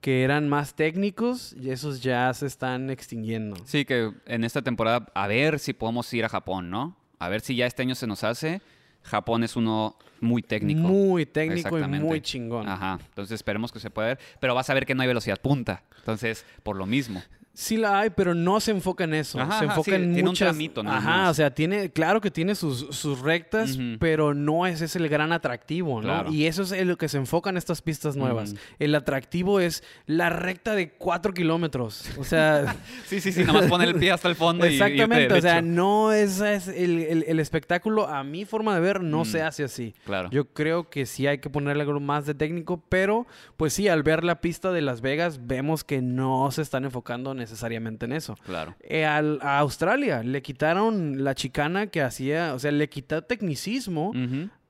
que 0.00 0.22
eran 0.22 0.48
más 0.48 0.74
técnicos, 0.74 1.54
y 1.60 1.68
esos 1.70 2.02
ya 2.02 2.32
se 2.32 2.46
están 2.46 2.88
extinguiendo. 2.88 3.56
Sí, 3.66 3.84
que 3.84 4.10
en 4.26 4.44
esta 4.44 4.62
temporada 4.62 5.06
a 5.14 5.26
ver 5.26 5.58
si 5.58 5.74
podemos 5.74 6.12
ir 6.14 6.24
a 6.24 6.28
Japón, 6.30 6.70
¿no? 6.70 6.96
A 7.18 7.28
ver 7.28 7.42
si 7.42 7.56
ya 7.56 7.66
este 7.66 7.82
año 7.82 7.94
se 7.94 8.06
nos 8.06 8.24
hace. 8.24 8.62
Japón 9.04 9.44
es 9.44 9.56
uno 9.56 9.96
muy 10.20 10.42
técnico. 10.42 10.80
Muy 10.80 11.26
técnico 11.26 11.78
y 11.78 11.84
muy 11.84 12.20
chingón. 12.20 12.68
Ajá. 12.68 12.98
Entonces 13.08 13.36
esperemos 13.36 13.70
que 13.70 13.78
se 13.80 13.90
pueda 13.90 14.08
ver. 14.08 14.18
Pero 14.40 14.54
vas 14.54 14.68
a 14.70 14.74
ver 14.74 14.86
que 14.86 14.94
no 14.94 15.02
hay 15.02 15.08
velocidad 15.08 15.40
punta. 15.40 15.84
Entonces, 15.98 16.44
por 16.62 16.76
lo 16.76 16.86
mismo. 16.86 17.22
Sí 17.56 17.76
la 17.76 18.00
hay, 18.00 18.10
pero 18.10 18.34
no 18.34 18.58
se 18.58 18.72
enfoca 18.72 19.04
en 19.04 19.14
eso. 19.14 19.38
Ajá, 19.40 19.60
se 19.60 19.64
enfoca 19.66 19.84
sí, 19.84 19.94
en 19.94 20.02
tiene 20.12 20.22
un 20.22 20.32
muchas... 20.32 20.48
tramito 20.48 20.82
nada 20.82 20.96
Ajá, 20.98 21.30
o 21.30 21.34
sea, 21.34 21.54
tiene... 21.54 21.88
Claro 21.90 22.20
que 22.20 22.30
tiene 22.32 22.56
sus, 22.56 22.88
sus 22.90 23.20
rectas, 23.20 23.76
Ujú. 23.76 23.96
pero 24.00 24.34
no 24.34 24.66
ese 24.66 24.86
es 24.86 24.96
el 24.96 25.08
gran 25.08 25.30
atractivo, 25.32 25.98
¿no? 26.00 26.08
Claro. 26.08 26.32
Y 26.32 26.46
eso 26.46 26.62
es 26.64 26.72
en 26.72 26.88
lo 26.88 26.98
que 26.98 27.08
se 27.08 27.16
enfoca 27.16 27.50
en 27.50 27.56
estas 27.56 27.80
pistas 27.80 28.16
nuevas. 28.16 28.50
Ujú. 28.54 28.60
El 28.80 28.94
atractivo 28.96 29.60
es 29.60 29.84
la 30.06 30.30
recta 30.30 30.74
de 30.74 30.90
4 30.90 31.32
kilómetros. 31.32 32.10
O 32.18 32.24
sea... 32.24 32.74
Sí, 33.06 33.20
sí, 33.20 33.30
sí, 33.32 33.40
nada 33.44 33.52
más 33.60 33.66
pone 33.66 33.84
el 33.84 33.94
pie 33.94 34.10
hasta 34.10 34.28
el 34.28 34.34
fondo 34.34 34.66
y 34.66 34.72
irte 34.74 34.84
Exactamente, 34.86 35.34
o 35.34 35.40
sea, 35.40 35.62
no 35.62 36.10
es, 36.12 36.40
es 36.40 36.66
el, 36.68 36.98
el- 37.02 37.24
el 37.28 37.38
espectáculo, 37.38 38.08
a 38.08 38.24
mi 38.24 38.44
forma 38.44 38.74
de 38.74 38.80
ver, 38.80 39.00
no 39.02 39.20
Mm. 39.22 39.24
se 39.26 39.42
hace 39.42 39.62
así. 39.64 39.94
Claro. 40.04 40.28
Yo 40.30 40.46
creo 40.52 40.90
que 40.90 41.06
sí 41.06 41.26
hay 41.28 41.38
que 41.38 41.50
ponerle 41.50 41.82
algo 41.84 42.00
más 42.00 42.26
de 42.26 42.34
técnico, 42.34 42.82
pero 42.88 43.26
pues 43.56 43.72
sí, 43.74 43.86
al 43.88 44.02
ver 44.02 44.24
la 44.24 44.40
pista 44.40 44.72
de 44.72 44.80
Las 44.82 45.00
Vegas, 45.02 45.46
vemos 45.46 45.84
que 45.84 46.02
no 46.02 46.50
se 46.50 46.62
están 46.62 46.84
enfocando 46.84 47.30
necesariamente 47.44 48.06
en 48.06 48.12
eso. 48.12 48.36
Claro. 48.46 48.74
Eh, 48.80 49.04
al- 49.04 49.38
a 49.42 49.58
Australia 49.58 50.22
le 50.22 50.40
quitaron 50.42 51.22
la 51.24 51.34
chicana 51.34 51.86
que 51.88 52.00
hacía, 52.02 52.54
o 52.54 52.58
sea, 52.58 52.72
le 52.72 52.88
quitó 52.88 53.22
tecnicismo 53.22 54.12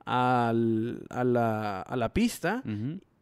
al- 0.05 1.05
a, 1.09 1.23
la, 1.23 1.81
a 1.81 1.95
la 1.95 2.13
pista 2.13 2.63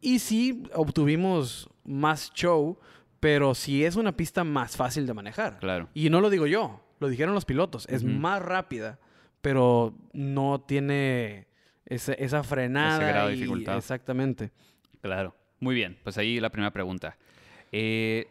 y 0.00 0.18
sí 0.18 0.62
obtuvimos 0.74 1.68
más 1.84 2.32
show, 2.34 2.78
pero 3.20 3.54
sí 3.54 3.84
es 3.84 3.96
una 3.96 4.12
pista 4.16 4.44
más 4.44 4.76
fácil 4.76 5.06
de 5.06 5.14
manejar. 5.14 5.58
Claro. 5.58 5.88
Y 5.94 6.10
no 6.10 6.20
lo 6.20 6.30
digo 6.30 6.46
yo, 6.46 6.80
lo 7.00 7.08
dijeron 7.08 7.34
los 7.34 7.44
pilotos. 7.44 7.86
Es 7.88 8.04
más 8.04 8.42
rápida, 8.42 8.98
pero 9.40 9.94
no 10.12 10.60
tiene 10.66 11.46
ese- 11.86 12.16
esa 12.22 12.42
frenada. 12.42 12.98
grado 13.06 13.28
de 13.28 13.34
dificultad. 13.34 13.76
Exactamente. 13.78 14.50
Claro. 15.00 15.34
Muy 15.60 15.74
bien, 15.74 15.96
pues 16.02 16.18
ahí 16.18 16.40
la 16.40 16.50
primera 16.50 16.70
pregunta. 16.72 17.16
Eh, 17.72 18.26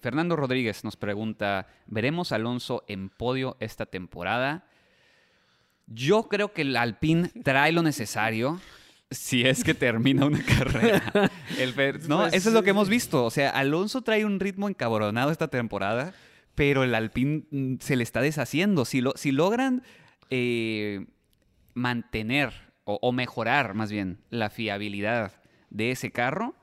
Fernando 0.00 0.36
Rodríguez 0.36 0.84
nos 0.84 0.96
pregunta, 0.96 1.66
¿veremos 1.86 2.32
a 2.32 2.36
Alonso 2.36 2.84
en 2.88 3.08
podio 3.08 3.56
esta 3.60 3.86
temporada? 3.86 4.64
Yo 5.86 6.28
creo 6.28 6.52
que 6.52 6.62
el 6.62 6.76
Alpine 6.76 7.28
trae 7.42 7.72
lo 7.72 7.82
necesario 7.82 8.60
si 9.10 9.44
es 9.44 9.64
que 9.64 9.74
termina 9.74 10.24
una 10.24 10.42
carrera. 10.58 11.30
El 11.58 11.74
no, 12.08 12.18
Pues, 12.20 12.34
eso 12.34 12.48
es 12.48 12.54
lo 12.54 12.62
que 12.62 12.70
hemos 12.70 12.88
visto. 12.88 13.24
O 13.24 13.30
sea, 13.30 13.50
Alonso 13.50 14.02
trae 14.02 14.24
un 14.24 14.38
ritmo 14.38 14.68
encabronado 14.68 15.30
esta 15.30 15.48
temporada, 15.48 16.14
pero 16.54 16.84
el 16.84 16.94
Alpine 16.94 17.42
mm, 17.50 17.74
se 17.80 17.96
le 17.96 18.04
está 18.04 18.20
deshaciendo. 18.20 18.84
Si, 18.84 19.00
lo, 19.00 19.12
si 19.16 19.32
logran 19.32 19.82
eh, 20.30 21.06
mantener 21.74 22.52
o, 22.84 22.98
o 23.02 23.12
mejorar 23.12 23.74
más 23.74 23.90
bien 23.90 24.20
la 24.30 24.48
fiabilidad 24.48 25.32
de 25.70 25.90
ese 25.90 26.12
carro, 26.12 26.54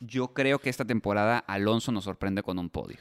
yo 0.00 0.34
creo 0.34 0.58
que 0.58 0.70
esta 0.70 0.84
temporada 0.84 1.38
Alonso 1.38 1.92
nos 1.92 2.04
sorprende 2.04 2.42
con 2.42 2.58
un 2.58 2.70
podio. 2.70 2.98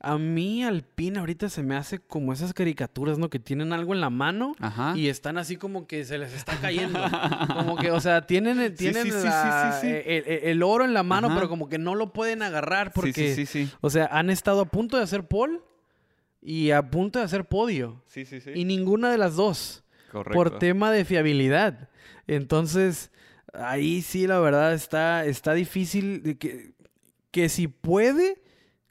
A 0.00 0.18
mí 0.18 0.62
Alpine 0.62 1.18
ahorita 1.18 1.48
se 1.48 1.62
me 1.62 1.76
hace 1.76 1.98
como 1.98 2.34
esas 2.34 2.52
caricaturas, 2.52 3.18
¿no? 3.18 3.30
Que 3.30 3.38
tienen 3.38 3.72
algo 3.72 3.94
en 3.94 4.02
la 4.02 4.10
mano 4.10 4.54
Ajá. 4.58 4.92
y 4.94 5.08
están 5.08 5.38
así 5.38 5.56
como 5.56 5.86
que 5.86 6.04
se 6.04 6.18
les 6.18 6.34
está 6.34 6.56
cayendo. 6.60 7.00
como 7.56 7.76
que, 7.76 7.90
o 7.90 8.00
sea, 8.00 8.26
tienen, 8.26 8.74
tienen 8.74 9.04
sí, 9.04 9.10
sí, 9.10 9.18
sí, 9.18 9.24
la- 9.24 9.78
sí, 9.80 9.86
sí. 9.88 9.94
El, 9.94 10.62
oro 10.62 10.84
en 10.84 10.92
la 10.92 11.02
mano, 11.02 11.28
Ajá. 11.28 11.36
pero 11.36 11.48
como 11.48 11.70
que 11.70 11.78
no 11.78 11.94
lo 11.94 12.12
pueden 12.12 12.42
agarrar 12.42 12.92
porque, 12.92 13.12
sí, 13.14 13.34
sí, 13.34 13.46
sí, 13.46 13.66
sí. 13.66 13.72
o 13.80 13.88
sea, 13.88 14.06
han 14.12 14.28
estado 14.28 14.60
a 14.60 14.66
punto 14.66 14.98
de 14.98 15.04
hacer 15.04 15.26
pole 15.26 15.60
y 16.42 16.72
a 16.72 16.90
punto 16.90 17.18
de 17.18 17.24
hacer 17.24 17.46
podio. 17.46 18.02
Sí, 18.06 18.26
sí, 18.26 18.42
sí. 18.42 18.50
Y 18.54 18.66
ninguna 18.66 19.10
de 19.10 19.16
las 19.16 19.36
dos. 19.36 19.84
Correcto. 20.14 20.34
por 20.34 20.58
tema 20.60 20.92
de 20.92 21.04
fiabilidad. 21.04 21.88
Entonces, 22.28 23.10
ahí 23.56 24.02
sí, 24.02 24.26
la 24.26 24.38
verdad, 24.40 24.74
está, 24.74 25.24
está 25.26 25.54
difícil 25.54 26.22
de 26.22 26.36
que, 26.38 26.72
que 27.30 27.48
si 27.48 27.68
puede, 27.68 28.40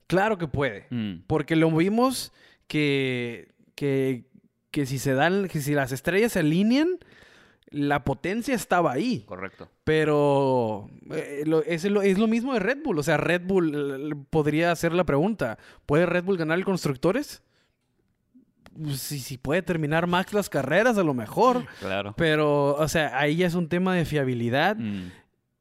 claro 0.08 0.38
que 0.38 0.48
puede. 0.48 0.86
Mm, 0.90 1.24
Porque 1.28 1.56
lo 1.56 1.70
vimos 1.72 2.32
que, 2.68 3.50
que, 3.76 4.26
que 4.72 4.86
si 4.86 5.00
se 5.00 5.14
dan, 5.14 5.48
que 5.48 5.62
si 5.62 5.74
las 5.74 5.92
estrellas 5.92 6.34
se 6.34 6.40
alinean, 6.40 6.98
la 7.70 8.04
potencia 8.04 8.54
estaba 8.54 8.92
ahí. 8.92 9.24
correcto. 9.26 9.68
Pero 9.84 10.90
eh, 11.12 11.44
lo- 11.46 11.64
es, 11.64 11.84
lo, 11.86 12.02
es 12.04 12.18
lo 12.20 12.28
mismo 12.28 12.54
de 12.54 12.60
Red 12.60 12.80
Bull. 12.84 13.00
O 13.00 13.04
sea, 13.04 13.18
Red 13.18 13.42
Bull 13.46 14.12
eh, 14.12 14.16
podría 14.30 14.72
hacer 14.72 14.94
la 14.94 15.04
pregunta: 15.06 15.58
¿puede 15.86 16.06
Red 16.06 16.24
Bull 16.24 16.38
ganar 16.38 16.58
el 16.60 16.66
constructores? 16.66 17.42
Pues, 18.82 19.00
Si, 19.00 19.20
si 19.20 19.38
puede 19.38 19.62
terminar 19.62 20.08
Max 20.08 20.34
las 20.34 20.50
carreras, 20.50 20.98
a 20.98 21.04
lo 21.04 21.14
mejor. 21.14 21.66
Claro. 21.80 22.14
Pero, 22.18 22.76
o 22.76 22.88
sea, 22.88 23.18
ahí 23.20 23.36
ya 23.38 23.48
es 23.48 23.56
un 23.56 23.68
tema 23.70 23.94
de 23.96 24.06
fiabilidad 24.06 24.76
Mm, 24.78 25.12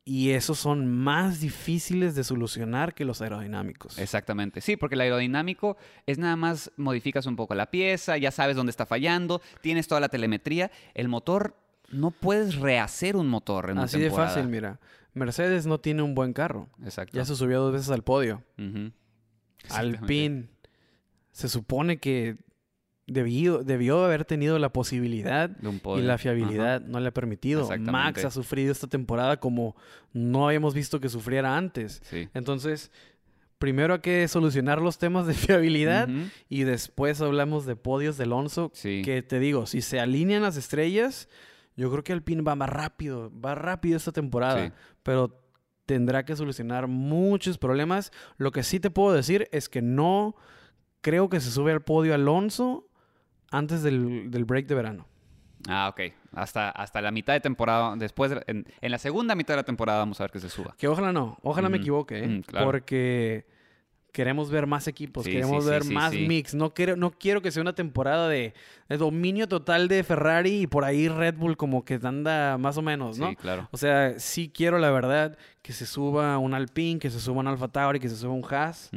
y 0.04 0.30
esos 0.30 0.58
son 0.58 0.88
más 0.88 1.40
difíciles 1.40 2.14
de 2.16 2.24
solucionar 2.24 2.92
que 2.94 3.04
los 3.04 3.22
aerodinámicos. 3.22 3.98
exactamente. 3.98 4.60
Sí, 4.60 4.76
porque 4.76 4.94
el 4.96 5.00
aerodinámico 5.02 5.76
es 6.06 6.18
nada 6.18 6.34
más 6.36 6.72
modificas 6.76 7.26
un 7.26 7.36
poco 7.36 7.54
la 7.54 7.70
pieza, 7.70 8.16
ya 8.16 8.30
sabes 8.32 8.56
dónde 8.56 8.70
está 8.70 8.84
fallando, 8.86 9.40
tienes 9.60 9.86
toda 9.86 10.00
la 10.00 10.08
telemetría. 10.08 10.70
El 10.94 11.08
motor, 11.08 11.56
no 11.90 12.10
puedes 12.10 12.56
rehacer 12.56 13.14
un 13.16 13.28
motor 13.28 13.66
en 13.66 13.72
una 13.72 13.84
Así 13.84 13.98
de 13.98 14.06
temporada. 14.06 14.30
fácil, 14.30 14.48
mira. 14.48 14.80
Mercedes 15.14 15.66
no 15.66 15.78
tiene 15.78 16.02
un 16.02 16.14
buen 16.14 16.32
carro. 16.32 16.68
Exacto. 16.82 17.16
Ya 17.16 17.24
se 17.26 17.36
subió 17.36 17.60
dos 17.60 17.72
veces 17.74 17.90
al 17.90 18.02
podio. 18.02 18.42
Ujú. 18.58 18.90
Exactamente. 19.62 19.98
Alpine 20.00 20.48
se 21.30 21.48
supone 21.48 21.98
que 21.98 22.36
debió, 23.06 23.62
debió 23.64 24.04
haber 24.04 24.24
tenido 24.24 24.58
la 24.58 24.72
posibilidad 24.72 25.50
y 25.60 26.00
la 26.00 26.14
Ajá. 26.14 26.18
fiabilidad 26.18 26.80
no 26.82 27.00
le 27.00 27.08
ha 27.08 27.14
permitido. 27.14 27.68
Max 27.78 28.24
ha 28.24 28.30
sufrido 28.30 28.72
esta 28.72 28.86
temporada 28.86 29.38
como 29.38 29.76
no 30.12 30.46
habíamos 30.46 30.74
visto 30.74 31.00
que 31.00 31.08
sufriera 31.08 31.56
antes. 31.56 32.00
Sí. 32.04 32.28
Entonces, 32.34 32.90
primero 33.58 33.94
hay 33.94 34.00
que 34.00 34.28
solucionar 34.28 34.80
los 34.80 34.98
temas 34.98 35.26
de 35.26 35.34
fiabilidad 35.34 36.08
y 36.48 36.62
después 36.64 37.20
hablamos 37.20 37.66
de 37.66 37.76
podios 37.76 38.16
de 38.16 38.24
Alonso. 38.24 38.70
Sí. 38.74 39.02
Que 39.04 39.22
te 39.22 39.38
digo, 39.38 39.66
si 39.66 39.82
se 39.82 40.00
alinean 40.00 40.42
las 40.42 40.56
estrellas, 40.56 41.28
yo 41.76 41.90
creo 41.90 42.04
que 42.04 42.12
Alpine 42.12 42.42
va 42.42 42.54
más 42.54 42.68
rápido, 42.70 43.32
va 43.40 43.54
rápido 43.54 43.96
esta 43.96 44.12
temporada. 44.12 44.66
Sí. 44.66 44.72
Pero 45.02 45.40
tendrá 45.86 46.24
que 46.24 46.36
solucionar 46.36 46.86
muchos 46.86 47.58
problemas. 47.58 48.12
Lo 48.36 48.52
que 48.52 48.62
sí 48.62 48.78
te 48.78 48.90
puedo 48.90 49.12
decir 49.12 49.48
es 49.52 49.68
que 49.68 49.82
no 49.82 50.36
creo 51.00 51.28
que 51.28 51.40
se 51.40 51.50
sube 51.50 51.72
al 51.72 51.82
podio 51.82 52.14
Alonso 52.14 52.88
antes 53.52 53.82
del, 53.82 54.30
del 54.30 54.44
break 54.44 54.66
de 54.66 54.74
verano. 54.74 55.06
Ah, 55.68 55.88
ok. 55.88 56.12
Hasta, 56.34 56.70
hasta 56.70 57.00
la 57.00 57.12
mitad 57.12 57.34
de 57.34 57.40
temporada, 57.40 57.94
después, 57.96 58.32
de- 58.32 58.42
en, 58.48 58.66
en 58.80 58.90
la 58.90 58.98
segunda 58.98 59.36
mitad 59.36 59.54
de 59.54 59.58
la 59.58 59.64
temporada 59.64 60.00
vamos 60.00 60.20
a 60.20 60.24
ver 60.24 60.32
que 60.32 60.40
se 60.40 60.48
suba. 60.50 60.74
Que 60.76 60.88
ojalá 60.88 61.12
no, 61.12 61.38
ojalá 61.42 61.68
me 61.68 61.76
equivoque, 61.76 62.18
¿eh? 62.24 62.26
Mm, 62.26 62.40
claro. 62.42 62.66
porque 62.66 63.46
queremos 64.10 64.50
ver 64.50 64.66
más 64.66 64.88
equipos, 64.88 65.24
Sí, 65.24 65.30
queremos 65.30 65.64
sí, 65.64 65.70
ver 65.70 65.84
sí, 65.84 65.94
más 65.94 66.12
mix. 66.12 66.52
No 66.54 66.74
quiero, 66.74 66.96
no 66.96 67.12
quiero 67.12 67.40
que 67.42 67.50
sea 67.52 67.62
una 67.62 67.74
temporada 67.74 68.28
de, 68.28 68.52
de 68.88 68.96
dominio 68.98 69.46
total 69.48 69.86
de 69.88 70.02
Ferrari 70.04 70.62
y 70.62 70.66
por 70.66 70.84
ahí 70.84 71.08
Red 71.08 71.36
Bull 71.36 71.56
como 71.56 71.84
que 71.84 71.98
anda 72.02 72.58
más 72.58 72.76
o 72.76 72.82
menos, 72.82 73.18
¿no? 73.18 73.30
Sí, 73.30 73.36
claro. 73.36 73.68
O 73.70 73.76
sea, 73.78 74.18
sí 74.18 74.50
quiero 74.52 74.78
la 74.78 74.90
verdad 74.90 75.38
que 75.62 75.72
se 75.72 75.86
suba 75.86 76.36
un 76.38 76.52
Alpine, 76.54 76.98
que 76.98 77.08
se 77.08 77.20
suba 77.20 77.38
un 77.40 77.46
Alfa 77.46 77.68
Tauri, 77.68 78.00
que 78.00 78.08
se 78.08 78.16
suba 78.16 78.32
un 78.34 78.44
Haas. 78.50 78.90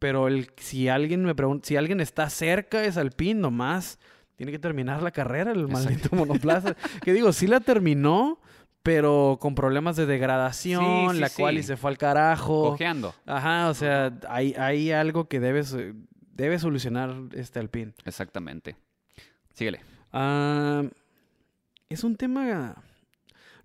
Pero 0.00 0.28
el, 0.28 0.50
si 0.56 0.88
alguien 0.88 1.24
me 1.24 1.34
pregunta, 1.34 1.68
si 1.68 1.76
alguien 1.76 2.00
está 2.00 2.28
cerca 2.30 2.82
es 2.82 2.96
Alpine, 2.96 3.38
nomás 3.38 3.98
tiene 4.34 4.50
que 4.50 4.58
terminar 4.58 5.02
la 5.02 5.10
carrera, 5.10 5.52
el 5.52 5.68
maldito 5.68 6.16
monoplaza. 6.16 6.74
que 7.04 7.12
digo, 7.12 7.30
sí 7.34 7.46
la 7.46 7.60
terminó, 7.60 8.40
pero 8.82 9.36
con 9.38 9.54
problemas 9.54 9.96
de 9.96 10.06
degradación, 10.06 11.10
Sí, 11.10 11.14
sí, 11.16 11.20
la 11.20 11.28
cual 11.28 11.58
y 11.58 11.62
se 11.62 11.76
fue 11.76 11.90
al 11.90 11.98
carajo. 11.98 12.70
Cojeando. 12.70 13.14
Ajá, 13.26 13.68
o 13.68 13.74
sea, 13.74 14.18
hay, 14.30 14.54
hay 14.54 14.90
algo 14.90 15.28
que 15.28 15.38
debes, 15.38 15.76
debe 16.32 16.58
solucionar 16.58 17.14
este 17.34 17.58
Alpine. 17.58 17.92
Exactamente. 18.06 18.76
Síguele. 19.52 19.82
Ah, 20.14 20.84
es 21.90 22.04
un 22.04 22.16
tema. 22.16 22.82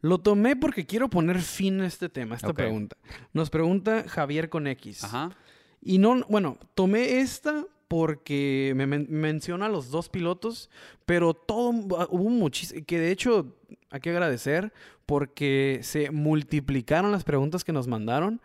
Lo 0.01 0.17
tomé 0.17 0.57
porque 0.57 0.85
quiero 0.85 1.09
poner 1.09 1.39
fin 1.39 1.79
a 1.79 1.87
este 1.87 2.09
tema, 2.09 2.35
a 2.35 2.35
esta 2.35 2.51
pregunta. 2.51 2.97
Nos 3.31 3.49
pregunta 3.49 4.03
Javier 4.09 4.49
con 4.49 4.67
X. 4.67 5.05
Ajá. 5.05 5.31
Y 5.85 5.99
no, 5.99 6.23
bueno, 6.27 6.57
tomé 6.73 7.19
esta 7.19 7.63
porque 7.87 8.73
me 8.75 8.87
men- 8.87 9.05
menciona 9.09 9.67
a 9.67 9.69
los 9.69 9.91
dos 9.91 10.09
pilotos, 10.09 10.69
pero 11.05 11.33
todo 11.35 11.69
hubo 12.09 12.29
muchísimo, 12.31 12.83
que 12.85 12.99
de 12.99 13.11
hecho 13.11 13.55
hay 13.91 13.99
que 13.99 14.09
agradecer 14.09 14.73
porque 15.05 15.79
se 15.83 16.09
multiplicaron 16.09 17.11
las 17.11 17.23
preguntas 17.23 17.63
que 17.63 17.71
nos 17.71 17.87
mandaron. 17.87 18.41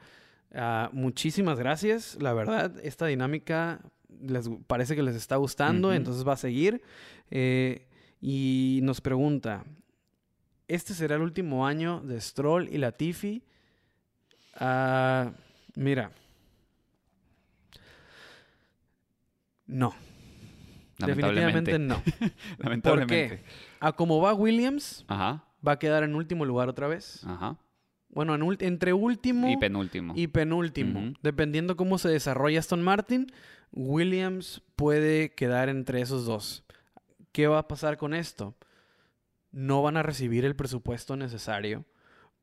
Ah, 0.53 0.91
muchísimas 0.93 1.59
gracias, 1.59 2.19
la 2.21 2.35
verdad, 2.35 2.75
esta 2.83 3.07
dinámica 3.07 3.81
les 4.21 4.51
parece 4.67 4.95
que 4.95 5.03
les 5.03 5.17
está 5.17 5.37
gustando, 5.37 5.95
entonces 5.95 6.29
va 6.29 6.35
a 6.35 6.37
seguir. 6.37 6.83
Eh, 7.31 7.87
y 8.21 8.81
nos 8.83 9.01
pregunta, 9.01 9.65
¿este 10.69 10.93
será 10.93 11.17
el 11.17 11.23
último 11.23 11.67
año 11.67 12.01
de 12.01 12.21
Stroll 12.21 12.69
y 12.69 12.77
Latifi? 12.77 13.43
Ah, 14.57 15.33
mira. 15.75 16.11
No, 19.71 19.95
definitivamente 20.99 21.79
no. 21.79 22.03
Lamentablemente. 22.59 23.43
A 23.81 23.93
como 23.93 24.21
va 24.21 24.35
Williams, 24.35 25.05
Ajá. 25.09 25.45
va 25.67 25.73
a 25.73 25.79
quedar 25.79 26.03
en 26.03 26.15
último 26.15 26.45
lugar 26.45 26.69
otra 26.69 26.89
vez. 26.89 27.25
Ajá. 27.25 27.57
Bueno, 28.09 28.35
en 28.35 28.57
entre 28.67 28.93
último 28.93 29.49
Y 29.49 29.57
penúltimo. 29.57 30.13
y 30.17 30.27
penúltimo. 30.27 31.15
Dependiendo 31.23 31.77
cómo 31.77 31.97
se 31.99 32.09
desarrolla 32.09 32.59
Aston 32.59 32.83
Martin, 32.83 33.29
Williams 33.73 34.63
puede 34.77 35.33
quedar 35.35 35.69
entre 35.69 36.01
esos 36.01 36.27
dos. 36.27 36.65
¿Qué 37.33 37.47
va 37.47 37.61
a 37.61 37.69
pasar 37.69 37.97
con 37.97 38.13
esto? 38.13 38.57
No 39.53 39.83
van 39.83 39.97
a 39.97 40.03
recibir 40.03 40.45
el 40.45 40.57
presupuesto 40.57 41.17
necesario 41.17 41.85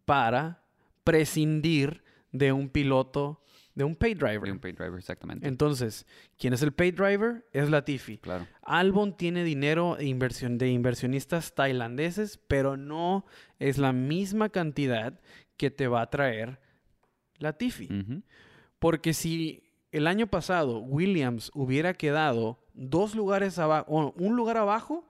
para 0.06 0.64
prescindir 1.04 2.04
de 2.32 2.54
un 2.54 2.70
piloto, 2.70 3.42
de 3.78 3.84
un 3.84 3.96
pay 3.96 4.16
De 4.16 4.26
driver. 4.26 4.52
un 4.52 4.58
pay 4.58 4.72
driver, 4.72 4.98
exactamente. 4.98 5.48
Entonces, 5.48 6.08
¿quién 6.40 6.52
es 6.54 6.64
el 6.64 6.72
pay 6.72 6.90
driver? 6.90 7.46
Es 7.54 7.70
Latifi. 7.70 8.18
Claro. 8.18 8.48
Albon 8.64 9.16
tiene 9.16 9.44
dinero 9.44 9.98
de, 10.00 10.06
inversión, 10.06 10.58
de 10.58 10.70
inversionistas 10.72 11.54
tailandeses, 11.54 12.40
pero 12.48 12.76
no 12.76 13.24
es 13.60 13.78
la 13.78 13.94
misma 13.94 14.50
cantidad 14.50 15.20
que 15.58 15.70
te 15.70 15.88
va 15.88 16.02
a 16.02 16.10
traer 16.10 16.60
Latifi. 17.38 17.86
Ujú. 17.86 18.24
Porque 18.80 19.14
si 19.14 19.70
el 19.92 20.08
año 20.08 20.26
pasado 20.26 20.80
Williams 20.80 21.52
hubiera 21.54 21.94
quedado 21.94 22.58
dos 22.74 23.14
lugares 23.14 23.60
abajo, 23.60 23.86
o 23.90 24.12
un 24.18 24.36
lugar 24.36 24.58
abajo, 24.58 25.08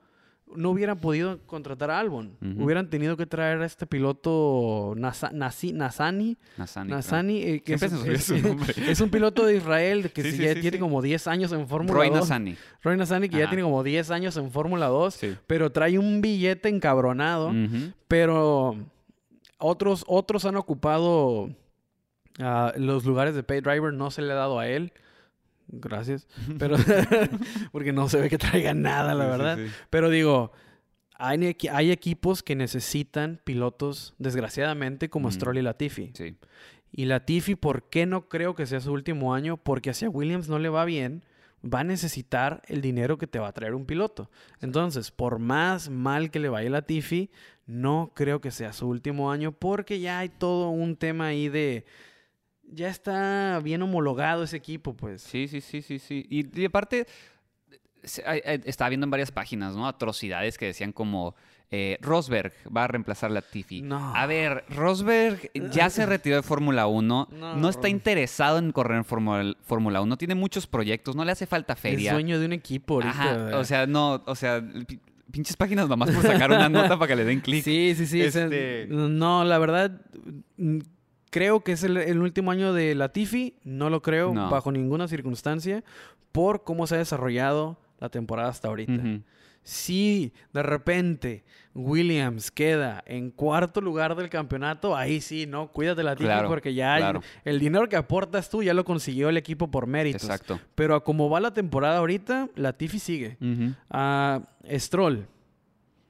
no 0.56 0.72
hubieran 0.72 0.98
podido 1.00 1.40
contratar 1.46 1.92
a 1.92 2.00
Albon. 2.00 2.38
Hubieran 2.58 2.90
tenido 2.90 3.18
que 3.18 3.26
traer 3.26 3.62
a 3.62 3.66
este 3.66 3.86
piloto 3.86 4.94
Nasa- 4.96 5.32
Nasi- 5.32 5.74
Nasani. 5.74 6.38
Nasani. 6.58 6.90
Nasani, 6.90 7.42
eh, 7.44 7.62
que 7.64 7.74
es, 8.88 9.02
un 9.02 9.10
piloto 9.10 9.46
de 9.46 9.58
Israel 9.58 10.12
que 10.12 10.24
Sí, 10.24 10.38
ya 10.38 10.54
sí, 10.54 10.62
tiene 10.62 10.80
como 10.80 11.02
10 11.02 11.28
años 11.28 11.52
en 11.52 11.68
Fórmula 11.68 11.94
Roy 11.94 12.10
2. 12.10 12.20
Nasani. 12.20 12.56
Roy 12.82 12.98
Nasani, 12.98 13.30
que 13.30 13.38
ya 13.40 13.48
tiene 13.50 13.64
como 13.64 13.84
10 13.84 14.10
años 14.12 14.38
en 14.38 14.50
Fórmula 14.52 14.88
2, 14.88 15.14
Sí. 15.14 15.36
pero 15.48 15.72
trae 15.72 16.00
un 16.00 16.22
billete 16.22 16.70
encabronado. 16.70 17.52
Pero 18.08 18.78
otros, 19.60 20.04
otros 20.08 20.46
han 20.46 20.56
ocupado 20.56 21.50
ah, 22.40 22.74
los 22.78 23.06
lugares 23.06 23.36
de 23.36 23.44
pay 23.44 23.62
driver, 23.62 23.94
no 23.94 24.12
se 24.12 24.22
le 24.22 24.32
ha 24.32 24.36
dado 24.36 24.60
a 24.60 24.68
él. 24.68 24.94
Gracias. 25.68 26.28
Pero 26.60 26.78
porque 27.72 27.94
no 27.94 28.10
se 28.10 28.20
ve 28.22 28.30
que 28.30 28.38
traiga 28.38 28.74
nada, 28.74 29.14
la 29.14 29.26
Sí, 29.26 29.30
verdad. 29.30 29.58
sí. 29.58 29.72
Pero 29.90 30.10
digo, 30.10 30.52
hay, 31.16 31.38
equi- 31.40 31.70
hay 31.72 31.92
equipos 31.92 32.44
que 32.44 32.56
necesitan 32.56 33.42
pilotos, 33.44 34.14
desgraciadamente, 34.18 35.10
como 35.10 35.30
Mm. 35.30 35.32
Stroll 35.32 35.58
y 35.58 35.62
Latifi. 35.62 36.12
Sí. 36.14 36.36
Y 36.92 37.06
Latifi, 37.06 37.56
¿por 37.56 37.90
qué 37.90 38.06
no 38.06 38.30
creo 38.30 38.56
que 38.56 38.66
sea 38.66 38.80
su 38.80 38.92
último 38.94 39.34
año? 39.34 39.58
Porque 39.58 39.90
hacia 39.90 40.10
Williams 40.10 40.48
no 40.48 40.58
le 40.58 40.70
va 40.70 40.86
bien, 40.86 41.24
va 41.64 41.82
a 41.82 41.84
necesitar 41.84 42.62
el 42.68 42.82
dinero 42.82 43.18
que 43.18 43.28
te 43.28 43.40
va 43.40 43.50
a 43.50 43.52
traer 43.54 43.74
un 43.76 43.86
piloto. 43.86 44.30
Entonces, 44.62 45.12
por 45.12 45.38
más 45.40 45.90
mal 45.90 46.32
que 46.32 46.40
le 46.40 46.50
vaya 46.50 46.70
a 46.70 46.72
Latifi, 46.72 47.30
no 47.66 48.14
creo 48.16 48.40
que 48.40 48.52
sea 48.52 48.72
su 48.72 48.88
último 48.88 49.32
año 49.32 49.52
porque 49.52 50.00
ya 50.00 50.20
hay 50.20 50.30
todo 50.30 50.70
un 50.70 50.96
tema 50.96 51.26
ahí 51.28 51.50
de... 51.50 51.86
Ya 52.70 52.90
está 52.90 53.60
bien 53.64 53.82
homologado 53.82 54.44
ese 54.44 54.58
equipo, 54.58 54.94
pues. 54.96 55.22
Sí, 55.22 55.48
sí, 55.48 55.62
sí, 55.62 55.82
sí, 55.82 56.00
sí. 56.00 56.26
Y, 56.30 56.60
y 56.62 56.66
aparte, 56.66 57.08
se- 58.04 58.24
estaba 58.66 58.90
viendo 58.90 59.06
en 59.06 59.12
varias 59.12 59.32
páginas, 59.32 59.76
¿no? 59.76 59.88
Atrocidades 59.88 60.58
que 60.58 60.66
decían 60.68 60.92
como 60.92 61.36
eh, 61.70 61.98
Rosberg 62.02 62.54
va 62.76 62.86
a 62.86 62.88
reemplazar 62.88 63.30
a 63.32 63.34
Latifi. 63.36 63.82
No. 63.82 64.16
A 64.16 64.26
ver, 64.26 64.64
Rosberg 64.70 65.52
ya 65.72 65.90
se 65.90 66.06
retiró 66.06 66.36
de 66.38 66.44
Fórmula 66.44 66.88
1, 66.88 67.28
No, 67.32 67.56
no, 67.56 67.70
está 67.70 67.90
interesado 67.90 68.58
en 68.60 68.72
correr 68.72 68.98
en 68.98 69.06
Fórmula 69.06 69.54
Fórmula 69.64 70.02
1, 70.02 70.18
tiene 70.18 70.36
muchos 70.36 70.66
proyectos, 70.68 71.16
no 71.16 71.26
le 71.26 71.32
hace 71.34 71.46
falta 71.46 71.74
Es 71.74 71.80
feria. 71.80 72.12
sueño 72.14 72.40
de 72.40 72.46
un 72.46 72.54
equipo 72.54 72.96
ahorita. 72.96 73.48
Ajá, 73.50 73.58
o 73.58 73.64
sea, 73.66 73.86
no, 73.88 74.24
o 74.26 74.36
sea, 74.36 74.62
pi- 74.88 75.00
pinches 75.32 75.58
páginas 75.58 75.90
nomás 75.90 76.10
por 76.12 76.22
sacar 76.24 76.50
una 76.52 76.70
nota 76.70 76.98
para 76.98 77.08
que 77.10 77.16
le 77.18 77.26
den 77.26 77.42
clic. 77.42 77.64
Sí, 77.64 77.94
sí, 77.98 78.06
sí. 78.08 78.22
o 78.24 78.32
sea, 78.32 78.46
Este- 78.46 78.88
No, 78.90 79.44
la 79.44 79.58
verdad, 79.58 80.02
creo 81.30 81.62
que 81.62 81.72
es 81.74 81.84
el, 81.84 81.98
el 81.98 82.20
último 82.20 82.52
año 82.52 82.74
de 82.74 82.96
Latifi. 82.96 83.56
No 83.64 83.90
lo 83.90 84.02
creo 84.02 84.34
No. 84.34 84.50
bajo 84.50 84.72
ninguna 84.72 85.08
circunstancia 85.08 85.84
por 86.32 86.64
cómo 86.64 86.88
se 86.88 86.96
ha 86.96 87.00
desarrollado 87.00 87.78
la 88.00 88.10
temporada 88.10 88.50
hasta 88.50 88.68
ahorita. 88.68 88.94
Ujú. 88.94 89.22
Si 89.64 90.32
de 90.54 90.64
repente 90.64 91.44
Williams 91.76 92.52
queda 92.52 93.04
en 93.06 93.32
cuarto 93.32 93.82
lugar 93.82 94.16
del 94.16 94.30
campeonato, 94.30 94.96
ahí 94.96 95.20
sí, 95.20 95.46
¿no? 95.46 95.68
Cuídate 95.74 96.04
Latifi 96.04 96.24
Claro, 96.26 96.48
porque 96.48 96.74
ya 96.74 96.96
claro. 96.98 97.22
el 97.44 97.60
dinero 97.60 97.90
que 97.90 97.98
aportas 97.98 98.50
tú 98.50 98.64
ya 98.64 98.74
lo 98.74 98.86
consiguió 98.86 99.28
el 99.28 99.36
equipo 99.36 99.70
por 99.70 99.86
méritos. 99.86 100.24
Exacto. 100.24 100.60
Pero 100.76 100.96
a 100.96 101.04
como 101.04 101.30
va 101.30 101.42
la 101.42 101.54
temporada 101.54 101.98
ahorita, 101.98 102.48
Latifi 102.56 102.98
sigue. 103.00 103.38
Ah, 103.90 104.42
Stroll. 104.72 105.28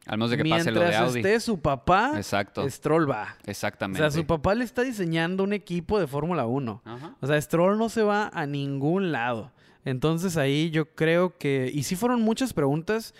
Al 0.07 0.17
menos 0.17 0.31
de 0.31 0.37
que 0.37 0.43
pase 0.49 0.71
lo 0.71 0.79
de 0.79 0.85
Mientras 0.87 1.09
Audi. 1.09 1.19
esté 1.19 1.39
su 1.39 1.59
papá, 1.59 2.13
Exacto. 2.15 2.67
Stroll 2.69 3.09
va. 3.09 3.35
O 3.45 3.51
Exactamente. 3.51 3.99
sea, 3.99 4.09
su 4.09 4.25
papá 4.25 4.55
le 4.55 4.63
está 4.63 4.83
diseñando 4.83 5.43
un 5.43 5.53
equipo 5.53 5.99
de 5.99 6.07
Fórmula 6.07 6.45
1. 6.47 6.81
Ajá. 6.85 7.15
O 7.19 7.27
sea, 7.27 7.39
Stroll 7.41 7.77
no 7.77 7.89
se 7.89 8.03
va 8.03 8.29
a 8.33 8.45
ningún 8.45 9.11
lado. 9.11 9.51
Entonces 9.85 10.37
ahí 10.37 10.69
yo 10.71 10.95
creo 10.95 11.37
que... 11.37 11.69
Y 11.73 11.83
sí 11.83 11.95
fueron 11.95 12.21
muchas 12.21 12.53
preguntas, 12.53 13.13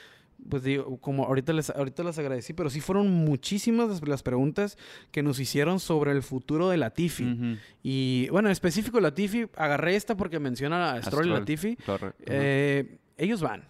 pues 0.50 0.64
digo, 0.64 0.98
como 1.02 1.26
ahorita 1.26 1.52
les, 1.54 1.70
ahorita 1.70 2.04
las 2.04 2.20
agradecí, 2.20 2.54
pero 2.54 2.70
sí 2.70 2.80
fueron 2.82 3.10
muchísimas 3.10 3.90
las, 3.90 4.08
las 4.08 4.24
preguntas 4.24 4.78
que 5.12 5.24
nos 5.24 5.40
hicieron 5.40 5.80
sobre 5.80 6.12
el 6.12 6.24
futuro 6.24 6.70
de 6.70 6.78
Latifi. 6.78 7.24
Ujú. 7.26 7.58
Y 7.84 8.28
bueno, 8.32 8.48
en 8.50 8.52
específico 8.54 9.00
Latifi, 9.00 9.48
agarré 9.56 9.96
esta 9.96 10.16
porque 10.16 10.40
menciona 10.40 10.94
a 10.94 11.02
Stroll 11.02 11.26
y 11.26 11.30
Stroll. 11.30 11.40
Latifi. 11.40 11.78
Eh, 12.26 12.98
ellos 13.18 13.42
van. 13.42 13.64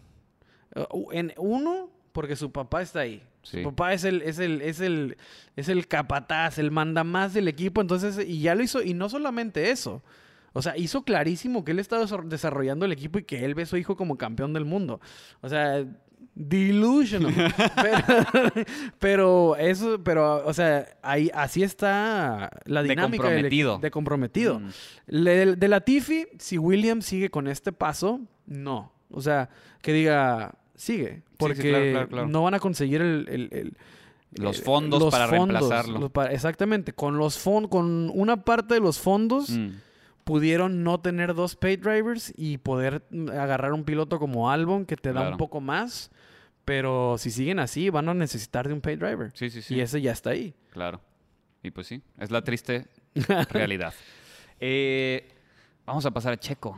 Uh, 0.92 1.12
En 1.12 1.34
uno, 1.38 1.90
porque 2.18 2.36
su 2.36 2.52
papá 2.52 2.82
está 2.82 3.02
ahí. 3.02 3.22
Sí. 3.44 3.58
Su 3.62 3.70
papá 3.70 3.94
es 3.94 4.04
el, 4.04 4.24
es 4.24 4.40
el, 4.40 4.60
es 4.64 4.80
el, 4.80 5.18
es 5.56 5.70
el 5.70 5.88
capataz, 5.88 6.58
el 6.58 6.72
mandamás 6.72 7.32
del 7.36 7.48
equipo. 7.48 7.80
Entonces, 7.80 8.18
y 8.28 8.42
ya 8.42 8.56
lo 8.56 8.64
hizo, 8.64 8.82
y 8.82 8.96
no 8.96 9.08
solamente 9.08 9.70
eso. 9.70 10.02
O 10.54 10.64
sea, 10.64 10.76
hizo 10.76 11.04
clarísimo 11.04 11.64
que 11.64 11.74
él 11.74 11.78
estaba 11.80 12.02
desar- 12.08 12.26
desarrollando 12.28 12.86
el 12.88 12.92
equipo 12.92 13.20
y 13.20 13.24
que 13.24 13.46
él 13.46 13.54
ve 13.54 13.62
a 13.62 13.66
su 13.68 13.78
hijo 13.78 13.96
como 13.96 14.18
campeón 14.18 14.52
del 14.52 14.66
mundo. 14.66 15.00
O 15.42 15.48
sea, 15.50 15.86
delusional. 16.34 17.54
pero, 17.82 18.52
pero 19.00 19.56
eso, 19.58 20.04
pero, 20.04 20.44
o 20.44 20.54
sea, 20.54 20.88
ahí, 21.04 21.30
así 21.36 21.62
está 21.62 22.50
la 22.66 22.82
De 22.82 22.90
dinámica 22.90 23.30
del 23.30 23.34
equi- 23.34 23.44
comprometido. 23.44 23.78
de 23.78 23.92
comprometido. 23.92 24.60
Mm. 24.60 24.70
Le- 25.08 25.56
de 25.56 25.68
Latifi, 25.68 26.26
si 26.40 26.58
Williams 26.58 27.06
sigue 27.06 27.30
con 27.30 27.48
este 27.48 27.72
paso, 27.72 28.22
no. 28.48 28.92
O 29.12 29.22
sea, 29.22 29.50
que 29.82 29.94
diga, 29.94 30.56
sigue. 30.78 31.24
Porque 31.38 31.62
claro, 31.70 31.86
claro, 31.92 32.08
claro. 32.08 32.28
no 32.30 32.44
van 32.44 32.54
a 32.54 32.60
conseguir 32.60 33.02
el... 33.02 33.28
el- 33.30 33.50
el- 33.52 33.78
Los 34.42 34.62
fondos 34.62 35.12
para 35.12 35.28
reemplazarlo. 35.28 36.00
los 36.00 36.12
pa- 36.12 36.28
exactamente. 36.32 36.94
Con 36.94 37.18
los 37.18 37.38
fondos, 37.38 37.70
con 37.70 38.10
una 38.14 38.44
parte 38.46 38.76
de 38.76 38.80
los 38.80 39.00
fondos, 39.00 39.50
Mm. 39.50 39.70
pudieron 40.24 40.84
no 40.84 41.00
tener 41.00 41.34
dos 41.34 41.56
pay 41.56 41.76
drivers 41.78 42.34
y 42.38 42.58
poder 42.58 43.04
agarrar 43.32 43.74
un 43.74 43.84
piloto 43.84 44.20
como 44.20 44.50
Albon 44.52 44.86
que 44.86 44.96
te 44.98 45.10
da 45.14 45.22
Claro. 45.22 45.32
un 45.32 45.38
poco 45.38 45.60
más. 45.62 46.12
Pero 46.66 47.16
si 47.18 47.32
siguen 47.32 47.60
así, 47.60 47.90
van 47.90 48.10
a 48.10 48.14
necesitar 48.14 48.68
de 48.68 48.74
un 48.74 48.82
pay 48.82 48.98
driver. 48.98 49.32
Sí, 49.34 49.50
sí, 49.50 49.62
sí. 49.62 49.76
Y 49.76 49.80
ese 49.80 50.02
ya 50.02 50.12
está 50.12 50.32
ahí. 50.32 50.54
Claro. 50.72 51.00
Y 51.64 51.72
pues 51.72 51.88
sí, 51.88 52.02
es 52.20 52.30
la 52.30 52.42
triste 52.44 52.88
realidad. 53.50 53.94
Eh, 54.60 55.30
vamos 55.86 56.06
a 56.06 56.12
pasar 56.12 56.34
a 56.34 56.38
Checo. 56.38 56.78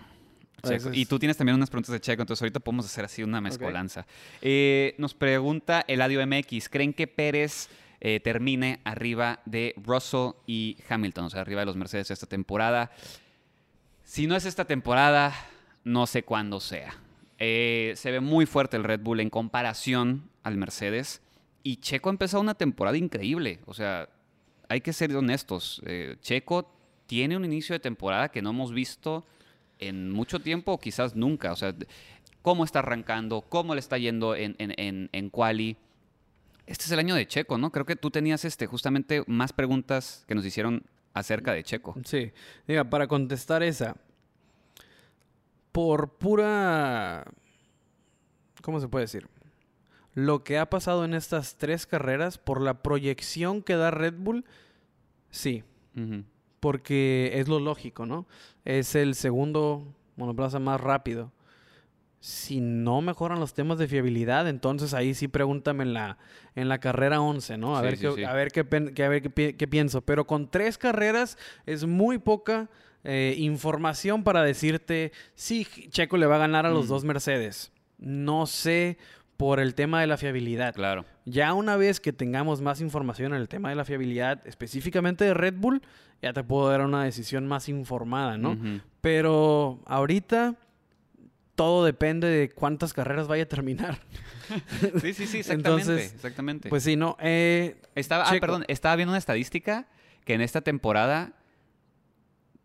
Checo. 0.61 0.89
Y 0.93 1.05
tú 1.05 1.19
tienes 1.19 1.37
también 1.37 1.55
unas 1.55 1.69
preguntas 1.69 1.91
de 1.91 1.99
Checo, 1.99 2.21
entonces 2.21 2.41
ahorita 2.41 2.59
podemos 2.59 2.85
hacer 2.85 3.05
así 3.05 3.23
una 3.23 3.41
mezcolanza. 3.41 4.05
Eh, 4.41 4.95
nos 4.97 5.13
pregunta 5.13 5.83
Eladio 5.87 6.25
MX, 6.25 6.69
¿creen 6.69 6.93
que 6.93 7.07
Pérez 7.07 7.69
eh, 8.01 8.19
termine 8.19 8.79
arriba 8.83 9.41
de 9.45 9.73
Russell 9.77 10.31
y 10.47 10.77
Hamilton, 10.87 11.25
o 11.25 11.29
sea, 11.29 11.41
arriba 11.41 11.61
de 11.61 11.65
los 11.65 11.75
Mercedes 11.75 12.11
esta 12.11 12.27
temporada? 12.27 12.91
Si 14.03 14.27
no 14.27 14.35
es 14.35 14.45
esta 14.45 14.65
temporada, 14.65 15.33
no 15.83 16.07
sé 16.07 16.23
cuándo 16.23 16.59
sea. 16.59 16.95
Eh, 17.37 17.93
se 17.95 18.11
ve 18.11 18.19
muy 18.19 18.45
fuerte 18.45 18.77
el 18.77 18.83
Red 18.83 19.01
Bull 19.01 19.19
en 19.19 19.29
comparación 19.29 20.29
al 20.43 20.57
Mercedes. 20.57 21.21
Y 21.63 21.77
Checo 21.77 22.09
ha 22.09 22.11
empezado 22.11 22.41
una 22.41 22.55
temporada 22.55 22.97
increíble. 22.97 23.59
O 23.65 23.73
sea, 23.73 24.09
hay 24.67 24.81
que 24.81 24.93
ser 24.93 25.15
honestos. 25.15 25.81
Checo 26.21 26.71
tiene 27.09 27.35
un 27.35 27.43
inicio 27.43 27.73
de 27.73 27.79
temporada 27.79 28.29
que 28.29 28.39
no 28.39 28.51
hemos 28.51 28.71
visto 28.71 29.25
en 29.79 30.11
mucho 30.11 30.39
tiempo 30.39 30.73
o 30.73 30.79
quizás 30.79 31.15
nunca. 31.15 31.51
O 31.51 31.55
sea, 31.55 31.73
cómo 32.41 32.63
está 32.63 32.79
arrancando, 32.79 33.41
cómo 33.41 33.73
le 33.73 33.79
está 33.79 33.97
yendo 33.97 34.35
en, 34.35 34.55
en, 34.59 34.73
en, 34.77 35.09
en 35.11 35.29
quali. 35.29 35.77
Este 36.67 36.85
es 36.85 36.91
el 36.91 36.99
año 36.99 37.15
de 37.15 37.27
Checo, 37.27 37.57
¿no? 37.57 37.71
Creo 37.71 37.85
que 37.85 37.95
tú 37.95 38.11
tenías 38.11 38.45
este, 38.45 38.67
justamente 38.67 39.23
más 39.25 39.53
preguntas 39.53 40.23
que 40.27 40.35
nos 40.35 40.45
hicieron 40.45 40.83
acerca 41.13 41.51
de 41.53 41.63
Checo. 41.63 41.95
Sí. 42.05 42.31
Diga, 42.67 42.83
para 42.83 43.07
contestar 43.07 43.63
esa, 43.63 43.95
por 45.71 46.17
pura... 46.17 47.25
¿Cómo 48.61 48.79
se 48.79 48.87
puede 48.87 49.05
decir? 49.05 49.27
Lo 50.13 50.43
que 50.43 50.57
ha 50.57 50.69
pasado 50.69 51.05
en 51.05 51.13
estas 51.13 51.55
tres 51.57 51.87
carreras, 51.87 52.37
por 52.37 52.61
la 52.61 52.83
proyección 52.83 53.63
que 53.63 53.75
da 53.75 53.89
Red 53.89 54.15
Bull, 54.17 54.45
sí. 55.31 55.63
Porque 56.59 57.31
es 57.35 57.47
lo 57.47 57.59
lógico, 57.59 58.05
¿no? 58.05 58.25
Es 58.65 58.95
el 58.95 59.15
segundo 59.15 59.85
monoplaza 60.17 60.59
más 60.59 60.79
rápido. 60.81 61.31
Si 62.21 62.59
no 62.59 62.99
mejoran 63.01 63.39
los 63.39 63.53
temas 63.53 63.77
de 63.77 63.87
fiabilidad, 63.87 64.49
entonces 64.49 64.93
ahí 64.93 65.13
sí 65.13 65.29
pregúntame 65.29 65.83
en 65.83 65.93
la, 65.93 66.17
en 66.55 66.67
la 66.67 66.79
carrera 66.79 67.21
11, 67.21 67.57
¿no? 67.57 67.77
A 67.77 67.79
Sí, 67.79 67.85
ver, 67.85 67.97
sí, 67.97 68.01
qué, 68.07 68.11
sí. 68.15 68.23
a 68.25 68.33
ver, 68.33 68.51
qué, 68.51 68.59
a 69.03 69.07
ver 69.09 69.21
qué, 69.21 69.29
pi- 69.29 69.53
qué 69.53 69.67
pienso. 69.69 70.01
Pero 70.01 70.27
con 70.27 70.49
tres 70.51 70.77
carreras 70.77 71.37
es 71.65 71.85
muy 71.85 72.17
poca 72.17 72.69
eh, 73.05 73.35
información 73.37 74.25
para 74.25 74.43
decirte 74.43 75.13
si 75.33 75.63
Checo 75.89 76.17
le 76.17 76.25
va 76.25 76.35
a 76.35 76.39
ganar 76.39 76.65
a 76.65 76.71
los 76.71 76.87
Mm. 76.87 76.89
dos 76.89 77.03
Mercedes. 77.05 77.71
No 77.97 78.45
sé 78.47 78.97
por 79.39 79.61
el 79.61 79.73
tema 79.73 80.01
de 80.01 80.07
la 80.07 80.17
fiabilidad. 80.17 80.73
Claro. 80.75 81.05
Ya 81.23 81.53
una 81.53 81.77
vez 81.77 82.01
que 82.01 82.11
tengamos 82.11 82.59
más 82.59 82.81
información 82.81 83.33
en 83.33 83.39
el 83.39 83.47
tema 83.47 83.69
de 83.69 83.75
la 83.75 83.85
fiabilidad, 83.85 84.45
específicamente 84.45 85.23
de 85.23 85.33
Red 85.33 85.53
Bull, 85.55 85.81
ya 86.21 86.33
te 86.33 86.43
puedo 86.43 86.67
dar 86.69 86.81
una 86.81 87.05
decisión 87.05 87.47
más 87.47 87.69
informada, 87.69 88.37
¿no? 88.37 88.57
Pero 88.99 89.79
ahorita 89.85 90.55
todo 91.55 91.85
depende 91.85 92.27
de 92.27 92.49
cuántas 92.49 92.91
carreras 92.91 93.29
vaya 93.29 93.43
a 93.43 93.47
terminar. 93.47 93.99
Sí, 94.99 95.13
sí, 95.13 95.27
sí, 95.27 95.37
exactamente. 95.37 95.53
Entonces, 95.83 96.13
exactamente. 96.15 96.69
Pues 96.69 96.81
sí, 96.83 96.95
no. 96.95 97.15
eh, 97.21 97.79
Estaba, 97.93 98.23
ah, 98.27 98.35
perdón, 98.41 98.65
estaba 98.67 98.95
viendo 98.95 99.11
una 99.11 99.19
estadística 99.19 99.87
que 100.25 100.33
en 100.33 100.41
esta 100.41 100.61
temporada 100.61 101.33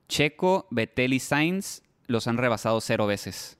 Checo, 0.08 0.66
Vettel 0.70 1.12
y 1.12 1.20
Sainz 1.20 1.82
los 2.06 2.26
han 2.26 2.38
rebasado 2.38 2.80
cero 2.80 3.06
veces. 3.06 3.58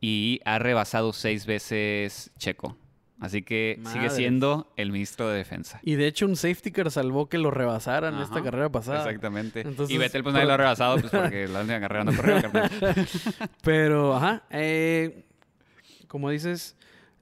Y 0.00 0.40
ha 0.44 0.58
rebasado 0.58 1.12
seis 1.12 1.46
veces 1.46 2.30
Checo. 2.38 2.76
Así 3.18 3.42
que 3.42 3.80
sigue 3.92 4.10
siendo 4.10 4.70
el 4.76 4.92
ministro 4.92 5.30
de 5.30 5.38
Defensa. 5.38 5.80
y 5.82 5.94
de 5.94 6.06
hecho 6.06 6.26
un 6.26 6.36
safety 6.36 6.70
car 6.70 6.90
salvó 6.90 7.30
que 7.30 7.38
lo 7.38 7.50
rebasaran 7.50 8.12
Ajá, 8.14 8.24
esta 8.24 8.42
carrera 8.42 8.68
pasada. 8.68 8.98
Exactamente. 8.98 9.62
Entonces, 9.62 9.94
y 9.94 9.96
Vettel 9.96 10.22
pues 10.22 10.34
nadie 10.34 10.46
lo 10.46 10.52
ha 10.52 10.56
rebasado 10.58 10.98
pues 10.98 11.10
porque 11.10 11.48
la 11.48 11.60
última 11.60 11.80
carrera 11.80 12.04
no 12.04 12.14
corrió. 12.14 12.42
Pero, 13.62 14.14
ajá. 14.16 14.42
eh, 14.50 15.24
como 16.08 16.28
dices, 16.28 16.76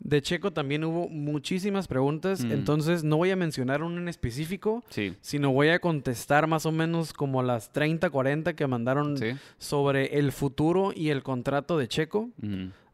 de 0.04 0.22
Checo 0.22 0.52
también 0.52 0.84
hubo 0.84 1.08
muchísimas 1.08 1.88
preguntas. 1.88 2.44
Mm. 2.44 2.52
Entonces 2.52 3.02
no 3.02 3.16
voy 3.16 3.30
a 3.30 3.36
mencionar 3.36 3.82
uno 3.82 3.98
en 3.98 4.08
específico. 4.08 4.84
Sí. 4.90 5.16
sino 5.20 5.50
voy 5.52 5.68
a 5.70 5.78
contestar 5.80 6.46
más 6.46 6.66
o 6.66 6.72
menos 6.72 7.12
como 7.12 7.42
las 7.42 7.72
30, 7.72 8.10
40 8.10 8.54
que 8.54 8.66
mandaron 8.66 9.16
Sí. 9.16 9.32
sobre 9.58 10.18
el 10.18 10.30
futuro 10.30 10.92
y 10.94 11.08
el 11.08 11.22
contrato 11.22 11.76
de 11.78 11.88
Checo. 11.88 12.28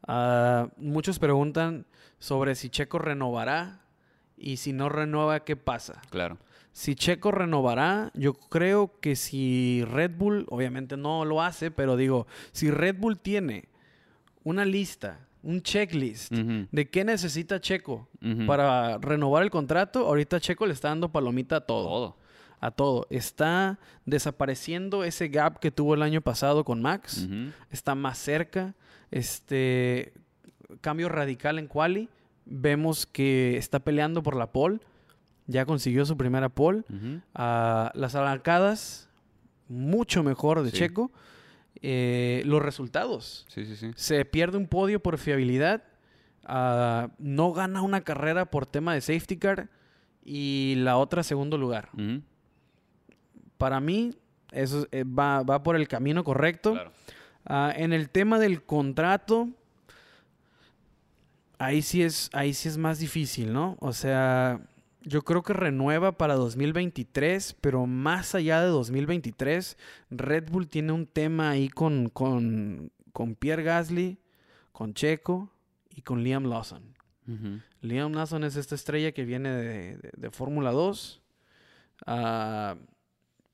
Ah, 0.07 0.69
muchos 0.77 1.19
preguntan 1.19 1.85
sobre 2.19 2.55
si 2.55 2.70
Checo 2.70 2.99
renovará 2.99 3.81
y 4.37 4.57
si 4.57 4.73
no 4.73 4.89
renueva, 4.89 5.41
¿qué 5.45 5.57
pasa? 5.57 6.01
Claro. 6.11 6.39
Si 6.73 6.95
Checo 6.95 7.32
renovará, 7.32 8.11
yo 8.15 8.32
creo 8.35 8.93
que 9.01 9.16
si 9.16 9.85
Red 9.85 10.12
Bull, 10.16 10.47
obviamente 10.49 10.97
no 10.97 11.24
lo 11.24 11.43
hace, 11.43 11.70
pero 11.73 11.97
digo, 11.97 12.27
si 12.53 12.70
Red 12.70 12.97
Bull 12.99 13.19
tiene 13.19 13.65
una 14.45 14.65
lista, 14.65 15.27
un 15.43 15.62
checklist 15.62 16.33
de 16.33 16.91
qué 16.91 17.05
necesita 17.05 17.61
Checo 17.61 18.09
para 18.47 18.99
renovar 18.99 19.43
el 19.43 19.51
contrato, 19.51 20.07
ahorita 20.07 20.39
Checo 20.41 20.67
le 20.67 20.73
está 20.75 20.89
dando 20.89 21.11
palomita 21.11 21.57
a 21.57 21.61
todo 21.62 21.89
todo. 21.89 22.17
a 22.61 22.71
todo. 22.71 23.07
Está 23.11 23.79
desapareciendo 24.05 25.03
ese 25.05 25.29
gap 25.29 25.59
que 25.61 25.71
tuvo 25.71 25.95
el 25.95 26.03
año 26.03 26.21
pasado 26.21 26.65
con 26.65 26.83
Max. 26.83 27.27
Está 27.71 27.95
más 27.95 28.19
cerca. 28.19 28.75
Este 29.11 30.12
cambio 30.81 31.09
radical 31.09 31.59
en 31.59 31.67
quali. 31.69 32.09
Vemos 32.45 33.07
que 33.07 33.57
está 33.57 33.79
peleando 33.81 34.23
por 34.23 34.37
la 34.37 34.53
pole. 34.53 34.79
Ya 35.47 35.65
consiguió 35.65 36.05
su 36.05 36.17
primera 36.17 36.49
pole. 36.51 36.83
Las 37.35 38.15
arrancadas 38.15 39.09
mucho 39.69 40.23
mejor 40.23 40.62
de 40.62 40.71
Sí. 40.71 40.79
Checo. 40.79 41.11
Eh, 41.82 42.43
los 42.44 42.62
resultados. 42.62 43.47
Sí, 43.48 43.65
sí, 43.65 43.77
sí. 43.77 43.90
Se 43.94 44.24
pierde 44.24 44.59
un 44.59 44.66
podio 44.66 45.01
por 45.01 45.19
fiabilidad. 45.19 45.82
Ah, 46.44 47.09
no 47.19 47.52
gana 47.52 47.82
una 47.82 48.02
carrera 48.02 48.51
por 48.51 48.66
tema 48.66 48.94
de 48.94 49.01
safety 49.01 49.36
car. 49.36 49.69
Y 50.23 50.74
la 50.78 50.98
otra 50.98 51.23
segundo 51.23 51.57
lugar 51.57 51.90
para 53.61 53.78
mí, 53.78 54.16
eso 54.52 54.89
eh, 54.90 55.05
va, 55.05 55.43
va 55.43 55.62
por 55.62 55.77
el 55.77 55.86
camino 55.86 56.24
correcto. 56.24 56.73
Claro. 56.73 56.93
Ah, 57.44 57.70
en 57.77 57.93
el 57.93 58.09
tema 58.09 58.39
del 58.39 58.65
contrato, 58.65 59.51
ahí 61.59 61.82
sí, 61.82 62.02
es, 62.02 62.31
ahí 62.32 62.55
sí 62.55 62.70
es 62.70 62.78
más 62.78 62.98
difícil, 62.98 63.52
¿no? 63.52 63.77
O 63.81 63.93
sea, 63.93 64.62
yo 65.03 65.23
creo 65.23 65.43
que 65.43 65.53
renueva 65.53 66.19
para 66.19 66.35
2023, 66.35 67.57
pero 67.61 67.87
más 67.87 68.35
allá 68.35 68.61
de 68.61 68.69
2023, 68.69 69.77
Red 70.11 70.51
Bull 70.51 70.69
tiene 70.69 70.93
un 70.93 71.07
tema 71.07 71.51
ahí 71.51 71.69
con, 71.69 72.09
con, 72.09 72.93
con 73.13 73.35
Pierre 73.35 73.63
Gasly, 73.63 74.19
con 74.73 74.95
Checo 74.95 75.51
y 75.91 76.03
con 76.03 76.23
Liam 76.23 76.45
Lawson. 76.45 76.83
Liam 77.83 78.13
Lawson 78.13 78.45
es 78.45 78.57
esta 78.57 78.75
estrella 78.75 79.13
que 79.13 79.25
viene 79.25 79.51
de, 79.51 79.97
de- 79.97 80.11
de 80.17 80.31
Fórmula 80.31 80.71
2. 80.73 81.23
Ah, 82.07 82.77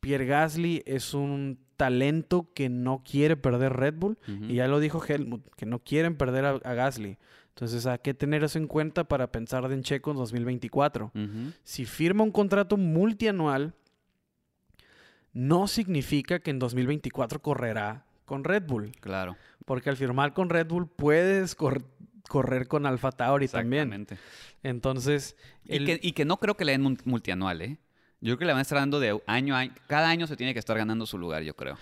Pierre 0.00 0.26
Gasly 0.26 0.82
es 0.86 1.14
un 1.14 1.58
talento 1.76 2.50
que 2.54 2.68
no 2.68 3.02
quiere 3.04 3.36
perder 3.36 3.72
Red 3.74 3.94
Bull. 3.94 4.18
Y 4.50 4.54
ya 4.54 4.68
lo 4.68 4.80
dijo 4.80 5.02
Helmut, 5.04 5.42
que 5.56 5.66
no 5.66 5.80
quieren 5.80 6.16
perder 6.16 6.44
a, 6.46 6.50
a 6.50 6.74
Gasly. 6.74 7.18
Entonces 7.56 7.86
hay 7.86 7.98
que 8.00 8.12
tener 8.12 8.44
eso 8.44 8.58
en 8.58 8.66
cuenta 8.66 9.04
para 9.04 9.32
pensar 9.32 9.64
en 9.72 9.82
Checo 9.82 10.10
en 10.10 10.18
2024. 10.18 11.06
Ujú. 11.14 11.52
Si 11.64 11.86
firma 11.86 12.22
un 12.22 12.30
contrato 12.30 12.76
multianual, 12.76 13.72
no 15.32 15.66
significa 15.66 16.38
que 16.38 16.50
en 16.50 16.58
2024 16.58 17.40
correrá 17.40 18.04
con 18.26 18.44
Red 18.44 18.64
Bull. 18.66 18.92
Claro. 19.00 19.36
Porque 19.64 19.90
al 19.90 19.96
firmar 19.96 20.32
con 20.34 20.50
Red 20.50 20.66
Bull 20.66 20.86
puedes 20.88 21.54
cor- 21.54 21.84
correr 22.28 22.68
con 22.68 22.84
Alfa 22.86 23.10
Tauri 23.12 23.48
también. 23.48 23.92
Exactamente. 23.92 24.18
Entonces, 24.62 25.36
Y, 25.64 25.76
el- 25.76 25.86
que, 25.86 26.00
y 26.02 26.12
que 26.12 26.24
no 26.24 26.36
creo 26.38 26.56
que 26.56 26.64
le 26.64 26.72
den 26.72 26.98
multianual, 27.04 27.62
¿eh? 27.62 27.78
Yo 28.20 28.30
creo 28.32 28.38
que 28.38 28.44
le 28.46 28.52
van 28.52 28.58
a 28.60 28.62
estar 28.62 28.78
dando 28.78 28.98
de 29.00 29.20
año 29.26 29.54
a 29.54 29.60
año. 29.60 29.72
Cada 29.86 30.08
año 30.08 30.26
se 30.26 30.36
tiene 30.36 30.52
que 30.54 30.58
estar 30.58 30.76
ganando 30.76 31.06
su 31.06 31.18
lugar, 31.18 31.42
yo 31.42 31.54
creo. 31.54 31.78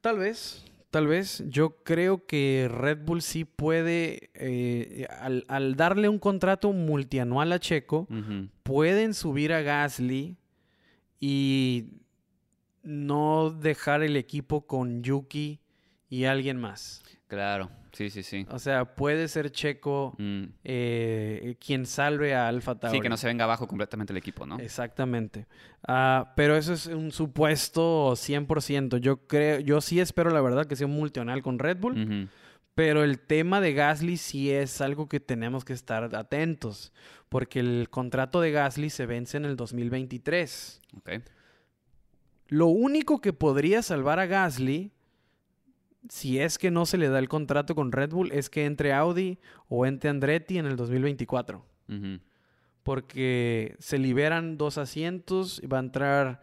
tal 0.00 0.18
vez, 0.18 0.64
tal 0.90 1.06
vez, 1.06 1.44
yo 1.48 1.82
creo 1.82 2.26
que 2.26 2.68
Red 2.70 3.04
Bull 3.04 3.22
sí 3.22 3.44
puede, 3.44 4.30
eh, 4.34 5.06
al, 5.20 5.44
al 5.48 5.76
darle 5.76 6.08
un 6.08 6.18
contrato 6.18 6.72
multianual 6.72 7.52
a 7.52 7.58
Checo, 7.58 8.08
pueden 8.62 9.14
subir 9.14 9.52
a 9.52 9.62
Gasly 9.62 10.36
y 11.20 11.86
no 12.82 13.50
dejar 13.50 14.02
el 14.02 14.16
equipo 14.16 14.66
con 14.66 15.02
Yuki 15.02 15.60
y 16.08 16.24
alguien 16.24 16.58
más. 16.58 17.02
Claro. 17.26 17.70
Sí, 17.98 18.10
sí, 18.10 18.22
sí. 18.22 18.46
O 18.50 18.60
sea, 18.60 18.94
puede 18.94 19.26
ser 19.26 19.50
Checo 19.50 20.14
Mm. 20.18 20.44
eh, 20.62 21.56
quien 21.58 21.84
salve 21.84 22.32
a 22.32 22.46
Alfa 22.46 22.76
Tauri. 22.78 22.96
Sí, 22.96 23.02
que 23.02 23.08
no 23.08 23.16
se 23.16 23.26
venga 23.26 23.42
abajo 23.42 23.66
completamente 23.66 24.12
el 24.12 24.16
equipo, 24.18 24.46
¿no? 24.46 24.56
Exactamente. 24.60 25.48
Ah, 25.84 26.32
pero 26.36 26.56
eso 26.56 26.72
es 26.74 26.86
un 26.86 27.10
supuesto 27.10 28.14
100%. 28.14 28.98
Yo 28.98 29.26
creo, 29.26 29.58
yo 29.58 29.80
sí 29.80 29.98
espero 29.98 30.30
la 30.30 30.40
verdad 30.40 30.66
que 30.66 30.76
sea 30.76 30.86
un 30.86 30.92
multianual 30.94 31.42
con 31.42 31.58
Red 31.58 31.78
Bull, 31.78 32.28
pero 32.76 33.02
el 33.02 33.18
tema 33.18 33.60
de 33.60 33.72
Gasly 33.72 34.16
sí 34.16 34.52
es 34.52 34.80
algo 34.80 35.08
que 35.08 35.18
tenemos 35.18 35.64
que 35.64 35.72
estar 35.72 36.14
atentos, 36.14 36.92
porque 37.28 37.58
el 37.58 37.88
contrato 37.90 38.40
de 38.40 38.52
Gasly 38.52 38.90
se 38.90 39.06
vence 39.06 39.38
en 39.38 39.44
el 39.44 39.56
2023. 39.56 40.80
Ok. 40.98 41.10
Lo 42.46 42.66
único 42.68 43.20
que 43.20 43.32
podría 43.32 43.82
salvar 43.82 44.20
a 44.20 44.26
Gasly, 44.26 44.92
si 46.08 46.38
es 46.38 46.58
que 46.58 46.70
no 46.70 46.86
se 46.86 46.96
le 46.98 47.08
da 47.08 47.18
el 47.18 47.28
contrato 47.28 47.74
con 47.74 47.92
Red 47.92 48.10
Bull, 48.10 48.32
es 48.32 48.50
que 48.50 48.64
entre 48.66 48.92
Audi 48.92 49.38
o 49.68 49.86
entre 49.86 50.10
Andretti 50.10 50.58
en 50.58 50.66
el 50.66 50.76
2024. 50.76 51.64
Ujú. 51.88 52.20
porque 52.82 53.76
se 53.78 53.98
liberan 53.98 54.56
dos 54.56 54.78
asientos 54.78 55.60
y 55.62 55.66
va 55.66 55.78
a 55.78 55.80
entrar 55.80 56.42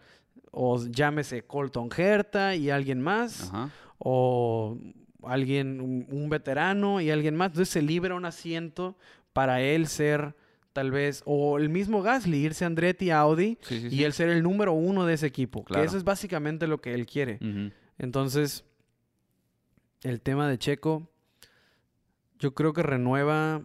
o 0.52 0.84
llámese 0.86 1.44
Colton 1.46 1.90
Herta 1.96 2.56
y 2.56 2.70
alguien 2.70 3.02
más 3.02 3.52
o 3.98 4.78
alguien 5.24 5.82
un, 5.82 6.06
un 6.12 6.30
veterano 6.30 7.02
y 7.02 7.10
alguien 7.10 7.36
más 7.36 7.48
entonces 7.48 7.70
se 7.70 7.82
libera 7.82 8.16
un 8.16 8.26
asiento 8.26 8.96
para 9.34 9.62
él 9.62 9.88
ser 9.88 10.36
tal 10.74 10.92
vez 10.92 11.24
o 11.26 11.58
el 11.58 11.70
mismo 11.70 12.02
Gasly 12.04 12.38
irse 12.46 12.64
a 12.64 12.68
Andretti 12.68 13.10
Audi 13.12 13.58
Sí, 13.62 13.80
sí, 13.82 13.88
y 13.88 13.90
sí. 13.90 14.04
él 14.04 14.14
ser 14.14 14.30
el 14.30 14.44
número 14.44 14.74
uno 14.74 15.06
de 15.06 15.14
ese 15.16 15.26
equipo 15.28 15.64
Claro. 15.64 15.82
que 15.82 15.88
eso 15.88 15.98
es 15.98 16.04
básicamente 16.04 16.68
lo 16.68 16.80
que 16.80 16.94
él 16.94 17.06
quiere 17.08 17.40
entonces 17.98 18.66
el 20.06 20.22
tema 20.22 20.48
de 20.48 20.58
Checo 20.58 21.10
yo 22.40 22.54
creo 22.54 22.74
que 22.74 22.84
renueva 22.84 23.62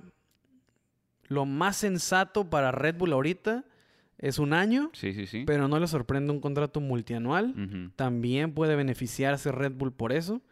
lo 1.28 1.44
más 1.44 1.76
sensato 1.76 2.48
para 2.50 2.72
Red 2.72 2.96
Bull 2.96 3.12
ahorita 3.12 3.64
es 4.18 4.38
un 4.38 4.52
año, 4.52 4.90
Sí, 4.92 5.12
sí, 5.14 5.26
sí. 5.26 5.44
pero 5.46 5.66
no 5.68 5.78
le 5.78 5.86
sorprende 5.86 6.32
un 6.32 6.40
contrato 6.40 6.80
multianual. 6.80 7.92
También 7.96 8.52
puede 8.52 8.76
beneficiarse 8.76 9.50
Red 9.50 9.72
Bull 9.72 9.92
por 9.92 10.12
eso. 10.12 10.42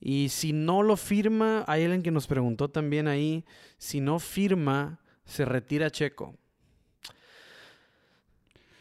Y 0.00 0.28
si 0.30 0.52
no 0.52 0.82
lo 0.82 0.96
firma, 0.96 1.64
hay 1.68 1.84
alguien 1.84 2.02
que 2.02 2.10
nos 2.10 2.26
preguntó 2.26 2.68
también 2.68 3.06
ahí, 3.08 3.44
si 3.78 4.00
no 4.00 4.18
firma, 4.18 5.00
se 5.24 5.44
retira 5.44 5.90
Checo. 5.90 6.34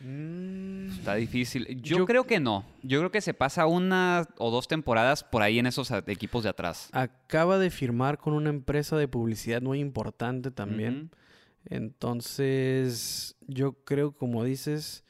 Mm, 0.06 0.90
Está 0.92 1.16
difícil. 1.16 1.66
Yo, 1.82 1.98
Yo- 2.00 2.06
creo 2.06 2.26
que 2.26 2.40
no. 2.40 2.64
Yo 2.84 3.00
creo 3.00 3.12
que 3.12 3.22
se 3.22 3.34
pasa 3.34 3.66
una 3.66 4.28
o 4.38 4.52
dos 4.52 4.68
temporadas 4.68 5.24
por 5.24 5.42
ahí 5.42 5.58
en 5.58 5.66
esos 5.66 5.90
equipos 6.08 6.44
de 6.44 6.50
atrás. 6.50 6.90
acaba 6.92 7.58
de 7.58 7.70
firmar 7.72 8.18
con 8.20 8.34
una 8.34 8.50
empresa 8.50 8.98
de 8.98 9.08
publicidad 9.08 9.62
muy 9.62 9.80
importante 9.80 10.52
también. 10.52 11.10
Entonces, 11.68 13.36
yo 13.48 13.74
creo, 13.84 14.12
como 14.12 14.44
dices, 14.44 15.04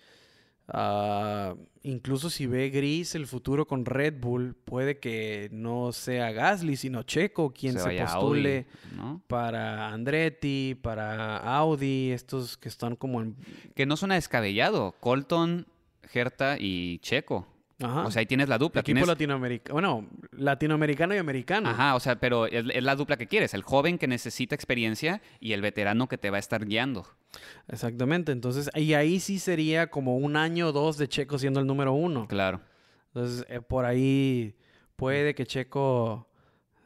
ah, 0.68 1.56
incluso 1.84 2.30
si 2.30 2.48
ve 2.48 2.70
gris 2.70 3.16
el 3.16 3.28
futuro 3.28 3.66
con 3.68 3.86
Red 3.86 4.16
Bull, 4.20 4.56
puede 4.56 5.00
que 5.00 5.50
no 5.52 5.92
sea 5.92 6.32
Gasly, 6.32 6.76
sino 6.76 7.04
Checo 7.04 7.52
quien 7.54 7.80
se, 7.80 8.00
postule 8.00 8.68
Audi, 8.92 8.98
¿no? 8.98 9.22
para 9.28 9.90
Andretti, 9.90 10.78
para 10.82 11.38
Audi, 11.38 12.12
estos 12.12 12.58
que 12.58 12.70
están 12.70 12.96
como 12.96 13.22
en... 13.22 13.36
Que 13.76 13.86
no 13.86 13.98
suena 13.98 14.16
descabellado. 14.16 14.96
Colton, 15.00 15.68
Herta 16.14 16.58
y 16.60 17.00
Checo. 17.00 17.48
Ajá. 17.82 18.06
O 18.06 18.12
sea, 18.12 18.22
ahí 18.22 18.26
tienes 18.26 18.48
la 18.48 18.58
dupla. 18.58 18.82
equipo 18.82 18.96
tienes- 18.96 19.08
latinoamericano. 19.08 19.74
Bueno, 19.74 20.08
latinoamericano 20.32 21.14
y 21.14 21.18
americano. 21.18 21.70
Ajá, 21.70 21.96
o 21.96 22.00
sea, 22.00 22.16
pero 22.20 22.48
es, 22.48 22.66
es 22.74 22.84
la 22.84 22.96
dupla 22.96 23.18
que 23.18 23.28
quieres. 23.28 23.54
El 23.54 23.64
joven 23.64 23.98
que 23.98 24.08
necesita 24.08 24.56
experiencia 24.56 25.22
y 25.42 25.52
el 25.52 25.62
veterano 25.62 26.08
que 26.08 26.18
te 26.18 26.30
va 26.30 26.38
a 26.38 26.40
estar 26.40 26.66
guiando. 26.66 27.06
Exactamente. 27.68 28.32
Entonces, 28.32 28.70
y 28.76 28.94
ahí 28.94 29.20
sí 29.20 29.40
sería 29.40 29.88
como 29.88 30.18
un 30.18 30.36
año 30.36 30.68
o 30.68 30.72
dos 30.72 30.98
de 30.98 31.08
Checo 31.08 31.38
siendo 31.38 31.60
el 31.60 31.68
número 31.68 31.94
uno. 31.94 32.28
Claro. 32.28 32.62
Entonces, 33.08 33.46
eh, 33.50 33.62
por 33.62 33.86
ahí 33.86 34.56
puede 34.96 35.36
que 35.36 35.46
Checo 35.46 36.28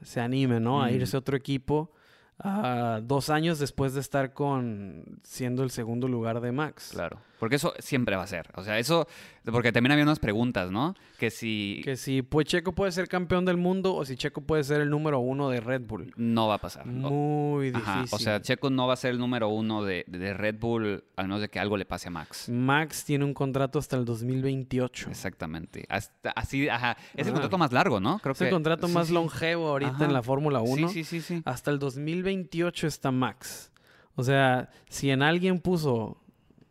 se 0.02 0.20
anime, 0.22 0.60
¿no? 0.60 0.82
A 0.82 0.92
irse 0.92 1.16
a 1.16 1.20
otro 1.20 1.36
equipo 1.36 1.92
ah, 2.40 3.02
dos 3.04 3.30
años 3.30 3.60
después 3.60 3.94
de 3.94 4.00
estar 4.00 4.34
con 4.34 5.20
siendo 5.24 5.64
el 5.64 5.72
segundo 5.72 6.08
lugar 6.08 6.40
de 6.42 6.52
Max. 6.52 6.90
Claro. 6.94 7.20
Porque 7.40 7.56
eso 7.56 7.74
siempre 7.80 8.16
va 8.16 8.24
a 8.24 8.28
ser. 8.28 8.50
O 8.56 8.64
sea, 8.64 8.78
eso. 8.80 9.08
Porque 9.46 9.72
también 9.72 9.94
había 9.94 10.04
unas 10.04 10.20
preguntas, 10.20 10.72
¿no? 10.72 10.94
Que 11.18 11.32
si. 11.32 11.82
Que 11.84 11.96
si 11.96 12.22
pues 12.22 12.46
Checo 12.48 12.74
puede 12.74 12.92
ser 12.92 13.08
campeón 13.08 13.46
del 13.46 13.58
mundo 13.58 13.96
o 13.96 14.04
si 14.06 14.16
Checo 14.18 14.42
puede 14.42 14.64
ser 14.64 14.82
el 14.82 14.90
número 14.90 15.20
uno 15.20 15.50
de 15.50 15.62
Red 15.62 15.84
Bull. 15.88 16.14
No 16.18 16.48
va 16.48 16.56
a 16.56 16.58
pasar. 16.58 16.86
Muy 16.86 17.72
difícil. 17.72 18.06
O 18.12 18.20
sea, 18.20 18.42
Checo 18.42 18.70
no 18.70 18.88
va 18.88 18.94
a 18.94 18.98
ser 18.98 19.12
el 19.12 19.18
número 19.20 19.48
uno 19.50 19.84
de, 19.84 20.04
de 20.08 20.34
Red 20.34 20.58
Bull, 20.60 21.04
al 21.16 21.28
menos 21.28 21.42
de 21.42 21.50
que 21.50 21.60
algo 21.60 21.78
le 21.78 21.86
pase 21.86 22.10
a 22.10 22.12
Max. 22.12 22.50
Max 22.50 23.06
tiene 23.06 23.24
un 23.26 23.34
contrato 23.34 23.80
hasta 23.80 23.96
el 23.96 24.06
2028. 24.06 25.10
Exactamente. 25.10 25.86
Hasta, 25.90 26.32
así, 26.32 26.68
ajá. 26.68 26.98
Es 27.14 27.26
el 27.26 27.32
Ajá. 27.32 27.32
contrato 27.34 27.58
más 27.58 27.72
largo, 27.72 28.00
¿no? 28.00 28.20
Creo 28.20 28.34
Es 28.34 28.42
el 28.42 28.48
que. 28.48 28.54
contrato 28.54 28.88
sí, 28.88 28.94
más 28.94 29.08
sí. 29.08 29.14
longevo 29.14 29.70
ahorita 29.70 29.92
Ajá. 29.96 30.06
en 30.06 30.14
la 30.14 30.22
Fórmula 30.22 30.60
1. 30.60 30.90
Sí, 30.90 31.04
sí, 31.06 31.22
sí, 31.22 31.22
sí. 31.22 31.42
Hasta 31.46 31.72
el 31.72 31.80
2028 31.80 32.86
está 32.88 33.12
Max. 33.12 33.72
O 34.16 34.24
sea, 34.24 34.70
si 34.90 35.10
en 35.12 35.22
alguien 35.22 35.60
puso 35.60 36.22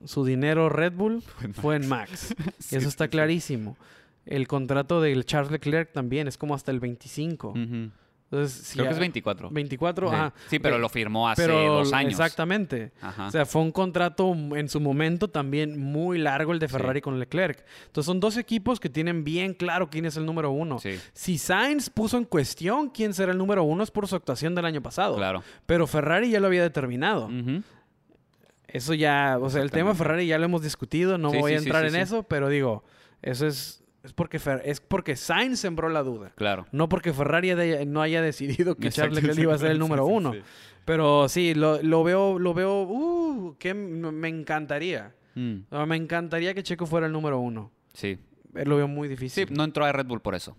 su 0.04 0.24
dinero 0.24 0.68
Red 0.68 0.92
Bull, 0.94 1.22
fue 1.54 1.76
en 1.76 1.88
Max. 1.88 2.34
Sí, 2.58 2.76
Eso 2.76 2.88
está 2.88 3.08
clarísimo. 3.08 3.76
El 4.26 4.46
contrato 4.46 5.00
del 5.00 5.24
Charles 5.24 5.50
Leclerc 5.50 5.92
también 5.92 6.28
es 6.28 6.36
como 6.36 6.54
hasta 6.54 6.70
el 6.70 6.80
25. 6.80 7.48
Ujú. 7.50 7.90
Entonces, 8.30 8.52
si 8.62 8.74
Creo 8.74 8.88
que 8.88 8.92
es 8.92 8.98
24. 8.98 9.48
24, 9.48 10.08
Sí. 10.10 10.14
ajá. 10.14 10.34
Sí, 10.48 10.58
pero 10.58 10.76
lo 10.78 10.90
firmó 10.90 11.30
hace 11.30 11.46
Pero 11.46 11.62
dos 11.78 11.94
años. 11.94 12.10
Exactamente. 12.12 12.92
Ajá. 13.00 13.28
O 13.28 13.30
sea, 13.30 13.46
fue 13.46 13.62
un 13.62 13.72
contrato 13.72 14.30
en 14.54 14.68
su 14.68 14.80
momento 14.80 15.28
también 15.28 15.80
muy 15.82 16.18
largo 16.18 16.52
el 16.52 16.58
de 16.58 16.68
Sí. 16.68 16.72
Ferrari 16.74 17.00
con 17.00 17.18
Leclerc. 17.18 17.64
Entonces 17.86 18.04
son 18.04 18.20
dos 18.20 18.36
equipos 18.36 18.80
que 18.80 18.90
tienen 18.90 19.24
bien 19.24 19.54
claro 19.54 19.88
quién 19.88 20.04
es 20.04 20.18
el 20.18 20.26
número 20.26 20.50
uno. 20.50 20.78
sí, 20.78 20.98
Si 21.14 21.38
Sainz 21.38 21.88
puso 21.88 22.18
en 22.18 22.26
cuestión 22.26 22.90
quién 22.90 23.14
será 23.14 23.32
el 23.32 23.38
número 23.38 23.62
uno 23.62 23.82
es 23.82 23.90
por 23.90 24.06
su 24.06 24.14
actuación 24.14 24.54
del 24.54 24.66
año 24.66 24.82
pasado. 24.82 25.16
claro. 25.16 25.42
Pero 25.64 25.86
Ferrari 25.86 26.28
ya 26.28 26.38
lo 26.38 26.48
había 26.48 26.60
determinado. 26.62 27.28
Ujú. 27.28 27.62
Eso 28.68 28.94
ya, 28.94 29.38
o 29.40 29.48
sea, 29.50 29.62
el 29.62 29.70
tema. 29.70 29.94
Ferrari 29.94 30.26
ya 30.26 30.38
lo 30.38 30.44
hemos 30.44 30.62
discutido, 30.62 31.16
no 31.18 31.30
Sí, 31.30 31.38
voy 31.38 31.52
sí, 31.52 31.56
a 31.56 31.60
sí, 31.60 31.64
entrar 31.66 31.82
sí, 31.82 31.88
en 31.88 31.94
sí. 31.94 32.00
eso, 32.00 32.22
pero 32.24 32.48
digo, 32.48 32.84
eso 33.22 33.46
es, 33.46 33.82
es 34.04 34.12
porque 34.12 34.38
Fer- 34.38 34.60
es 34.64 34.80
porque 34.80 35.16
Sainz 35.16 35.58
sembró 35.58 35.88
la 35.88 36.02
duda. 36.02 36.32
Claro. 36.36 36.66
No 36.70 36.88
porque 36.88 37.12
Ferrari 37.14 37.54
no 37.86 38.02
haya 38.02 38.20
decidido 38.22 38.74
que 38.76 38.90
Charles 38.90 39.16
Leclerc 39.16 39.38
iba 39.38 39.54
a 39.54 39.58
ser 39.58 39.70
el 39.70 39.76
sí, 39.76 39.80
número 39.80 40.06
sí, 40.06 40.12
uno. 40.12 40.32
sí. 40.34 40.40
Pero 40.84 41.28
sí, 41.28 41.54
lo, 41.54 41.82
lo 41.82 42.02
veo, 42.04 42.38
lo 42.38 42.54
veo, 42.54 42.82
uh, 42.82 43.56
que 43.58 43.74
me 43.74 44.28
encantaría. 44.28 45.14
Mm, 45.34 45.56
Me 45.86 45.96
encantaría 45.96 46.52
que 46.54 46.62
Checo 46.62 46.86
fuera 46.86 47.06
el 47.06 47.12
número 47.12 47.38
uno. 47.38 47.70
Sí. 47.92 48.18
Eh, 48.54 48.64
Lo 48.64 48.76
veo 48.76 48.88
muy 48.88 49.06
Sí, 49.08 49.10
difícil. 49.10 49.48
no 49.52 49.64
entró 49.64 49.84
a 49.84 49.92
Red 49.92 50.06
Bull 50.06 50.20
por 50.20 50.34
eso. 50.34 50.56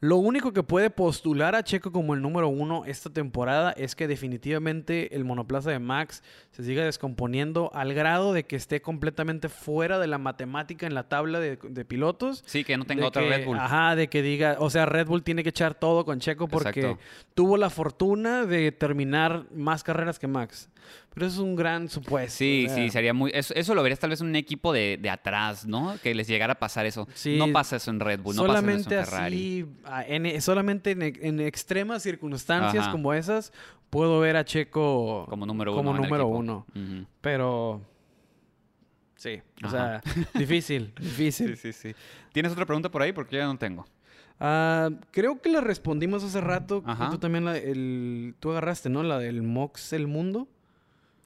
Lo 0.00 0.16
único 0.16 0.52
que 0.52 0.62
puede 0.62 0.90
postular 0.90 1.56
a 1.56 1.64
Checo 1.64 1.90
como 1.90 2.14
el 2.14 2.22
número 2.22 2.48
uno 2.48 2.84
esta 2.86 3.10
temporada 3.10 3.72
es 3.72 3.96
que 3.96 4.06
definitivamente 4.06 5.16
el 5.16 5.24
monoplaza 5.24 5.70
de 5.72 5.80
Max 5.80 6.22
se 6.52 6.62
siga 6.62 6.84
descomponiendo 6.84 7.72
al 7.74 7.94
grado 7.94 8.32
de 8.32 8.44
que 8.44 8.54
esté 8.54 8.80
completamente 8.80 9.48
fuera 9.48 9.98
de 9.98 10.06
la 10.06 10.18
matemática 10.18 10.86
en 10.86 10.94
la 10.94 11.08
tabla 11.08 11.40
de, 11.40 11.56
de 11.62 11.84
pilotos. 11.84 12.44
Sí, 12.46 12.62
que 12.62 12.76
no 12.76 12.84
tenga 12.84 13.06
otra 13.08 13.22
que- 13.22 13.28
Red 13.28 13.46
Bull. 13.46 13.58
Ajá, 13.58 13.96
de 13.96 14.08
que 14.08 14.22
diga, 14.22 14.56
o 14.60 14.70
sea, 14.70 14.86
Red 14.86 15.06
Bull 15.08 15.24
tiene 15.24 15.42
que 15.42 15.48
echar 15.48 15.74
todo 15.74 16.04
con 16.04 16.20
Checo 16.20 16.46
porque 16.46 16.80
Exacto. 16.80 16.98
tuvo 17.34 17.56
la 17.56 17.68
fortuna 17.68 18.46
de 18.46 18.70
terminar 18.70 19.46
más 19.52 19.82
carreras 19.82 20.20
que 20.20 20.28
Max. 20.28 20.68
Pero 21.14 21.26
eso 21.26 21.36
es 21.36 21.40
un 21.40 21.56
gran 21.56 21.88
supuesto. 21.88 22.38
Sí, 22.38 22.66
o 22.66 22.68
sea, 22.68 22.76
sí, 22.84 22.90
sería 22.90 23.12
muy... 23.12 23.30
Eso, 23.34 23.52
eso 23.54 23.74
lo 23.74 23.82
verías 23.82 23.98
tal 23.98 24.10
vez 24.10 24.20
en 24.20 24.28
un 24.28 24.36
equipo 24.36 24.72
de, 24.72 24.98
de 25.00 25.10
atrás, 25.10 25.66
¿no? 25.66 25.96
Que 26.02 26.14
les 26.14 26.28
llegara 26.28 26.52
a 26.52 26.58
pasar 26.58 26.86
eso. 26.86 27.08
Sí. 27.14 27.36
no 27.38 27.50
pasa 27.52 27.76
eso 27.76 27.90
en 27.90 27.98
Red 28.00 28.20
Bull, 28.20 28.36
no 28.36 28.46
pasa 28.46 28.60
eso 28.60 28.70
en 28.70 28.84
Ferrari. 28.84 29.66
así, 29.84 30.12
en- 30.12 30.40
solamente 30.42 30.92
en, 30.92 31.02
en 31.02 31.40
extremas 31.40 32.02
circunstancias 32.02 32.84
Ajá. 32.84 32.92
como 32.92 33.14
esas, 33.14 33.52
puedo 33.90 34.20
ver 34.20 34.36
a 34.36 34.44
Checo 34.44 35.26
Como 35.28 35.44
número 35.46 35.72
uno. 35.72 35.82
como 35.82 35.94
número 35.94 36.26
uno. 36.28 36.66
Pero 37.20 37.80
sí, 39.16 39.40
o 39.62 39.66
Ajá. 39.66 40.00
sea, 40.02 40.14
difícil, 40.34 40.92
difícil. 41.00 41.56
Sí, 41.56 41.72
sí, 41.72 41.90
sí. 41.90 41.94
¿Tienes 42.32 42.52
otra 42.52 42.66
pregunta 42.66 42.90
por 42.90 43.02
ahí? 43.02 43.12
Porque 43.12 43.36
yo 43.36 43.42
ya 43.42 43.46
no 43.46 43.58
tengo. 43.58 43.86
Ah, 44.40 44.90
creo 45.10 45.40
que 45.42 45.48
la 45.48 45.60
respondimos 45.60 46.22
hace 46.22 46.40
rato. 46.40 46.84
Ajá. 46.86 47.10
Tú 47.10 47.18
también 47.18 47.44
la, 47.44 47.56
el, 47.56 48.36
tú 48.38 48.52
agarraste, 48.52 48.88
¿no? 48.88 49.02
La 49.02 49.18
del 49.18 49.42
Mox 49.42 49.92
el 49.92 50.06
mundo. 50.06 50.46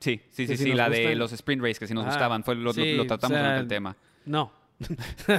Sí, 0.02 0.20
sí, 0.30 0.46
sí, 0.46 0.56
sí. 0.56 0.72
La 0.74 0.90
de 0.90 1.14
los 1.14 1.32
sprint 1.32 1.62
race 1.62 1.78
que 1.78 1.86
sí 1.86 1.94
nos 1.94 2.04
Ah, 2.04 2.08
gustaban. 2.08 2.42
Fue, 2.44 2.54
lo, 2.56 2.72
sí, 2.72 2.94
lo 2.96 3.04
o 3.04 3.06
tratamos 3.06 3.34
sea, 3.34 3.38
durante 3.42 3.60
el 3.62 3.68
tema. 3.68 3.96
No. 4.26 4.52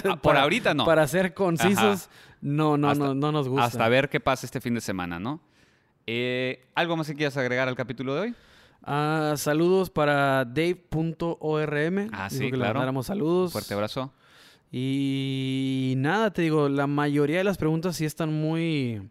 Ah, 0.05 0.15
por 0.21 0.37
ahorita 0.37 0.73
no. 0.73 0.85
Para 0.85 1.05
ser 1.07 1.33
concisos, 1.33 2.09
no, 2.41 2.77
no, 2.77 2.89
Hasta- 2.89 3.03
no, 3.07 3.13
no 3.13 3.31
nos 3.33 3.49
gusta. 3.49 3.65
Hasta 3.65 3.89
ver 3.89 4.09
qué 4.09 4.19
pasa 4.21 4.45
este 4.45 4.61
fin 4.61 4.73
de 4.75 4.81
semana, 4.81 5.19
¿no? 5.19 5.41
Eh, 6.07 6.65
¿Algo 6.75 6.95
más 6.97 7.07
que 7.07 7.13
quieras 7.15 7.35
agregar 7.37 7.67
al 7.67 7.75
capítulo 7.75 8.15
de 8.15 8.21
hoy? 8.21 8.35
Ah, 8.83 9.33
saludos 9.37 9.89
para 9.89 10.43
Dave.orm. 10.45 12.09
Ah, 12.13 12.29
sí, 12.29 12.37
que 12.39 12.43
le 12.45 12.51
claro. 12.51 12.73
mandáramos 12.75 13.05
saludos. 13.07 13.51
Fuerte 13.51 13.73
abrazo. 13.73 14.13
Y 14.71 15.93
nada, 15.97 16.31
te 16.31 16.41
digo, 16.41 16.67
la 16.67 16.87
mayoría 16.87 17.37
de 17.37 17.43
las 17.43 17.57
preguntas 17.57 17.95
sí 17.95 18.05
están 18.05 18.33
muy, 18.33 19.07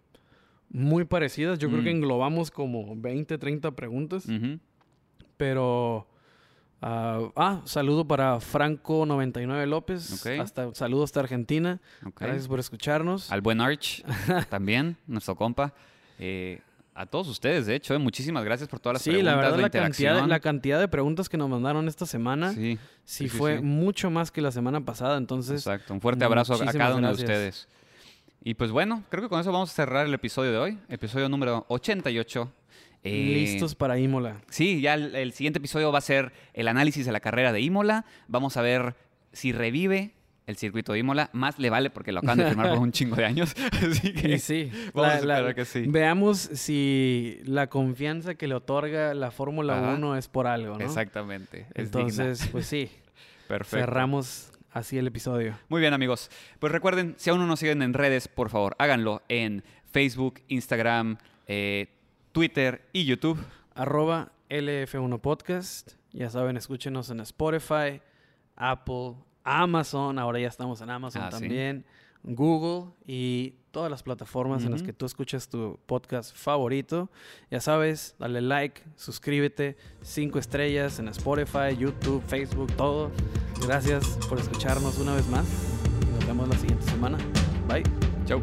muy 0.71 1.05
parecidas. 1.05 1.59
Yo 1.59 1.69
creo 1.69 1.81
Mm. 1.81 1.85
que 1.85 1.91
englobamos 1.91 2.51
como 2.51 2.95
20, 2.97 3.39
30 3.39 3.71
preguntas. 3.71 4.27
Ujú. 4.27 4.59
Pero. 5.43 6.07
ah, 6.81 7.19
ah, 7.35 7.63
saludo 7.65 8.07
para 8.07 8.37
Franco99 8.39 9.67
López. 9.67 10.21
Ok. 10.21 10.39
Hasta, 10.41 10.73
saludos 10.73 11.11
hasta 11.11 11.19
Argentina. 11.19 11.81
Gracias 12.17 12.47
por 12.47 12.61
escucharnos. 12.61 13.33
Al 13.33 13.41
buen 13.41 13.61
Arch 13.61 14.05
también, 14.51 14.97
nuestro 15.09 15.35
compa. 15.35 15.75
Eh, 16.21 16.61
a 16.95 17.07
todos 17.07 17.27
ustedes, 17.27 17.67
de 17.67 17.75
hecho, 17.75 17.93
eh, 17.93 17.99
muchísimas 17.99 18.45
gracias 18.45 18.69
por 18.69 18.79
todas 18.79 18.95
las 18.95 19.03
sí, 19.03 19.11
preguntas, 19.11 19.35
la 19.35 19.43
verdad, 19.43 19.59
la, 19.59 19.71
cantidad, 19.71 20.23
de- 20.23 20.29
la 20.29 20.39
cantidad 20.39 20.79
de 20.79 20.87
preguntas 20.87 21.29
que 21.29 21.37
nos 21.37 21.49
mandaron 21.49 21.89
esta 21.89 22.07
semana 22.07 22.53
sí, 22.53 22.79
Sí, 23.05 23.25
sí, 23.25 23.29
sí, 23.29 23.37
fue 23.37 23.57
sí. 23.57 23.65
mucho 23.65 24.11
más 24.11 24.31
que 24.31 24.43
la 24.43 24.53
semana 24.53 24.81
pasada. 24.85 25.17
Entonces, 25.19 25.63
exacto. 25.67 25.93
Un 25.93 26.01
fuerte 26.01 26.25
abrazo 26.25 26.55
a 26.55 26.59
cada 26.73 26.95
uno 26.95 27.09
gracias. 27.09 27.17
de 27.17 27.25
ustedes. 27.25 27.69
Y 28.45 28.55
pues 28.55 28.71
bueno, 28.71 29.03
creo 29.09 29.25
que 29.25 29.29
con 29.29 29.41
eso 29.41 29.51
vamos 29.51 29.71
a 29.71 29.75
cerrar 29.75 30.07
el 30.07 30.15
episodio 30.15 30.53
de 30.53 30.59
hoy, 30.59 30.79
episodio 30.89 31.29
número 31.29 31.65
88. 31.69 32.53
Eh, 33.05 33.33
listos 33.35 33.75
para 33.75 33.99
Imola. 33.99 34.41
Sí, 34.49 34.81
ya 34.81 34.95
el, 34.95 35.15
el 35.17 35.33
siguiente 35.33 35.59
episodio 35.59 35.91
va 35.91 35.99
a 35.99 36.03
ser 36.03 36.33
el 36.55 36.69
análisis 36.69 37.05
de 37.05 37.13
la 37.13 37.21
carrera 37.21 37.53
de 37.53 37.61
Imola. 37.61 38.05
Vamos 38.29 38.57
a 38.57 38.63
ver 38.63 38.95
si 39.33 39.53
revive 39.53 40.13
el 40.47 40.57
circuito 40.57 40.93
de 40.93 41.01
Imola. 41.01 41.29
Más 41.33 41.59
le 41.59 41.69
vale 41.71 41.91
porque 41.91 42.13
lo 42.13 42.21
acaban 42.21 42.39
de 42.39 42.47
firmar 42.47 42.69
por 42.71 42.79
un 42.79 42.93
chingo 42.93 43.17
de 43.17 43.25
años. 43.25 43.55
Así 43.91 44.13
que 44.13 44.33
Y 44.35 44.39
sí, 44.39 44.71
vamos 44.95 45.25
la- 45.25 45.37
a 45.39 45.41
la- 45.43 45.55
que 45.55 45.65
sí. 45.65 45.85
veamos 45.89 46.39
si 46.39 47.39
la 47.45 47.69
confianza 47.69 48.35
que 48.37 48.47
le 48.47 48.55
otorga 48.55 49.15
la 49.15 49.31
Fórmula 49.31 49.79
Ajá. 49.79 49.95
1 49.95 50.17
es 50.17 50.29
por 50.29 50.47
algo, 50.47 50.79
¿no? 50.79 50.85
Exactamente. 50.85 51.67
es 51.75 51.91
digna. 51.91 52.01
Entonces, 52.09 52.49
pues 52.53 52.67
sí, 52.67 52.89
Perfecto. 53.49 53.85
cerramos 53.85 54.53
así 54.73 54.97
el 54.97 55.07
episodio. 55.09 55.59
Muy 55.69 55.81
bien, 55.81 55.93
amigos. 55.93 56.31
Pues 56.61 56.73
recuerden, 56.73 57.15
si 57.19 57.31
aún 57.31 57.41
no 57.41 57.47
nos 57.47 57.59
siguen 57.59 57.83
en 57.83 57.95
redes, 57.95 58.29
por 58.29 58.49
favor, 58.49 58.77
háganlo 58.79 59.23
en 59.29 59.65
Facebook, 59.91 60.41
Instagram, 60.49 61.19
eh, 61.49 61.89
Twitter 62.33 62.89
y 62.93 63.05
YouTube. 63.05 63.39
Arroba 63.75 64.33
LF1 64.51 65.21
Podcast. 65.21 65.93
Ya 66.13 66.29
saben, 66.31 66.57
escúchenos 66.57 67.11
en 67.11 67.21
Spotify, 67.21 68.01
Apple, 68.57 69.15
Amazon. 69.45 70.19
Ahora 70.19 70.39
ya 70.41 70.49
estamos 70.49 70.81
en 70.81 70.91
Amazon 70.91 71.23
Ah, 71.23 71.31
sí. 71.33 71.39
también. 71.41 71.85
Google 72.25 72.93
y 73.05 73.55
todas 73.73 73.91
las 73.91 74.05
plataformas 74.05 74.63
en 74.65 74.71
las 74.71 74.83
que 74.85 74.93
tú 74.93 75.07
escuchas 75.07 75.49
tu 75.49 75.81
podcast 75.87 76.37
favorito. 76.37 77.11
Ya 77.51 77.61
sabes, 77.61 78.15
dale 78.19 78.41
like, 78.41 78.81
suscríbete, 78.95 79.77
cinco 80.03 80.39
estrellas 80.39 81.01
en 81.01 81.09
Spotify, 81.09 81.77
YouTube, 81.77 82.23
Facebook, 82.29 82.73
todo. 82.77 83.11
Gracias 83.67 84.19
por 84.29 84.39
escucharnos 84.39 84.99
una 84.99 85.15
vez 85.17 85.27
más. 85.29 85.47
Nos 86.15 86.27
vemos 86.27 86.49
la 86.49 86.57
siguiente 86.59 86.85
semana. 86.89 87.19
Bye. 87.67 87.83
Chau. 88.25 88.41